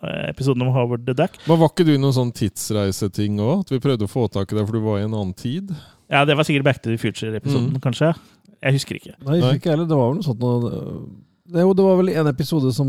eh, 0.00 0.22
episoden 0.30 0.64
om 0.64 0.72
Howard 0.74 1.04
the 1.06 1.14
Duck. 1.18 1.36
Men 1.44 1.60
Var 1.60 1.74
ikke 1.74 1.86
du 1.90 1.92
noen 1.98 2.16
sånn 2.16 2.32
tidsreiseting 2.36 3.36
òg? 3.36 3.66
At 3.66 3.74
vi 3.76 3.82
prøvde 3.84 4.08
å 4.08 4.14
få 4.14 4.30
tak 4.32 4.48
i 4.48 4.58
deg 4.58 4.64
for 4.64 4.78
du 4.78 4.86
var 4.86 5.02
i 5.02 5.04
en 5.04 5.12
annen 5.12 5.36
tid? 5.36 5.74
Ja, 6.10 6.24
det 6.24 6.36
var 6.36 6.44
sikkert 6.44 6.64
Back 6.64 6.82
to 6.82 6.90
the 6.90 6.98
Future-episoden, 6.98 7.72
Mm. 7.74 7.80
kanskje. 7.80 8.14
Jeg 8.62 8.72
husker 8.72 8.94
ikke. 8.96 9.14
Nei, 9.26 9.38
jeg 9.40 9.60
ikke 9.60 9.70
heller. 9.70 9.86
Det 9.86 9.96
var 9.96 10.08
vel 10.12 10.20
noe 10.20 10.22
sånt 10.26 10.40
noe 10.40 11.06
det, 11.46 11.62
jo, 11.62 11.72
det 11.78 11.84
var 11.84 11.96
vel 12.00 12.08
en 12.10 12.26
episode 12.26 12.72
som 12.74 12.88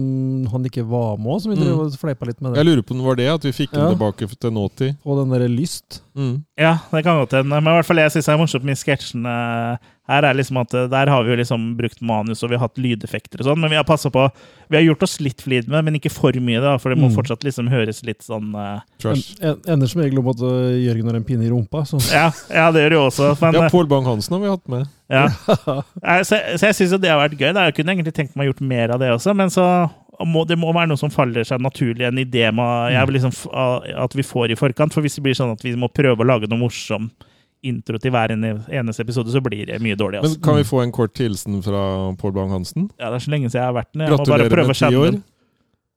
han 0.49 0.63
ikke 0.65 0.81
var 0.89 1.17
med, 1.21 1.41
som 1.43 1.51
vi 1.51 1.57
drev 1.59 1.75
Mm. 1.75 1.79
og 1.85 1.91
fleipa 2.01 2.25
litt 2.25 2.41
med. 2.41 2.53
det. 2.53 2.57
Jeg 2.57 2.65
lurer 2.65 2.81
på 2.81 2.91
om 2.91 2.97
det 2.97 3.05
var 3.05 3.15
det, 3.15 3.27
at 3.29 3.43
vi 3.43 3.51
fikk 3.51 3.71
den 3.71 3.93
tilbake 3.95 4.25
til 4.39 4.49
nåtid. 4.51 4.95
Og 5.05 5.17
den 5.19 5.29
derre 5.29 5.47
Lyst. 5.47 6.01
Mm. 6.15 6.43
Ja, 6.57 6.79
det 6.91 7.03
kan 7.03 7.19
godt 7.21 7.31
hende. 7.37 7.49
Men 7.61 7.61
i 7.61 7.75
hvert 7.77 7.85
fall 7.85 7.97
jeg 7.97 8.09
syns 8.11 8.25
det 8.25 8.33
er 8.33 8.37
morsomt 8.41 8.63
med 8.63 8.75
sketsjene 8.75 9.77
her, 10.07 10.23
er 10.23 10.37
liksom 10.39 10.57
at 10.61 10.73
eh, 10.73 10.85
der 10.91 11.09
har 11.11 11.23
vi 11.27 11.33
jo 11.33 11.37
liksom 11.41 11.63
brukt 11.77 11.99
manus 12.01 12.43
og 12.43 12.49
vi 12.51 12.55
har 12.55 12.63
hatt 12.67 12.79
lydeffekter 12.79 13.41
og 13.43 13.49
sånn, 13.49 13.59
men 13.59 13.73
vi 13.73 13.75
har 13.79 13.83
passa 13.87 14.07
på 14.13 14.29
Vi 14.69 14.75
har 14.75 14.83
gjort 14.83 15.03
oss 15.03 15.17
litt 15.23 15.39
flid 15.43 15.67
med, 15.71 15.85
men 15.87 15.95
ikke 15.95 16.11
for 16.11 16.35
mye, 16.43 16.59
da, 16.63 16.73
for 16.77 16.91
det 16.91 16.97
må 16.99 17.07
Mm. 17.07 17.15
fortsatt 17.15 17.43
liksom 17.47 17.69
høres 17.71 18.01
litt 18.03 18.19
sånn 18.23 18.49
uh, 18.55 18.81
Trash. 18.99 19.35
En, 19.39 19.53
en, 19.53 19.61
ender 19.75 19.87
som 19.87 20.01
regel 20.01 20.19
om 20.19 20.27
at 20.31 20.41
uh, 20.43 20.73
Jørgen 20.75 21.07
har 21.07 21.15
en 21.15 21.23
pinne 21.23 21.45
i 21.47 21.51
rumpa. 21.51 21.85
Så. 21.87 21.99
ja, 22.11 22.25
ja, 22.51 22.65
det 22.75 22.81
gjør 22.83 22.89
det 22.89 22.97
jo 22.97 23.05
også. 23.07 23.29
Men, 23.41 23.53
Ja, 23.55 23.63
eh, 23.67 23.71
Pål 23.71 23.87
Bang-Hansen 23.87 24.35
har 24.35 24.41
vi 24.43 24.51
hatt 24.51 24.67
med. 24.67 24.87
ja. 25.07 25.27
Eh, 26.03 26.23
Så, 26.27 26.35
så 26.59 26.67
jeg 26.71 26.75
syns 26.81 26.97
det 26.99 27.09
har 27.11 27.21
vært 27.21 27.39
gøy. 27.39 27.53
Da. 27.55 27.63
Jeg 27.69 27.77
kunne 27.79 27.95
egentlig 27.95 28.13
tenkt 28.17 28.35
meg 28.35 28.47
å 28.47 28.51
gjort 28.51 28.65
mer 28.73 28.91
av 28.95 28.99
det 28.99 29.11
også, 29.15 29.33
men 29.35 29.49
så 29.53 29.67
må, 30.27 30.43
det 30.49 30.57
må 30.59 30.71
være 30.75 30.89
noe 30.91 30.97
som 30.99 31.11
faller 31.13 31.43
seg 31.47 31.61
naturlig, 31.61 32.07
en 32.07 32.17
idé 32.17 32.47
med, 32.51 32.91
jeg 32.95 33.07
vil 33.07 33.19
liksom, 33.19 33.33
at 34.03 34.15
vi 34.17 34.23
får 34.25 34.51
i 34.51 34.59
forkant. 34.59 34.91
For 34.95 35.05
hvis 35.05 35.15
det 35.19 35.23
blir 35.27 35.35
sånn 35.37 35.51
at 35.55 35.63
vi 35.63 35.75
må 35.79 35.87
prøve 35.93 36.23
å 36.23 36.27
lage 36.27 36.49
noe 36.51 36.59
morsom 36.65 37.07
intro 37.65 37.97
til 38.01 38.13
hver 38.13 38.33
eneste 38.33 39.05
episode, 39.05 39.31
så 39.33 39.41
blir 39.43 39.65
det 39.69 39.79
mye 39.83 39.97
dårlig. 39.97 40.21
Altså. 40.21 40.35
Men 40.37 40.43
kan 40.43 40.59
vi 40.59 40.67
få 40.67 40.83
en 40.83 40.93
kort 40.95 41.17
hilsen 41.17 41.61
fra 41.65 41.81
Pål 42.19 42.35
Bang-Hansen? 42.35 42.91
Ja, 42.99 43.09
det 43.09 43.21
er 43.21 43.25
så 43.25 43.33
lenge 43.33 43.49
siden 43.49 43.61
jeg 43.61 43.71
har 43.71 43.77
vært 43.77 43.91
den. 43.93 44.05
Jeg 44.05 44.15
Gratulerer 44.15 44.67
med 44.67 44.79
ti 44.81 45.01
år. 45.01 45.19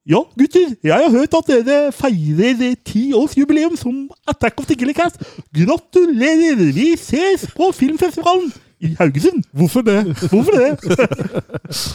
Ja, 0.08 0.22
gutter, 0.38 0.70
jeg 0.82 0.96
har 0.96 1.10
hørt 1.12 1.34
at 1.36 1.50
dere 1.50 1.92
feirer 1.92 2.74
tiårsjubileum 2.88 3.76
som 3.76 4.06
Attack 4.26 4.58
of 4.58 4.66
the 4.66 4.74
Killer 4.74 4.96
Cast. 4.96 5.20
Gratulerer! 5.54 6.62
Vi 6.72 6.94
ses 6.96 7.44
på 7.56 7.68
filmfestivalen 7.76 8.48
i 8.80 8.94
Haugesund. 8.98 9.44
Hvorfor 9.52 9.84
det? 9.84 9.98
Hvorfor 10.32 10.56
det? 10.56 10.70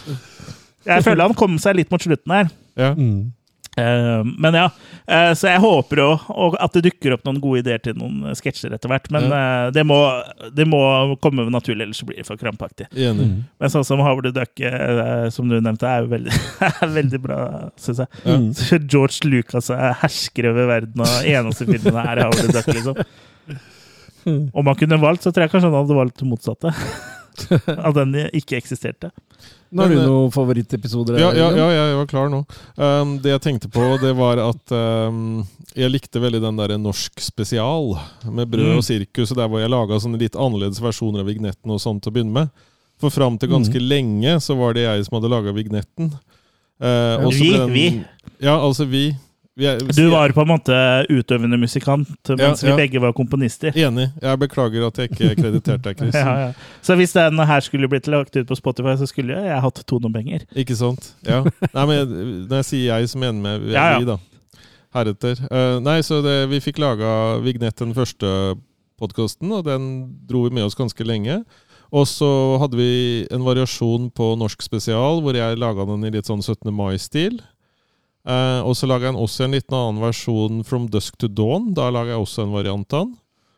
jeg 0.92 1.04
føler 1.04 1.26
han 1.26 1.34
kom 1.34 1.58
seg 1.60 1.80
litt 1.82 1.92
mot 1.92 2.06
slutten 2.06 2.36
her. 2.38 2.54
Ja. 2.78 2.94
Mm. 2.94 3.34
Eh, 3.76 4.24
men 4.24 4.54
ja, 4.54 4.70
eh, 5.08 5.34
så 5.36 5.50
jeg 5.50 5.60
håper 5.64 6.00
jo 6.00 6.08
og 6.32 6.56
at 6.64 6.78
det 6.78 6.86
dukker 6.86 7.16
opp 7.16 7.26
noen 7.28 7.42
gode 7.44 7.60
ideer 7.64 7.82
til 7.84 7.98
noen 8.00 8.30
eh, 8.30 8.36
sketsjer 8.38 8.76
etter 8.76 8.92
hvert. 8.92 9.10
Men 9.14 9.28
eh, 9.28 9.68
det, 9.76 9.84
må, 9.88 10.00
det 10.56 10.68
må 10.70 10.82
komme 11.24 11.48
naturlig, 11.52 11.88
ellers 11.88 12.02
så 12.04 12.08
blir 12.10 12.22
det 12.22 12.28
for 12.28 12.40
krampaktig. 12.40 12.88
Mm. 12.96 13.44
Men 13.60 13.74
sånn 13.74 13.88
som 13.88 14.04
Howard 14.04 14.30
the 14.30 14.34
Duck, 14.36 14.66
som 15.36 15.52
du 15.52 15.58
nevnte, 15.60 15.90
er 15.90 16.06
jo 16.06 16.12
veldig, 16.14 16.40
veldig 17.00 17.22
bra, 17.24 17.40
syns 17.82 18.04
jeg. 18.06 18.24
Ja. 18.24 18.40
Mm. 18.40 18.52
George 18.86 19.28
Lucas 19.30 19.72
er 19.74 19.98
hersker 20.04 20.52
over 20.52 20.72
verden, 20.72 21.04
og 21.04 21.30
eneste 21.30 21.68
filmen 21.70 22.00
er 22.02 22.26
Howard 22.26 22.48
the 22.48 22.56
Duck, 22.56 22.72
liksom. 22.72 23.04
Om 24.26 24.72
han 24.72 24.78
kunne 24.80 24.98
valgt, 24.98 25.26
så 25.26 25.32
tror 25.32 25.46
jeg 25.46 25.54
kanskje 25.54 25.70
han 25.70 25.78
hadde 25.84 26.00
valgt 26.00 26.24
det 26.24 26.30
motsatte. 26.30 26.72
At 27.88 27.96
den 27.98 28.14
ikke 28.34 28.58
eksisterte. 28.60 29.12
Nå 29.76 29.84
har 29.84 29.92
du 29.92 29.98
eh, 30.00 30.06
noen 30.08 30.32
favorittepisoder? 30.32 31.18
Ja, 31.20 31.32
ja, 31.36 31.50
ja, 31.58 31.66
jeg 31.74 31.96
var 32.00 32.08
klar 32.08 32.30
nå. 32.32 32.44
Um, 32.80 33.16
det 33.24 33.34
jeg 33.34 33.42
tenkte 33.44 33.70
på, 33.74 33.84
det 34.02 34.14
var 34.16 34.40
at 34.40 34.72
um, 34.72 35.42
jeg 35.76 35.92
likte 35.92 36.22
veldig 36.24 36.40
den 36.46 36.62
der 36.62 36.76
norsk 36.80 37.20
spesial 37.20 37.98
med 38.32 38.48
brød 38.54 38.70
Mm. 38.72 38.78
og 38.80 38.86
sirkus, 38.88 39.34
og 39.34 39.38
der 39.42 39.50
hvor 39.52 39.60
jeg 39.60 39.74
laga 39.74 40.00
sånne 40.00 40.22
litt 40.22 40.38
annerledes 40.40 40.80
versjoner 40.84 41.26
av 41.26 41.28
vignetten 41.28 41.72
og 41.76 41.82
sånn 41.84 42.00
til 42.00 42.14
å 42.14 42.16
begynne 42.16 42.38
med. 42.40 42.50
For 43.02 43.12
fram 43.12 43.36
til 43.38 43.52
ganske 43.52 43.76
Mm. 43.82 43.88
lenge 43.92 44.38
så 44.40 44.56
var 44.56 44.74
det 44.78 44.86
jeg 44.88 45.06
som 45.10 45.18
hadde 45.20 45.34
laga 45.34 45.52
vignetten. 45.52 46.14
Uh, 46.80 47.28
Vi, 47.32 47.52
den- 47.52 47.72
vi. 47.76 47.86
Ja, 48.40 48.56
altså 48.60 48.86
vi. 48.88 49.10
Du 49.56 50.10
var 50.12 50.34
på 50.36 50.44
en 50.44 50.50
måte 50.50 50.78
utøvende 51.08 51.56
musikant, 51.58 52.10
mens 52.28 52.64
Ja, 52.64 52.68
ja. 52.68 52.76
vi 52.76 52.82
begge 52.82 53.00
var 53.00 53.14
komponister. 53.16 53.72
Enig. 53.72 54.10
Jeg 54.22 54.40
beklager 54.42 54.88
at 54.90 55.00
jeg 55.00 55.14
ikke 55.14 55.30
krediterte 55.38 55.84
deg, 55.88 56.02
Chris. 56.02 56.18
Ja, 56.26 56.34
ja. 56.42 56.50
Så 56.84 56.98
hvis 57.00 57.16
den 57.16 57.40
her 57.40 57.64
skulle 57.64 57.88
blitt 57.88 58.10
lagt 58.12 58.36
ut 58.36 58.50
på 58.50 58.58
Spotify, 58.60 58.98
så 59.00 59.08
skulle 59.08 59.40
jeg 59.48 59.62
hatt 59.64 59.80
tonepenger. 59.88 60.44
Ikke 60.60 60.76
sant? 60.76 61.14
Ja. 61.24 61.46
Nei, 61.72 61.86
men 61.88 62.16
når 62.50 62.66
jeg 62.66 62.70
sier 62.72 63.00
jeg, 63.00 63.10
så 63.14 63.22
mener 63.22 63.64
jeg 63.64 63.78
ja. 63.78 63.88
vi, 63.96 64.10
da. 64.12 64.20
Heretter. 64.96 65.40
Uh, 65.48 65.80
nei, 65.84 66.02
så 66.04 66.20
det, 66.24 66.36
vi 66.52 66.60
fikk 66.64 66.80
laga 66.84 67.40
Vignett 67.44 67.80
den 67.80 67.96
første 67.96 68.28
podkasten, 69.00 69.52
og 69.56 69.66
den 69.68 69.90
dro 70.28 70.46
vi 70.50 70.56
med 70.56 70.68
oss 70.68 70.76
ganske 70.76 71.08
lenge. 71.08 71.42
Og 71.96 72.08
så 72.12 72.28
hadde 72.60 72.76
vi 72.80 72.92
en 73.32 73.44
variasjon 73.46 74.10
på 74.12 74.34
norsk 74.40 74.64
spesial, 74.66 75.22
hvor 75.24 75.38
jeg 75.38 75.60
laga 75.62 75.88
den 75.88 76.04
i 76.08 76.12
litt 76.12 76.28
sånn 76.28 76.44
17. 76.44 76.68
mai-stil. 76.76 77.40
Eh, 78.26 78.62
og 78.66 78.74
så 78.76 78.88
laga 78.90 79.12
jeg 79.12 79.20
også 79.22 79.46
en 79.46 79.52
liten 79.54 79.76
annen 79.78 80.02
versjon 80.02 80.64
From 80.66 80.88
Dusk 80.90 81.18
to 81.22 81.28
Dawn. 81.30 81.74
Da 81.78 81.92
laga 81.94 82.16
jeg 82.16 82.24
også 82.26 82.48
en 82.48 82.56
variant 82.58 82.94
av 82.94 83.06
den. 83.06 83.14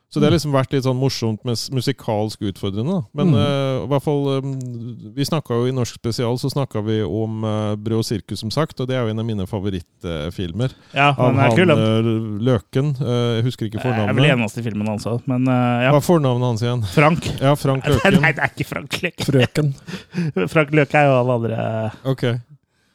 Så 0.07 0.22
det 0.22 0.30
har 0.30 0.38
liksom 0.38 0.53
vært 0.55 0.72
litt 0.72 0.86
sånn 0.86 0.95
morsomt, 0.95 1.41
musikalsk 1.43 2.39
utfordrende. 2.47 2.93
da. 2.93 3.01
Men 3.13 3.28
Mm. 3.28 3.36
eh, 3.36 3.84
i 3.84 3.88
hvert 3.91 4.03
fall 4.05 4.22
eh, 4.38 5.11
Vi 5.18 5.26
snakka 5.28 5.51
jo 5.51 5.65
i 5.68 5.74
Norsk 5.76 5.95
spesial 5.99 6.38
så 6.39 6.47
snakka 6.49 6.80
vi 6.86 7.01
om 7.03 7.43
uh, 7.43 7.76
Brød 7.76 7.97
og 7.99 8.05
sirkus, 8.07 8.39
som 8.39 8.49
sagt. 8.49 8.80
Og 8.80 8.88
det 8.88 8.95
er 8.95 9.03
jo 9.03 9.09
en 9.11 9.20
av 9.20 9.26
mine 9.28 9.43
favorittfilmer. 9.45 10.72
Ja, 10.95 11.09
av 11.11 11.36
er 11.36 11.41
han 11.41 11.55
kul, 11.59 12.39
Løken. 12.39 12.93
Jeg 13.03 13.43
husker 13.43 13.68
ikke 13.68 13.84
fornavnet. 13.84 14.15
Det 14.15 14.15
er 14.15 14.22
vel 14.22 14.32
eneste 14.39 14.63
filmen 14.63 14.88
hans 14.88 15.03
òg, 15.11 15.22
men 15.28 15.43
ja. 15.43 15.91
Hva 15.91 15.99
er 15.99 16.07
fornavnet 16.07 16.47
hans 16.53 16.63
igjen? 16.63 16.84
Frank. 16.95 17.28
Ja, 17.41 17.55
Frank 17.59 17.84
Løken. 17.91 18.22
Nei, 18.24 18.32
det 18.32 18.43
er 18.47 18.55
ikke 18.55 18.70
Frank 18.72 19.01
Løken. 19.03 19.28
Frøken. 19.28 19.74
Frank 20.55 20.72
Løken 20.72 21.01
er 21.01 21.09
jo 21.11 21.18
alle 21.20 21.36
andre 21.41 21.91
Ok. 22.07 22.24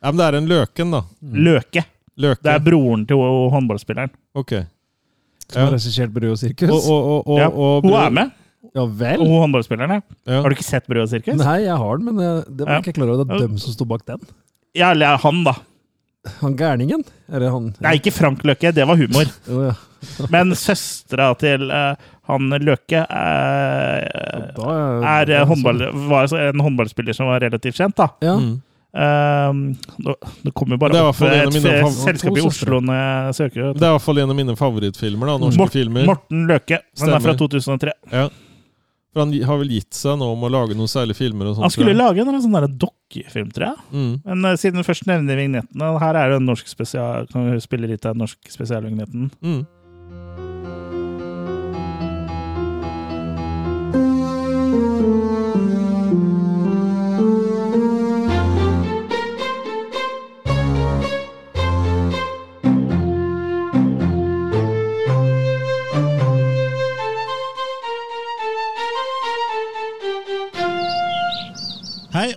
Ja, 0.02 0.10
men 0.10 0.18
det 0.18 0.26
er 0.26 0.36
en 0.40 0.48
Løken, 0.50 0.90
da. 0.96 1.02
Løke. 1.22 1.84
Løke. 2.18 2.42
Det 2.44 2.52
er 2.52 2.62
broren 2.66 3.04
til 3.08 3.16
håndballspilleren. 3.54 4.10
Ok. 4.34 4.52
Som 5.48 5.60
Ja. 5.60 5.64
har 5.66 5.74
regissert 5.76 6.12
Brød 6.12 6.30
og 6.34 6.38
sirkus. 6.40 6.70
Og, 6.70 6.84
og, 6.90 7.26
og, 7.28 7.28
og, 7.28 7.38
Ja, 7.38 7.48
Hun 7.50 7.94
er 8.00 8.10
med, 8.10 8.30
ja 8.74 8.84
vel? 8.84 9.20
og 9.20 9.34
håndballspilleren. 9.44 10.02
ja. 10.26 10.40
Har 10.42 10.48
du 10.48 10.56
ikke 10.56 10.64
sett 10.66 10.86
Brød 10.88 11.02
og 11.04 11.08
sirkus? 11.12 11.36
Nei, 11.38 11.58
jeg 11.64 11.76
har 11.76 11.96
den, 12.00 12.06
men 12.10 12.24
jeg, 12.24 12.44
det 12.58 12.66
var 12.66 12.80
ikke 12.82 12.96
klar 12.98 13.08
over 13.12 13.20
at 13.22 13.28
det 13.28 13.36
er 13.36 13.46
dem 13.46 13.58
som 13.58 13.72
sto 13.76 13.84
bak 13.84 14.04
den. 14.06 14.18
Ja, 14.74 14.90
eller 14.90 15.16
han, 15.22 15.44
da. 15.44 15.54
Han 16.40 16.56
gærningen? 16.56 17.04
Eller 17.32 17.50
han 17.50 17.74
Nei, 17.82 17.96
ikke 17.98 18.12
Frank 18.14 18.42
Løke, 18.46 18.72
det 18.74 18.86
var 18.88 18.96
humor. 18.96 19.26
oh, 19.52 19.64
ja. 19.70 20.26
Men 20.30 20.50
søstera 20.58 21.30
til 21.38 21.68
uh, 21.70 21.94
han 22.26 22.48
Løke 22.62 23.04
eh, 23.06 24.48
Da 24.56 24.72
er 25.20 25.30
eh, 25.30 25.44
håndball, 25.46 25.84
var 26.08 26.24
altså 26.24 26.40
en 26.42 26.62
håndballspiller 26.62 27.14
som 27.14 27.28
var 27.30 27.42
relativt 27.44 27.78
kjent, 27.78 27.96
da. 27.98 28.08
Ja. 28.22 28.34
Mm. 28.38 28.56
Um, 28.92 29.72
det 30.44 30.52
kommer 30.52 30.76
bare 30.76 30.92
Det 30.92 31.00
opp 31.00 31.20
et 31.24 31.94
selskap 31.96 32.36
i 32.36 32.42
Oslo 32.44 32.80
når 32.84 32.98
jeg 32.98 33.36
søker. 33.38 33.70
Det 33.72 33.86
er 33.86 33.88
i 33.88 33.96
hvert 33.96 34.04
fall 34.04 34.20
en 34.20 34.32
av 34.34 34.36
mine 34.36 34.56
favorittfilmer. 34.58 35.30
da, 35.32 35.36
Norske 35.40 35.62
Mort- 35.62 35.72
filmer. 35.72 36.04
Morten 36.10 36.46
Løke. 36.50 36.82
Den 37.00 37.08
er 37.08 37.20
fra 37.24 37.32
Stemmer. 37.32 37.38
2003. 37.40 38.30
For 39.12 39.20
Han 39.26 39.32
har 39.44 39.58
vel 39.60 39.68
gitt 39.68 39.92
seg 39.96 40.16
nå 40.20 40.28
om 40.32 40.44
å 40.44 40.48
lage 40.52 40.76
noen 40.76 40.88
særlige 40.88 41.16
filmer. 41.20 41.46
og 41.50 41.56
sånt. 41.56 41.66
Han 41.66 41.70
skulle 41.74 41.96
lage 41.96 42.20
en 42.20 42.40
sånn 42.40 42.78
dokkefilm, 42.78 43.50
tror 43.52 43.66
jeg. 43.68 43.76
mm. 43.92 44.12
Men 44.24 44.44
uh, 44.44 44.56
siden 44.56 44.80
du 44.80 44.86
først 44.88 45.06
nevner 45.08 45.36
vignettene 45.36 45.98
Her 46.00 46.16
er 46.16 46.28
det 46.32 46.36
en 46.40 46.46
norsk 46.48 46.66
spesial 46.68 47.26
Kan 47.32 47.50
du 47.52 47.60
spille 47.60 47.88
litt 47.88 48.04
av 48.06 48.14
den 48.14 48.24
norsk 48.24 48.38
spesialvignetten? 48.48 49.30
Mm. 49.44 49.66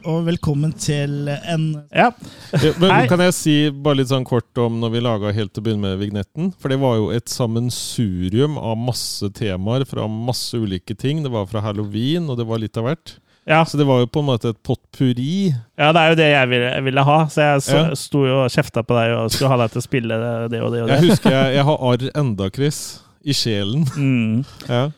Og 0.06 0.26
velkommen 0.28 0.72
til 0.80 1.28
en 1.30 1.66
Ja. 1.94 2.12
Ja, 2.54 2.72
Men 2.80 2.92
Hei. 2.92 3.08
kan 3.10 3.20
jeg 3.20 3.34
si 3.34 3.56
bare 3.70 3.98
litt 4.00 4.10
sånn 4.12 4.26
kort 4.28 4.58
om 4.62 4.80
når 4.82 4.92
vi 4.94 5.02
laga 5.04 5.32
helt 5.34 5.54
til 5.54 5.64
å 5.64 5.66
begynne 5.66 5.82
med 5.82 6.00
vignetten? 6.00 6.54
For 6.60 6.70
det 6.70 6.80
var 6.82 6.96
jo 7.00 7.10
et 7.16 7.26
sammensurium 7.32 8.58
av 8.58 8.78
masse 8.78 9.30
temaer 9.34 9.86
fra 9.90 10.08
masse 10.08 10.54
ulike 10.58 10.96
ting. 10.98 11.24
Det 11.24 11.32
var 11.32 11.46
fra 11.50 11.62
halloween, 11.66 12.30
og 12.30 12.38
det 12.38 12.46
var 12.48 12.60
litt 12.62 12.78
av 12.78 12.86
hvert. 12.90 13.16
Ja. 13.48 13.64
Så 13.66 13.78
det 13.78 13.86
var 13.86 14.00
jo 14.02 14.08
på 14.10 14.20
en 14.24 14.26
måte 14.32 14.50
et 14.50 14.62
potpurri. 14.66 15.54
ja, 15.78 15.92
det 15.94 16.02
er 16.02 16.10
jo 16.10 16.16
det 16.22 16.30
jeg 16.32 16.50
ville, 16.50 16.72
jeg 16.74 16.84
ville 16.88 17.04
ha. 17.06 17.18
Så 17.30 17.42
jeg 17.42 17.62
så, 17.62 17.78
Ja. 17.90 17.96
sto 17.96 18.26
jo 18.26 18.44
og 18.46 18.50
kjefta 18.50 18.82
på 18.84 18.96
deg 18.98 19.16
og 19.18 19.30
skulle 19.32 19.50
ha 19.54 19.58
deg 19.58 19.72
til 19.72 19.82
å 19.82 19.86
spille 19.86 20.18
det, 20.18 20.34
og 20.46 20.50
det 20.52 20.62
og 20.62 20.72
det 20.74 20.88
Jeg 20.90 21.10
husker 21.10 21.30
jeg, 21.32 21.54
jeg 21.56 21.64
har 21.66 21.78
arr 21.78 22.10
enda, 22.16 22.50
Chris. 22.50 23.02
I 23.26 23.34
sjelen. 23.34 23.86
Mm. 23.98 24.46
Ja. 24.70 24.90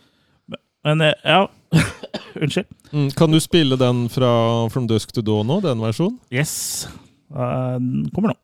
Men 0.84 1.02
eh, 1.02 1.14
ja 1.26 1.48
Unnskyld. 2.42 2.66
Mm. 2.92 3.10
Kan 3.18 3.34
du 3.34 3.40
spille 3.44 3.78
den 3.80 4.06
fra 4.12 4.32
From 4.74 4.88
Dusk 4.90 5.14
to 5.16 5.24
Dawn 5.26 5.50
nå, 5.50 5.60
den 5.66 5.82
versjonen? 5.84 6.20
Yes. 6.34 6.88
Uh, 7.32 7.76
den 7.80 8.08
kommer 8.16 8.34
nå. 8.34 8.38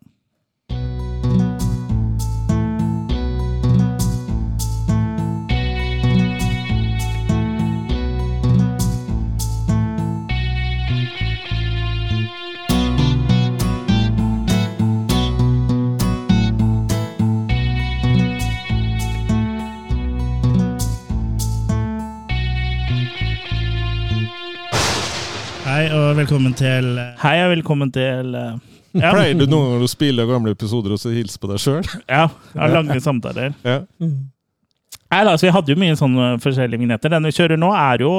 Og 25.93 26.17
velkommen 26.17 26.53
til 26.57 26.95
Hei 27.21 27.35
og 27.43 27.51
velkommen 27.53 27.91
til 27.93 28.35
eh, 28.37 28.53
ja, 28.97 29.11
Pleier 29.13 29.37
du 29.37 29.45
noen 29.45 29.73
ganger 29.73 29.85
å 29.85 29.89
spille 29.91 30.25
gamle 30.29 30.53
episoder 30.55 30.93
og 30.95 31.01
så 31.01 31.11
hilse 31.13 31.39
på 31.41 31.49
deg 31.51 31.61
sjøl? 31.61 31.81
ja, 32.15 32.27
ja, 32.53 32.69
lange 32.69 32.97
samtaler. 33.01 33.53
Ja. 33.65 33.79
Nei, 33.99 35.19
altså, 35.19 35.47
Vi 35.47 35.53
hadde 35.53 35.73
jo 35.73 35.79
mye 35.81 35.97
sånne 35.97 36.27
forskjellige 36.41 36.81
vignetter. 36.81 37.13
Den 37.13 37.25
vi 37.29 37.33
kjører 37.33 37.59
nå, 37.61 37.69
er 37.77 38.05
jo 38.05 38.11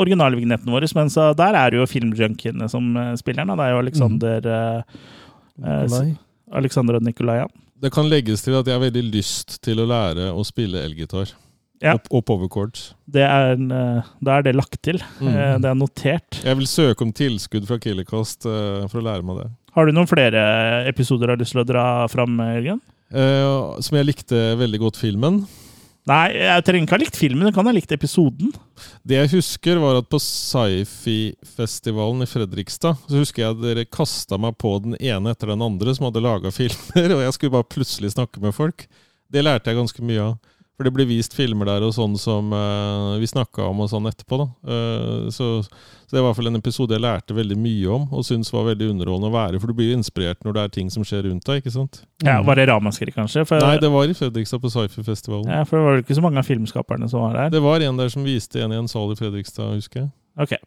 originalvignetten 0.00 0.72
vår, 0.72 0.86
men 0.96 1.12
så 1.12 1.30
der 1.36 1.56
er 1.60 1.76
jo 1.76 1.88
filmjunkiene 1.88 2.68
som 2.72 2.90
eh, 3.00 3.12
spiller 3.20 3.44
den. 3.44 3.56
Det 3.60 3.68
er 3.68 3.74
jo 3.74 3.82
Alexander 3.84 4.50
mm. 4.50 5.68
eh. 5.68 6.10
Alexander 6.62 7.00
og 7.00 7.06
Nikolai, 7.06 7.42
ja. 7.44 7.48
Det 7.82 7.92
kan 7.92 8.08
legges 8.08 8.44
til 8.44 8.56
at 8.56 8.68
jeg 8.68 8.76
har 8.76 8.84
veldig 8.84 9.04
lyst 9.08 9.56
til 9.64 9.80
å 9.82 9.88
lære 9.88 10.28
å 10.32 10.44
spille 10.46 10.84
elgitar. 10.84 11.32
Ja. 11.82 11.96
Og, 11.98 12.06
og 12.14 12.22
power 12.28 12.46
chords. 12.52 12.92
Det 13.10 13.24
er, 13.26 13.56
en, 13.56 13.72
eh, 13.74 14.10
da 14.22 14.36
er 14.38 14.44
det 14.46 14.52
lagt 14.54 14.78
til. 14.86 15.00
Mm. 15.18 15.32
Eh, 15.32 15.56
Det 15.64 15.70
er 15.72 15.78
notert. 15.78 16.38
Jeg 16.46 16.58
vil 16.60 16.68
søke 16.70 17.02
om 17.02 17.10
tilskudd 17.12 17.66
fra 17.66 17.80
Killercost 17.82 18.46
eh, 18.46 18.84
for 18.88 19.02
å 19.02 19.06
lære 19.08 19.26
meg 19.26 19.40
det. 19.42 19.48
Har 19.74 19.88
du 19.88 19.92
noen 19.96 20.06
flere 20.10 20.38
episoder 20.90 21.26
du 21.26 21.32
har 21.34 21.40
lyst 21.42 21.56
til 21.56 21.64
å 21.64 21.66
dra 21.66 21.84
fram, 22.12 22.38
Jørgen? 22.38 22.78
Eh, 23.12 23.82
som 23.84 23.98
jeg 23.98 24.08
likte 24.12 24.44
veldig 24.60 24.80
godt 24.86 25.00
filmen. 25.00 25.42
Nei, 26.08 26.32
jeg 26.34 26.64
trenger 26.66 26.86
ikke 26.88 26.96
ha 26.96 27.02
likt 27.04 27.18
filmen, 27.18 27.46
du 27.46 27.54
kan 27.54 27.68
ha 27.68 27.72
likt 27.74 27.92
episoden. 27.94 28.50
Det 29.06 29.20
jeg 29.20 29.30
husker, 29.36 29.78
var 29.78 30.00
at 30.00 30.08
på 30.10 30.18
sci-fi-festivalen 30.18 32.24
i 32.24 32.30
Fredrikstad, 32.30 32.98
så 33.06 33.20
husker 33.20 33.44
jeg 33.44 33.54
at 33.54 33.60
dere 33.62 33.84
kasta 33.86 34.38
meg 34.40 34.56
på 34.58 34.72
den 34.82 34.96
ene 34.98 35.30
etter 35.34 35.52
den 35.52 35.62
andre 35.62 35.94
som 35.94 36.08
hadde 36.08 36.24
laga 36.24 36.50
filmer, 36.54 37.12
og 37.16 37.22
jeg 37.26 37.36
skulle 37.36 37.54
bare 37.54 37.70
plutselig 37.70 38.14
snakke 38.16 38.42
med 38.42 38.56
folk. 38.56 38.88
Det 39.32 39.44
lærte 39.46 39.70
jeg 39.70 39.78
ganske 39.78 40.02
mye 40.06 40.24
av. 40.32 40.40
For 40.82 40.88
det 40.90 40.96
ble 40.96 41.04
vist 41.06 41.36
filmer 41.38 41.68
der 41.68 41.84
og 41.86 41.92
sånn 41.94 42.16
som 42.18 42.48
uh, 42.50 43.14
vi 43.22 43.28
snakka 43.30 43.68
om 43.68 43.84
og 43.84 43.90
sånn 43.92 44.08
etterpå. 44.10 44.40
da. 44.40 44.46
Uh, 44.66 45.28
så, 45.30 45.50
så 45.62 46.10
det 46.10 46.16
var 46.16 46.24
i 46.24 46.26
hvert 46.26 46.38
fall 46.40 46.50
en 46.50 46.58
episode 46.58 46.96
jeg 46.96 47.04
lærte 47.04 47.36
veldig 47.36 47.58
mye 47.62 47.92
om, 47.94 48.08
og 48.10 48.24
syntes 48.26 48.50
var 48.50 48.66
veldig 48.72 48.88
underholdende 48.90 49.30
å 49.30 49.36
være. 49.36 49.60
For 49.62 49.70
du 49.70 49.78
blir 49.78 49.92
jo 49.92 50.00
inspirert 50.00 50.42
når 50.42 50.56
det 50.56 50.64
er 50.64 50.74
ting 50.74 50.90
som 50.90 51.06
skjer 51.06 51.28
rundt 51.28 51.46
deg, 51.46 51.62
ikke 51.62 51.74
sant? 51.76 52.00
Ja, 52.26 52.40
Var 52.42 52.58
det 52.58 52.66
Ramaskrik, 52.72 53.14
kanskje? 53.14 53.46
For, 53.46 53.62
Nei, 53.62 53.78
det 53.78 53.92
var 53.94 54.10
i 54.10 54.18
Fredrikstad 54.18 54.64
på 54.64 54.74
sci-fi-festivalen. 54.74 55.54
ja, 55.54 55.62
for 55.62 55.78
det 55.78 55.86
var 55.86 56.00
jo 56.00 56.02
ikke 56.08 56.18
så 56.18 56.26
mange 56.26 56.42
av 56.42 56.50
filmskaperne 56.50 57.12
som 57.14 57.28
var 57.28 57.38
der. 57.38 57.54
Det 57.54 57.62
var 57.62 57.86
en 57.86 58.02
der 58.02 58.10
som 58.10 58.26
viste 58.26 58.66
en 58.66 58.74
i 58.74 58.82
en 58.82 58.90
sal 58.90 59.14
i 59.14 59.20
Fredrikstad, 59.22 59.76
husker 59.78 60.02
jeg. 60.02 60.10
Ok. 60.42 60.58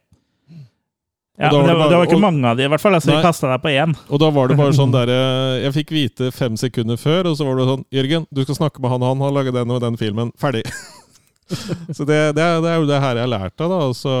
Ja, 1.38 1.50
det, 1.52 1.58
var, 1.58 1.66
bare- 1.76 1.88
det 1.92 1.96
var 2.00 2.06
ikke 2.08 2.16
og- 2.16 2.22
mange 2.24 2.48
av 2.48 2.56
de, 2.56 2.64
i 2.64 2.70
hvert 2.72 2.80
fall. 2.80 2.94
Altså, 2.96 3.10
Nei. 3.12 3.16
de 3.20 3.26
kasta 3.28 3.50
deg 3.52 3.62
på 3.64 3.72
én. 3.76 3.92
Og 4.08 4.20
da 4.22 4.30
var 4.32 4.48
det 4.48 4.56
bare 4.56 4.72
sånn 4.80 4.92
der 4.94 5.10
eh, 5.12 5.64
Jeg 5.66 5.74
fikk 5.74 5.90
vite 5.96 6.30
fem 6.32 6.56
sekunder 6.56 6.96
før, 7.00 7.28
og 7.32 7.36
så 7.36 7.44
var 7.48 7.58
det 7.60 7.66
sånn 7.68 7.84
Jørgen, 7.92 8.24
du 8.32 8.40
skal 8.46 8.56
snakke 8.62 8.80
med 8.80 8.94
han 8.94 9.04
han, 9.04 9.20
har 9.26 9.34
laget 9.36 9.54
den 9.58 9.70
og 9.74 9.82
den 9.84 9.98
filmen. 10.00 10.32
Ferdig. 10.40 10.62
så 11.96 12.02
det, 12.08 12.16
det, 12.34 12.42
er, 12.42 12.56
det 12.64 12.70
er 12.72 12.80
jo 12.80 12.86
det 12.88 12.98
her 13.04 13.20
jeg 13.20 13.26
har 13.28 13.30
lært 13.30 13.62
av, 13.62 13.70
da. 13.70 13.80
Så, 13.94 14.14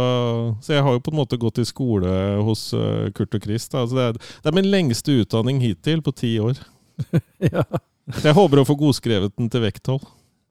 så 0.62 0.76
jeg 0.76 0.84
har 0.86 0.92
jo 0.98 1.02
på 1.02 1.10
en 1.14 1.18
måte 1.22 1.38
gått 1.40 1.58
i 1.58 1.64
skole 1.66 2.12
hos 2.46 2.68
uh, 2.76 3.08
Kurt 3.16 3.34
og 3.34 3.42
Chris. 3.48 3.66
Da. 3.72 3.82
Så 3.88 3.96
det, 3.98 4.04
er, 4.12 4.20
det 4.44 4.52
er 4.52 4.58
min 4.60 4.68
lengste 4.70 5.16
utdanning 5.24 5.58
hittil, 5.64 6.04
på 6.06 6.14
ti 6.16 6.36
år. 6.42 6.60
Ja. 7.42 7.64
Så 8.06 8.28
jeg 8.28 8.36
håper 8.38 8.60
å 8.62 8.64
få 8.68 8.76
godskrevet 8.78 9.32
den 9.34 9.48
til 9.50 9.64
vekthold. 9.64 10.04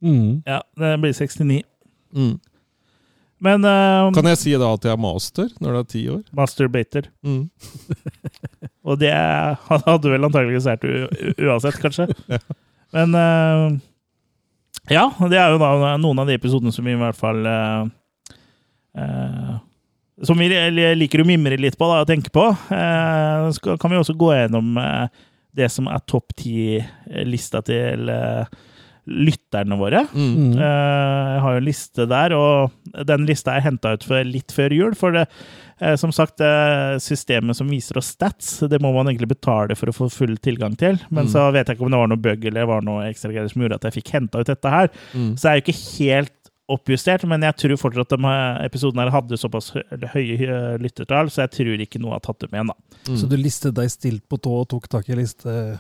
Mm. 0.04 0.42
Ja, 0.44 0.58
det 0.76 0.90
blir 1.00 1.14
69. 1.16 1.62
Mm. 2.12 2.34
Men 3.46 3.66
uh, 3.68 4.12
Kan 4.16 4.30
jeg 4.32 4.40
si 4.42 4.54
da 4.58 4.72
at 4.74 4.86
jeg 4.88 4.96
er 4.96 5.02
master 5.02 5.50
når 5.62 5.76
det 5.76 5.82
er 5.82 5.90
ti 5.92 6.04
år? 6.12 6.22
Masturbator. 6.36 7.10
Mm. 7.26 7.44
Og 8.88 9.00
det 9.02 9.12
hadde 9.14 9.98
du 10.02 10.10
vel 10.12 10.28
antakeligvis 10.28 10.70
vært 10.70 10.86
uansett, 11.38 11.82
kanskje. 11.84 12.10
Ja. 12.36 12.42
Men 12.96 13.12
uh, 13.18 13.74
ja, 14.88 15.10
det 15.28 15.38
er 15.42 15.52
jo 15.52 15.60
da 15.60 15.96
noen 16.00 16.20
av 16.22 16.30
de 16.30 16.36
episodene 16.38 16.72
som 16.72 16.86
vi 16.86 16.94
i 16.94 17.00
hvert 17.00 17.18
fall 17.18 17.42
uh, 17.50 17.84
Som 20.24 20.40
vi 20.40 20.48
liker 20.96 21.24
å 21.24 21.28
mimre 21.28 21.58
litt 21.60 21.76
på 21.76 21.90
da, 21.90 22.04
og 22.06 22.08
tenke 22.08 22.32
på. 22.32 22.46
Eh, 22.72 23.50
så 23.58 23.76
kan 23.82 23.92
vi 23.92 23.98
også 24.00 24.16
gå 24.16 24.30
gjennom 24.32 24.78
det 25.56 25.70
som 25.72 25.88
er 25.92 26.04
topp 26.10 26.36
ti-lista 26.38 27.62
til 27.66 28.10
eh, 28.12 28.48
lytterne 29.06 29.78
våre. 29.78 30.06
Mm. 30.14 30.56
Eh, 30.58 31.34
Jeg 31.36 31.42
har 31.44 31.54
jo 31.54 31.62
en 31.62 31.68
liste 31.68 32.08
der, 32.10 32.34
og 32.34 33.06
den 33.06 33.26
lista 33.30 33.56
er 33.56 33.66
henta 33.66 33.94
ut 33.94 34.04
for 34.08 34.24
litt 34.26 34.54
før 34.56 34.74
jul. 34.74 34.96
For 34.98 35.12
det, 35.14 35.26
uh, 35.82 35.96
som 36.00 36.14
sagt, 36.16 36.42
uh, 36.42 36.96
systemet 37.04 37.58
som 37.58 37.70
viser 37.70 38.00
oss 38.00 38.14
stats, 38.16 38.60
det 38.70 38.80
må 38.82 38.94
man 38.96 39.12
egentlig 39.12 39.34
betale 39.36 39.76
for 39.78 39.92
å 39.92 39.96
få 39.96 40.10
full 40.14 40.38
tilgang 40.38 40.78
til. 40.80 40.98
Men 41.10 41.26
Mm. 41.26 41.32
så 41.34 41.52
vet 41.54 41.68
jeg 41.68 41.78
ikke 41.78 41.86
om 41.86 41.92
det 41.92 42.00
var 42.02 42.08
noe 42.08 42.18
bug 42.22 42.46
eller 42.46 42.66
var 42.66 42.82
noe 42.82 43.10
ekstra 43.12 43.32
greier 43.34 43.52
som 43.52 43.62
gjorde 43.62 43.76
at 43.76 43.84
jeg 43.90 44.04
fikk 44.04 44.14
henta 44.16 44.40
ut 44.40 44.48
dette 44.48 44.70
her. 44.70 44.90
Mm. 45.14 45.36
Så 45.38 45.42
det 45.44 45.52
er 45.52 45.60
jo 45.62 45.66
ikke 45.66 46.00
helt 46.00 46.32
oppjustert, 46.68 47.24
men 47.30 47.42
jeg 47.46 47.56
tror 47.62 47.78
fortsatt 47.78 48.12
at 48.12 48.18
de 48.18 48.26
her 48.26 49.02
her 49.06 49.12
hadde 49.14 49.38
såpass 49.38 49.72
høye 50.16 50.78
lyttertall, 50.82 51.30
så 51.30 51.46
jeg 51.46 51.52
tror 51.52 51.84
ikke 51.84 52.02
noe 52.02 52.18
har 52.18 52.24
tatt 52.26 52.40
dem 52.40 52.50
igjen, 52.58 52.72
da. 52.74 52.76
Mm. 53.06 53.18
Så 53.22 53.30
du 53.30 53.38
listet 53.38 53.76
deg 53.76 53.92
stilt 53.94 54.26
på 54.28 54.42
tå 54.42 54.62
og 54.64 54.70
tok 54.70 54.90
tak 54.90 55.10
i 55.10 55.20
liste... 55.20 55.78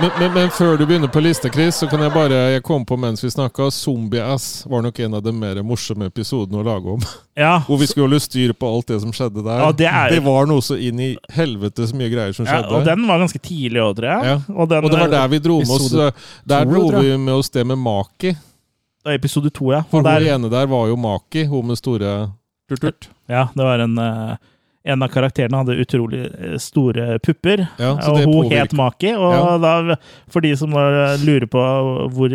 Men, 0.00 0.10
men, 0.18 0.32
men 0.34 0.48
før 0.50 0.74
du 0.78 0.82
begynner 0.88 1.06
på 1.12 1.20
lista, 1.22 1.46
Chris, 1.54 1.76
så 1.78 1.86
kan 1.86 2.00
jeg 2.02 2.10
bare 2.10 2.38
Jeg 2.56 2.62
kom 2.66 2.82
på 2.86 2.96
mens 2.98 3.22
vi 3.22 3.28
snakka. 3.30 3.68
Zombie-ass 3.70 4.64
var 4.66 4.82
nok 4.82 4.96
en 5.04 5.14
av 5.14 5.22
de 5.22 5.30
mer 5.32 5.60
morsomme 5.62 6.08
episodene 6.10 6.58
å 6.58 6.64
lage 6.66 6.94
om. 6.96 7.04
Ja, 7.38 7.60
Hvor 7.68 7.78
vi 7.78 7.86
skulle 7.86 8.08
holde 8.08 8.18
styr 8.24 8.50
på 8.58 8.66
alt 8.74 8.88
det 8.90 8.98
som 9.04 9.12
skjedde 9.14 9.44
der. 9.46 9.60
Ja, 9.62 9.68
det 9.78 9.86
er- 9.86 10.16
det, 10.16 10.22
var 10.26 10.48
noe 10.50 10.64
så 10.66 10.74
inn 10.82 10.98
i 10.98 11.12
helvetes 11.36 11.94
mye 11.94 12.10
greier 12.10 12.34
som 12.34 12.48
skjedde. 12.48 12.66
ja, 12.72 12.80
og 12.80 12.88
den 12.88 13.06
var 13.06 13.22
ganske 13.22 13.38
tidlig 13.44 13.84
òg, 13.84 13.92
tror 14.00 14.08
jeg. 14.10 14.32
Ja. 14.32 14.36
Og, 14.56 14.66
den, 14.72 14.82
Og 14.88 14.90
det 14.96 15.02
var 15.04 15.12
der 15.14 15.30
vi 15.36 15.40
dro 15.46 15.60
med 15.62 15.76
oss 15.76 15.92
Der 15.94 16.66
dro 16.72 16.82
vi 16.98 17.12
med 17.28 17.34
oss 17.36 17.54
det 17.54 17.64
med 17.70 17.78
Maki. 17.78 18.34
eh, 19.06 19.14
Episode 19.14 19.52
to, 19.54 19.70
ja. 19.76 19.84
For 19.92 20.02
hun 20.02 20.08
der, 20.10 20.26
ene 20.34 20.50
der 20.50 20.66
var 20.74 20.90
jo 20.90 20.98
Maki, 20.98 21.46
hun 21.46 21.70
med 21.70 21.78
store 21.78 22.16
turt-turt. 22.68 23.12
Ja, 23.30 23.46
det 23.54 23.62
var 23.62 23.78
en 23.86 23.94
eh, 23.98 24.34
En 24.84 25.00
av 25.02 25.08
karakterene 25.08 25.56
hadde 25.62 25.78
utrolig 25.80 26.26
eh, 26.28 26.58
store 26.60 27.18
pupper. 27.24 27.62
Ja, 27.80 27.94
så 28.04 28.10
og 28.12 28.18
det 28.18 28.24
hun 28.26 28.34
påvirker- 28.34 28.60
het 28.66 28.72
Maki. 28.76 29.14
Og 29.16 29.32
Ja. 29.32 29.58
da, 29.58 29.96
for 30.28 30.40
de 30.44 30.50
som 30.60 30.70
lurer 31.24 31.46
på 31.48 31.62
hvor 32.12 32.28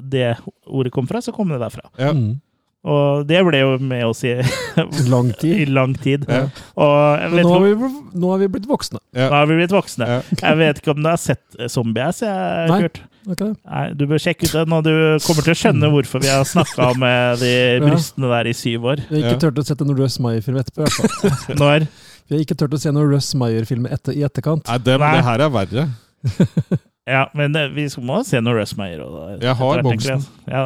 det 0.00 0.36
ordet 0.66 0.92
kom 0.92 1.06
fra, 1.06 1.20
så 1.20 1.32
kom 1.36 1.48
det 1.52 1.60
derfra. 1.60 1.84
Ja. 1.98 2.12
Mm. 2.16 2.40
Og 2.86 3.24
det 3.26 3.40
ble 3.44 3.58
jo 3.58 3.78
med 3.82 4.04
oss 4.06 4.20
i, 4.24 4.36
Lang 5.10 5.30
i 5.32 5.38
tid. 5.40 5.68
lang 5.74 5.94
tid. 5.98 6.24
Ja. 6.30 6.44
Og 6.78 6.92
jeg 7.20 7.30
vet 7.32 7.44
nå 7.48 7.52
har, 7.56 7.64
vi, 7.64 7.88
nå 8.22 8.30
har 8.30 8.38
vi 8.44 8.48
blitt 8.54 8.68
voksne. 8.70 9.00
Ja. 9.12 9.26
nå 9.28 9.34
har 9.40 9.46
vi 9.50 9.56
blitt 9.58 9.74
voksne. 9.74 10.06
Ja. 10.06 10.20
Jeg 10.42 10.58
vet 10.60 10.78
ikke 10.80 10.92
om 10.94 11.02
du 11.02 11.08
har 11.10 11.18
sett 11.18 11.42
Zombie-ass, 11.72 12.22
jeg, 12.22 12.70
Nei. 12.70 12.80
Kurt? 12.86 13.00
Det? 13.26 13.48
Nei, 13.66 13.84
du 13.98 14.04
bør 14.06 14.20
sjekke 14.22 14.46
ut 14.46 14.52
det 14.54 14.62
og 14.70 14.84
du 14.86 14.92
kommer 15.24 15.42
til 15.42 15.54
å 15.54 15.58
skjønne 15.58 15.88
hvorfor 15.90 16.22
vi 16.22 16.30
har 16.30 16.44
snakka 16.46 16.90
om 16.92 17.02
eh, 17.02 17.32
de 17.40 17.54
brystene 17.82 18.30
der 18.30 18.46
i 18.46 18.54
syv 18.54 18.86
år. 18.92 19.02
Vi 19.08 19.16
har 19.18 19.24
ikke 19.24 19.34
Ja. 19.34 19.40
turt 19.48 19.58
å 19.58 19.64
sette 19.66 19.86
noen 19.88 19.98
Russ 19.98 20.18
Meyer-film 20.22 20.60
etterpå. 20.62 20.86
i 20.86 20.94
fall. 20.94 21.56
Når 21.62 21.88
Vi 22.28 22.36
har 22.36 22.42
ikke 22.44 22.58
turt 22.58 22.74
å 22.74 22.78
se 22.82 22.90
noen 22.94 23.10
Russ 23.10 23.34
Meyer-film 23.34 23.86
etter, 23.90 24.14
i 24.14 24.22
etterkant. 24.26 24.66
Nei, 24.70 24.78
det, 24.78 24.98
Nei. 25.02 25.12
det 25.16 25.24
her 25.26 25.46
er 25.46 25.50
verre. 25.50 25.88
Ja, 27.06 27.28
men 27.38 27.54
vi 27.70 27.84
må 28.02 28.16
se 28.26 28.40
noe 28.42 28.56
Russ 28.56 28.72
Meyer. 28.74 28.98
og 29.06 29.42
Jeg 29.42 29.54
har 29.54 29.82
boksen. 29.86 30.24
Ja, 30.50 30.62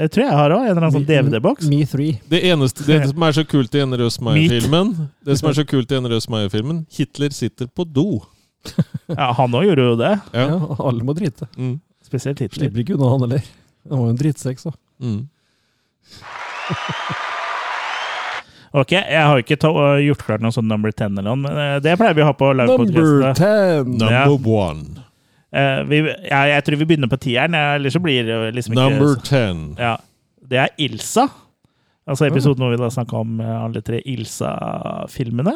jeg 0.00 0.10
tror 0.10 0.24
jeg 0.24 0.34
har 0.34 0.50
òg 0.56 0.64
en 0.64 0.70
eller 0.72 0.80
annen 0.88 0.96
sånn 0.96 1.06
DVD-boks. 1.06 1.68
Me 1.70 1.84
3. 1.86 2.06
Det 2.32 2.40
eneste 2.50 2.82
det 2.88 2.96
som 3.12 3.22
er 3.22 3.36
så 3.36 3.44
kult 3.46 3.76
i 3.78 3.82
en 3.84 3.94
Russ 4.00 4.18
Meyer-filmen, 4.18 4.90
Det 5.22 5.38
som 5.38 5.52
er 5.52 5.54
så 5.60 5.64
kult 5.70 5.94
i 5.94 6.00
en 6.00 6.10
Russ 6.10 6.26
Meyer-filmen 6.26 6.80
Hitler 6.90 7.30
sitter 7.30 7.70
på 7.70 7.86
do. 7.86 8.08
Ja, 9.06 9.30
han 9.38 9.54
òg 9.54 9.68
gjorde 9.68 9.86
jo 9.86 9.94
det. 10.00 10.12
Ja. 10.34 10.48
Ja, 10.50 10.58
alle 10.82 11.06
må 11.06 11.14
drite. 11.14 11.46
Mm. 11.54 11.76
Spesielt 12.14 12.38
Hitler. 12.44 12.62
Slipper 12.62 12.78
ikke 12.84 12.94
unna, 12.94 13.10
han 13.10 13.26
heller. 13.26 13.42
Han 13.90 13.98
var 13.98 14.06
jo 14.06 14.14
en 14.14 14.22
drittsekk, 14.22 14.58
så. 14.62 14.70
Mm. 15.02 15.22
Ok, 18.74 18.90
jeg 18.90 19.22
har 19.22 19.38
ikke 19.38 19.54
gjort 20.02 20.22
klart 20.26 20.42
noe 20.42 20.50
sånn 20.50 20.66
number 20.66 20.90
ten 20.90 21.12
eller 21.14 21.28
noe, 21.28 21.38
men 21.44 21.58
eh, 21.62 21.76
det 21.84 21.92
pleier 21.94 22.16
vi 22.18 22.24
å 22.24 22.26
ha 22.26 22.32
på 22.34 22.48
Number 22.58 22.88
livepodkast. 22.88 23.38
ten! 23.38 23.92
Number 24.00 24.48
one. 24.50 25.04
Uh, 25.54 25.84
vi, 25.86 26.00
ja, 26.26 26.40
jeg 26.50 26.64
tror 26.66 26.80
vi 26.80 26.88
begynner 26.90 27.10
på 27.12 27.20
tieren, 27.22 27.54
ja, 27.54 27.76
ellers 27.78 27.94
så 27.94 28.02
blir 28.02 28.26
det 28.26 28.38
liksom 28.56 28.74
ikke 28.74 28.88
Number 28.96 29.14
ten. 29.22 29.60
Ja, 29.78 29.92
det 30.50 30.58
er 30.64 30.74
Ilsa. 30.82 31.28
Altså 32.04 32.26
episoden 32.28 32.60
hvor 32.60 32.68
vi 32.74 32.76
da 32.76 32.90
snakka 32.92 33.16
om 33.16 33.38
eh, 33.40 33.52
alle 33.64 33.80
tre 33.80 33.96
Ilsa-filmene. 34.12 35.54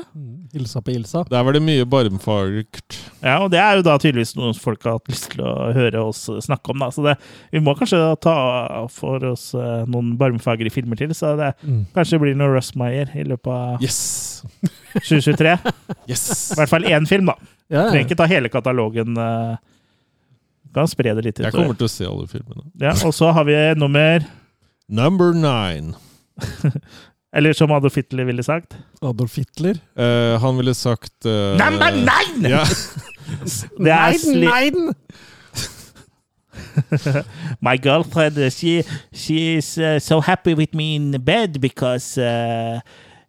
Ilsa 0.57 0.81
på 0.81 0.95
Ilsa. 0.95 1.21
Der 1.29 1.43
var 1.45 1.53
det 1.53 1.61
mye 1.61 1.85
barmfagert. 1.85 2.97
Ja, 3.21 3.35
og 3.45 3.51
det 3.53 3.61
er 3.61 3.77
jo 3.77 3.83
da 3.85 3.99
tydeligvis 4.01 4.33
noe 4.39 4.55
folk 4.57 4.87
har 4.89 4.97
hatt 4.97 5.11
lyst 5.13 5.29
til 5.35 5.43
å 5.45 5.69
høre 5.77 6.01
oss 6.09 6.23
snakke 6.47 6.73
om. 6.73 6.81
da, 6.81 6.89
Så 6.95 7.05
det, 7.05 7.17
vi 7.53 7.61
må 7.61 7.75
kanskje 7.77 8.01
ta 8.25 8.35
for 8.95 9.27
oss 9.29 9.51
eh, 9.59 9.85
noen 9.93 10.15
barmfagre 10.17 10.73
filmer 10.73 10.97
til. 10.97 11.13
Så 11.17 11.35
det 11.37 11.51
Mm. 11.69 11.85
kanskje 11.93 12.21
blir 12.23 12.35
noe 12.39 12.49
Russ 12.55 12.73
Meyer 12.81 13.11
i 13.15 13.25
løpet 13.29 13.53
av 13.53 13.83
Yes! 13.85 14.43
2023. 15.05 15.59
Yes! 16.09 16.53
I 16.53 16.61
hvert 16.63 16.73
fall 16.73 16.89
én 16.89 17.07
film, 17.09 17.27
da. 17.29 17.37
Yeah. 17.69 17.91
Trenger 17.93 18.07
ikke 18.09 18.17
ta 18.17 18.27
hele 18.31 18.49
katalogen. 18.49 19.19
eh, 19.21 19.57
Kan 20.73 20.87
spre 20.89 21.13
det 21.17 21.25
litt 21.25 21.39
Jeg 21.45 21.53
kommer 21.53 21.77
til 21.77 21.85
å 21.89 21.93
se 21.93 22.05
alle 22.09 22.27
filmene. 22.29 22.65
Ja, 22.81 22.97
og 23.05 23.13
så 23.13 23.33
har 23.37 23.45
vi 23.45 23.57
nummer 23.77 24.25
Number 24.89 25.35
nine. 25.35 25.93
Eller 27.37 27.53
som 27.53 27.73
Adolf 27.77 27.99
Hitler 28.01 28.25
ville 28.25 28.43
sagt 28.43 28.77
Adolf 29.03 29.37
Hitler. 29.37 29.77
Uh, 29.99 30.41
han 30.41 30.57
ville 30.57 30.75
sagt 30.75 31.27
uh, 31.27 31.57
Nei, 31.59 31.71
men 31.77 32.05
nei! 32.09 32.51
Ja. 32.51 32.65
Det 33.85 33.93
er 33.93 34.17
sli 34.17 34.47
Nein! 34.47 34.95
My 37.61 37.77
girlfriend, 37.77 38.39
she 38.53 38.83
she 39.13 39.57
is 39.59 39.79
uh, 39.79 39.99
so 39.99 40.21
happy 40.21 40.55
with 40.55 40.75
me 40.75 40.97
in 40.97 41.21
bed 41.21 41.61
because 41.61 42.19
uh, 42.19 42.81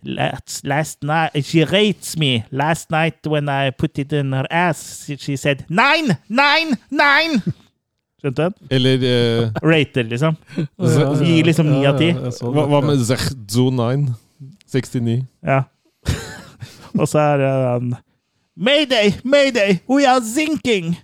last 0.03 0.65
last 0.65 1.03
night 1.03 1.45
she 1.45 1.63
rates 1.65 2.17
me. 2.17 2.45
Last 2.51 2.91
night 2.91 3.25
when 3.27 3.49
I 3.49 3.71
put 3.71 3.99
it 3.99 4.13
in 4.13 4.33
her 4.33 4.47
ass, 4.49 5.05
she, 5.05 5.17
she 5.17 5.35
said 5.35 5.65
nine, 5.69 6.17
nine, 6.29 6.77
nine. 6.89 7.41
Skjønte 8.19 8.49
du? 8.49 8.65
Eller 8.75 9.03
uh, 9.03 9.51
Rater, 9.63 10.03
liksom. 10.03 10.35
Gi 11.23 11.41
liksom 11.47 11.69
ni 11.71 11.85
av 11.87 11.99
ti. 11.99 12.09
ja, 12.11 12.25
jeg 12.27 12.33
så 12.35 12.51
hva, 12.51 12.65
hva 12.67 12.81
med 12.83 13.03
Zechzo 13.07 13.69
9? 13.71 14.09
69. 14.67 15.21
Ja. 15.47 15.61
Og 16.99 17.07
så 17.07 17.19
er 17.19 17.37
det 17.39 17.51
den 17.81 17.93
Mayday, 18.59 19.13
mayday, 19.23 19.79
we 19.87 20.03
are 20.07 20.19
zinking. 20.19 20.97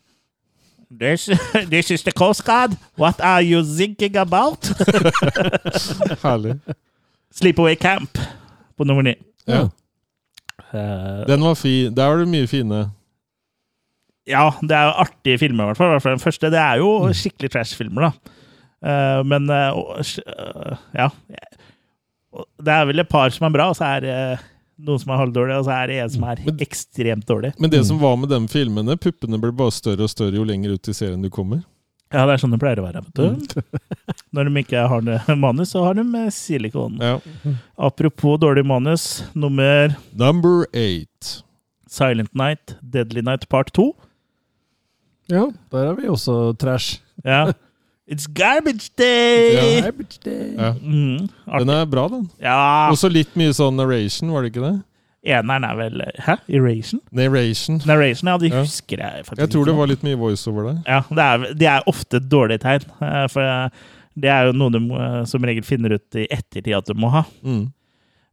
This, 0.92 1.30
this 1.72 1.92
is 1.92 2.04
the 2.04 2.12
Coast 2.12 2.44
Guard. 2.44 2.76
What 2.98 3.22
are 3.22 3.42
you 3.42 3.64
thinking 3.64 4.18
about? 4.18 4.60
Herlig. 6.24 6.60
Sleepaway 7.32 7.76
Camp 7.76 8.20
på 8.78 8.84
nummer 8.84 9.02
ni. 9.04 9.16
Ja. 9.48 9.62
Uh, 10.74 11.28
Den 11.28 11.44
var 11.44 11.54
fin. 11.56 11.96
Der 11.96 12.06
var 12.06 12.18
det 12.18 12.28
mye 12.28 12.48
fine. 12.48 12.92
Ja, 14.30 14.48
det 14.62 14.74
er 14.78 14.88
jo 14.90 14.96
artige 15.06 15.42
filmer, 15.42 15.68
i 15.68 15.72
hvert 15.72 15.78
fall. 15.82 15.92
I 15.92 15.96
hvert 15.96 16.06
fall 16.06 16.18
Den 16.18 16.24
første 16.26 16.52
det 16.54 16.62
er 16.62 16.82
jo 16.82 16.90
skikkelig 17.14 17.52
trash-filmer, 17.54 18.08
da. 18.10 18.34
Uh, 18.86 19.22
men 19.26 19.48
uh, 19.50 20.76
ja. 20.94 21.10
Det 22.62 22.74
er 22.74 22.90
vel 22.90 23.02
et 23.02 23.10
par 23.10 23.32
som 23.34 23.48
er 23.48 23.54
bra, 23.56 23.70
og 23.72 23.78
så 23.78 23.88
er 23.96 24.04
det 24.06 24.18
noen 24.86 25.00
som 25.00 25.14
er 25.14 25.22
halvdårlige, 25.22 25.62
og 25.62 25.68
så 25.70 25.76
er 25.78 25.88
det 25.92 26.00
en 26.04 26.12
som 26.18 26.26
er 26.28 26.42
Men- 26.46 26.60
ekstremt 26.66 27.30
dårlig. 27.30 27.54
Men 27.64 27.72
det 27.72 27.86
som 27.88 28.02
var 28.02 28.18
med 28.20 28.30
de 28.34 28.42
filmene, 28.52 28.98
puppene 29.00 29.40
ble 29.42 29.54
bare 29.56 29.72
større 29.72 30.04
og 30.04 30.12
større 30.12 30.36
jo 30.36 30.44
lenger 30.48 30.76
ut 30.76 30.92
i 30.92 30.96
serien 30.98 31.22
du 31.24 31.30
kommer. 31.34 31.64
Ja, 32.14 32.26
det 32.28 32.36
er 32.36 32.42
sånn 32.44 32.54
det 32.54 32.60
pleier 32.62 32.80
å 32.80 32.86
være. 32.86 33.02
vet 33.02 33.18
du. 33.18 33.62
Når 34.36 34.48
de 34.50 34.62
ikke 34.62 34.84
har 34.92 35.02
noe 35.04 35.36
manus, 35.42 35.72
så 35.74 35.82
har 35.88 35.96
de 35.98 36.04
med 36.06 36.30
silikon. 36.32 37.00
Ja. 37.02 37.18
Apropos 37.82 38.38
dårlig 38.40 38.64
manus, 38.68 39.24
nummer 39.34 39.96
Number 40.14 40.68
eight. 40.74 41.42
Silent 41.90 42.34
Night, 42.36 42.76
Deadly 42.82 43.24
Night 43.26 43.48
Part 43.50 43.72
2. 43.74 43.90
Ja, 45.32 45.46
der 45.72 45.88
er 45.92 45.96
vi 45.98 46.08
også 46.12 46.56
trash. 46.62 47.00
Ja. 47.26 47.52
It's 48.12 48.28
garbage 48.30 48.92
day! 48.98 49.82
Garbage 49.82 50.20
day. 50.24 50.52
Ja. 50.58 50.74
Mm, 50.78 51.28
Den 51.60 51.70
er 51.74 51.86
bra, 51.90 52.08
den. 52.08 52.28
Ja, 52.42 52.92
Også 52.94 53.10
litt 53.10 53.32
mye 53.36 53.54
sånn 53.58 53.76
narration, 53.80 54.30
var 54.34 54.44
det 54.46 54.52
ikke 54.54 54.66
det? 54.68 54.76
eneren 55.26 55.64
er 55.66 55.74
vel 55.80 56.02
Hæ? 56.22 56.36
Eration? 56.54 57.00
Narration. 57.12 57.80
Narration, 57.90 58.28
ja, 58.30 58.36
de 58.38 58.52
Ja. 58.52 58.60
husker 58.62 59.00
jeg 59.02 59.24
faktisk 59.26 59.40
Jeg 59.42 59.50
tror 59.56 59.66
det 59.66 59.74
var 59.76 59.88
litt 59.90 60.04
mye 60.06 60.20
voiceover 60.22 60.68
der. 60.68 60.84
Ja, 60.86 61.00
det 61.10 61.24
er, 61.26 61.54
det 61.58 61.68
er 61.72 61.88
ofte 61.90 62.18
et 62.22 62.30
dårlig 62.30 62.60
tegn. 62.62 62.86
eh, 63.02 63.26
For 63.34 63.42
eh, 63.42 63.70
det 64.16 64.30
er 64.30 64.46
jo 64.46 64.52
noe 64.54 64.70
du 64.70 64.78
eh, 64.94 65.24
som 65.26 65.42
regel 65.42 65.64
finner 65.66 65.96
ut 65.98 66.16
i 66.22 66.28
ettertid 66.30 66.78
at 66.78 66.86
du 66.86 66.94
må 66.94 67.10
ha. 67.10 67.24
Mm. 67.44 67.72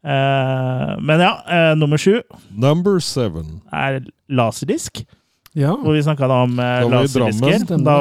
Eh, 0.05 0.93
Men 1.01 1.21
ja, 1.25 1.33
eh, 1.49 1.75
nummer 1.79 1.97
sju 1.97 2.21
Number 2.51 3.01
seven. 3.01 3.63
er 3.73 4.03
laserdisk. 4.29 5.07
Ja. 5.59 5.75
Hvor 5.77 5.93
vi 5.97 6.03
snakka 6.05 6.29
om 6.33 6.59
eh, 6.59 6.83
i 6.83 7.85
Da, 7.85 7.97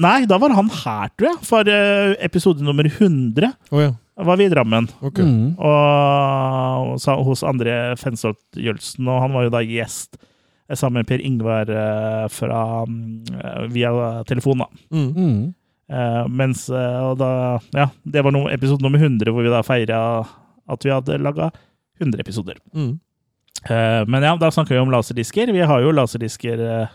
nei, 0.00 0.26
da 0.28 0.38
var 0.40 0.54
han 0.56 0.68
her, 0.68 1.12
tror 1.16 1.30
jeg. 1.30 1.42
For 1.48 1.68
eh, 1.72 2.14
episode 2.24 2.64
nummer 2.64 2.84
100 2.88 3.52
oh, 3.70 3.80
ja. 3.82 3.92
var 4.16 4.40
vi 4.40 4.48
i 4.48 4.52
Drammen. 4.52 4.88
Okay. 5.00 5.24
Mm. 5.24 5.54
Og 5.58 6.98
sa- 7.00 7.20
hos 7.24 7.44
André 7.46 7.76
Fensholt 8.00 8.40
Jølsen, 8.56 9.08
og 9.08 9.22
han 9.24 9.32
var 9.36 9.48
jo 9.48 9.54
da 9.54 9.62
gjest 9.64 10.18
eh, 10.20 10.76
sammen 10.76 11.00
med 11.00 11.08
Per 11.08 11.24
Ingvar 11.24 11.72
eh, 11.72 12.26
fra, 12.32 12.84
mm, 12.84 13.72
via 13.72 13.94
telefon. 14.28 14.64
da. 14.66 14.68
Mm. 14.92 15.08
Mm. 15.16 15.40
Eh, 15.90 16.24
mens 16.28 16.68
eh, 16.70 17.00
og 17.02 17.16
da, 17.18 17.58
ja, 17.74 17.88
Det 18.06 18.22
var 18.22 18.30
no, 18.36 18.44
episode 18.52 18.84
nummer 18.84 19.00
100, 19.00 19.32
hvor 19.32 19.42
vi 19.42 19.50
da 19.50 19.64
feira 19.66 20.02
at 20.70 20.84
vi 20.86 20.92
hadde 20.92 21.16
laga 21.18 21.50
100 22.00 22.20
episoder. 22.22 22.60
Mm. 22.74 22.98
Eh, 23.68 24.02
men 24.08 24.22
ja, 24.24 24.36
da 24.40 24.48
snakker 24.50 24.74
vi 24.74 24.80
om 24.80 24.90
laserdisker. 24.92 25.52
Vi 25.52 25.60
har 25.68 25.82
jo 25.84 25.90
laserdisker 25.92 26.62
eh, 26.64 26.86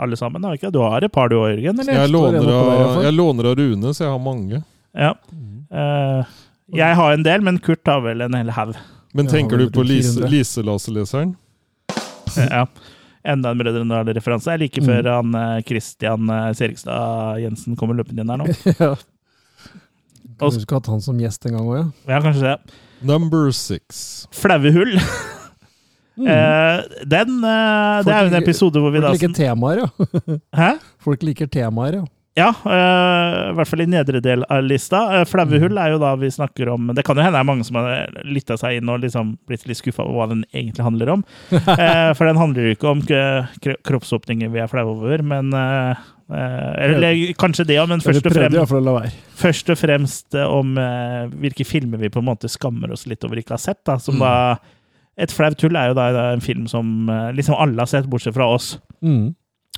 alle 0.00 0.16
sammen. 0.16 0.44
har 0.44 0.54
vi 0.54 0.62
ikke? 0.62 0.72
Du 0.72 0.80
har 0.80 1.04
et 1.04 1.12
par 1.12 1.28
du 1.28 1.36
òg, 1.36 1.50
Jørgen? 1.58 1.80
eller? 1.84 1.92
Jeg, 2.00 2.10
låner 2.14 2.48
av, 2.54 3.02
jeg 3.04 3.14
låner 3.14 3.50
av 3.50 3.56
Rune, 3.60 3.92
så 3.94 4.06
jeg 4.06 4.12
har 4.14 4.22
mange. 4.24 4.62
Ja. 4.96 5.12
Mm. 5.32 5.60
Eh, 5.70 6.34
jeg 6.80 6.96
har 6.96 7.12
en 7.12 7.22
del, 7.26 7.44
men 7.44 7.58
Kurt 7.62 7.86
har 7.86 8.00
vel 8.06 8.24
en 8.24 8.34
hel 8.38 8.50
haug. 8.56 8.74
Men 9.14 9.28
tenker 9.30 9.60
du 9.60 9.68
på 9.70 9.84
Lise, 9.86 10.16
400. 10.16 10.30
Lise-laserleseren? 10.32 11.34
ja. 12.50 12.64
Enda 13.24 13.52
en 13.54 13.60
Brødrene 13.60 13.88
Dal-referanse. 14.04 14.50
Jeg 14.52 14.60
liker 14.66 14.82
Mm. 14.82 14.88
før 14.90 15.06
han 15.14 15.34
eh, 15.38 15.62
Christian 15.64 16.28
Serigstad 16.56 17.38
Jensen 17.40 17.76
kommer 17.80 17.94
løpende 17.96 18.20
inn 18.24 18.32
her 18.32 18.40
nå. 18.42 18.48
ja. 18.80 18.90
Kanskje 20.40 20.58
du 20.58 20.64
skulle 20.66 20.80
hatt 20.80 20.90
han 20.90 21.00
som 21.04 21.20
gjest 21.22 21.46
en 21.46 21.54
gang 21.56 21.68
òg, 21.70 21.76
ja. 21.78 21.86
Ja, 22.16 22.18
kanskje 22.24 22.42
det. 22.50 22.74
Number 23.06 23.50
six. 23.54 24.26
Flaue 24.34 24.72
hull. 24.74 24.96
Mm. 26.14 26.28
Eh, 26.30 27.04
den 27.10 27.38
uh, 27.42 28.02
Det 28.06 28.12
er 28.14 28.26
jo 28.26 28.30
en 28.30 28.42
episode 28.42 28.78
hvor 28.82 28.92
vi 28.94 29.00
da 29.02 29.10
Folk 29.10 29.22
liker 29.24 29.34
temaer, 29.34 29.80
ja. 29.82 30.10
Hæ? 30.60 30.68
Folk 31.02 31.24
liker 31.26 31.50
temaer, 31.50 31.98
ja. 32.02 32.04
Ja, 32.34 32.48
uh, 32.50 33.52
i 33.52 33.54
hvert 33.54 33.70
fall 33.70 33.84
i 33.84 33.86
nedre 33.86 34.18
del 34.22 34.42
av 34.50 34.64
lista. 34.66 35.04
Uh, 35.12 35.20
Flauehull 35.28 35.78
er 35.78 35.92
jo 35.92 36.00
da 36.02 36.16
vi 36.18 36.32
snakker 36.34 36.72
om 36.72 36.88
Det 36.96 37.04
kan 37.06 37.14
jo 37.14 37.22
hende 37.22 37.38
det 37.38 37.42
er 37.44 37.46
mange 37.46 37.66
som 37.66 37.78
har 37.78 38.10
lytta 38.26 38.56
seg 38.58 38.80
inn 38.80 38.90
og 38.90 39.04
liksom 39.04 39.36
blitt 39.46 39.68
litt 39.70 39.78
skuffa 39.78 40.02
over 40.02 40.18
hva 40.18 40.26
den 40.32 40.42
egentlig 40.50 40.82
handler 40.82 41.12
om. 41.14 41.22
Uh, 41.54 42.10
for 42.18 42.26
den 42.26 42.40
handler 42.40 42.66
jo 42.66 42.74
ikke 42.74 42.90
om 42.90 43.04
kroppsåpninger 43.86 44.50
vi 44.50 44.64
er 44.64 44.70
flaue 44.70 44.96
over, 44.96 45.22
men 45.22 45.54
Eller 45.54 47.34
kanskje 47.38 47.68
det, 47.68 47.78
men 47.86 48.02
først 48.02 48.26
og, 48.26 48.34
fremst, 48.34 48.74
å 48.74 48.98
først 49.38 49.70
og 49.70 49.78
fremst 49.78 50.38
om 50.42 50.74
hvilke 51.38 51.66
filmer 51.68 52.02
vi 52.02 52.10
på 52.10 52.22
en 52.22 52.30
måte 52.32 52.50
skammer 52.50 52.90
oss 52.96 53.06
litt 53.06 53.22
over 53.28 53.38
ikke 53.38 53.54
har 53.54 53.62
sett. 53.62 53.84
da, 53.86 53.98
Som 54.02 54.18
Mm. 54.18 54.24
da 54.26 54.34
Et 55.16 55.30
flaut 55.30 55.60
hull 55.62 55.76
er 55.76 55.88
jo 55.92 55.94
da 55.94 56.08
en 56.32 56.40
film 56.42 56.66
som 56.66 57.08
eh, 57.08 57.30
liksom 57.36 57.54
alle 57.54 57.78
har 57.84 57.86
sett, 57.86 58.06
bortsett 58.10 58.34
fra 58.34 58.48
oss. 58.54 58.78
Mm. 59.02 59.34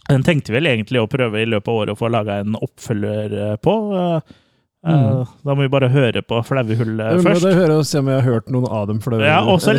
Den 0.08 0.22
tenkte 0.22 0.52
vi 0.52 0.60
vel 0.60 0.66
egentlig 0.70 1.00
å 1.02 1.08
prøve 1.10 1.42
i 1.42 1.46
løpet 1.50 1.68
av 1.68 1.74
året 1.82 1.92
å 1.96 1.98
få 1.98 2.08
laga 2.12 2.40
en 2.40 2.56
oppfølger 2.56 3.38
eh, 3.52 3.56
på. 3.62 3.76
Eh, 4.00 4.34
Mm. 4.86 5.24
Da 5.42 5.54
må 5.56 5.64
vi 5.64 5.68
bare 5.72 5.88
høre 5.90 6.20
på 6.22 6.36
Flaue 6.46 6.76
hull 6.78 7.00
eh, 7.00 7.08
Jeg 7.08 7.16
vil 7.18 7.24
først. 7.26 7.42
bare 7.42 7.54
høre 7.58 7.76
og 7.80 7.86
se 7.88 7.98
om 7.98 8.06
jeg 8.06 8.20
har 8.20 8.26
hørt 8.28 8.50
noen 8.54 8.68
av 8.70 8.84
dem. 8.86 9.00
Det, 9.02 9.18
Ja, 9.26 9.40
og 9.42 9.58
så 9.58 9.72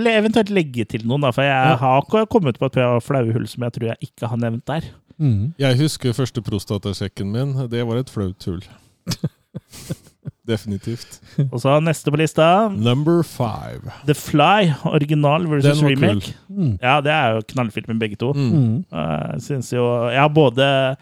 eventuelt 0.00 0.48
legge 0.48 0.86
til 0.88 1.02
noen, 1.04 1.20
da, 1.20 1.32
for 1.36 1.42
jeg 1.44 1.52
Ja. 1.52 1.74
har 1.76 2.00
ikke 2.00 2.22
kommet 2.32 2.56
på 2.58 2.64
et 2.64 2.72
par 2.78 3.00
flaue 3.04 3.32
hull 3.34 3.44
som 3.46 3.66
jeg 3.66 3.72
tror 3.74 3.86
jeg 3.90 4.08
ikke 4.08 4.30
har 4.30 4.38
nevnt 4.40 4.64
der. 4.64 4.86
Mm. 5.20 5.52
Jeg 5.58 5.76
husker 5.82 6.16
første 6.16 6.40
prostatasjekken 6.40 7.28
min. 7.30 7.52
Det 7.68 7.84
var 7.86 7.96
et 8.00 8.08
flaut 8.08 8.38
tull. 8.40 8.62
Definitivt. 10.46 11.20
Og 11.52 11.60
så 11.60 11.80
neste 11.82 12.10
på 12.10 12.16
lista, 12.20 12.68
Number 12.70 13.22
five. 13.26 13.90
The 14.06 14.14
Fly, 14.14 14.70
original 14.84 15.46
versus 15.50 15.78
Den 15.78 15.84
var 15.84 15.94
kul. 15.94 16.06
remake. 16.06 16.34
Mm. 16.48 16.78
Ja, 16.82 17.00
det 17.00 17.12
er 17.12 17.34
jo 17.34 17.40
knallfilmer 17.48 17.98
begge 17.98 18.16
to. 18.16 18.32
Mm. 18.32 18.84
Eh, 18.92 19.38
synes 19.40 19.72
jo 19.72 19.84
Ja, 20.10 20.28
både 20.28 20.96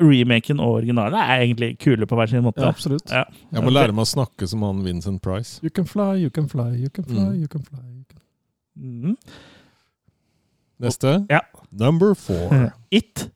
remaken 0.00 0.58
og 0.60 0.74
originalen 0.80 1.14
er 1.16 1.40
egentlig 1.40 1.78
kule 1.80 2.06
på 2.06 2.14
hver 2.18 2.26
sin 2.28 2.42
måte. 2.44 2.60
Ja, 2.60 2.68
absolutt. 2.68 3.10
Ja. 3.10 3.22
Jeg 3.52 3.62
må 3.64 3.70
lære 3.72 3.92
meg 3.96 4.04
å 4.04 4.10
snakke 4.10 4.48
som 4.48 4.62
han 4.62 4.82
Vincent 4.84 5.22
Price. 5.24 5.60
You 5.62 5.70
can 5.70 5.86
fly, 5.88 6.16
you 6.20 6.28
can 6.30 6.48
fly, 6.48 6.70
you 6.76 6.88
can 6.92 7.04
fly, 7.04 7.14
Mm. 7.30 7.40
you 7.40 7.48
can 7.48 7.62
fly. 7.64 7.80
You 7.80 8.04
can... 8.10 8.20
Mm. 8.76 9.16
Neste. 10.80 11.26
Ja. 11.30 11.40
Number 11.72 12.14
four. 12.14 12.72
It, 12.90 13.30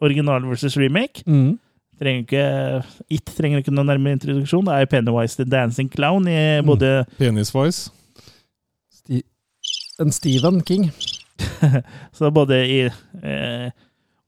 original 0.00 0.40
versus 0.46 0.76
remake. 0.76 1.22
Mm. 1.26 1.58
Trenger 2.00 2.24
ikke, 2.24 2.44
It 3.14 3.34
trenger 3.36 3.62
ikke 3.62 3.74
noen 3.74 3.90
nærmere 3.92 4.18
introduksjon. 4.18 4.64
Det 4.68 4.74
er 4.76 4.84
jo 4.86 4.92
Pennywise 4.94 5.38
the 5.40 5.46
Dancing 5.48 5.90
Clown 5.92 6.28
i 6.30 6.38
både 6.66 7.04
Penisvoice. 7.18 7.90
Sti 9.00 9.22
en 10.02 10.12
Stephen 10.14 10.62
King. 10.66 10.88
Så 12.16 12.30
både 12.34 12.62
i 12.66 12.80
eh, 12.86 13.68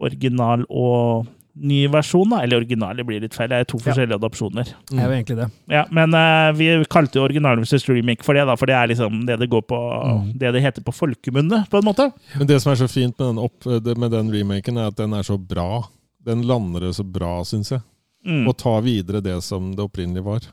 original 0.02 0.62
og 0.70 1.26
ny 1.56 1.86
versjon, 1.88 2.28
da. 2.28 2.43
Eller 2.44 2.60
original, 2.60 2.98
det 2.98 3.06
blir 3.09 3.22
litt 3.22 3.34
feil. 3.34 3.48
Det 3.48 3.62
er 3.62 3.68
to 3.68 3.78
forskjellige 3.80 4.18
adopsjoner. 4.20 4.68
Det 4.90 4.98
er 5.01 5.06
jo 5.09 5.14
egentlig 5.16 5.36
det. 5.38 5.47
Ja, 5.72 5.86
Men 5.94 6.12
eh, 6.18 6.51
vi 6.59 6.68
kalte 6.93 7.16
jo 7.18 7.24
original 7.24 7.56
versus 7.62 7.86
remake 7.88 8.26
for 8.26 8.36
det, 8.36 8.44
da, 8.48 8.56
for 8.60 8.68
det 8.68 8.76
er 8.76 8.90
liksom 8.93 9.22
det 9.28 9.38
det 9.40 9.48
går 9.52 9.64
på 9.70 9.82
Mm. 10.06 10.32
Det 10.38 10.52
det 10.55 10.60
heter 10.62 10.84
på 10.84 10.93
folkemunne, 10.94 11.64
på 11.70 11.78
en 11.80 11.86
måte. 11.86 12.10
Men 12.36 12.47
det 12.47 12.60
som 12.62 12.70
er 12.72 12.78
så 12.78 12.86
fint 12.88 13.16
med 13.18 13.26
den, 13.26 13.38
opp, 13.43 13.64
med 13.98 14.10
den 14.12 14.28
remaken, 14.32 14.76
er 14.78 14.90
at 14.93 14.97
den 14.98 15.14
er 15.16 15.24
så 15.26 15.38
bra. 15.40 15.82
Den 16.27 16.43
lander 16.47 16.89
det 16.89 16.94
så 16.97 17.05
bra, 17.07 17.39
syns 17.47 17.73
jeg. 17.74 17.82
Mm. 18.27 18.47
Og 18.51 18.57
tar 18.59 18.81
videre 18.82 19.23
det 19.23 19.36
som 19.47 19.70
det 19.77 19.85
opprinnelig 19.85 20.24
var. 20.27 20.48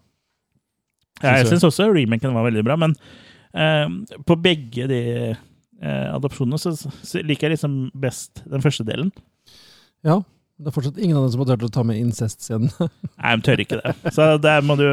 Ja, 1.21 1.37
jeg 1.37 1.47
synes 1.47 1.49
jeg. 1.49 1.61
syns 1.61 1.69
også 1.71 1.89
remaken 1.93 2.35
var 2.35 2.45
veldig 2.45 2.63
bra, 2.67 2.77
men 2.77 2.93
eh, 3.57 4.19
på 4.27 4.37
begge 4.43 4.85
de 4.91 5.01
eh, 5.31 6.07
adopsjonene 6.13 6.59
så, 6.61 6.75
så 6.75 7.23
liker 7.25 7.49
jeg 7.49 7.57
liksom 7.57 7.79
best 7.97 8.43
den 8.49 8.63
første 8.65 8.85
delen. 8.87 9.09
Ja. 10.05 10.21
Det 10.61 10.69
er 10.69 10.75
fortsatt 10.75 10.99
ingen 11.01 11.17
av 11.17 11.25
dem 11.25 11.33
som 11.33 11.41
har 11.41 11.49
turt 11.49 11.65
å 11.65 11.73
ta 11.73 11.83
med 11.87 11.97
incest-scenen. 11.97 12.69
Nei, 13.17 13.33
de 13.33 13.45
tør 13.47 13.63
ikke 13.63 13.81
det. 13.81 13.95
Så 14.13 14.29
der 14.43 14.61
må 14.65 14.77
du 14.79 14.85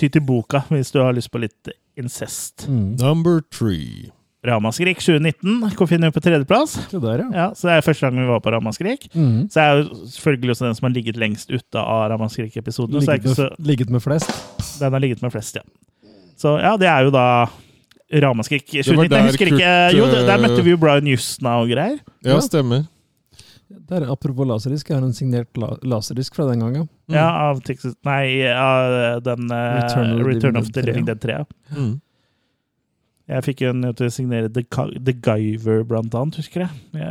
ty 0.00 0.08
til 0.08 0.24
boka 0.24 0.64
hvis 0.72 0.94
du 0.94 1.02
har 1.02 1.12
lyst 1.16 1.30
på 1.34 1.42
litt 1.42 1.72
incest. 2.00 2.64
Mm. 2.70 2.96
Number 3.00 3.44
three. 3.52 4.08
Ramaskrik 4.42 4.98
2019 4.98 5.70
kom 5.78 5.86
vi 5.86 6.10
på 6.10 6.20
tredjeplass. 6.20 6.72
Se 6.90 6.98
der, 6.98 7.20
ja. 7.22 7.26
Ja, 7.30 7.44
så 7.54 7.68
det 7.68 7.76
er 7.76 7.84
første 7.86 8.08
gang 8.08 8.18
vi 8.18 8.26
var 8.26 8.40
på 8.42 8.50
Ramaskrik. 8.50 9.04
Mm. 9.14 9.44
Så 9.46 9.60
jeg 9.62 9.70
er 9.70 9.82
jo 9.84 10.06
selvfølgelig 10.16 10.50
også 10.56 10.66
den 10.66 10.74
som 10.78 10.88
har 10.88 10.94
ligget 10.96 11.20
lengst 11.22 11.52
ute 11.54 11.78
av 11.78 12.08
Ramaskrik-episoden. 12.10 12.98
Ligget, 13.06 13.36
så, 13.36 13.46
med, 13.52 13.66
ligget 13.70 13.92
med 13.94 14.02
flest. 14.02 14.32
den 14.80 14.92
har 14.92 15.04
ligget 15.04 15.22
med 15.22 15.30
flest, 15.30 15.60
ja. 15.60 15.62
Så 16.42 16.56
ja, 16.58 16.74
det 16.80 16.88
er 16.90 17.06
jo 17.06 17.14
da 17.14 17.46
Ramaskrik 18.26 18.66
2019. 18.66 19.14
Jeg 19.14 19.30
husker 19.30 19.46
ikke 19.52 19.62
Kurt, 19.62 19.96
Jo, 20.00 20.10
der, 20.10 20.26
der 20.26 20.34
øh, 20.34 20.42
møtte 20.42 20.64
vi 20.66 20.74
jo 20.74 20.80
Brian 20.82 21.06
Justna 21.06 21.54
og 21.62 21.70
greier. 21.70 22.02
Ja, 22.24 22.34
Ja. 22.34 22.40
stemmer. 22.42 22.88
Der, 23.88 24.10
apropos 24.10 24.46
laserdisk, 24.46 24.88
jeg 24.90 24.98
har 24.98 25.04
en 25.06 25.14
signert 25.14 25.48
la 25.56 25.76
laserdisk 25.82 26.34
fra 26.34 26.50
den 26.50 26.60
gangen. 26.60 26.88
Mm. 27.08 27.14
Ja, 27.14 27.28
av 27.48 27.60
Texas 27.64 27.94
Nei, 28.04 28.42
av 28.52 29.22
den 29.22 29.46
uh, 29.48 29.78
Return 29.78 30.10
of 30.12 30.18
the 30.18 30.24
Return 30.28 30.56
of 30.56 30.66
Living 30.66 30.72
the 30.72 30.80
Dead 30.80 30.86
Living 30.86 31.06
Dead 31.06 31.20
3. 31.20 31.32
ja. 31.38 31.44
Mm. 31.76 32.00
Jeg 33.32 33.44
fikk 33.46 33.62
en 33.70 33.82
til 33.96 34.06
å 34.08 34.12
signere 34.12 34.50
The, 34.52 34.62
The 35.08 35.12
Giver, 35.24 35.82
blant 35.88 36.12
annet, 36.18 36.36
husker 36.36 36.66
jeg. 36.66 37.02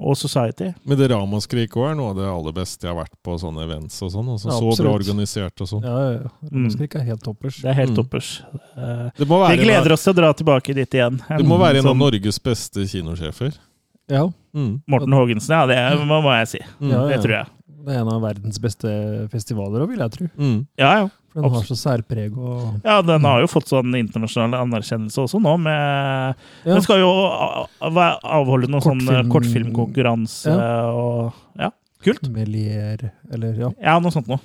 Og 0.00 0.16
Society. 0.16 0.70
Men 0.88 0.98
det 1.00 1.10
ramaskriket 1.12 1.76
òg 1.76 1.90
er 1.90 1.98
noe 1.98 2.10
av 2.14 2.16
det 2.16 2.26
aller 2.30 2.56
beste 2.56 2.86
jeg 2.86 2.92
har 2.94 2.98
vært 3.02 3.12
på 3.26 3.36
sånne 3.42 3.64
events 3.66 3.98
og 4.06 4.10
sånn. 4.14 4.30
Altså, 4.34 4.48
Ja, 4.48 4.58
så 4.60 4.82
bra 4.86 4.94
organisert 4.96 5.60
og 5.60 5.68
sånn. 5.68 5.84
Ja, 5.84 5.96
ja, 6.06 6.12
ja. 6.22 6.30
Ramaskrik 6.52 6.94
er 6.96 7.04
helt 7.10 7.22
toppers. 7.26 7.60
Det 7.62 7.70
er 7.70 7.78
helt 7.82 7.90
Mm. 7.92 7.96
toppers. 8.00 8.30
Eh, 8.76 9.10
Det 9.18 9.28
må 9.28 9.40
vi 9.46 9.56
gleder 9.56 9.64
gleder 9.66 9.92
oss 9.92 10.04
til 10.04 10.12
å 10.14 10.16
dra 10.16 10.32
tilbake 10.32 10.74
dit 10.74 10.90
igjen. 10.90 11.20
det 11.28 11.46
må 11.46 11.58
være 11.58 11.78
en 11.84 11.86
av 11.92 11.96
Norges 11.96 12.38
beste 12.42 12.86
kinosjefer. 12.88 13.52
Ja, 14.08 14.28
Mm. 14.56 14.80
Morten 14.88 15.12
Haagensen, 15.12 15.50
ja, 15.52 15.66
det 15.66 16.06
må, 16.06 16.22
må 16.22 16.32
jeg 16.40 16.48
si. 16.48 16.58
Mm. 16.80 16.90
Ja, 16.90 17.06
Det 17.08 17.18
tror 17.20 17.34
jeg. 17.36 17.46
Det 17.86 17.94
er 17.94 18.00
en 18.02 18.10
av 18.10 18.20
verdens 18.24 18.58
beste 18.62 18.90
festivaler 19.32 19.84
òg, 19.84 19.92
vil 19.94 20.02
jeg 20.02 20.12
tro. 20.16 20.26
Mm. 20.36 20.58
Ja, 20.80 20.90
ja. 21.00 21.06
For 21.36 21.44
den 21.44 21.52
har 21.52 21.66
så 21.68 21.76
særpreg 21.76 22.36
og 22.40 22.80
Ja, 22.86 23.00
den 23.04 23.24
har 23.28 23.42
jo 23.42 23.48
fått 23.52 23.68
sånn 23.68 23.92
internasjonal 23.98 24.56
anerkjennelse 24.64 25.20
også 25.26 25.38
nå, 25.44 25.52
med 25.60 26.34
Ja. 26.64 26.72
Den 26.72 26.82
skal 26.82 27.02
jo 27.02 27.10
avholde 27.84 28.70
noen 28.72 28.82
sånn 28.82 29.30
kortfilmkonkurranse 29.30 30.54
ja. 30.56 30.80
og 30.90 31.32
Ja, 31.60 31.70
kult. 32.02 32.26
Melier, 32.32 33.10
eller 33.32 33.54
ja. 33.66 33.70
Ja, 33.82 33.98
noe 34.00 34.10
sånt 34.14 34.28
noe. 34.32 34.40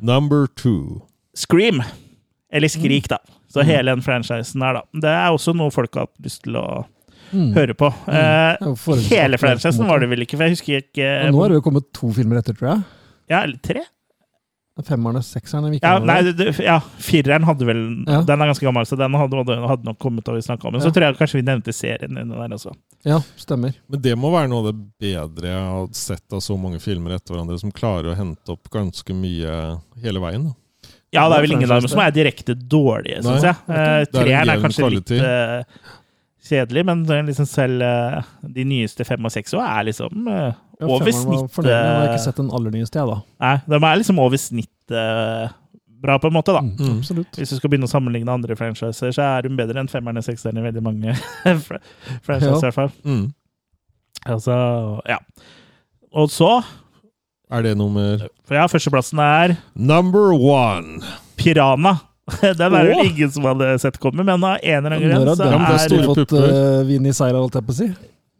Number 0.00 0.46
two. 0.46 1.02
Scream. 1.34 1.82
Eller 2.50 2.68
Skrik, 2.68 3.08
da. 3.08 3.18
Så 3.48 3.60
Mm. 3.62 3.66
hele 3.66 3.90
den 3.94 4.02
franchisen 4.02 4.60
der, 4.60 4.72
da. 4.74 4.82
Det 4.94 5.08
er 5.10 5.28
også 5.32 5.54
noe 5.56 5.70
folk 5.70 5.94
har 5.94 6.06
hatt 6.06 6.22
lyst 6.24 6.42
til 6.42 6.54
å 6.56 6.86
Mm. 7.32 7.52
høre 7.56 7.76
på. 7.78 7.90
Mm. 8.06 8.74
Uh, 8.74 9.04
hele 9.10 9.40
franchisen 9.40 9.88
var 9.88 10.02
det 10.02 10.10
vel 10.12 10.24
ikke, 10.24 10.38
for 10.38 10.46
jeg 10.46 10.56
husker 10.56 10.82
ikke 10.82 11.12
uh, 11.26 11.28
nå 11.32 11.44
har 11.44 11.52
det 11.52 11.60
jo 11.60 11.68
kommet 11.68 11.88
to 11.96 12.10
filmer 12.16 12.40
etter, 12.40 12.56
tror 12.58 12.72
jeg. 12.72 12.84
Ja, 13.28 13.44
eller 13.44 13.60
tre? 13.62 13.84
Femmeren 14.86 15.18
og 15.18 15.24
sekseren. 15.26 15.64
er 15.66 15.80
Ja, 15.82 15.96
nei, 15.98 16.20
det, 16.38 16.52
ja, 16.62 16.76
fireren 17.02 17.42
hadde 17.48 17.66
vel 17.66 17.80
Ja. 18.06 18.20
Den 18.22 18.40
er 18.40 18.52
ganske 18.52 18.62
gammel, 18.62 18.86
så 18.86 18.96
den 18.98 19.16
hadde, 19.18 19.40
hadde, 19.40 19.56
hadde 19.72 19.88
nok 19.88 19.98
kommet, 19.98 20.28
og 20.28 20.38
vi 20.38 20.44
om. 20.52 20.70
Men 20.70 20.78
ja. 20.78 20.84
Så 20.86 20.92
tror 20.94 21.08
jeg 21.08 21.18
kanskje 21.18 21.40
vi 21.40 21.46
nevnte 21.48 21.74
serien 21.74 22.20
under 22.22 22.44
der 22.44 22.54
også. 22.54 22.76
ja, 23.02 23.18
stemmer. 23.36 23.74
Men 23.88 24.02
det 24.02 24.14
må 24.14 24.30
være 24.30 24.48
noe 24.52 24.62
av 24.62 24.70
det 24.70 24.78
bedre 25.02 25.50
jeg 25.50 25.66
har 25.72 25.90
sett 25.98 26.32
av 26.32 26.44
så 26.44 26.56
mange 26.56 26.78
filmer 26.78 27.16
etter 27.16 27.34
hverandre, 27.34 27.58
som 27.58 27.74
klarer 27.74 28.12
å 28.12 28.16
hente 28.18 28.54
opp 28.54 28.70
ganske 28.70 29.18
mye 29.18 29.58
hele 30.04 30.22
veien. 30.22 30.46
Da. 30.46 30.54
Ja, 31.10 31.24
det 31.28 31.38
er 31.38 31.44
vel 31.46 31.54
ingen 31.56 31.70
av 31.72 31.80
dem 31.80 31.90
som 31.90 32.02
er 32.04 32.12
direkte 32.12 32.54
dårlige, 32.54 33.22
syns 33.24 33.46
jeg. 33.48 33.56
Uh, 33.64 33.74
det 33.74 33.82
er 33.82 34.10
Treeren 34.12 34.52
er 34.52 34.62
kanskje 34.62 34.90
litt 34.92 35.12
eh, 35.16 35.62
kjedelig, 36.48 36.84
men 36.88 37.04
liksom 37.28 37.46
selv 37.48 37.82
eh, 37.84 38.26
de 38.56 38.64
nyeste 38.68 39.04
fem 39.06 39.24
og 39.28 39.32
seks 39.34 39.54
er 39.58 39.86
liksom 39.88 40.26
eh, 40.32 40.50
Ja, 40.80 40.86
over 40.88 41.12
snittet. 41.12 41.64
Jeg 41.68 41.78
har 41.78 42.08
ikke 42.12 42.24
sett 42.26 42.40
den 42.40 42.50
aller 42.54 42.74
nyeste, 42.74 43.00
jeg, 43.00 43.08
da. 43.10 43.18
Nei, 43.44 43.54
de 43.68 43.80
er 43.80 44.00
liksom 44.02 44.20
over 44.22 44.40
snittet 44.40 44.94
eh, 44.96 45.54
bra, 45.98 46.14
på 46.22 46.30
en 46.30 46.36
måte, 46.36 46.54
da. 46.54 46.62
Mm, 46.62 46.76
Mm. 46.78 46.98
Absolutt. 47.00 47.38
Hvis 47.40 47.50
du 47.50 47.56
skal 47.58 47.72
begynne 47.72 47.88
å 47.88 47.90
sammenligne 47.90 48.30
andre 48.32 48.54
franchiser, 48.58 49.10
så 49.14 49.24
er 49.24 49.42
de 49.48 49.54
bedre 49.58 49.80
enn 49.82 49.90
femmeren 49.90 50.20
og 50.20 50.26
sekseren 50.26 50.60
i 50.60 50.66
veldig 50.68 50.82
mange 50.86 51.14
franchiser, 52.26 52.52
ja. 52.52 52.58
i 52.58 52.66
hvert 52.68 52.76
fall. 52.76 52.92
Mm. 53.04 53.24
Altså, 54.28 54.54
ja. 55.08 55.18
Og 56.14 56.30
så 56.32 56.62
Er 57.50 57.62
det 57.64 57.76
nummer 57.78 58.22
ja, 58.50 58.64
førsteplassen 58.68 59.20
er 59.22 59.54
Number 59.74 60.32
one! 60.34 61.00
Piranha. 61.38 61.94
Den 62.60 62.74
er 62.76 62.90
det 62.90 63.00
ingen 63.08 63.30
som 63.34 63.46
hadde 63.48 63.72
sett 63.82 63.98
komme, 64.02 64.24
men 64.24 64.44
av 64.44 64.58
en 64.62 64.86
eller 64.86 64.96
annen 64.98 65.24
grunn 65.24 65.34
så 65.38 65.48
er 65.48 65.82
store 65.86 66.06
fått 66.10 66.22
pupper. 66.22 66.48
uh, 66.52 66.86
vind 66.88 67.08
i 67.08 67.16
holdt 67.18 67.58
jeg 67.60 67.66
på 67.68 67.74
å 67.74 67.78
si? 67.80 67.90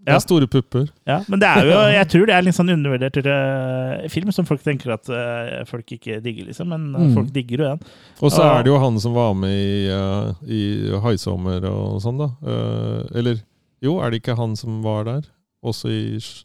Det 0.08 0.14
er 0.14 0.22
store 0.24 0.46
pupper. 0.48 0.86
Ja, 1.08 1.18
men 1.28 1.40
det 1.42 1.48
er 1.48 1.66
jo, 1.68 1.78
jeg 1.92 2.08
tror 2.08 2.28
det 2.30 2.34
er 2.36 2.44
litt 2.46 2.56
sånn 2.56 2.70
undervurdert 2.72 3.18
uh, 3.28 4.06
film 4.12 4.30
som 4.32 4.46
folk 4.48 4.62
tenker 4.64 4.94
at 4.94 5.10
uh, 5.12 5.64
folk 5.68 5.90
ikke 5.98 6.20
digger, 6.24 6.48
liksom. 6.48 6.70
Men 6.72 6.86
uh, 6.94 7.02
Mm. 7.08 7.14
folk 7.16 7.28
digger 7.34 7.60
jo 7.62 7.66
den. 7.74 7.82
Og 8.24 8.32
så 8.32 8.42
er 8.46 8.64
det 8.64 8.72
jo 8.72 8.78
han 8.80 8.96
som 9.00 9.12
var 9.16 9.34
med 9.36 9.52
i, 9.52 9.88
uh, 9.92 10.32
i 10.48 10.60
Haisommer 11.04 11.64
og 11.68 12.00
sånn, 12.04 12.20
da. 12.20 12.30
Uh, 12.44 13.04
eller 13.18 13.42
jo, 13.84 13.98
er 14.00 14.10
det 14.10 14.22
ikke 14.22 14.38
han 14.38 14.56
som 14.58 14.80
var 14.86 15.04
der? 15.08 15.26
Også 15.66 15.90
i 15.92 16.02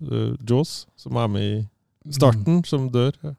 uh, 0.09 0.33
Jaws, 0.49 0.85
som 0.99 1.17
er 1.21 1.31
med 1.31 1.47
i 1.47 2.17
starten, 2.17 2.63
som 2.67 2.89
dør. 2.91 3.15
Ja, 3.23 3.31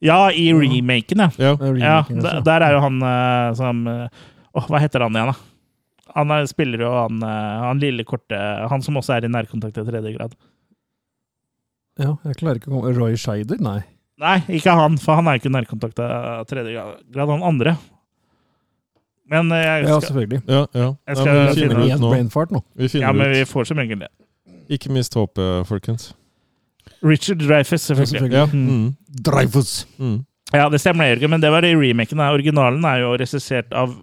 i 0.00 0.48
remaken, 0.56 1.20
ja. 1.20 1.30
Ja. 1.36 1.52
Ja 1.60 1.96
der, 2.08 2.16
altså. 2.16 2.40
der 2.46 2.64
er 2.64 2.72
jo 2.76 2.82
han 2.86 3.02
eh, 3.04 3.54
som 3.58 3.86
eh, 3.90 4.26
Åh, 4.56 4.66
hva 4.66 4.80
heter 4.82 5.04
han 5.04 5.14
igjen, 5.14 5.30
da? 5.30 5.36
Han 6.16 6.32
er, 6.34 6.46
spiller 6.50 6.82
jo 6.82 6.90
han, 6.90 7.20
eh, 7.22 7.58
han 7.66 7.82
lille 7.82 8.06
korte 8.08 8.38
Han 8.72 8.82
som 8.82 8.98
også 8.98 9.18
er 9.18 9.28
i 9.28 9.30
nærkontakt 9.30 9.78
i 9.78 9.84
tredje 9.86 10.14
grad. 10.16 10.34
Ja, 12.00 12.14
jeg 12.24 12.38
klarer 12.40 12.58
ikke 12.58 12.72
å 12.72 12.78
komme 12.78 12.94
Roy 12.96 13.18
Scheider? 13.20 13.60
Nei. 13.62 13.82
Nei, 14.20 14.38
ikke 14.56 14.72
han, 14.76 14.96
for 15.00 15.20
han 15.20 15.28
er 15.28 15.36
jo 15.36 15.42
ikke 15.44 15.52
nærkontakt 15.52 16.00
av 16.02 16.46
tredje 16.48 16.72
grad. 16.74 17.04
Han 17.20 17.44
andre. 17.46 17.76
Men 19.30 19.52
jeg 19.54 19.68
jeg 19.68 19.86
Ja, 19.86 20.00
selvfølgelig. 20.00 20.40
Ja, 20.48 20.64
ja. 20.74 20.88
Jeg 21.06 21.20
skal 21.20 21.28
men 21.28 21.44
vi 21.44 21.60
finne 21.60 21.76
finner 21.76 22.24
ut 22.24 22.40
ut 22.40 22.56
nå. 22.56 22.62
Vi 22.74 22.88
finner 22.88 23.06
ja, 23.06 23.12
men 23.12 23.30
vi 23.36 23.44
får 23.46 23.68
som 23.70 23.78
regel 23.78 24.02
det. 24.02 24.10
Ikke 24.70 24.90
mist 24.94 25.14
håpet, 25.14 25.68
folkens. 25.68 26.10
Richard 27.02 27.38
Dreyfus, 27.40 27.80
selvfølgelig. 27.88 28.32
Ja. 28.32 28.44
Mm. 28.52 28.66
Mm. 28.68 28.96
Dreyfus! 29.24 29.86
Mm. 29.98 30.18
Ja, 30.52 30.68
det 30.68 30.80
stemmer, 30.82 31.06
Jørgen, 31.12 31.30
men 31.30 31.40
det 31.40 31.50
var 31.54 31.64
i 31.64 31.74
remaken. 31.78 32.20
Originalen 32.26 32.84
er 32.84 33.04
jo 33.04 33.12
regissert 33.16 33.72
av 33.72 33.94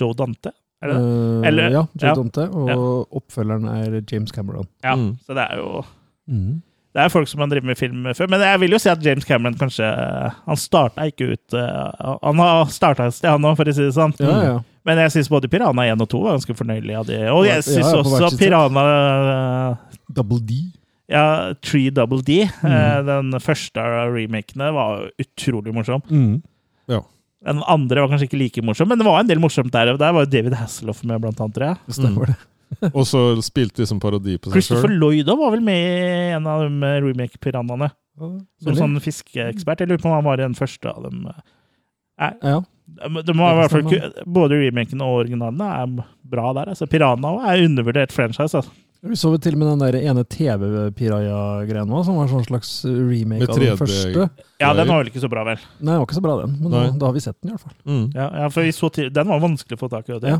Joe 0.00 0.14
Dante. 0.16 0.52
Er 0.82 0.88
det 0.88 0.96
det? 0.96 1.02
Eh, 1.04 1.48
Eller- 1.48 1.70
ja, 1.70 1.82
Joe 2.00 2.08
ja. 2.08 2.14
Dante. 2.14 2.46
Og 2.50 2.68
Ja. 2.68 2.76
oppfølgeren 3.20 3.68
er 3.68 4.00
James 4.10 4.32
Cameron. 4.32 4.66
Ja, 4.82 4.96
så 4.96 5.34
det 5.36 5.44
er 5.50 5.56
jo. 5.60 5.84
Det 6.94 7.00
er 7.00 7.08
folk 7.08 7.28
som 7.28 7.40
har 7.40 7.46
drevet 7.48 7.64
med 7.64 7.76
film 7.78 8.04
før. 8.14 8.28
Men 8.28 8.40
jeg 8.40 8.60
vil 8.60 8.70
jo 8.70 8.78
si 8.78 8.88
at 8.90 9.02
James 9.04 9.24
Cameron 9.24 9.54
kanskje 9.54 9.86
Han 10.46 10.56
starta 10.56 11.06
ikke 11.08 11.32
ut 11.32 11.54
eh, 11.54 12.16
Han 12.22 12.36
har 12.36 12.66
starta 12.66 13.06
et 13.06 13.14
sted, 13.14 13.30
han 13.30 13.40
òg, 13.42 13.56
for 13.56 13.64
å 13.64 13.72
si 13.74 13.80
det 13.82 13.94
sånn. 13.94 14.12
Ja, 14.20 14.42
ja. 14.42 14.58
Men 14.84 14.98
jeg 14.98 15.10
syns 15.14 15.28
både 15.30 15.48
Piranha 15.48 15.86
1 15.94 16.00
og 16.02 16.08
2 16.08 16.20
var 16.22 16.36
ganske 16.36 16.56
fornøyelige 16.58 16.98
av 16.98 17.06
det. 17.06 17.20
Og 17.30 17.44
jeg 17.46 17.54
Ja, 17.54 17.60
syns 17.62 17.92
ja, 17.92 18.02
også. 18.02 18.38
Piranha 18.38 19.78
Double 20.12 20.40
D. 20.40 20.72
Ja, 21.12 21.52
3 21.60 21.90
Double 21.92 22.22
D, 22.24 22.38
Mm. 22.62 22.72
eh, 22.72 23.02
den 23.04 23.32
første 23.44 23.76
av 23.84 24.14
remakene, 24.14 24.70
var 24.72 25.10
utrolig 25.20 25.74
morsom. 25.76 26.02
Mm. 26.10 26.40
Den 27.42 27.58
andre 27.66 27.98
var 28.04 28.06
kanskje 28.12 28.28
ikke 28.28 28.38
like 28.38 28.62
morsom, 28.62 28.86
men 28.86 29.00
det 29.00 29.04
var 29.04 29.18
en 29.18 29.26
del 29.26 29.40
morsomt 29.42 29.72
der. 29.74 29.96
Der 29.98 30.12
var 30.14 30.22
jo 30.22 30.30
David 30.30 30.54
Hasselhoff 30.54 31.00
med, 31.02 31.18
blant 31.24 31.40
annet. 31.42 31.56
tror 31.56 31.64
jeg. 31.72 31.78
Det 31.88 31.94
stemmer, 31.96 32.26
det. 32.30 32.90
Og 32.94 33.02
så 33.04 33.22
spilte 33.42 33.82
de 33.82 33.86
som 33.90 33.98
parodi 33.98 34.36
på 34.38 34.46
seg 34.52 34.60
Christopher 34.60 34.88
sjøl. 34.92 35.00
Lloyd 35.00 35.26
var 35.26 35.50
vel 35.50 35.60
med 35.66 35.74
i 35.74 36.30
en 36.36 36.46
av 36.46 36.62
de 36.62 36.92
remake-piranhaene. 37.02 37.90
Som 38.62 38.78
sånn 38.78 38.94
fiskeekspert. 39.02 39.82
Jeg 39.82 39.88
lurer 39.90 39.98
på 40.04 40.06
om 40.06 40.14
han 40.20 40.24
var 40.28 40.38
i 40.38 40.44
den 40.46 40.54
første 40.54 40.86
av 40.94 41.02
dem. 41.02 41.24
Nei, 41.26 42.30
Ja. 42.44 42.60
de 42.86 43.22
de 43.26 43.32
i 43.32 43.58
hvert 43.58 43.70
fall 43.74 44.24
Både 44.38 44.62
remaken 44.62 45.02
og 45.02 45.24
originalene 45.26 45.66
er 45.82 46.04
bra 46.22 46.52
der. 46.52 46.70
altså 46.70 46.86
Piranha 46.86 47.34
er 47.50 47.66
undervurdert 47.66 48.12
franchise. 48.14 48.54
altså. 48.54 48.70
Vi 49.02 49.16
så 49.18 49.32
til 49.42 49.56
og 49.56 49.58
med 49.58 49.66
den 49.66 49.80
der 49.82 49.96
ene 49.98 50.22
TV-Piraya-greia 50.30 51.82
nå, 51.90 52.02
som 52.06 52.20
var 52.20 52.30
en 52.30 52.44
slags 52.46 52.70
remake 52.86 53.48
av 53.50 53.58
den 53.58 53.80
første. 53.80 54.26
Ja, 54.62 54.68
den 54.78 54.86
var 54.86 55.00
vel 55.00 55.10
ikke 55.10 55.22
så 55.24 55.30
bra, 55.32 55.42
vel. 55.48 55.58
Nei, 55.80 55.88
den 55.88 55.98
var 55.98 56.06
ikke 56.06 56.18
så 56.20 56.22
bra, 56.22 56.36
den. 56.44 56.52
Men 56.60 56.70
da, 56.70 56.82
da 57.00 57.08
har 57.08 57.16
vi 57.16 57.22
sett 57.24 57.38
den, 57.40 57.50
i 57.50 57.56
hvert 57.56 57.64
fall. 57.64 57.74
Mm. 57.82 58.04
Ja, 58.14 58.28
ja 58.44 58.50
for 58.54 58.62
vi 58.62 58.74
så 58.76 58.92
til, 58.94 59.10
Den 59.10 59.32
var 59.32 59.42
vanskelig 59.42 59.74
å 59.74 59.80
få 59.80 59.90
tak 59.90 60.06
i. 60.06 60.12
Det. 60.14 60.20
du. 60.22 60.28
Ja. 60.30 60.38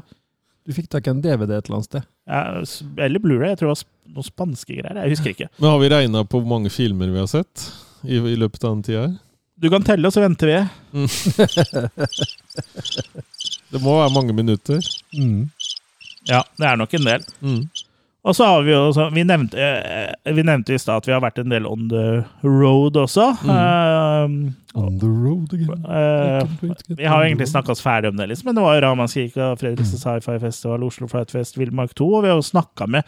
Du 0.62 0.70
fikk 0.76 0.86
tak 0.94 1.08
i 1.08 1.10
en 1.10 1.24
DVD 1.24 1.56
et 1.56 1.66
eller 1.66 1.80
annet 1.80 1.90
sted. 1.90 2.06
Ja, 2.30 2.62
eller 3.02 3.18
Blu-ray. 3.24 3.50
Jeg 3.50 3.58
tror 3.58 3.72
det 3.72 3.74
var 3.74 4.14
noen 4.14 4.30
spanske 4.30 4.78
greier. 4.78 5.00
Jeg 5.02 5.16
husker 5.16 5.34
ikke. 5.34 5.50
Men 5.58 5.70
har 5.72 5.82
vi 5.82 5.90
regna 5.96 6.22
på 6.22 6.38
hvor 6.38 6.50
mange 6.54 6.70
filmer 6.70 7.10
vi 7.10 7.18
har 7.18 7.30
sett 7.32 7.66
i, 8.06 8.14
i 8.14 8.38
løpet 8.38 8.62
av 8.62 8.76
den 8.76 8.86
tida 8.86 9.02
her? 9.08 9.16
Du 9.62 9.66
kan 9.74 9.82
telle, 9.86 10.06
og 10.06 10.14
så 10.14 10.22
venter 10.22 10.46
vi. 10.50 10.60
Det 13.72 13.80
må 13.82 13.98
være 13.98 14.14
mange 14.14 14.34
minutter. 14.38 14.78
Ja, 16.30 16.44
det 16.58 16.66
er 16.68 16.78
nok 16.78 16.94
en 16.94 17.06
del. 17.10 17.26
Mm. 17.42 17.62
Og 18.24 18.36
så 18.38 18.46
har 18.46 18.62
vi 18.62 18.70
jo 18.70 18.78
også, 18.88 19.08
Vi 19.14 19.24
nevnte, 19.26 19.58
eh, 19.58 20.32
vi 20.32 20.42
nevnte 20.46 20.74
i 20.74 20.78
stad 20.78 21.00
at 21.02 21.08
vi 21.08 21.12
har 21.12 21.20
vært 21.24 21.40
en 21.42 21.50
del 21.50 21.66
on 21.66 21.88
the 21.90 22.24
road 22.46 22.94
også. 22.94 23.32
Mm. 23.42 24.54
On 24.78 24.98
the 25.02 25.08
road 25.10 25.52
again. 25.52 25.82
Eh, 25.84 26.46
vi 26.96 27.04
har 27.04 27.18
jo 27.24 27.26
egentlig 27.32 27.48
snakka 27.50 27.74
oss 27.74 27.82
ferdig 27.82 28.12
om 28.12 28.16
det, 28.16 28.28
liksom, 28.30 28.46
men 28.46 28.54
det 28.54 28.62
var 28.62 28.76
jo 28.78 28.84
Ramanskirka, 28.86 29.50
Fredrikstad 29.58 29.98
mm. 29.98 30.04
Sci-Fi 30.22 30.38
Festival, 30.46 30.84
Oslo 30.86 31.08
Flight 31.10 31.34
Fest, 31.34 31.58
Villmark 31.58 31.94
2, 31.98 32.08
og 32.14 32.22
vi 32.22 32.30
har 32.30 32.38
jo 32.38 32.46
snakka 32.46 32.86
med 32.94 33.02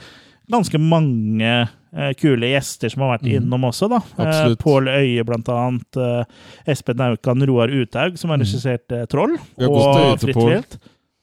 ganske 0.51 0.77
mange 0.83 1.53
uh, 1.97 2.11
kule 2.21 2.51
gjester 2.51 2.91
som 2.93 3.01
har 3.07 3.15
vært 3.15 3.23
Mm. 3.31 3.37
innom 3.39 3.65
også, 3.71 3.89
da. 3.89 4.01
Uh, 4.19 4.55
Pål 4.61 4.91
Øye, 4.93 5.25
blant 5.25 5.49
annet. 5.49 5.97
Uh, 5.97 6.25
Espen 6.69 6.99
Naukan, 7.01 7.47
Roar 7.49 7.69
Uthaug, 7.73 8.19
som 8.19 8.29
har 8.35 8.37
Mm. 8.37 8.45
regissert 8.45 9.09
Troll. 9.09 9.39
Og 9.63 10.19
Fritt 10.21 10.37
vilt. 10.37 10.77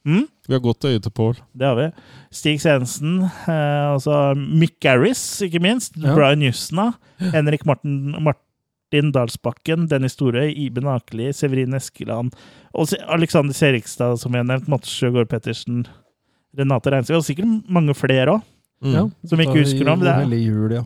Mm? 0.06 0.24
Vi 0.48 0.54
har 0.56 0.60
godt 0.64 0.86
øye 0.90 1.00
til 1.00 1.12
Paul. 1.14 1.36
Det 1.54 1.68
har 1.68 1.76
vi. 1.78 1.92
Stig 2.32 2.60
Sensen, 2.62 3.20
eh, 3.24 3.92
altså 3.94 4.34
Mick 4.36 4.80
Garris, 4.82 5.42
ikke 5.46 5.60
minst. 5.62 5.94
Ja. 6.02 6.16
Brian 6.16 6.42
Justna. 6.42 6.92
Henrik 7.20 7.66
Martin, 7.66 8.16
Martin 8.20 9.12
Dalsbakken, 9.14 9.88
Dennis 9.88 10.12
Storøy, 10.18 10.50
Iben 10.58 10.88
Akeli, 10.90 11.32
Severin 11.34 11.74
Eskeland 11.78 12.34
og 12.74 12.88
Alexander 13.08 13.54
Serigstad, 13.54 14.18
som 14.20 14.32
vi 14.34 14.38
har 14.42 14.44
nevnt. 14.50 14.68
Mats 14.68 14.90
Sjøgaard 14.90 15.30
Pettersen. 15.30 15.86
Renate 16.58 16.92
Reinsvik, 16.92 17.16
og 17.16 17.24
sikkert 17.24 17.70
mange 17.70 17.94
flere 17.96 18.26
òg. 18.34 18.42
Mm. 18.84 18.94
Ja, 18.98 19.06
Som 19.30 19.38
vi 19.38 19.46
ikke 19.46 19.62
husker 19.62 19.86
noe 19.86 19.94
om 19.94 20.00
det 20.02 20.10
er- 20.10 20.34
jul, 20.42 20.72
ja. 20.74 20.82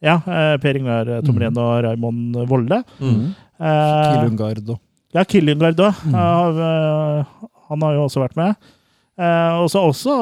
Ja, 0.00 0.14
eh, 0.26 0.56
Per 0.58 0.74
Ingar 0.78 1.08
eh, 1.08 1.20
Tomren 1.22 1.52
Mm. 1.52 1.58
og 1.58 1.84
Raymond 1.84 2.36
Volde. 2.48 2.82
Mm. 3.00 3.34
Eh, 3.60 4.14
Killungard 4.14 4.64
òg. 4.66 4.78
ja, 5.14 5.24
Killungard 5.24 5.76
òg. 5.76 5.94
Mm. 6.06 7.26
Han 7.68 7.86
har 7.86 7.96
jo 7.96 8.08
også 8.08 8.24
vært 8.24 8.36
med. 8.38 8.74
Uh, 9.18 9.64
og 9.64 9.66
så 9.66 9.80
også 9.82 10.12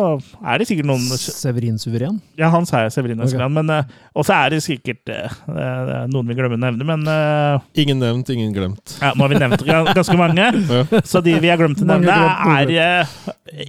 er 0.41 0.57
det 0.57 0.67
sikkert 0.71 0.87
noen 0.89 1.03
Severin 1.21 1.77
Suveren. 1.77 2.15
Ja, 2.41 2.49
han 2.49 2.65
sa 2.65 2.81
jeg, 2.87 2.95
Severin 2.95 3.19
okay. 3.21 3.29
Eskeland. 3.29 3.53
Men 3.59 3.69
uh, 3.69 3.97
også 4.17 4.33
er 4.33 4.55
det 4.55 4.63
sikkert 4.65 5.11
eh, 5.13 5.35
eh, 5.53 5.91
noen 6.09 6.31
vi 6.31 6.37
glemmer 6.39 6.57
å 6.57 6.63
nevne. 6.63 6.87
Men 6.89 7.05
eh, 7.13 7.67
Ingen 7.83 8.01
nevnt, 8.01 8.31
ingen 8.33 8.55
glemt. 8.57 8.95
ja, 9.03 9.11
nå 9.13 9.27
har 9.27 9.35
vi 9.35 9.41
nevnt 9.43 9.67
ganske 9.67 10.17
mange. 10.17 10.47
Ja. 10.77 11.01
Så 11.05 11.21
de 11.25 11.35
vi 11.43 11.51
har 11.51 11.61
glemt 11.61 11.83
å 11.83 11.87
nevne, 11.89 12.15
er 12.57 12.73
eh, 12.73 13.13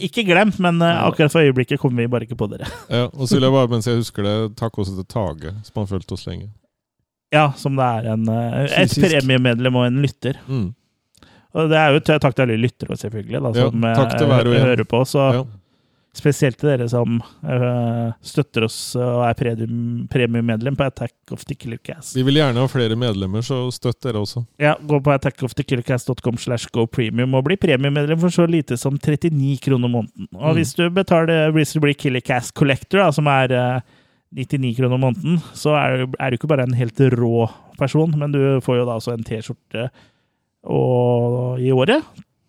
ikke 0.07 0.23
glemt, 0.27 0.61
men 0.63 0.79
eh, 0.85 1.01
akkurat 1.03 1.33
for 1.33 1.43
øyeblikket 1.43 1.81
kommer 1.81 2.05
vi 2.05 2.11
bare 2.11 2.27
ikke 2.27 2.39
på 2.39 2.47
dere. 2.51 2.69
Ja, 2.87 3.09
og 3.11 3.27
så 3.27 3.35
vil 3.35 3.47
jeg 3.49 3.55
bare, 3.57 3.71
mens 3.71 3.87
jeg 3.89 3.99
husker 3.99 4.23
det, 4.23 4.35
takke 4.59 4.83
også 4.83 4.95
til 4.95 5.07
Tage, 5.11 5.53
som 5.67 5.81
har 5.81 5.91
fulgt 5.91 6.15
oss 6.15 6.23
lenge. 6.29 6.47
Ja, 7.35 7.49
som 7.59 7.75
det 7.75 7.83
er 7.83 8.11
en, 8.13 8.27
eh, 8.31 8.77
et 8.79 8.95
premiemedlem 8.95 9.75
og 9.75 9.89
en 9.89 9.99
lytter. 10.05 10.39
Mm. 10.47 10.69
Og 11.55 11.69
det 11.71 11.77
er 11.79 11.93
jo 11.95 11.99
takk 12.19 12.35
til 12.35 12.43
alle 12.47 12.57
lyttere, 12.59 12.97
selvfølgelig, 12.99 13.39
da, 13.43 13.53
som 13.55 13.87
ja, 13.87 13.93
takk 13.95 14.17
til 14.17 14.27
hver 14.27 14.47
og 14.51 14.59
hører 14.67 14.83
på. 14.85 14.99
Så 15.07 15.23
Ja. 15.37 15.45
spesielt 16.17 16.57
til 16.57 16.69
dere 16.71 16.87
som 16.89 17.19
uh, 17.45 18.11
støtter 18.25 18.63
oss 18.65 18.95
og 18.97 19.19
er 19.27 19.35
premiemedlem 19.37 20.07
premiummedlem 20.09 20.75
på 20.75 20.87
Attack 20.89 21.13
of 21.31 21.43
the 21.45 21.53
Killer 21.55 21.77
Cast. 21.77 22.15
Vi 22.17 22.23
vil 22.25 22.39
gjerne 22.39 22.57
ha 22.57 22.65
flere 22.67 22.95
medlemmer, 22.97 23.43
så 23.45 23.59
støtt 23.71 24.01
dere 24.01 24.23
også. 24.23 24.41
Ja, 24.59 24.73
gå 24.81 24.97
på 25.05 25.13
attackofthekillercast.com 25.13 26.37
slash 26.41 26.67
go 26.73 26.87
premium 26.89 27.35
og 27.37 27.45
bli 27.45 27.55
premiemedlem 27.61 28.19
for 28.19 28.33
så 28.33 28.47
lite 28.49 28.77
som 28.81 28.97
39 28.97 29.59
kroner 29.61 29.87
måneden. 29.93 30.27
Og 30.33 30.49
Mm. 30.55 30.57
hvis 30.57 30.73
du 30.75 30.89
betaler 30.89 31.51
hvis 31.51 31.73
du 31.73 31.79
blir 31.79 31.93
Killercast 31.93 32.53
Collector, 32.55 32.99
da, 32.99 33.11
som 33.11 33.27
er 33.27 33.53
uh, 33.53 33.81
99 34.33 34.75
kroner 34.77 34.97
måneden, 34.97 35.37
så 35.53 35.75
er, 35.77 36.07
er 36.19 36.29
du 36.29 36.35
ikke 36.35 36.47
bare 36.49 36.63
en 36.67 36.73
helt 36.73 36.99
rå 37.13 37.47
person, 37.77 38.11
men 38.17 38.31
du 38.31 38.59
får 38.61 38.77
jo 38.81 38.85
da 38.85 38.97
også 38.97 39.13
en 39.13 39.23
T-skjorte 39.23 39.89
og- 40.67 41.59
i 41.63 41.71
året, 41.71 42.03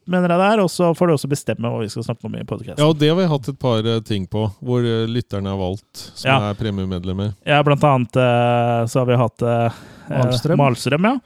mener 0.08 0.28
jeg 0.32 0.38
det 0.40 0.46
er. 0.52 0.60
Og 0.64 0.70
så 0.72 0.90
får 0.96 1.06
du 1.06 1.12
også 1.14 1.28
bestemme 1.30 1.68
hva 1.70 1.80
vi 1.82 1.88
skal 1.92 2.02
snakke 2.06 2.24
om 2.28 2.34
i 2.36 2.44
podkasten. 2.48 2.78
Ja, 2.82 2.88
og 2.90 2.98
det 2.98 3.08
har 3.12 3.16
vi 3.18 3.26
hatt 3.30 3.48
et 3.48 3.58
par 3.58 3.78
eh, 3.86 4.00
ting 4.00 4.26
på, 4.26 4.46
hvor 4.64 4.80
eh, 4.84 5.06
lytterne 5.10 5.48
har 5.52 5.58
valgt, 5.60 6.04
som 6.14 6.28
Ja. 6.30 6.38
er 6.50 6.54
premiemedlemmer. 6.58 7.34
Ja, 7.46 7.62
blant 7.62 7.84
annet 7.84 8.16
eh, 8.16 8.86
så 8.90 9.00
har 9.02 9.06
vi 9.06 9.16
hatt 9.20 9.42
eh, 9.42 9.78
Malstrøm. 10.08 10.56
Malstrøm, 10.58 11.04
ja. 11.04 11.18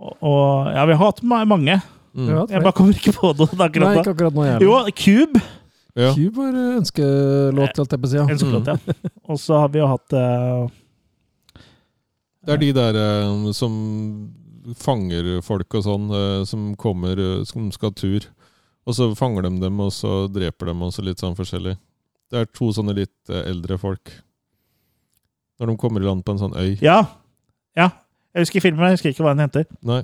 Og, 0.00 0.16
og 0.24 0.70
ja, 0.74 0.84
vi 0.88 0.94
har 0.96 1.06
hatt 1.12 1.22
mange. 1.22 1.80
Mm. 2.16 2.26
Ja, 2.28 2.46
Jeg 2.50 2.62
bare 2.64 2.72
kommer 2.74 2.96
ikke 2.96 3.12
på 3.14 3.28
noe 3.38 3.46
Nei, 3.54 3.66
akkurat 3.68 3.94
nå. 3.94 4.00
ikke 4.02 4.12
akkurat 4.16 4.34
nå. 4.34 4.46
Jo, 4.64 4.78
Cube. 4.98 5.42
Ja. 5.94 6.12
Cube 6.14 6.36
var 6.38 6.56
ønskelåt, 6.80 7.76
holdt 7.78 7.92
jeg 7.94 8.00
på 8.00 8.08
å 8.08 8.10
si. 8.10 8.16
ja. 8.16 8.24
Ønskelåt, 8.34 8.66
ja. 8.66 8.94
Og 9.30 9.38
så 9.38 9.60
har 9.60 9.68
vi 9.70 9.78
jo 9.78 9.86
hatt 9.90 10.14
uh, 10.18 10.66
Det 12.46 12.54
er 12.56 12.60
de 12.62 12.70
der 12.74 12.98
uh, 12.98 13.50
som 13.54 13.74
fanger 14.80 15.40
folk 15.46 15.74
og 15.78 15.84
sånn, 15.86 16.08
eh, 16.14 16.42
som 16.48 16.70
kommer, 16.80 17.18
eh, 17.20 17.44
som 17.48 17.70
skal 17.74 17.92
tur. 17.96 18.26
Og 18.88 18.96
så 18.96 19.10
fanger 19.18 19.46
de 19.46 19.60
dem, 19.60 19.80
og 19.80 19.92
så 19.92 20.24
dreper 20.32 20.70
dem, 20.72 20.82
og 20.82 20.92
så 20.94 21.04
litt 21.04 21.20
sånn 21.22 21.36
forskjellig. 21.38 21.76
Det 22.30 22.38
er 22.40 22.46
to 22.54 22.70
sånne 22.74 22.94
litt 22.96 23.30
eh, 23.32 23.44
eldre 23.50 23.78
folk. 23.78 24.12
Når 25.60 25.66
de 25.72 25.76
kommer 25.76 26.00
i 26.00 26.06
land 26.08 26.24
på 26.24 26.32
en 26.32 26.40
sånn 26.40 26.54
øy. 26.56 26.78
Ja. 26.82 27.02
ja. 27.76 27.90
Jeg 28.34 28.46
husker 28.46 28.62
filmen, 28.64 28.86
jeg 28.88 28.96
husker 28.98 29.12
ikke 29.12 29.24
hva 29.26 29.34
den 29.36 29.44
heter. 29.44 29.66
Nei. 29.84 30.02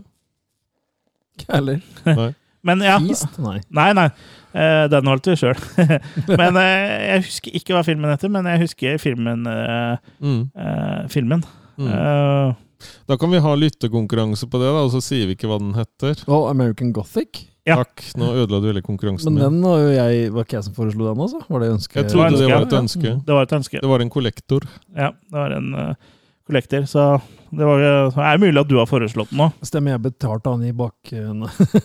Ikke 1.39 1.53
heller. 1.55 1.81
nei. 2.21 2.33
Men 2.67 2.81
ja. 2.83 2.97
East? 3.07 3.37
Nei. 3.47 3.61
Nei, 3.71 3.91
nei. 3.95 4.09
Uh, 4.57 4.87
den 4.91 5.07
holdt 5.07 5.29
vi 5.31 5.37
sjøl. 5.39 5.59
men 6.41 6.57
uh, 6.59 6.63
jeg 7.07 7.23
husker 7.29 7.57
ikke 7.61 7.77
hva 7.77 7.83
filmen 7.87 8.11
heter, 8.11 8.33
men 8.33 8.49
jeg 8.51 8.63
husker 8.65 8.99
filmen. 9.03 9.45
Uh, 9.47 9.97
Mm. 10.21 10.41
eh, 10.57 11.03
filmen. 11.13 11.45
Mm. 11.79 12.57
Eh, 12.77 12.95
Da 13.11 13.17
kan 13.21 13.31
vi 13.33 13.41
ha 13.43 13.55
lyttekonkurranse 13.55 14.49
på 14.51 14.61
det, 14.63 14.71
da, 14.71 14.85
og 14.87 14.91
så 14.95 15.03
sier 15.05 15.29
vi 15.29 15.37
ikke 15.37 15.51
hva 15.51 15.59
den 15.63 15.75
heter. 15.77 16.23
Oh, 16.27 16.49
American 16.51 16.93
Gothic. 16.97 17.47
Ja. 17.67 17.81
Takk. 17.81 18.05
Nå 18.15 18.31
ødela 18.45 18.61
du 18.63 18.69
hele 18.71 18.83
konkurransen 18.85 19.35
Men 19.35 19.43
den 19.43 19.57
var 19.65 19.81
jo 19.83 19.89
jeg 19.91 20.29
Var 20.31 20.45
ikke 20.47 20.55
jeg 20.55 20.67
som 20.69 20.75
foreslo 20.77 21.09
den 21.09 21.23
også? 21.25 21.41
Var 21.51 21.65
det 21.65 21.71
ønske? 21.75 21.97
Jeg 21.99 22.13
trodde 22.13 22.39
det 22.39 22.51
var 22.53 22.63
et 22.63 22.77
ja. 22.77 22.83
ønske. 22.85 23.15
det 23.27 23.35
var 23.35 23.49
et 23.49 23.55
ønske. 23.57 23.81
Det 23.83 23.91
var 23.91 24.05
en 24.05 24.13
kollektor. 24.15 24.69
Ja, 24.95 25.09
det 25.11 25.35
var 25.41 25.55
en 25.57 25.73
uh, 25.75 26.13
kollekter. 26.47 26.87
Så 26.87 27.09
det 27.51 27.67
var, 27.67 27.83
så 28.15 28.23
er 28.23 28.39
mulig 28.39 28.63
at 28.63 28.71
du 28.71 28.77
har 28.79 28.87
foreslått 28.87 29.33
den 29.35 29.43
nå. 29.43 29.49
Stemmer 29.67 29.97
jeg 29.97 30.05
betalte 30.07 30.53
han 30.55 30.63
i 30.63 30.71
bak... 30.77 31.11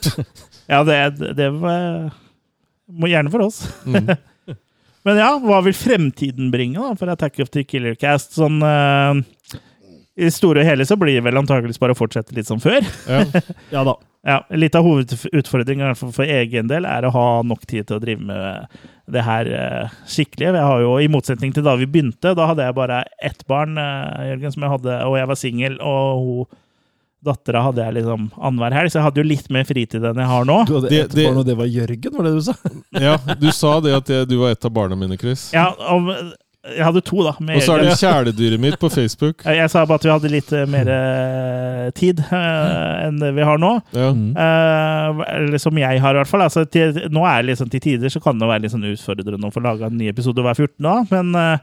Ja, 0.72 0.84
det, 0.86 1.00
det 1.40 1.50
var 1.58 2.14
må 2.92 3.10
Gjerne 3.12 3.32
for 3.34 3.48
oss. 3.48 3.64
Mm. 3.86 4.12
Men 5.08 5.18
ja, 5.18 5.32
hva 5.42 5.62
vil 5.66 5.76
fremtiden 5.76 6.52
bringe 6.54 6.82
da 6.82 6.94
for 6.98 7.10
Attack 7.10 7.40
of 7.42 7.50
the 7.56 7.64
Killer 7.66 7.96
Cast? 7.98 8.36
Sånn, 8.38 8.60
eh, 8.62 9.62
I 10.22 10.30
store 10.34 10.62
og 10.62 10.68
hele 10.68 10.86
så 10.86 10.98
blir 11.00 11.18
det 11.18 11.26
vel 11.26 11.40
antakeligvis 11.42 11.82
bare 11.82 11.96
å 11.96 12.00
fortsette 12.00 12.36
litt 12.38 12.50
som 12.50 12.62
før. 12.62 12.86
Ja. 13.10 13.26
Ja 13.76 13.84
da. 13.88 13.98
Ja, 14.22 14.36
Litt 14.54 14.76
av 14.78 14.86
hovedutfordringen 14.86 15.96
for 15.98 16.28
egen 16.30 16.68
del 16.70 16.86
er 16.86 17.08
å 17.08 17.14
ha 17.16 17.28
nok 17.42 17.64
tid 17.66 17.88
til 17.90 17.98
å 17.98 18.02
drive 18.04 18.22
med 18.22 18.76
det 19.12 19.24
her 19.26 19.48
eh, 19.50 19.96
skikkelig. 20.06 20.52
Jeg 20.52 20.68
har 20.68 20.84
jo, 20.84 20.92
I 21.02 21.10
motsetning 21.10 21.56
til 21.56 21.66
da 21.66 21.74
vi 21.80 21.88
begynte, 21.90 22.36
da 22.38 22.46
hadde 22.52 22.68
jeg 22.68 22.78
bare 22.78 23.00
ett 23.24 23.42
barn, 23.50 23.80
eh, 23.82 24.28
Jørgen, 24.30 24.54
som 24.54 24.68
jeg 24.68 24.74
hadde, 24.76 25.00
og 25.10 25.18
jeg 25.18 25.32
var 25.32 25.40
singel. 25.42 25.80
Og 25.82 26.22
hun, 26.22 26.60
dattera 27.26 27.64
hadde 27.68 27.84
jeg 27.86 27.98
liksom 28.00 28.30
annenhver 28.38 28.74
helg, 28.78 28.92
så 28.94 29.00
jeg 29.00 29.08
hadde 29.08 29.22
jo 29.22 29.28
litt 29.30 29.50
mer 29.54 29.66
fritid 29.70 30.06
enn 30.10 30.22
jeg 30.24 30.32
har 30.32 30.48
nå. 30.50 30.60
Du 30.70 30.78
hadde 30.80 30.94
ett 31.02 31.18
barn, 31.18 31.42
og 31.42 31.50
det 31.50 31.58
var 31.60 31.70
Jørgen, 31.70 32.16
var 32.18 32.30
det 32.30 32.32
du 32.38 32.46
sa? 32.48 32.56
ja, 33.08 33.18
du 33.42 33.50
sa 33.54 33.76
det 33.86 33.98
at 33.98 34.10
jeg, 34.10 34.30
du 34.32 34.38
var 34.42 34.56
et 34.56 34.70
av 34.70 34.74
barna 34.74 34.98
mine, 34.98 35.18
Chris. 35.22 35.50
Ja, 35.54 35.68
og 35.94 36.10
jeg 36.62 36.86
hadde 36.86 37.02
to, 37.02 37.24
da. 37.26 37.32
Med 37.42 37.58
Og 37.58 37.64
så 37.66 37.74
er 37.74 37.82
du 37.82 37.88
det 37.90 37.98
kjæledyret 37.98 38.62
mitt 38.62 38.78
på 38.82 38.90
Facebook. 38.98 39.42
Jeg 39.50 39.70
sa 39.74 39.82
bare 39.90 39.98
at 39.98 40.06
vi 40.06 40.12
hadde 40.14 40.32
litt 40.34 40.52
eh, 40.54 40.68
mer 40.70 40.92
eh, 40.94 41.88
tid 41.98 42.22
eh, 42.22 43.08
enn 43.08 43.18
vi 43.36 43.48
har 43.48 43.58
nå. 43.62 43.72
Ja. 43.98 44.12
Mm. 44.14 44.32
Eh, 44.38 45.22
eller 45.40 45.58
som 45.64 45.78
jeg 45.82 46.02
har, 46.04 46.14
i 46.14 46.22
hvert 46.22 46.30
fall. 46.30 46.46
Altså, 46.46 46.66
til, 46.70 46.94
nå 47.10 47.26
er 47.26 47.42
det 47.42 47.54
liksom 47.54 47.72
til 47.74 47.82
tider 47.88 48.14
så 48.14 48.22
kan 48.22 48.38
det 48.38 48.50
være 48.52 48.66
litt 48.68 48.76
sånn 48.76 48.86
utfordrende 48.92 49.50
å 49.50 49.56
få 49.56 49.64
laga 49.66 49.90
en 49.90 49.98
ny 49.98 50.12
episode 50.14 50.46
hver 50.46 50.54
14. 50.58 50.78
da, 50.86 50.98
men 51.10 51.60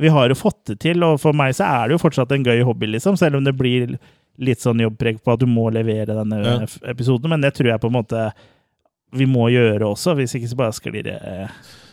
vi 0.00 0.08
har 0.12 0.28
jo 0.32 0.36
fått 0.38 0.60
det 0.72 0.78
til, 0.84 1.02
og 1.04 1.18
for 1.20 1.36
meg 1.36 1.52
så 1.56 1.66
er 1.68 1.88
det 1.88 1.96
jo 1.96 2.02
fortsatt 2.04 2.32
en 2.34 2.44
gøy 2.44 2.62
hobby, 2.66 2.88
liksom, 2.94 3.16
selv 3.20 3.38
om 3.38 3.44
det 3.44 3.52
blir 3.56 3.96
litt 4.42 4.62
sånn 4.64 4.80
jobbpreg 4.80 5.18
på 5.22 5.34
at 5.34 5.42
du 5.42 5.46
må 5.46 5.68
levere 5.72 6.14
denne 6.16 6.38
Ja. 6.42 6.54
episoden, 6.88 7.28
men 7.30 7.40
det 7.44 7.52
tror 7.56 7.68
jeg 7.72 7.80
på 7.82 7.90
en 7.90 7.98
måte 7.98 8.22
vi 9.12 9.26
må 9.28 9.48
gjøre 9.52 9.86
også, 9.92 10.14
hvis 10.18 10.34
ikke 10.38 10.48
så 10.50 10.58
bare 10.58 10.72
sklir 10.76 11.04
det 11.06 11.16
eh, 11.20 11.48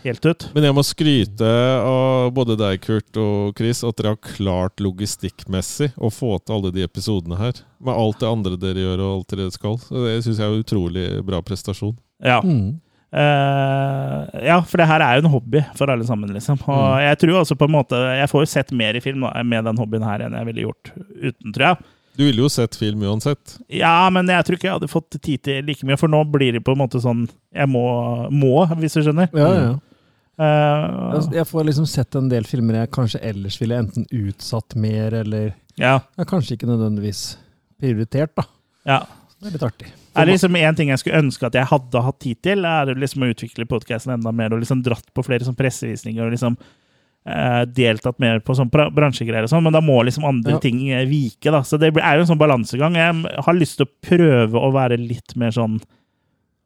helt 0.05 0.23
ut. 0.25 0.45
Men 0.55 0.63
jeg 0.69 0.75
må 0.77 0.83
skryte 0.87 1.49
av 1.83 2.29
både 2.35 2.55
deg, 2.59 2.79
Kurt 2.85 3.19
og 3.19 3.57
Chris, 3.59 3.81
at 3.83 3.97
dere 3.99 4.13
har 4.15 4.21
klart 4.23 4.79
logistikkmessig 4.79 5.91
å 5.99 6.11
få 6.13 6.37
til 6.39 6.55
alle 6.55 6.71
de 6.75 6.85
episodene 6.87 7.39
her. 7.39 7.59
Med 7.83 7.95
alt 7.99 8.21
det 8.23 8.29
andre 8.29 8.59
dere 8.61 8.85
gjør 8.85 9.03
og 9.03 9.15
alt 9.17 9.35
dere 9.35 9.49
skal. 9.51 9.75
Så 9.83 10.05
Det 10.05 10.19
syns 10.23 10.39
jeg 10.39 10.47
er 10.47 10.53
en 10.55 10.63
utrolig 10.63 11.07
bra 11.27 11.41
prestasjon. 11.43 11.97
Ja. 12.23 12.39
Mm. 12.43 12.77
Uh, 13.09 14.25
ja, 14.45 14.59
for 14.69 14.77
det 14.77 14.85
her 14.89 15.01
er 15.01 15.17
jo 15.17 15.23
en 15.25 15.33
hobby 15.33 15.61
for 15.77 15.89
alle 15.91 16.05
sammen, 16.07 16.31
liksom. 16.35 16.59
Og 16.67 16.77
Mm. 16.77 17.01
jeg 17.07 17.19
tror 17.23 17.39
også 17.41 17.55
på 17.57 17.65
en 17.65 17.73
måte 17.73 17.97
Jeg 18.19 18.29
får 18.29 18.41
jo 18.43 18.49
sett 18.53 18.71
mer 18.71 18.95
i 18.95 19.01
film 19.01 19.25
med 19.49 19.65
den 19.65 19.77
hobbyen 19.77 20.03
her 20.05 20.19
enn 20.25 20.35
jeg 20.37 20.45
ville 20.45 20.67
gjort 20.67 20.91
uten, 20.95 21.53
tror 21.53 21.65
jeg. 21.65 21.77
Du 22.19 22.25
ville 22.27 22.43
jo 22.43 22.49
sett 22.51 22.75
film 22.75 23.03
uansett. 23.07 23.53
Ja, 23.71 24.09
men 24.11 24.27
jeg 24.27 24.43
tror 24.45 24.57
ikke 24.57 24.67
jeg 24.67 24.75
hadde 24.75 24.89
fått 24.91 25.15
tid 25.23 25.39
til 25.47 25.61
like 25.69 25.87
mye, 25.87 25.95
for 25.99 26.11
nå 26.11 26.19
blir 26.33 26.57
det 26.57 26.61
på 26.67 26.73
en 26.75 26.81
måte 26.81 26.99
sånn 26.99 27.21
Jeg 27.55 27.69
må, 27.71 27.83
må 28.35 28.65
hvis 28.81 28.97
du 28.97 29.05
skjønner. 29.05 29.29
Ja, 29.31 29.51
ja. 29.55 29.69
Eh, 30.39 30.87
Altså, 31.15 31.31
Jeg 31.35 31.47
får 31.47 31.65
liksom 31.69 31.87
sett 31.89 32.15
en 32.19 32.27
del 32.31 32.43
filmer 32.47 32.81
jeg 32.81 32.91
kanskje 32.95 33.21
ellers 33.31 33.55
ville 33.61 33.79
enten 33.79 34.05
utsatt 34.11 34.75
mer, 34.79 35.15
eller 35.23 35.53
ja, 35.79 35.95
ja, 36.19 36.25
kanskje 36.27 36.57
ikke 36.57 36.67
nødvendigvis 36.69 37.23
prioritert, 37.79 38.35
da. 38.35 38.45
ja. 38.87 38.99
Det 39.39 39.47
er 39.47 39.53
litt 39.55 39.63
artig. 39.63 39.87
Er 40.19 40.27
det 40.27 40.33
liksom 40.33 40.55
en 40.59 40.75
ting 40.75 40.89
jeg 40.91 40.99
skulle 40.99 41.19
ønske 41.23 41.47
at 41.47 41.55
jeg 41.55 41.67
hadde 41.69 41.99
hatt 42.03 42.17
tid 42.19 42.41
til, 42.43 42.65
er 42.67 42.89
det 42.89 42.97
liksom 42.99 43.23
å 43.23 43.29
utvikle 43.31 43.63
podkasten 43.71 44.11
enda 44.17 44.33
mer 44.35 44.51
og 44.51 44.59
liksom 44.59 44.81
dratt 44.83 45.05
på 45.15 45.23
flere 45.23 45.47
sånn 45.47 45.55
pressevisninger 45.55 46.25
og 46.25 46.33
liksom 46.33 46.57
deltatt 47.25 48.17
mer 48.19 48.39
på 48.39 48.55
sånn 48.57 48.69
bransjegreier 48.71 49.43
og 49.43 49.49
sånn, 49.51 49.63
men 49.63 49.73
da 49.75 49.81
må 49.81 49.99
liksom 50.03 50.25
andre 50.25 50.53
Ja. 50.53 50.59
ting 50.59 50.89
eh, 50.89 51.05
vike, 51.05 51.51
da. 51.51 51.61
Så 51.61 51.77
det 51.77 51.91
er 51.95 52.15
jo 52.17 52.21
en 52.23 52.27
sånn 52.31 52.39
balansegang. 52.41 52.95
Jeg 52.95 53.43
har 53.45 53.53
lyst 53.53 53.77
til 53.77 53.85
å 53.85 53.91
prøve 54.01 54.55
å 54.57 54.71
være 54.73 54.97
litt 54.97 55.35
mer 55.35 55.51
sånn 55.51 55.79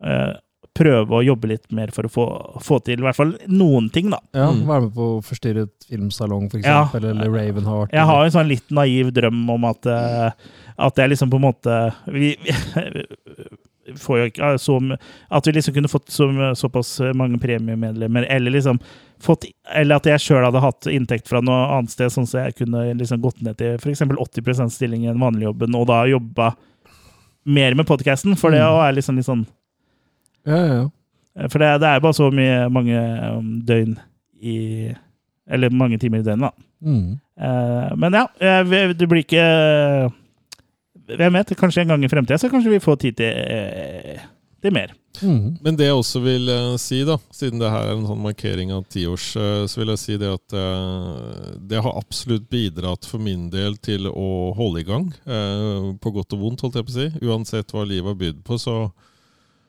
eh, 0.04 0.34
Prøve 0.74 1.14
å 1.14 1.22
jobbe 1.24 1.46
litt 1.52 1.72
mer 1.72 1.92
for 1.94 2.02
å 2.08 2.10
få, 2.10 2.24
få 2.66 2.80
til 2.84 2.98
i 2.98 3.04
hvert 3.06 3.16
fall 3.16 3.36
noen 3.48 3.92
ting, 3.94 4.10
da. 4.10 4.18
Ja, 4.34 4.48
Mm. 4.50 4.64
Være 4.66 4.82
med 4.88 4.94
på 4.96 5.22
Forstyrret 5.22 5.70
filmsalong, 5.88 6.50
for 6.50 6.58
Ja. 6.66 6.86
eksempel, 6.88 7.12
eller 7.12 7.30
Ravenheart. 7.30 7.92
Jeg 7.94 8.02
har 8.10 8.26
en 8.26 8.32
sånn 8.32 8.48
litt 8.48 8.72
naiv 8.72 9.12
drøm 9.14 9.48
om 9.54 9.66
at, 9.66 9.86
eh, 9.86 10.32
at 10.80 10.96
jeg 10.96 11.10
liksom 11.12 11.30
på 11.30 11.36
en 11.38 11.46
måte 11.54 11.94
vi 12.08 12.36
får 14.00 14.20
jo 14.20 14.26
ikke 14.30 14.50
så 14.64 14.76
At 15.30 15.48
vi 15.48 15.52
liksom 15.52 15.74
kunne 15.76 15.90
fått 15.92 16.10
så, 16.10 16.28
såpass 16.56 17.02
mange 17.16 17.40
premiemedlemmer, 17.42 18.26
eller 18.32 18.52
liksom 18.56 18.80
fått 19.24 19.46
Eller 19.76 19.96
at 20.00 20.06
jeg 20.08 20.20
sjøl 20.24 20.46
hadde 20.46 20.62
hatt 20.64 20.88
inntekt 20.88 21.28
fra 21.28 21.42
noe 21.44 21.66
annet 21.78 21.92
sted, 21.92 22.12
sånn 22.14 22.24
at 22.30 22.38
jeg 22.48 22.56
kunne 22.64 22.86
liksom 23.00 23.22
gått 23.24 23.42
ned 23.44 23.58
til 23.60 23.76
f.eks. 23.76 24.02
80 24.08 24.72
stilling 24.72 25.04
i 25.04 25.12
den 25.12 25.20
vanlige 25.20 25.50
jobben, 25.50 25.76
og 25.76 25.88
da 25.92 26.04
jobba 26.08 26.54
mer 27.44 27.76
med 27.76 27.88
podkasten, 27.88 28.38
for 28.40 28.52
det 28.56 28.62
Mm. 28.64 28.80
er 28.88 28.94
liksom 28.96 29.16
litt 29.20 29.28
sånn 29.28 29.46
Ja, 30.46 30.56
ja, 30.58 30.74
ja. 30.74 31.48
For 31.50 31.60
det, 31.60 31.80
det 31.82 31.88
er 31.90 32.00
bare 32.00 32.14
så 32.14 32.30
mye 32.32 32.70
mange 32.72 33.00
um, 33.36 33.62
døgn 33.66 33.98
i 34.42 34.94
Eller 35.50 35.70
mange 35.74 35.98
timer 36.00 36.20
i 36.22 36.24
døgnet, 36.24 36.52
da. 36.52 36.68
Mm. 36.84 37.20
Eh, 37.40 37.96
men 38.00 38.14
ja, 38.16 38.28
eh, 38.40 38.94
det 38.94 39.08
blir 39.10 39.24
ikke 39.24 39.44
Hvem 41.08 41.34
vet? 41.40 41.56
Kanskje 41.60 41.82
en 41.84 41.94
gang 41.96 42.04
i 42.06 42.10
fremtida 42.12 42.38
så 42.40 42.50
kanskje 42.52 42.72
vi 42.78 42.80
får 42.84 43.00
tid 43.02 43.18
til, 43.20 43.28
eh, 43.28 44.22
til 44.64 44.72
mer. 44.76 44.94
Mm. 45.22 45.58
Men 45.62 45.76
det 45.78 45.86
jeg 45.90 45.94
også 46.00 46.20
vil 46.24 46.48
eh, 46.50 46.76
si, 46.82 47.04
da, 47.06 47.18
siden 47.36 47.60
det 47.62 47.70
her 47.70 47.90
er 47.90 47.98
en 47.98 48.08
sånn 48.08 48.24
markering 48.24 48.72
av 48.74 48.86
tiårs, 48.90 49.28
uh, 49.38 49.66
så 49.70 49.82
vil 49.84 49.92
jeg 49.94 50.02
si 50.02 50.16
det 50.18 50.32
at 50.34 50.56
eh, 50.58 51.52
det 51.70 51.84
har 51.86 52.00
absolutt 52.00 52.48
bidratt 52.50 53.06
for 53.06 53.22
min 53.22 53.50
del 53.54 53.76
til 53.84 54.08
å 54.10 54.54
holde 54.58 54.82
i 54.82 54.88
gang. 54.88 55.12
eh, 55.28 55.92
på 56.02 56.14
godt 56.16 56.34
og 56.34 56.40
vondt, 56.48 56.64
holdt 56.66 56.80
jeg 56.80 56.88
på 56.88 56.96
å 56.96 57.00
si. 57.02 57.10
Uansett 57.28 57.76
hva 57.76 57.84
livet 57.86 58.10
har 58.10 58.18
bydd 58.24 58.42
på, 58.48 58.58
så, 58.58 58.78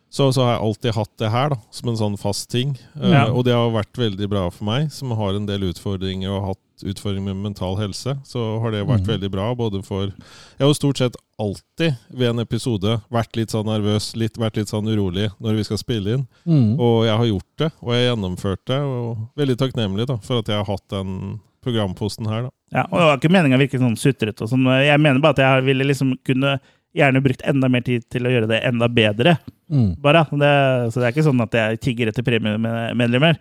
så, 0.09 0.31
så 0.32 0.47
har 0.47 0.55
jeg 0.55 0.65
alltid 0.70 0.97
hatt 0.97 1.15
det 1.20 1.32
her 1.35 1.52
da, 1.52 1.59
som 1.74 1.90
en 1.93 2.01
sånn 2.01 2.16
fast 2.20 2.48
ting. 2.55 2.77
Eh, 2.94 3.11
Ja. 3.12 3.27
Og 3.35 3.44
det 3.44 3.52
har 3.59 3.74
vært 3.74 3.98
veldig 4.01 4.31
bra 4.32 4.47
for 4.55 4.70
meg, 4.70 4.89
som 4.94 5.12
har 5.19 5.35
en 5.36 5.51
del 5.51 5.69
utfordringer 5.73 6.31
og 6.31 6.39
har 6.40 6.55
hatt 6.55 6.63
utfordringer 6.82 7.34
med 7.34 7.42
mental 7.51 7.76
helse. 7.78 8.16
Så 8.26 8.42
har 8.62 8.74
det 8.74 8.82
vært 8.88 9.06
mm. 9.06 9.12
veldig 9.12 9.30
bra, 9.30 9.52
både 9.55 9.82
for 9.86 10.09
Jeg 10.09 10.62
har 10.62 10.72
jo 10.72 10.78
stort 10.78 11.01
sett 11.02 11.16
alltid 11.38 11.94
ved 12.10 12.30
en 12.30 12.42
episode 12.42 12.98
vært 13.12 13.38
litt 13.38 13.55
sånn 13.55 13.66
nervøs, 13.68 14.12
litt, 14.18 14.38
vært 14.38 14.59
litt 14.60 14.70
sånn 14.70 14.88
urolig 14.90 15.30
når 15.42 15.59
vi 15.60 15.66
skal 15.68 15.80
spille 15.80 16.18
inn. 16.18 16.28
Mm. 16.46 16.76
Og 16.78 17.06
jeg 17.09 17.18
har 17.20 17.30
gjort 17.30 17.64
det, 17.64 17.70
og 17.80 17.94
jeg 17.94 18.02
har 18.02 18.10
gjennomført 18.12 18.62
det. 18.70 18.80
Og 18.82 19.26
veldig 19.40 19.59
takknemlig 19.62 20.09
da, 20.10 20.18
for 20.24 20.42
at 20.42 20.51
jeg 20.51 20.60
har 20.60 20.70
hatt 20.70 20.86
den 20.94 21.40
programposten 21.64 22.28
her. 22.28 22.48
da. 22.48 22.55
Ja, 22.74 22.86
og 22.90 22.98
Det 22.98 23.09
var 23.09 23.20
ikke 23.20 23.34
meninga 23.34 23.59
å 23.59 23.62
virke 23.62 23.80
sånn 23.80 23.98
sutrete. 23.98 24.44
og 24.44 24.51
sånn. 24.51 24.66
Jeg 24.84 25.01
mener 25.01 25.20
bare 25.20 25.38
at 25.38 25.44
jeg 25.44 25.68
ville 25.68 25.86
liksom 25.88 26.16
kunne 26.26 26.59
gjerne 26.94 27.22
brukt 27.24 27.42
enda 27.46 27.68
mer 27.72 27.82
tid 27.86 28.04
til 28.12 28.26
å 28.26 28.32
gjøre 28.32 28.48
det 28.50 28.62
enda 28.68 28.88
bedre. 28.88 29.36
Mm. 29.72 29.94
bare. 30.04 30.20
Det, 30.28 30.48
så 30.92 31.00
det 31.00 31.06
er 31.06 31.12
ikke 31.14 31.22
sånn 31.24 31.40
at 31.40 31.54
jeg 31.56 31.78
tigger 31.82 32.10
etter 32.10 32.22
premiemedlemmer. 32.26 33.38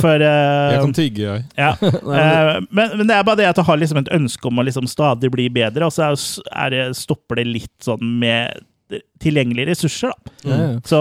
For 0.00 0.22
uh, 0.24 0.70
Jeg 0.72 0.80
kan 0.80 0.94
tigge, 0.96 1.26
jeg. 1.26 1.44
ja. 1.64 1.72
Uh, 1.82 2.08
men- 2.08 2.22
Eh, 2.26 2.60
men, 2.70 2.94
men 2.98 3.10
det 3.10 3.14
er 3.18 3.26
bare 3.28 3.40
det 3.42 3.48
at 3.50 3.60
jeg 3.60 3.68
har 3.68 3.78
liksom 3.78 4.00
et 4.00 4.10
ønske 4.16 4.48
om 4.48 4.58
å 4.58 4.64
liksom 4.66 4.88
stadig 4.90 5.30
bli 5.34 5.46
bedre, 5.52 5.86
og 5.86 5.92
så 5.94 6.08
er, 6.08 6.16
er 6.64 6.72
det, 6.74 6.82
stopper 6.98 7.38
det 7.42 7.46
litt 7.50 7.74
sånn 7.84 8.02
med 8.22 8.64
tilgjengelige 9.18 9.66
ressurser, 9.72 10.12
da. 10.14 10.32
ja, 10.46 10.56
ja. 10.62 10.74
Så 10.86 10.98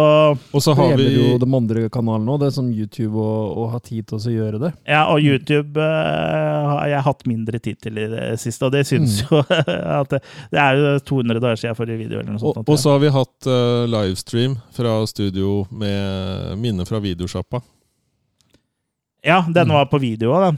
Og 0.56 0.62
så 0.64 0.74
har 0.74 0.96
vi 0.98 1.06
jo 1.14 1.36
de 1.38 1.46
andre 1.54 1.84
kanalene 1.94 2.32
òg, 2.34 2.40
det 2.42 2.48
er 2.50 2.56
som 2.56 2.72
YouTube 2.74 3.14
og, 3.22 3.58
og 3.62 3.68
har 3.76 3.84
tid 3.86 4.08
til 4.10 4.18
å 4.18 4.34
gjøre 4.34 4.62
det. 4.64 4.72
ja, 4.90 5.04
og 5.14 5.22
YouTube 5.22 5.78
uh, 5.78 6.72
har 6.80 6.88
jeg 6.90 7.04
hatt 7.06 7.22
mindre 7.30 7.60
tid 7.62 7.78
til 7.86 7.98
i 8.02 8.08
det 8.10 8.24
siste, 8.42 8.66
og 8.66 8.74
det 8.74 8.86
syns 8.90 9.20
Mm. 9.22 9.30
jo 9.30 9.44
at 10.02 10.10
det, 10.16 10.22
det 10.52 10.60
er 10.64 10.80
jo 10.82 10.96
200 11.12 11.40
dager 11.44 11.62
siden 11.62 11.78
forrige 11.78 12.02
video 12.02 12.20
eller 12.24 12.32
noe 12.34 12.42
og, 12.42 12.56
sånt. 12.58 12.70
og 12.74 12.80
så 12.82 12.96
har 12.96 13.04
vi 13.06 13.14
hatt 13.14 13.50
uh, 13.52 13.86
livestream 13.86 14.58
fra 14.74 14.96
studio 15.08 15.66
med 15.72 16.58
minne 16.58 16.86
fra 16.90 17.00
videosjappa. 17.04 17.62
Ja, 19.26 19.42
den 19.48 19.68
Mm. 19.68 19.74
var 19.74 19.86
på 19.90 20.00
video 20.02 20.34
òg, 20.34 20.44
den. 20.52 20.58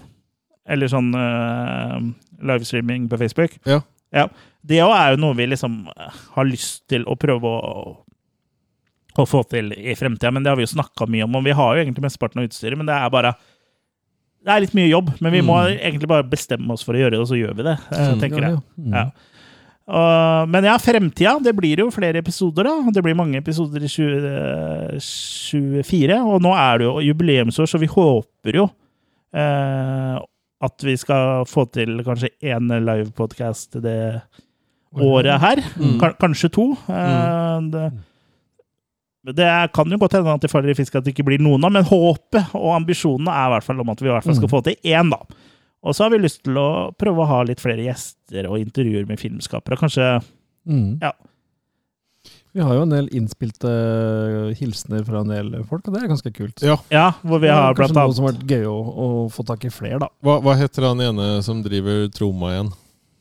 Eller 0.67 0.87
sånn 0.91 1.13
uh, 1.15 1.99
livestreaming 2.43 3.05
på 3.07 3.17
Facebook. 3.19 3.53
Ja. 3.65 3.81
Ja. 4.11 4.27
Det 4.65 4.81
òg 4.83 4.93
er 4.95 5.11
jo 5.15 5.21
noe 5.21 5.33
vi 5.37 5.45
liksom 5.47 5.87
eh, 5.97 6.09
har 6.35 6.45
lyst 6.45 6.87
til 6.89 7.03
å 7.05 7.15
prøve 7.19 7.43
å, 7.43 7.97
å 9.17 9.25
få 9.25 9.43
til 9.49 9.71
i 9.73 9.95
fremtida, 9.95 10.31
men 10.33 10.43
det 10.43 10.49
har 10.51 10.57
vi 10.57 10.63
jo 10.65 10.75
snakka 10.75 11.07
mye 11.09 11.23
om. 11.23 11.35
Og 11.35 11.43
vi 11.45 11.51
har 11.51 11.75
jo 11.75 11.81
egentlig 11.85 12.03
mesteparten 12.03 12.39
av 12.41 12.45
utstyret, 12.49 12.77
men 12.77 12.85
det 12.89 12.95
er 12.95 13.09
bare 13.09 13.33
Det 14.47 14.53
er 14.53 14.59
litt 14.63 14.73
mye 14.77 14.87
jobb, 14.87 15.09
men 15.19 15.31
vi 15.33 15.41
må 15.41 15.55
Mm. 15.67 15.77
egentlig 15.81 16.07
bare 16.07 16.23
bestemme 16.23 16.71
oss 16.71 16.83
for 16.83 16.93
å 16.93 16.97
gjøre 17.01 17.11
det, 17.11 17.19
og 17.19 17.27
så 17.27 17.35
gjør 17.35 17.53
vi 17.55 17.63
det. 17.63 17.77
eh, 17.91 18.13
Mm. 18.13 18.19
tenker 18.21 18.41
jeg. 18.41 18.51
ja. 18.51 18.57
Mm. 18.79 18.93
Ja. 18.93 19.09
Og- 19.87 20.47
men 20.49 20.63
ja, 20.63 20.77
fremtida. 20.77 21.39
Det 21.43 21.55
blir 21.55 21.77
jo 21.79 21.89
flere 21.91 22.15
episoder, 22.19 22.63
da. 22.63 22.81
Det 22.91 23.03
blir 23.03 23.15
mange 23.15 23.35
episoder 23.37 23.81
i 23.83 23.87
2024. 23.87 26.17
Og 26.27 26.41
nå 26.43 26.51
er 26.55 26.77
det 26.77 26.85
jo 26.87 26.99
jubileumsår, 27.13 27.67
så 27.69 27.79
vi 27.79 27.87
håper 27.91 28.53
jo 28.61 28.65
uh, 29.35 30.19
at 30.61 30.83
vi 30.83 30.95
skal 30.97 31.45
få 31.45 31.65
til 31.71 31.99
kanskje 32.05 32.29
én 32.43 32.67
livepodkast 32.83 33.81
det 33.83 34.21
året 34.95 35.39
her. 35.39 35.61
Mm. 35.77 35.97
Kanskje 36.19 36.49
to. 36.51 36.67
Mm. 36.87 37.71
det, 37.71 37.91
det 39.35 39.45
er- 39.45 39.67
kan 39.73 39.89
jo 39.91 39.97
godt 39.97 40.13
hende 40.13 40.33
at 40.33 40.41
det 40.41 40.49
faller 40.51 40.69
i 40.71 40.73
fisk 40.77 40.95
at 40.95 41.03
det 41.03 41.13
ikke 41.15 41.25
blir 41.27 41.39
noen 41.43 41.63
av, 41.65 41.71
men 41.71 41.83
håpet 41.83 42.53
og 42.55 42.75
ambisjonene 42.77 43.27
er 43.33 43.47
i 43.49 43.53
hvert 43.55 43.63
fall 43.67 43.79
om 43.81 43.89
at 43.89 43.99
vi 44.01 44.07
i 44.07 44.11
hvert 44.13 44.23
fall 44.23 44.35
skal 44.35 44.47
Mm. 44.47 44.55
få 44.55 44.63
til 44.63 44.75
én, 44.83 45.09
da. 45.11 45.17
Og 45.83 45.93
så 45.93 46.03
har 46.03 46.09
vi 46.11 46.17
lyst 46.17 46.43
til 46.43 46.55
å 46.57 46.91
prøve 46.97 47.23
å 47.23 47.27
ha 47.27 47.43
litt 47.43 47.59
flere 47.59 47.83
gjester 47.85 48.47
og 48.49 48.57
intervjuer 48.59 49.07
med 49.07 49.19
filmskapere. 49.19 49.77
Kanskje 49.77 50.21
Mm. 50.67 50.99
Ja. 51.01 51.11
Vi 52.53 52.61
har 52.63 52.73
jo 52.73 52.81
en 52.81 52.89
del 52.89 53.07
innspilte 53.13 53.69
hilsener 54.57 55.05
fra 55.05 55.19
en 55.21 55.27
del 55.29 55.63
folk, 55.63 55.87
og 55.87 55.93
det 55.93 56.01
er 56.03 56.07
ganske 56.09 56.31
kult. 56.33 56.61
Ja. 56.65 56.75
Ja, 56.89 57.11
hvor 57.23 57.39
vi 57.39 57.47
har 57.47 57.61
har 57.67 57.73
kanskje 57.75 57.93
noe 57.93 58.13
som 58.15 58.25
har 58.25 58.33
vært 58.33 58.47
gøy 58.47 58.65
å, 58.65 58.73
å 58.97 59.31
få 59.31 59.45
tak 59.45 59.63
i 59.65 59.69
flere, 59.69 59.99
da. 59.99 60.07
Hva, 60.23 60.41
hva 60.41 60.55
heter 60.57 60.87
han 60.87 60.99
ene 60.99 61.41
som 61.43 61.61
driver 61.63 62.07
Troma 62.09 62.49
igjen? 62.55 62.73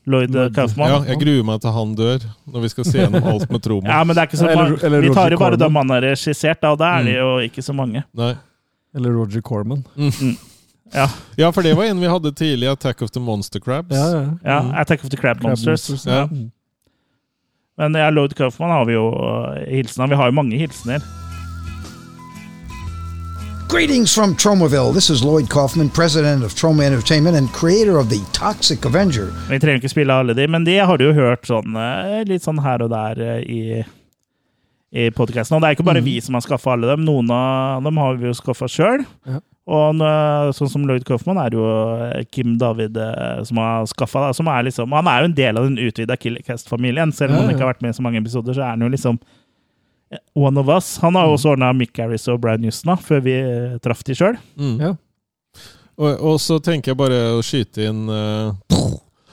Lloyd 0.07 0.31
Kaufman 0.31 0.53
Kaufmann. 0.55 0.89
Ja, 0.93 0.99
jeg 1.11 1.19
gruer 1.19 1.43
meg 1.43 1.61
til 1.61 1.71
han 1.75 1.95
dør, 1.99 2.25
når 2.47 2.61
vi 2.63 2.69
skal 2.71 2.85
se 2.87 2.97
gjennom 3.01 3.25
alt 3.33 3.49
med 3.51 3.61
Troma. 3.65 3.87
Ja, 3.91 4.03
men 4.07 4.15
det 4.15 4.21
er 4.23 4.27
ikke 4.29 4.39
så 4.39 4.47
Eller- 4.49 4.63
mange. 4.63 4.83
eller 4.87 5.01
Vi 5.01 5.09
tar 5.13 5.29
jo 5.35 5.37
bare 5.41 5.57
dem 5.59 5.75
han 5.75 5.89
har 5.89 6.01
regissert, 6.01 6.63
og 6.63 6.77
da 6.79 6.85
er 6.99 7.03
det 7.03 7.15
Mm. 7.15 7.19
jo 7.19 7.49
ikke 7.49 7.61
så 7.65 7.73
mange. 7.75 8.03
Nei. 8.15 8.33
Eller 8.95 9.11
Roger 9.11 9.41
Corman. 9.41 9.83
Ja, 10.93 11.07
Ja, 11.37 11.51
for 11.51 11.61
det 11.61 11.75
var 11.75 11.83
en 11.83 11.99
vi 11.99 12.07
hadde 12.07 12.31
tidlig, 12.31 12.69
Attack 12.71 13.01
of 13.01 13.11
the 13.11 13.19
Monster 13.19 13.59
Crabs. 13.59 13.91
Ja, 13.91 14.05
ja. 14.11 14.25
ja 14.45 14.61
Mm. 14.61 14.71
Attack 14.79 15.03
of 15.03 15.09
the 15.09 15.17
Crab 15.17 15.41
Crab 15.41 15.49
Monsters. 15.49 15.89
Monsters, 15.89 16.05
Ja. 16.05 16.25
Mm. 16.27 16.51
Men 17.77 17.93
ja, 17.93 18.09
Lloyd 18.09 18.33
Kaufman 18.33 18.69
har 18.71 18.85
vi 18.85 18.93
jo 18.93 19.09
uh, 19.11 19.55
hilsen 19.69 20.01
av. 20.03 20.09
Vi 20.09 20.15
har 20.15 20.25
jo 20.25 20.31
mange 20.31 20.57
hilsener. 20.57 21.03
Greetings 23.69 24.15
from 24.15 24.33
Tromaville. 24.33 24.93
This 24.93 25.09
is 25.09 25.23
Lloyd 25.23 25.49
Kaufman, 25.49 25.89
president 25.89 26.43
of 26.45 26.53
Troma 26.53 26.83
Entertainment 26.83 27.35
and 27.35 27.49
creator 27.49 27.97
of 27.97 28.09
the 28.09 28.21
Toxic 28.31 28.85
Avenger. 28.85 29.25
Vi 29.49 29.59
trenger 29.59 29.81
ikke 29.81 29.91
spille 29.91 30.13
alle 30.13 30.33
de, 30.33 30.45
men 30.47 30.63
de 30.63 30.77
har 30.79 30.97
du 30.97 31.09
jo 31.09 31.15
hørt 31.17 31.43
sånn 31.49 31.75
eh, 31.75 32.21
litt 32.29 32.45
sånn 32.45 32.61
her 32.63 32.85
og 32.85 32.93
der 32.93 33.19
eh, 33.19 33.41
i, 33.43 33.81
i 34.95 35.09
podkasten. 35.11 35.57
Og 35.57 35.61
det 35.61 35.67
er 35.67 35.75
ikke 35.75 35.87
bare 35.89 35.99
mm. 35.99 36.07
vi 36.07 36.15
som 36.23 36.39
har 36.39 36.45
skaffa 36.45 36.77
alle 36.77 36.93
dem. 36.93 37.03
Noen 37.09 37.33
av 37.35 37.83
dem 37.83 37.99
har 37.99 38.15
vi 38.15 38.29
jo 38.29 38.37
skaffa 38.39 38.71
sjøl. 38.71 39.03
Ja. 39.27 39.41
Og 39.67 39.99
sånn 40.55 40.69
som 40.71 40.85
Lloyd 40.87 41.03
Kaufman 41.07 41.39
er 41.41 41.51
det 41.51 41.59
jo 41.59 41.67
eh, 42.05 42.21
Kim 42.31 42.55
David 42.61 42.95
eh, 43.03 43.41
som 43.49 43.59
har 43.59 43.89
skaffa 43.91 44.29
som 44.37 44.47
er 44.47 44.63
liksom, 44.63 44.95
Han 44.95 45.09
er 45.11 45.19
jo 45.19 45.27
en 45.27 45.35
del 45.41 45.59
av 45.59 45.67
den 45.67 45.81
utvida 45.89 46.15
Killercast-familien. 46.15 47.11
Selv 47.11 47.35
om 47.35 47.41
Ja, 47.41 47.43
han 47.43 47.51
ikke 47.51 47.65
har 47.65 47.73
vært 47.73 47.83
med 47.83 47.91
i 47.91 47.97
så 47.99 48.05
mange 48.05 48.21
episoder, 48.23 48.55
så 48.55 48.63
er 48.63 48.77
han 48.77 48.87
jo 48.87 48.93
liksom 48.95 49.19
eh, 49.19 49.36
one 50.33 50.59
of 50.59 50.69
us. 50.69 50.97
Han 50.97 51.15
har 51.15 51.27
jo 51.27 51.35
også 51.35 51.53
ordna 51.55 51.73
Mick 51.75 51.97
Harris 51.99 52.27
og 52.31 52.39
Brian 52.43 52.63
Houston 52.63 52.93
da, 52.93 52.97
før 53.01 53.23
vi 53.25 53.35
eh, 53.39 53.77
traff 53.83 54.03
de 54.07 54.15
sjøl. 54.17 54.37
Mm. 54.55 54.77
Ja. 54.81 54.93
Og, 55.97 56.11
og 56.13 56.41
så 56.41 56.59
tenker 56.63 56.93
jeg 56.93 56.99
bare 56.99 57.21
å 57.33 57.41
skyte 57.45 57.87
inn 57.89 58.03
uh, 58.05 58.53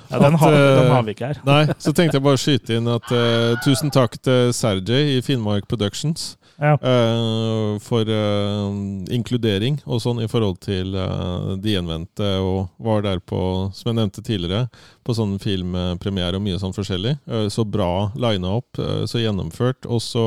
Ja, 0.08 0.20
den, 0.22 0.36
At, 0.36 0.40
har, 0.40 0.54
eh, 0.56 0.70
den 0.78 0.94
har 0.94 1.02
vi 1.04 1.12
ikke 1.12 1.32
her. 1.32 1.42
Nei, 1.44 1.60
så 1.76 1.92
tenkte 1.92 2.18
jeg 2.18 2.24
bare 2.24 2.38
å 2.38 2.40
skyte 2.40 2.78
inn 2.78 2.88
at 2.88 3.12
uh, 3.12 3.52
tusen 3.66 3.92
takk 3.92 4.16
til 4.24 4.54
Sergej 4.56 5.18
i 5.18 5.20
Finnmark 5.24 5.68
Productions. 5.68 6.34
Ja. 6.56 6.76
Uh, 6.78 7.80
for 7.82 8.06
uh, 8.06 8.70
inkludering 9.12 9.80
og 9.90 9.98
sånn 10.04 10.20
i 10.22 10.28
forhold 10.30 10.60
til 10.62 10.94
uh, 10.94 11.54
de 11.58 11.74
gjenvendte, 11.74 12.28
og 12.38 12.70
var 12.78 13.02
der 13.04 13.18
på, 13.18 13.40
som 13.74 13.90
jeg 13.90 13.98
nevnte 13.98 14.22
tidligere, 14.24 14.68
på 15.04 15.16
sånn 15.18 15.34
filmpremiere 15.42 16.38
og 16.38 16.44
mye 16.46 16.60
sånn 16.62 16.74
forskjellig. 16.76 17.18
Eh, 17.28 17.48
så 17.52 17.66
bra 17.68 18.08
lina 18.16 18.54
opp, 18.56 18.78
eh, 18.80 19.02
så 19.10 19.20
gjennomført. 19.20 19.84
Og 19.84 20.00
så 20.00 20.24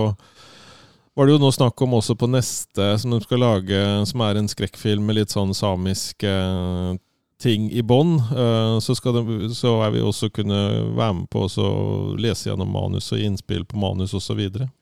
var 1.18 1.26
det 1.28 1.34
jo 1.36 1.42
nå 1.42 1.50
snakk 1.56 1.82
om 1.82 1.96
også 1.98 2.14
på 2.20 2.30
neste, 2.30 2.92
som 3.02 3.12
de 3.16 3.20
skal 3.26 3.42
lage, 3.42 3.82
som 4.06 4.22
er 4.22 4.38
en 4.40 4.48
skrekkfilm 4.52 5.06
med 5.10 5.18
litt 5.18 5.34
sånn 5.34 5.54
samisk 5.58 6.24
eh, 6.30 6.96
ting 7.42 7.68
i 7.74 7.82
bånn, 7.86 8.16
eh, 8.34 8.76
så, 8.82 8.96
skal 8.98 9.14
de- 9.18 9.50
så 9.54 9.76
er 9.86 9.92
vi 9.94 10.00
også 10.02 10.30
kunne 10.34 10.58
være 10.98 11.14
med 11.20 11.28
på 11.34 11.44
å 11.46 12.18
lese 12.18 12.50
gjennom 12.50 12.70
manus 12.74 13.12
og 13.14 13.20
innspill 13.22 13.66
på 13.70 13.78
manus 13.78 14.14
osv. 14.18 14.40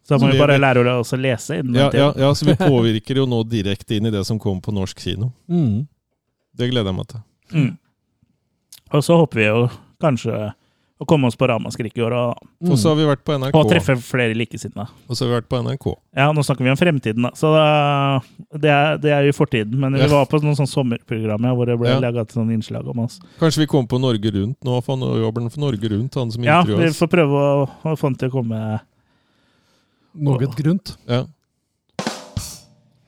Så 0.07 0.16
må 0.16 0.20
Så 0.20 0.26
vi 0.28 0.32
vi- 0.38 0.40
bare 0.40 0.60
lære 0.60 0.84
å 0.86 0.99
også 1.02 1.20
lese 1.20 1.60
innen 1.60 1.76
Ja, 1.76 1.90
ja, 1.94 2.14
ja, 2.16 2.30
så 2.34 2.45
vi 2.48 2.56
påvirker 2.56 3.16
jo 3.20 3.26
nå 3.28 3.41
direkte 3.48 3.95
inn 3.98 4.06
i 4.07 4.12
det 4.12 4.26
som 4.26 4.40
kommer 4.40 4.62
på 4.62 4.72
norsk 4.76 4.99
kino. 4.99 5.34
Mm. 5.49 5.88
Det 6.56 6.70
gleder 6.72 6.91
jeg 6.94 6.95
meg 6.95 7.07
til. 7.07 7.24
Mm. 7.53 7.78
Og 8.94 9.03
så 9.03 9.18
håper 9.20 9.36
vi 9.41 9.48
jo 9.49 9.70
kanskje 9.99 10.53
å 10.96 11.06
komme 11.06 11.28
oss 11.28 11.36
på 11.36 11.48
Ramaskrik 11.50 11.98
i 12.00 12.04
år 12.06 12.14
og, 12.16 12.46
Og 12.72 12.78
så 12.80 12.94
har 12.94 12.96
vi 12.96 13.04
vært 13.04 13.24
på 13.28 13.34
NRK. 13.36 13.56
og 13.60 13.68
treffe 13.68 13.98
flere 14.00 14.32
likesinnede. 14.38 14.86
Og 15.10 15.18
så 15.18 15.26
har 15.26 15.32
vi 15.34 15.36
vært 15.42 15.50
på 15.52 15.60
NRK. 15.60 15.88
Ja, 16.16 16.30
nå 16.32 16.40
snakker 16.48 16.64
vi 16.64 16.72
om 16.72 16.78
fremtiden, 16.80 17.22
da. 17.28 17.32
Så 17.36 17.52
det, 18.56 18.72
er, 18.72 18.98
det 19.04 19.12
er 19.12 19.28
jo 19.28 19.34
i 19.34 19.36
fortiden. 19.36 19.76
Men 19.82 19.94
vi 19.98 20.00
Ja. 20.06 20.08
var 20.08 20.26
på 20.32 20.40
noen 20.42 20.56
sånn 20.56 20.70
sommerprogram 20.72 21.44
ja, 21.44 21.52
hvor 21.54 21.66
det 21.68 21.76
ble 21.82 21.90
Ja. 21.90 22.00
laget 22.00 22.32
sånn 22.32 22.48
innslag 22.56 22.88
om 22.88 23.00
oss. 23.04 23.20
Kanskje 23.42 23.66
vi 23.66 23.68
kommer 23.68 23.88
på 23.92 24.00
Norge 24.00 24.32
Rundt 24.32 24.58
nå, 24.64 24.80
for 24.84 24.96
nå 24.96 25.12
jobber 25.20 25.42
han 25.42 25.50
for 25.52 25.60
Norge 25.68 25.90
Rundt, 25.92 26.16
han 26.16 26.32
som 26.32 26.44
Ja, 26.48 26.62
vi 26.64 26.74
får 26.96 27.12
prøve 27.12 27.44
å, 27.44 27.70
å 27.84 27.96
få 28.00 28.08
han 28.08 28.16
til 28.16 28.30
å 28.30 28.32
komme 28.32 28.64
Noe 30.16 30.40
grunt. 30.56 30.96
Ja. 31.12 31.26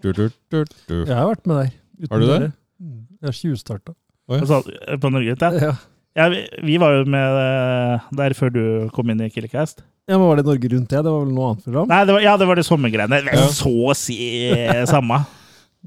Du, 0.03 0.11
du, 0.13 0.29
du, 0.51 0.65
du. 0.87 1.05
Jeg 1.05 1.15
har 1.15 1.29
vært 1.31 1.45
med 1.47 1.55
der. 1.57 1.69
uten 2.03 2.11
Har 2.11 2.19
du 2.19 2.25
det? 2.27 2.33
dere. 2.39 2.51
Mm. 2.83 2.97
Jeg 3.21 3.27
har 3.31 3.37
tjuvstarta. 3.37 3.95
Oi. 4.27 4.39
altså, 4.41 4.59
på 5.01 5.09
Norge. 5.11 5.37
Rundt, 5.39 5.41
Ja. 5.55 5.69
Ja. 5.71 5.75
Ja, 6.17 6.25
vi, 6.33 6.39
vi 6.65 6.77
var 6.81 6.95
jo 6.97 7.03
med 7.13 7.35
eh, 7.43 8.05
der 8.17 8.33
før 8.33 8.49
du 8.55 8.61
kom 8.95 9.09
inn 9.13 9.21
i 9.21 9.29
Killercast. 9.29 9.83
ja, 10.09 10.17
men 10.17 10.25
Var 10.31 10.39
det 10.41 10.45
Norge 10.47 10.69
Rundt, 10.73 10.89
det? 10.89 11.01
Det 11.05 11.11
var 11.13 11.25
vel 11.25 11.33
noe 11.35 11.51
annet 11.51 11.63
program? 11.67 11.87
Nei, 11.91 11.99
det 12.09 12.15
var, 12.15 12.21
ja, 12.25 12.33
det 12.41 12.47
var 12.49 12.55
det 12.57 12.65
sommergreiene. 12.65 13.19
Det 13.21 13.33
er 13.35 13.37
Ja. 13.37 13.47
Så 13.53 13.69
å 13.91 13.93
si 13.97 14.17
eh, 14.49 14.81
samme. 14.89 15.19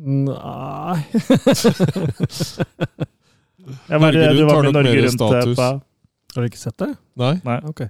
Nei 0.01 1.03
Jeg 3.91 4.01
var, 4.01 4.11
Norge 4.11 4.29
du 4.35 4.41
Rundt 4.41 4.51
var 4.51 4.55
har 4.55 4.63
med 4.63 4.69
nok 4.71 4.77
Norge 4.79 4.93
mer 4.95 5.03
Rundt. 5.07 5.21
eh, 5.21 5.31
status. 5.31 5.57
På, 5.57 5.71
Har 6.35 6.45
du 6.45 6.49
ikke 6.51 6.61
sett 6.63 6.79
det? 6.79 6.91
Nei? 7.21 7.33
Nei. 7.45 7.59
Ok. 7.69 7.83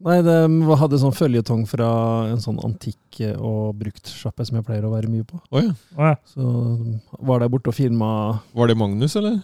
Nei, 0.00 0.18
det 0.24 0.36
hadde 0.80 0.98
sånn 1.02 1.12
føljetong 1.16 1.66
fra 1.68 1.88
en 2.30 2.40
sånn 2.40 2.60
antikk- 2.64 3.20
og 3.36 3.74
bruktsjappe 3.80 4.46
som 4.48 4.56
jeg 4.60 4.64
pleier 4.68 4.86
å 4.88 4.92
være 4.94 5.10
mye 5.12 5.26
på. 5.28 5.40
Å 5.52 5.60
ja. 5.64 5.72
Å, 5.96 6.12
ja. 6.12 6.14
Så 6.30 6.44
var 7.20 7.42
der 7.42 7.50
borte 7.52 7.68
og 7.72 7.76
filma 7.76 8.08
Var 8.56 8.70
det 8.70 8.76
Magnus, 8.80 9.16
eller? 9.20 9.40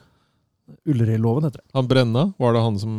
Ulleriloven, 0.86 1.44
heter 1.48 1.60
det. 1.62 1.66
Han 1.74 1.86
Brenna? 1.90 2.26
Var 2.38 2.52
det 2.56 2.62
han 2.62 2.78
som 2.78 2.98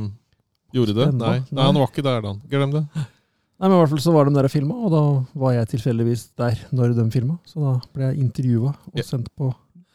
gjorde 0.74 0.94
det? 0.96 1.06
Brenna? 1.12 1.32
Nei. 1.32 1.44
Nei, 1.52 1.64
han 1.70 1.76
var 1.82 1.88
ikke 1.92 2.04
der 2.06 2.22
da. 2.26 2.34
Glem 2.52 2.72
det. 2.76 2.84
Nei, 2.96 3.68
men 3.70 3.74
i 3.74 3.80
hvert 3.82 3.90
fall 3.96 4.04
så 4.06 4.14
var 4.14 4.26
de 4.30 4.36
der 4.36 4.46
og 4.46 4.52
filma, 4.54 4.76
og 4.86 4.92
da 4.94 5.02
var 5.42 5.54
jeg 5.56 5.70
tilfeldigvis 5.76 6.28
der 6.38 6.60
når 6.78 6.94
de 6.96 7.08
filma. 7.12 7.40
Så 7.50 7.58
da 7.64 7.72
ble 7.96 8.12
jeg 8.12 8.20
intervjua 8.22 8.70
og 8.76 8.94
Ja. 9.00 9.04
sendt 9.04 9.30
på 9.38 9.54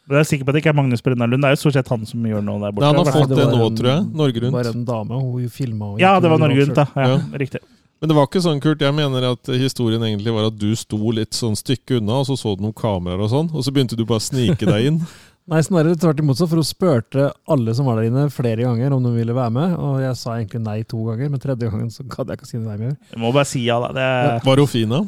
Jeg 0.09 0.19
er 0.19 0.23
sikker 0.27 0.43
på 0.43 0.49
at 0.49 0.55
det 0.55 0.61
ikke 0.65 0.73
er 0.73 0.75
Magnus 0.75 0.99
Brenna 1.01 1.25
Lund. 1.25 1.41
Det 1.41 1.47
er 1.47 1.55
jo 1.55 1.61
stort 1.63 1.73
sett 1.77 1.87
han 1.87 2.05
som 2.05 2.19
gjør 2.27 2.43
noe 2.43 2.59
der 2.59 2.71
borte. 2.75 2.83
Nei, 2.83 2.87
han 2.91 3.05
har 3.05 3.13
fått 3.23 3.29
det 3.29 3.37
det 3.37 3.55
nå, 3.55 3.65
en- 3.65 3.77
tror 3.77 3.87
jeg. 3.87 4.01
Norge 4.13 4.39
Det 4.41 4.51
var 4.51 4.67
en 4.67 4.83
dame, 4.85 5.21
hun 5.21 5.47
filma 5.49 5.85
og 5.93 5.99
Ja, 6.01 6.19
det 6.19 6.29
var 6.29 6.37
Norge 6.39 6.59
Rundt, 6.59 6.75
da. 6.75 6.85
Ja, 6.97 7.07
Ja. 7.07 7.17
Riktig. 7.39 7.61
Men 8.01 8.09
det 8.09 8.15
var 8.17 8.27
ikke 8.27 8.41
sånn, 8.43 8.59
Kurt. 8.59 8.79
Jeg 8.81 8.93
mener 8.93 9.31
at 9.31 9.43
historien 9.47 10.01
egentlig 10.03 10.33
var 10.33 10.47
at 10.47 10.57
du 10.59 10.75
sto 10.75 10.97
litt 11.11 11.31
sånn 11.31 11.55
stykke 11.55 11.99
unna, 12.01 12.19
og 12.19 12.25
så 12.27 12.35
så 12.37 12.57
du 12.57 12.63
noen 12.63 12.73
kameraer 12.75 13.21
og 13.23 13.29
sånn, 13.31 13.55
og 13.55 13.63
så 13.63 13.71
begynte 13.71 13.95
du 13.95 14.03
bare 14.03 14.19
å 14.19 14.27
snike 14.27 14.65
deg 14.67 14.85
inn. 14.87 14.99
Nei, 15.51 15.59
snarere 15.59 15.97
tvert 15.99 16.21
imot, 16.23 16.37
så 16.39 16.45
for 16.47 16.61
hun 16.61 16.67
spurte 16.67 17.25
alle 17.51 17.73
som 17.75 17.87
var 17.89 17.97
der 17.99 18.07
inne 18.07 18.29
flere 18.31 18.63
ganger 18.63 18.93
om 18.95 19.03
de 19.03 19.11
ville 19.11 19.33
være 19.35 19.51
med, 19.51 19.73
og 19.75 19.97
jeg 19.99 20.15
sa 20.15 20.37
egentlig 20.37 20.61
nei 20.63 20.77
to 20.87 21.01
ganger, 21.09 21.33
men 21.33 21.41
tredje 21.43 21.67
gangen 21.67 21.89
så 21.91 22.05
gadd 22.07 22.31
jeg 22.31 22.39
ikke 22.39 22.47
å 22.47 22.51
si 22.53 22.61
nei 22.63 22.77
mer. 22.79 22.93
Jeg 23.11 23.19
må 23.19 23.33
bare 23.35 23.49
si 23.49 23.65
ja, 23.65 23.75
da. 23.83 23.89
Det 23.97 24.05
Ja. 24.07 24.37
Var 24.45 24.61
hun 24.63 24.71
fin, 24.71 24.93
da? 24.93 25.01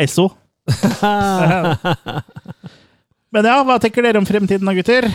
Esso. 0.00 0.30
Men 3.32 3.48
ja, 3.48 3.58
hva 3.64 3.78
tenker 3.80 4.04
dere 4.04 4.20
om 4.20 4.28
fremtiden 4.28 4.68
da, 4.68 4.74
gutter? 4.76 5.06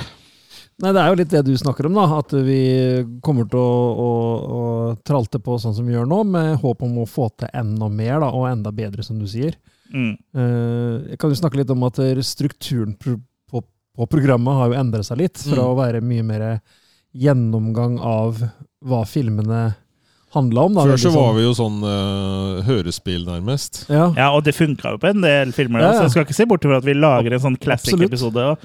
Nei, 0.82 0.92
det 0.94 1.02
er 1.02 1.10
jo 1.10 1.18
litt 1.18 1.32
det 1.34 1.44
du 1.46 1.54
snakker 1.58 1.88
om, 1.90 1.98
da. 1.98 2.06
At 2.20 2.34
vi 2.46 2.62
kommer 3.26 3.46
til 3.50 3.62
å, 3.62 3.78
å, 3.98 4.10
å 4.58 4.62
tralte 5.06 5.42
på 5.42 5.58
sånn 5.62 5.74
som 5.78 5.86
vi 5.88 5.94
gjør 5.96 6.10
nå, 6.10 6.24
med 6.30 6.58
håp 6.62 6.86
om 6.86 7.00
å 7.02 7.08
få 7.10 7.30
til 7.38 7.50
enda 7.50 7.90
mer, 7.90 8.20
da, 8.22 8.30
og 8.34 8.50
enda 8.50 8.74
bedre, 8.74 9.06
som 9.06 9.18
du 9.22 9.26
sier. 9.30 9.58
Mm. 9.94 10.14
Uh, 10.38 11.16
kan 11.18 11.32
du 11.32 11.38
snakke 11.40 11.62
litt 11.62 11.74
om 11.74 11.86
at 11.88 12.02
strukturen 12.26 12.94
på, 13.98 14.06
programmet 14.10 14.54
har 14.60 14.70
jo 14.72 14.78
endret 14.80 15.06
seg 15.10 15.18
litt, 15.18 15.38
fra 15.42 15.64
Mm. 15.64 15.68
å 15.72 15.76
være 15.78 16.02
mye 16.06 16.24
mer 16.24 16.62
gjennomgang 17.18 18.00
av 18.00 18.40
hva 18.86 19.02
filmene 19.10 19.76
handla 20.36 20.66
om. 20.68 20.74
Da. 20.76 20.84
Før 20.86 20.98
så 21.02 21.12
var 21.14 21.32
sånn- 21.32 21.36
vi 21.38 21.44
jo 21.46 21.54
sånn 21.58 21.78
uh, 21.84 22.62
hørespill, 22.68 23.24
nærmest. 23.26 23.86
ja. 23.90 24.14
Ja, 24.16 24.28
og 24.36 24.44
det 24.44 24.54
funka 24.56 24.92
jo 24.94 24.98
på 25.02 25.10
en 25.10 25.22
del 25.22 25.52
filmer. 25.56 25.82
Ja, 25.82 25.92
ja. 25.94 26.00
så 26.00 26.04
jeg 26.04 26.12
skal 26.12 26.26
ikke 26.26 26.36
se 26.36 26.46
bort 26.46 26.62
fra 26.68 26.78
at 26.78 26.84
vi 26.86 26.94
lager 26.94 27.34
en 27.34 27.40
sånn 27.40 27.58
classic-episode. 27.60 28.58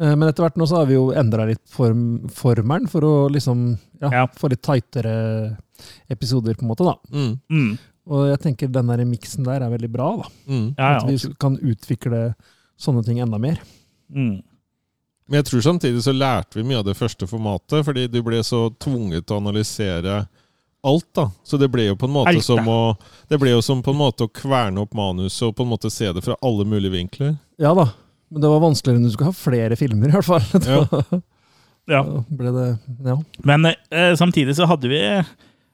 Eh, 0.00 0.14
Men 0.14 0.28
etter 0.28 0.42
hvert 0.46 0.56
nå 0.56 0.66
så 0.66 0.76
har 0.78 0.86
vi 0.86 0.94
jo 0.94 1.10
endra 1.12 1.46
litt 1.46 1.62
form, 1.68 2.28
formelen 2.30 2.88
for 2.88 3.00
å 3.02 3.28
liksom 3.30 3.78
ja, 4.00 4.10
Ja. 4.10 4.26
få 4.26 4.48
litt 4.50 4.62
tightere 4.62 5.56
episoder, 6.10 6.54
på 6.54 6.62
en 6.62 6.68
måte. 6.68 6.84
da. 6.84 6.94
Mm, 7.12 7.40
Mm. 7.50 7.78
Og 8.08 8.28
jeg 8.30 8.38
tenker 8.40 8.72
den 8.72 8.86
miksen 9.10 9.44
der 9.44 9.60
er 9.62 9.68
veldig 9.70 9.90
bra. 9.92 10.16
da. 10.16 10.28
mm. 10.48 10.74
Ja, 10.78 10.96
At 10.96 11.06
vi 11.06 11.34
kan 11.38 11.58
utvikle 11.58 12.34
sånne 12.80 13.04
ting 13.04 13.18
enda 13.18 13.38
mer. 13.38 13.58
Mm. 14.14 14.42
Men 15.28 15.42
jeg 15.42 15.48
tror 15.50 15.64
samtidig 15.66 16.02
så 16.04 16.12
lærte 16.16 16.56
vi 16.56 16.64
mye 16.64 16.80
av 16.80 16.86
det 16.88 16.96
første 16.96 17.28
formatet, 17.28 17.82
fordi 17.84 18.06
du 18.08 18.22
ble 18.24 18.40
så 18.46 18.66
tvunget 18.80 19.26
til 19.28 19.36
å 19.36 19.40
analysere 19.42 20.22
alt, 20.88 21.08
da. 21.16 21.26
Så 21.44 21.58
det 21.60 21.68
ble 21.72 21.88
jo 21.90 21.96
på 22.00 22.06
en 22.08 22.14
måte 22.14 22.32
Alt, 22.32 22.44
som 22.46 22.68
å 22.70 22.96
Det 23.28 23.36
ble 23.40 23.50
jo 23.50 23.62
som 23.64 23.82
på 23.84 23.92
en 23.92 23.98
måte 23.98 24.24
å 24.24 24.30
kverne 24.32 24.84
opp 24.84 24.94
manuset 24.96 25.48
og 25.50 25.56
på 25.58 25.66
en 25.66 25.72
måte 25.72 25.90
se 25.92 26.08
det 26.14 26.22
fra 26.24 26.36
alle 26.40 26.64
mulige 26.68 26.94
vinkler. 26.94 27.34
Ja 27.60 27.74
da, 27.76 27.90
men 28.30 28.44
det 28.44 28.52
var 28.52 28.62
vanskeligere 28.62 29.02
enn 29.02 29.08
du 29.08 29.12
skulle 29.12 29.32
ha 29.32 29.36
flere 29.36 29.76
filmer, 29.80 30.08
i 30.08 30.16
hvert 30.16 30.28
fall. 30.28 31.20
Ja. 31.88 32.04
Ja. 32.04 32.22
Ble 32.28 32.50
det, 32.52 32.64
ja. 33.06 33.14
Men 33.48 33.70
eh, 33.72 34.10
samtidig 34.20 34.52
så 34.58 34.66
hadde 34.68 34.90
vi 34.92 34.98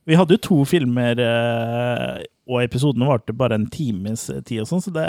Vi 0.06 0.16
hadde 0.18 0.36
jo 0.36 0.40
to 0.44 0.56
filmer, 0.68 1.16
eh, 1.20 2.24
og 2.51 2.60
episodene 2.60 3.06
varte 3.09 3.32
bare 3.32 3.56
en 3.56 3.64
times 3.72 4.26
tid 4.44 4.60
og 4.60 4.68
sånn, 4.68 4.82
så 4.85 4.93
det, 4.93 5.05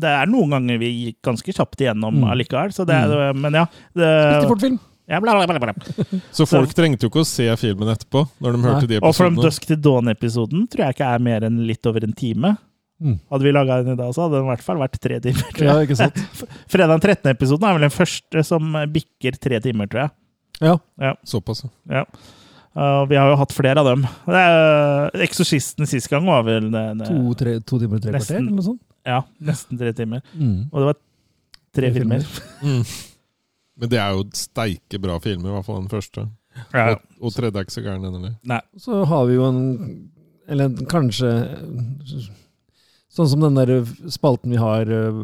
det 0.00 0.06
er 0.12 0.28
noen 0.30 0.52
ganger 0.54 0.78
vi 0.78 0.90
gikk 1.08 1.16
ganske 1.26 1.50
kjapt 1.56 1.82
igjennom 1.82 2.20
Mm. 2.20 2.28
allikevel. 2.30 2.70
Så 2.76 2.86
det 2.86 2.94
er, 2.94 3.32
Men 3.34 3.52
ja. 3.58 3.64
Spilte 3.90 4.46
fort 4.52 4.60
film. 4.62 4.78
ja 5.10 5.18
bla, 5.20 5.34
bla, 5.34 5.58
bla, 5.58 5.58
bla. 5.72 5.74
Så 6.36 6.46
folk 6.46 6.70
trengte 6.78 7.02
jo 7.08 7.10
ikke 7.10 7.24
å 7.24 7.26
se 7.26 7.48
filmen 7.58 7.90
etterpå, 7.90 8.22
når 8.38 8.52
de 8.54 8.58
Nei. 8.62 8.70
hørte 8.70 8.88
de 8.92 9.00
Og 9.02 9.14
From. 9.18 9.34
Dusk 9.42 9.66
to 9.66 9.74
Dawn-episoden 9.74 10.68
tror 10.70 10.86
jeg 10.86 10.94
ikke 11.00 11.10
er 11.16 11.18
mer 11.26 11.48
enn 11.50 11.58
litt 11.66 11.84
over 11.90 12.06
en 12.06 12.14
time. 12.14 12.54
Mm. 13.02 13.18
Hadde 13.32 13.42
vi 13.48 13.52
laga 13.56 13.80
den 13.82 13.94
i 13.94 13.98
dag, 13.98 14.14
så 14.14 14.28
hadde 14.28 14.38
den 14.38 14.46
i 14.46 14.52
hvert 14.54 14.62
fall 14.62 14.78
vært 14.78 14.98
tre 15.02 15.18
timer. 15.24 15.50
tror 15.56 15.66
Ja, 15.66 15.74
jeg. 15.80 15.88
ikke 15.88 15.96
sant? 16.04 16.22
Fredag 16.70 16.94
den 17.00 17.00
13. 17.16 17.30
episoden 17.34 17.66
er 17.66 17.78
vel 17.80 17.86
den 17.88 17.96
første 17.98 18.44
som 18.46 18.74
bikker 18.94 19.40
tre 19.42 19.58
timer, 19.64 19.88
tror 19.90 20.06
jeg. 20.06 20.12
Ja. 21.00 21.14
Såpass, 21.26 21.64
ja. 21.90 22.04
Ja. 22.74 23.02
Uh, 23.02 23.08
vi 23.10 23.18
har 23.18 23.30
jo 23.32 23.38
hatt 23.40 23.52
flere 23.54 23.82
av 23.82 23.88
dem. 23.88 24.04
Det 24.30 24.40
er, 24.40 25.16
Eksorsisten 25.26 25.88
sist 25.90 26.10
gang 26.12 26.26
var 26.28 26.44
vel 26.46 26.68
det, 26.70 26.84
det, 27.00 27.08
To, 27.10 27.34
tre, 27.38 27.56
to 27.66 27.80
timer 27.82 27.98
og 27.98 28.04
tre 28.04 28.12
Nesten. 28.14 28.36
kvarter, 28.36 28.42
eller 28.44 28.56
noe 28.58 28.66
sånt. 28.68 28.82
Ja, 29.08 29.22
nesten 29.50 29.80
tre 29.80 29.92
timer. 29.96 30.20
Mm. 30.34 30.68
Og 30.70 30.76
det 30.82 30.90
var 30.92 30.98
tre 31.00 31.06
Tre 31.80 31.92
filmer. 31.94 32.26
Mm. 32.66 32.82
Men 33.80 33.88
det 33.88 33.96
er 34.02 34.12
jo 34.12 34.24
steike 34.36 34.98
bra 35.00 35.14
filmer, 35.24 35.48
i 35.48 35.54
hvert 35.54 35.64
fall 35.64 35.78
den 35.80 35.88
første. 35.88 36.26
Ja. 36.74 36.90
Og, 36.92 37.04
og 37.24 37.32
tredje 37.32 37.56
er 37.56 37.64
ikke 37.64 37.72
så 37.78 37.82
gæren, 37.84 38.02
den 38.04 38.16
heller. 38.26 38.64
Så 38.76 38.98
har 39.08 39.26
vi 39.28 39.36
jo 39.38 39.44
en 39.46 39.60
Eller 40.50 40.72
kanskje 40.90 41.30
Sånn 43.10 43.28
som 43.30 43.42
den 43.42 43.56
der 43.58 43.70
spalten 44.12 44.52
vi 44.52 44.58
har 44.60 44.86
eh, 44.86 45.14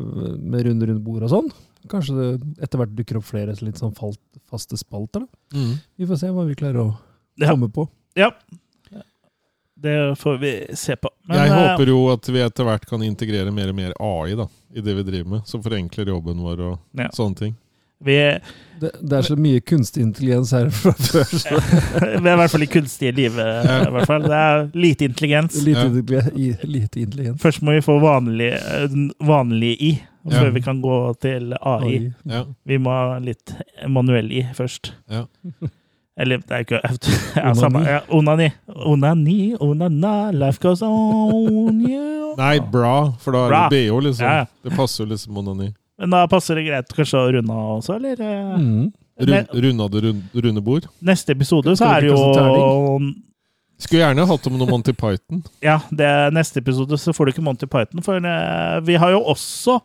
med 0.43 0.65
runde 0.67 0.89
rundt 0.89 1.05
bord 1.07 1.27
og 1.27 1.31
sånn. 1.31 1.51
Kanskje 1.91 2.17
det 2.17 2.31
etter 2.67 2.81
hvert 2.81 2.95
dukker 2.99 3.21
opp 3.21 3.29
flere 3.29 3.55
litt 3.63 3.79
sånn 3.79 3.93
falt, 3.95 4.19
faste 4.51 4.79
spalter. 4.81 5.23
da. 5.23 5.59
Mm. 5.59 5.77
Vi 6.01 6.09
får 6.11 6.19
se 6.25 6.31
hva 6.35 6.47
vi 6.49 6.57
klarer 6.59 6.81
å 6.83 6.89
Ja. 7.37 7.51
komme 7.53 7.69
på. 7.73 7.89
Ja. 8.17 8.31
Det 9.77 10.19
får 10.19 10.39
vi 10.41 10.67
se 10.75 10.97
på. 10.97 11.11
Men, 11.29 11.37
jeg 11.37 11.51
eh, 11.53 11.59
håper 11.59 11.91
jo 11.93 11.99
at 12.15 12.29
vi 12.33 12.41
etter 12.41 12.65
hvert 12.65 12.87
kan 12.89 13.03
integrere 13.05 13.53
mer 13.53 13.69
og 13.69 13.77
mer 13.77 13.93
AI 14.01 14.33
da, 14.39 14.47
i 14.73 14.81
det 14.81 14.95
vi 14.97 15.03
driver 15.05 15.29
med, 15.35 15.43
som 15.47 15.61
forenkler 15.63 16.09
jobben 16.15 16.41
vår 16.41 16.63
og 16.71 16.79
Ja. 16.97 17.11
sånne 17.13 17.37
ting. 17.37 17.55
vi, 18.01 18.17
Det, 18.81 18.91
det 19.01 19.13
er 19.19 19.23
så 19.25 19.37
mye 19.41 19.61
kunstig 19.61 20.03
intelligens 20.05 20.51
her 20.53 20.69
fra 20.71 20.93
før. 21.11 21.25
Så 21.29 21.61
vi 21.61 22.29
er 22.29 22.33
i 22.33 22.41
hvert 22.41 22.51
fall 22.53 22.63
i 22.65 22.67
kunstige 22.73 23.13
livet. 23.17 23.69
i 23.69 23.93
hvert 23.95 24.07
fall. 24.09 24.23
Det 24.25 24.41
er 24.41 24.67
lite 24.75 25.05
intelligens. 25.11 25.61
lite, 25.65 26.33
Ja. 26.37 26.57
lite 26.65 27.01
intelligens. 27.01 27.41
Først 27.41 27.63
må 27.63 27.73
vi 27.77 27.81
få 27.85 27.99
vanlig, 28.01 28.53
eh, 28.57 28.99
vanlig 29.29 29.77
i, 29.81 29.93
Ja. 30.27 30.41
før 30.41 30.51
vi 30.57 30.61
kan 30.61 30.81
gå 30.83 30.97
til 31.21 31.53
AI. 31.61 31.85
AI. 31.97 32.13
Ja. 32.25 32.45
Vi 32.65 32.79
må 32.79 32.91
ha 32.91 33.19
litt 33.19 33.53
manuell 33.89 34.33
i 34.33 34.43
først. 34.57 34.93
Ja. 35.09 35.27
Eller 36.17 36.41
det 36.41 36.55
er 36.57 36.65
ikke 36.65 36.81
ja, 37.37 37.51
samme, 37.59 37.83
ja, 37.85 37.99
Onani. 38.09 38.49
Onani, 38.73 39.55
onana, 39.61 40.31
life 40.33 40.63
goes 40.63 40.81
on. 40.83 41.83
you. 41.85 42.31
Nei, 42.39 42.57
bra, 42.61 43.13
for 43.21 43.37
da 43.37 43.43
er 43.47 43.57
det 43.57 43.75
BH, 43.75 43.99
liksom. 44.09 44.25
Ja, 44.25 44.45
ja. 44.45 44.47
Det 44.65 44.73
passer 44.77 45.05
jo 45.05 45.11
liksom 45.13 45.37
onani. 45.43 45.71
Men 46.01 46.13
da 46.13 46.23
passer 46.29 46.59
det 46.59 46.67
greit 46.67 46.93
kanskje 46.97 47.21
å 47.21 47.29
runde 47.37 47.53
av 47.53 47.75
også, 47.79 47.99
eller? 47.99 48.21
eh? 48.21 48.57
Mm. 48.61 48.89
Rund, 49.17 49.55
runda 49.65 49.87
det 49.93 50.11
runde 50.45 50.61
bord. 50.65 50.89
Neste 51.05 51.33
episode 51.33 51.73
så 51.79 51.87
er 51.89 52.05
det 52.05 52.11
jo 52.11 52.99
Skulle 53.81 54.03
gjerne 54.03 54.27
hatt 54.29 54.49
om 54.49 54.59
noe 54.61 54.69
Monty 54.69 54.93
Python. 54.97 55.41
Ja, 55.65 55.79
det 55.89 56.05
er 56.05 56.35
neste 56.37 56.61
episode 56.61 56.99
så 57.01 57.15
får 57.17 57.29
du 57.29 57.33
ikke 57.33 57.45
Monty 57.45 57.69
Python, 57.69 58.05
for 58.05 58.21
eh, 58.21 58.77
vi 58.85 58.97
har 59.01 59.13
jo 59.13 59.23
også 59.33 59.79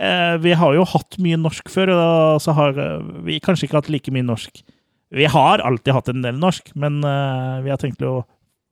eh, 0.00 0.36
Vi 0.44 0.56
har 0.56 0.76
jo 0.76 0.84
hatt 0.92 1.20
mye 1.20 1.40
norsk 1.40 1.72
før, 1.72 1.92
og 1.96 2.40
så 2.44 2.56
har 2.56 2.76
vi 3.24 3.40
kanskje 3.44 3.68
ikke 3.68 3.80
hatt 3.82 3.92
like 3.92 4.12
mye 4.16 4.24
norsk. 4.28 4.62
Vi 5.10 5.26
har 5.30 5.62
alltid 5.66 5.94
hatt 5.96 6.10
en 6.12 6.22
del 6.22 6.38
norsk, 6.38 6.70
men 6.78 7.00
uh, 7.02 7.58
vi 7.64 7.72
har 7.72 7.80
tenkt 7.80 8.02
å 8.06 8.20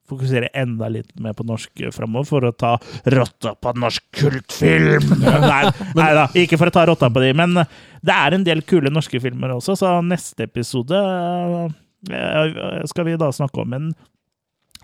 fokusere 0.09 0.49
enda 0.57 0.89
litt 0.93 1.11
mer 1.21 1.35
på 1.37 1.45
norsk 1.47 1.83
framover 1.93 2.29
for 2.29 2.47
å 2.49 2.53
ta 2.57 2.75
rotta 3.13 3.55
på 3.61 3.75
norsk 3.77 4.07
kultfilm! 4.23 5.11
nei, 5.51 5.65
nei 5.99 6.11
da, 6.17 6.29
ikke 6.39 6.59
for 6.61 6.71
å 6.71 6.75
ta 6.75 6.87
rotta 6.89 7.11
på 7.13 7.23
de, 7.25 7.35
men 7.37 7.59
det 7.59 8.15
er 8.15 8.37
en 8.37 8.47
del 8.47 8.65
kule 8.69 8.93
norske 8.95 9.21
filmer 9.21 9.53
også, 9.59 9.77
så 9.79 9.99
neste 10.05 10.49
episode 10.49 11.03
eh, 12.09 12.87
skal 12.89 13.11
vi 13.11 13.19
da 13.21 13.29
snakke 13.35 13.65
om 13.65 13.77
en 13.77 13.91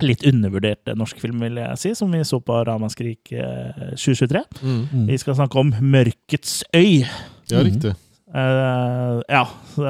litt 0.03 0.25
undervurdert 0.27 0.91
eh, 0.91 0.99
norsk 0.99 1.21
film, 1.23 1.43
vil 1.45 1.61
jeg 1.63 1.81
si, 1.81 1.95
som 1.99 2.13
vi 2.13 2.25
så 2.27 2.41
på 2.45 2.61
Ramaskrik 2.69 3.33
eh, 3.33 3.95
2023. 3.95 4.45
Mm. 4.63 4.81
Mm. 4.81 5.05
Vi 5.13 5.21
skal 5.23 5.39
snakke 5.39 5.61
om 5.63 5.75
Mørkets 5.95 6.63
øy. 6.75 7.05
Ja, 7.53 7.63
riktig. 7.63 7.95
Eh, 8.35 9.21
ja, 9.31 9.45
så 9.75 9.83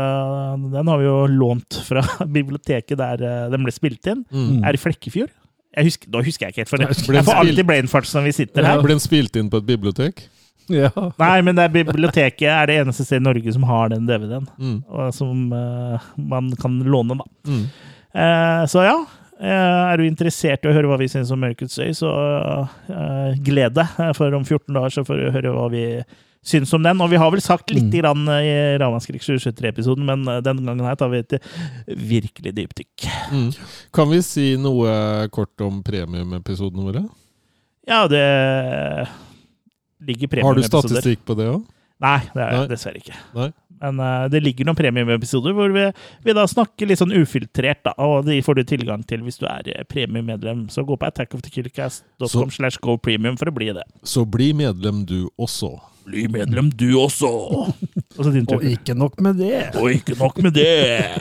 den 0.74 0.90
har 0.90 1.00
vi 1.00 1.06
jo 1.06 1.16
lånt 1.32 1.78
fra 1.86 2.02
biblioteket 2.36 2.98
der 3.00 3.24
eh, 3.24 3.48
den 3.52 3.64
ble 3.64 3.72
spilt 3.74 4.04
inn. 4.10 4.22
Mm. 4.28 4.60
Er 4.66 4.76
i 4.76 4.80
Flekkefjord. 4.80 5.32
Jeg 5.74 5.88
husker, 5.88 6.10
da 6.12 6.22
husker 6.22 6.46
jeg 6.46 6.54
ikke 6.54 6.62
helt, 6.62 6.70
for 6.70 6.82
det. 6.82 7.16
jeg 7.16 7.26
får 7.26 7.40
alltid 7.40 7.66
brainfarts 7.66 8.12
når 8.14 8.28
vi 8.28 8.34
sitter 8.36 8.66
her. 8.68 8.82
Ble 8.84 8.94
den 8.94 9.02
spilt 9.02 9.34
inn 9.40 9.48
på 9.50 9.58
et 9.58 9.66
bibliotek? 9.72 10.22
Ja. 10.70 10.88
Nei, 11.18 11.40
men 11.44 11.58
det 11.58 11.64
er 11.66 11.72
biblioteket 11.74 12.46
er 12.48 12.70
det 12.70 12.76
eneste 12.84 13.04
stedet 13.04 13.24
i 13.24 13.26
Norge 13.26 13.52
som 13.56 13.66
har 13.68 13.90
den 13.92 14.06
DVD-en. 14.08 14.46
Mm. 14.56 14.78
Som 15.12 15.50
uh, 15.52 16.06
man 16.16 16.52
kan 16.62 16.78
låne, 16.88 17.18
da. 17.18 17.26
Mm. 17.50 17.64
Uh, 18.14 18.62
så 18.70 18.86
ja. 18.86 18.94
Uh, 19.34 19.90
er 19.90 19.98
du 19.98 20.06
interessert 20.06 20.62
i 20.64 20.70
å 20.70 20.76
høre 20.76 20.88
hva 20.88 20.96
vi 21.00 21.10
syns 21.10 21.32
om 21.34 21.42
Mørkets 21.42 21.74
øy, 21.82 21.90
så 21.98 22.08
eh, 22.86 23.34
gled 23.44 23.74
deg. 23.76 23.96
eh, 23.98 24.12
For 24.16 24.32
om 24.38 24.46
14 24.46 24.70
dager 24.76 24.94
så 24.94 25.04
får 25.04 25.20
du 25.20 25.24
høre 25.34 25.52
hva 25.56 25.66
vi 25.74 25.84
syns 26.44 26.72
om 26.76 26.84
den. 26.84 27.00
Og 27.00 27.10
vi 27.12 27.18
har 27.20 27.32
vel 27.32 27.42
sagt 27.44 27.72
litt 27.72 27.88
Mm. 27.88 27.96
grann 28.00 28.28
eh, 28.28 28.44
i 28.44 28.78
Ravanskrik 28.82 29.22
2023-episoden, 29.24 30.04
men 30.06 30.22
eh, 30.28 30.40
denne 30.44 30.64
gangen 30.66 30.84
her 30.86 30.96
tar 31.00 31.10
vi 31.12 31.22
et 31.24 31.36
virkelig 31.88 32.54
dypdykk. 32.56 33.08
Mm. 33.32 33.50
Kan 33.96 34.10
vi 34.12 34.22
si 34.22 34.46
noe 34.60 35.28
kort 35.34 35.60
om 35.64 35.82
premiumepisodene 35.86 36.84
våre? 36.86 37.04
Ja, 37.88 38.04
det 38.08 38.22
ligger 40.04 40.42
Har 40.44 40.54
du 40.56 40.62
statistikk 40.64 41.24
på 41.26 41.36
det 41.38 41.48
òg? 41.52 41.62
Nei, 42.04 42.18
det 42.34 42.42
er 42.42 42.56
Nei. 42.58 42.66
dessverre 42.68 43.00
ikke. 43.00 43.16
Nei. 43.36 43.50
Men 43.84 43.98
uh, 44.00 44.26
det 44.32 44.40
ligger 44.40 44.64
noen 44.68 44.78
premiumepisoder 44.78 45.52
hvor 45.56 45.72
vi, 45.74 45.84
vi 46.24 46.34
da 46.36 46.44
snakker 46.48 46.88
litt 46.88 47.00
sånn 47.00 47.12
ufiltrert, 47.12 47.82
da, 47.84 47.92
og 48.00 48.24
de 48.28 48.38
får 48.44 48.60
du 48.60 48.62
tilgang 48.70 49.02
til 49.06 49.24
hvis 49.26 49.36
du 49.40 49.44
er 49.50 49.84
premiemedlem. 49.90 50.66
Så 50.72 50.84
gå 50.88 50.96
på 50.96 51.08
attackofthekillcast.com 51.08 52.52
slash 52.54 52.80
go 52.84 52.96
premium 52.96 53.36
for 53.40 53.50
å 53.50 53.54
bli 53.56 53.72
det. 53.76 53.84
Så 54.06 54.24
bli 54.24 54.52
medlem 54.56 55.04
du 55.08 55.26
også. 55.36 55.74
Bli 56.04 56.26
medlem 56.28 56.70
du 56.76 56.90
også! 57.00 57.30
Og 58.18 58.28
din. 58.30 58.44
Og 58.54 58.62
ikke 58.68 58.94
nok 58.94 59.16
med 59.24 59.40
det. 59.40 59.62
Og 59.80 59.90
ikke 59.90 60.14
nok 60.20 60.36
med 60.44 60.54
det! 60.54 61.16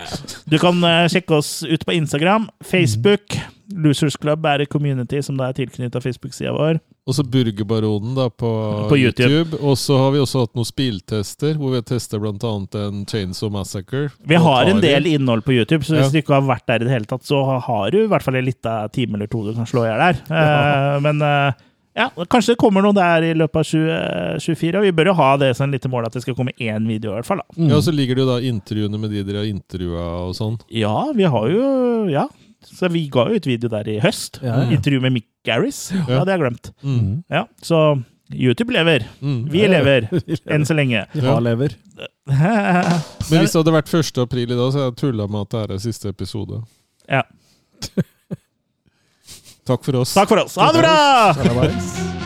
Du 0.46 0.60
kan 0.62 0.78
uh, 0.86 1.08
sjekke 1.10 1.40
oss 1.40 1.64
ut 1.66 1.86
på 1.88 1.96
Instagram, 1.96 2.50
Facebook. 2.62 3.34
Losers 3.74 4.18
Club 4.22 4.44
er 4.46 4.62
et 4.62 4.70
community 4.70 5.22
som 5.26 5.40
er 5.42 5.56
tilknyttet 5.58 6.04
Facebook-sida 6.04 6.52
vår. 6.54 6.78
Og 7.10 7.16
så 7.18 7.24
Burgerbaronen 7.26 8.14
da 8.16 8.28
på, 8.30 8.50
På 8.92 8.98
YouTube. 9.00 9.32
YouTube. 9.32 9.58
Og 9.66 9.80
så 9.82 9.98
har 9.98 10.14
vi 10.14 10.22
også 10.22 10.44
hatt 10.44 10.54
noen 10.60 10.68
spilltester, 10.70 11.58
hvor 11.58 11.74
vi 11.74 11.80
har 11.82 11.88
testa 11.88 12.20
bl.a. 12.22 12.54
en 12.84 13.02
Chainsaw 13.10 13.50
Massacre. 13.52 14.06
Vi 14.30 14.38
har 14.40 14.70
en 14.70 14.84
del 14.84 15.10
innhold 15.16 15.44
på 15.48 15.56
YouTube, 15.58 15.84
så 15.88 15.98
hvis 15.98 16.12
Ja. 16.12 16.14
du 16.14 16.22
ikke 16.22 16.38
har 16.38 16.46
vært 16.48 16.68
der 16.70 16.84
i 16.84 16.88
det 16.88 16.94
hele 16.94 17.10
tatt, 17.10 17.26
så 17.28 17.42
har 17.66 17.90
du 17.92 18.04
i 18.04 18.08
hvert 18.12 18.24
fall 18.24 18.38
en 18.40 18.46
lita 18.46 18.78
time 18.94 19.18
eller 19.18 19.32
to 19.32 19.42
du 19.48 19.54
kan 19.58 19.68
slå 19.68 19.88
i 19.88 19.90
hjel 19.90 20.06
der. 20.06 20.22
Eh, 20.30 21.00
men 21.08 21.26
eh, 21.26 21.64
ja, 21.96 22.08
kanskje 22.26 22.54
det 22.56 22.60
kommer 22.62 22.82
noe 22.86 22.96
der 22.98 23.26
i 23.28 23.34
løpet 23.38 23.60
av 23.62 23.68
2024, 23.70 24.80
og 24.80 24.86
vi 24.88 24.92
bør 24.98 25.12
jo 25.12 25.18
ha 25.20 25.32
det 25.42 25.52
som 25.58 25.68
en 25.68 25.76
lite 25.76 25.90
mål 25.92 26.08
at 26.08 26.16
det 26.18 26.24
skal 26.24 26.36
komme 26.38 26.56
én 26.58 26.88
video 26.90 27.12
i 27.14 27.18
hvert 27.20 27.28
fall. 27.28 27.42
da. 27.44 27.58
Mm. 27.58 27.68
Ja, 27.70 27.76
og 27.78 27.84
så 27.86 27.94
ligger 27.94 28.16
det 28.18 28.24
jo 28.26 28.30
da 28.32 28.40
intervjuene 28.50 29.00
med 29.04 29.14
de 29.14 29.22
dere 29.28 29.44
har 29.44 29.50
intervjua 29.52 30.08
og 30.30 30.34
sånn. 30.38 30.58
Ja, 30.74 30.96
vi 31.14 31.24
har 31.30 31.50
jo 31.54 31.68
Ja. 32.14 32.28
Så 32.64 32.88
vi 32.90 33.10
ga 33.12 33.26
jo 33.28 33.36
ut 33.36 33.46
video 33.46 33.68
der 33.70 33.88
i 33.92 33.98
høst. 34.00 34.38
Ja, 34.42 34.62
ja. 34.64 34.72
Intervju 34.72 35.02
med 35.04 35.12
Mick 35.18 35.26
Garris. 35.44 35.90
Ja, 35.92 36.22
det 36.24 36.32
har 36.32 36.38
jeg 36.38 36.44
glemt. 36.46 36.70
Mm. 36.82 37.24
Ja, 37.30 37.42
Så 37.62 37.80
YouTube 38.34 38.72
lever. 38.72 39.04
Mm. 39.22 39.42
Vi 39.52 39.66
lever. 39.76 40.08
Enn 40.48 40.64
så 40.66 40.74
lenge. 40.74 41.04
Ja, 41.14 41.36
lever. 41.44 41.76
Men 42.26 43.42
hvis 43.44 43.52
det 43.52 43.60
hadde 43.60 43.74
vært 43.76 43.92
1. 43.94 44.18
april 44.24 44.48
i 44.48 44.56
dag, 44.56 44.72
så 44.72 44.80
hadde 44.80 44.88
jeg 44.94 45.00
tulla 45.04 45.28
med 45.28 45.42
at 45.44 45.52
det 45.70 45.76
er 45.76 45.84
siste 45.84 46.08
episode. 46.16 46.62
Ja. 47.12 47.22
Takk 49.66 49.84
for 49.84 49.96
oss. 49.96 50.14
Takk 50.14 50.28
for 50.30 50.44
oss. 50.44 50.56
Ha 50.56 50.72
det 50.72 50.84
bra! 50.84 52.23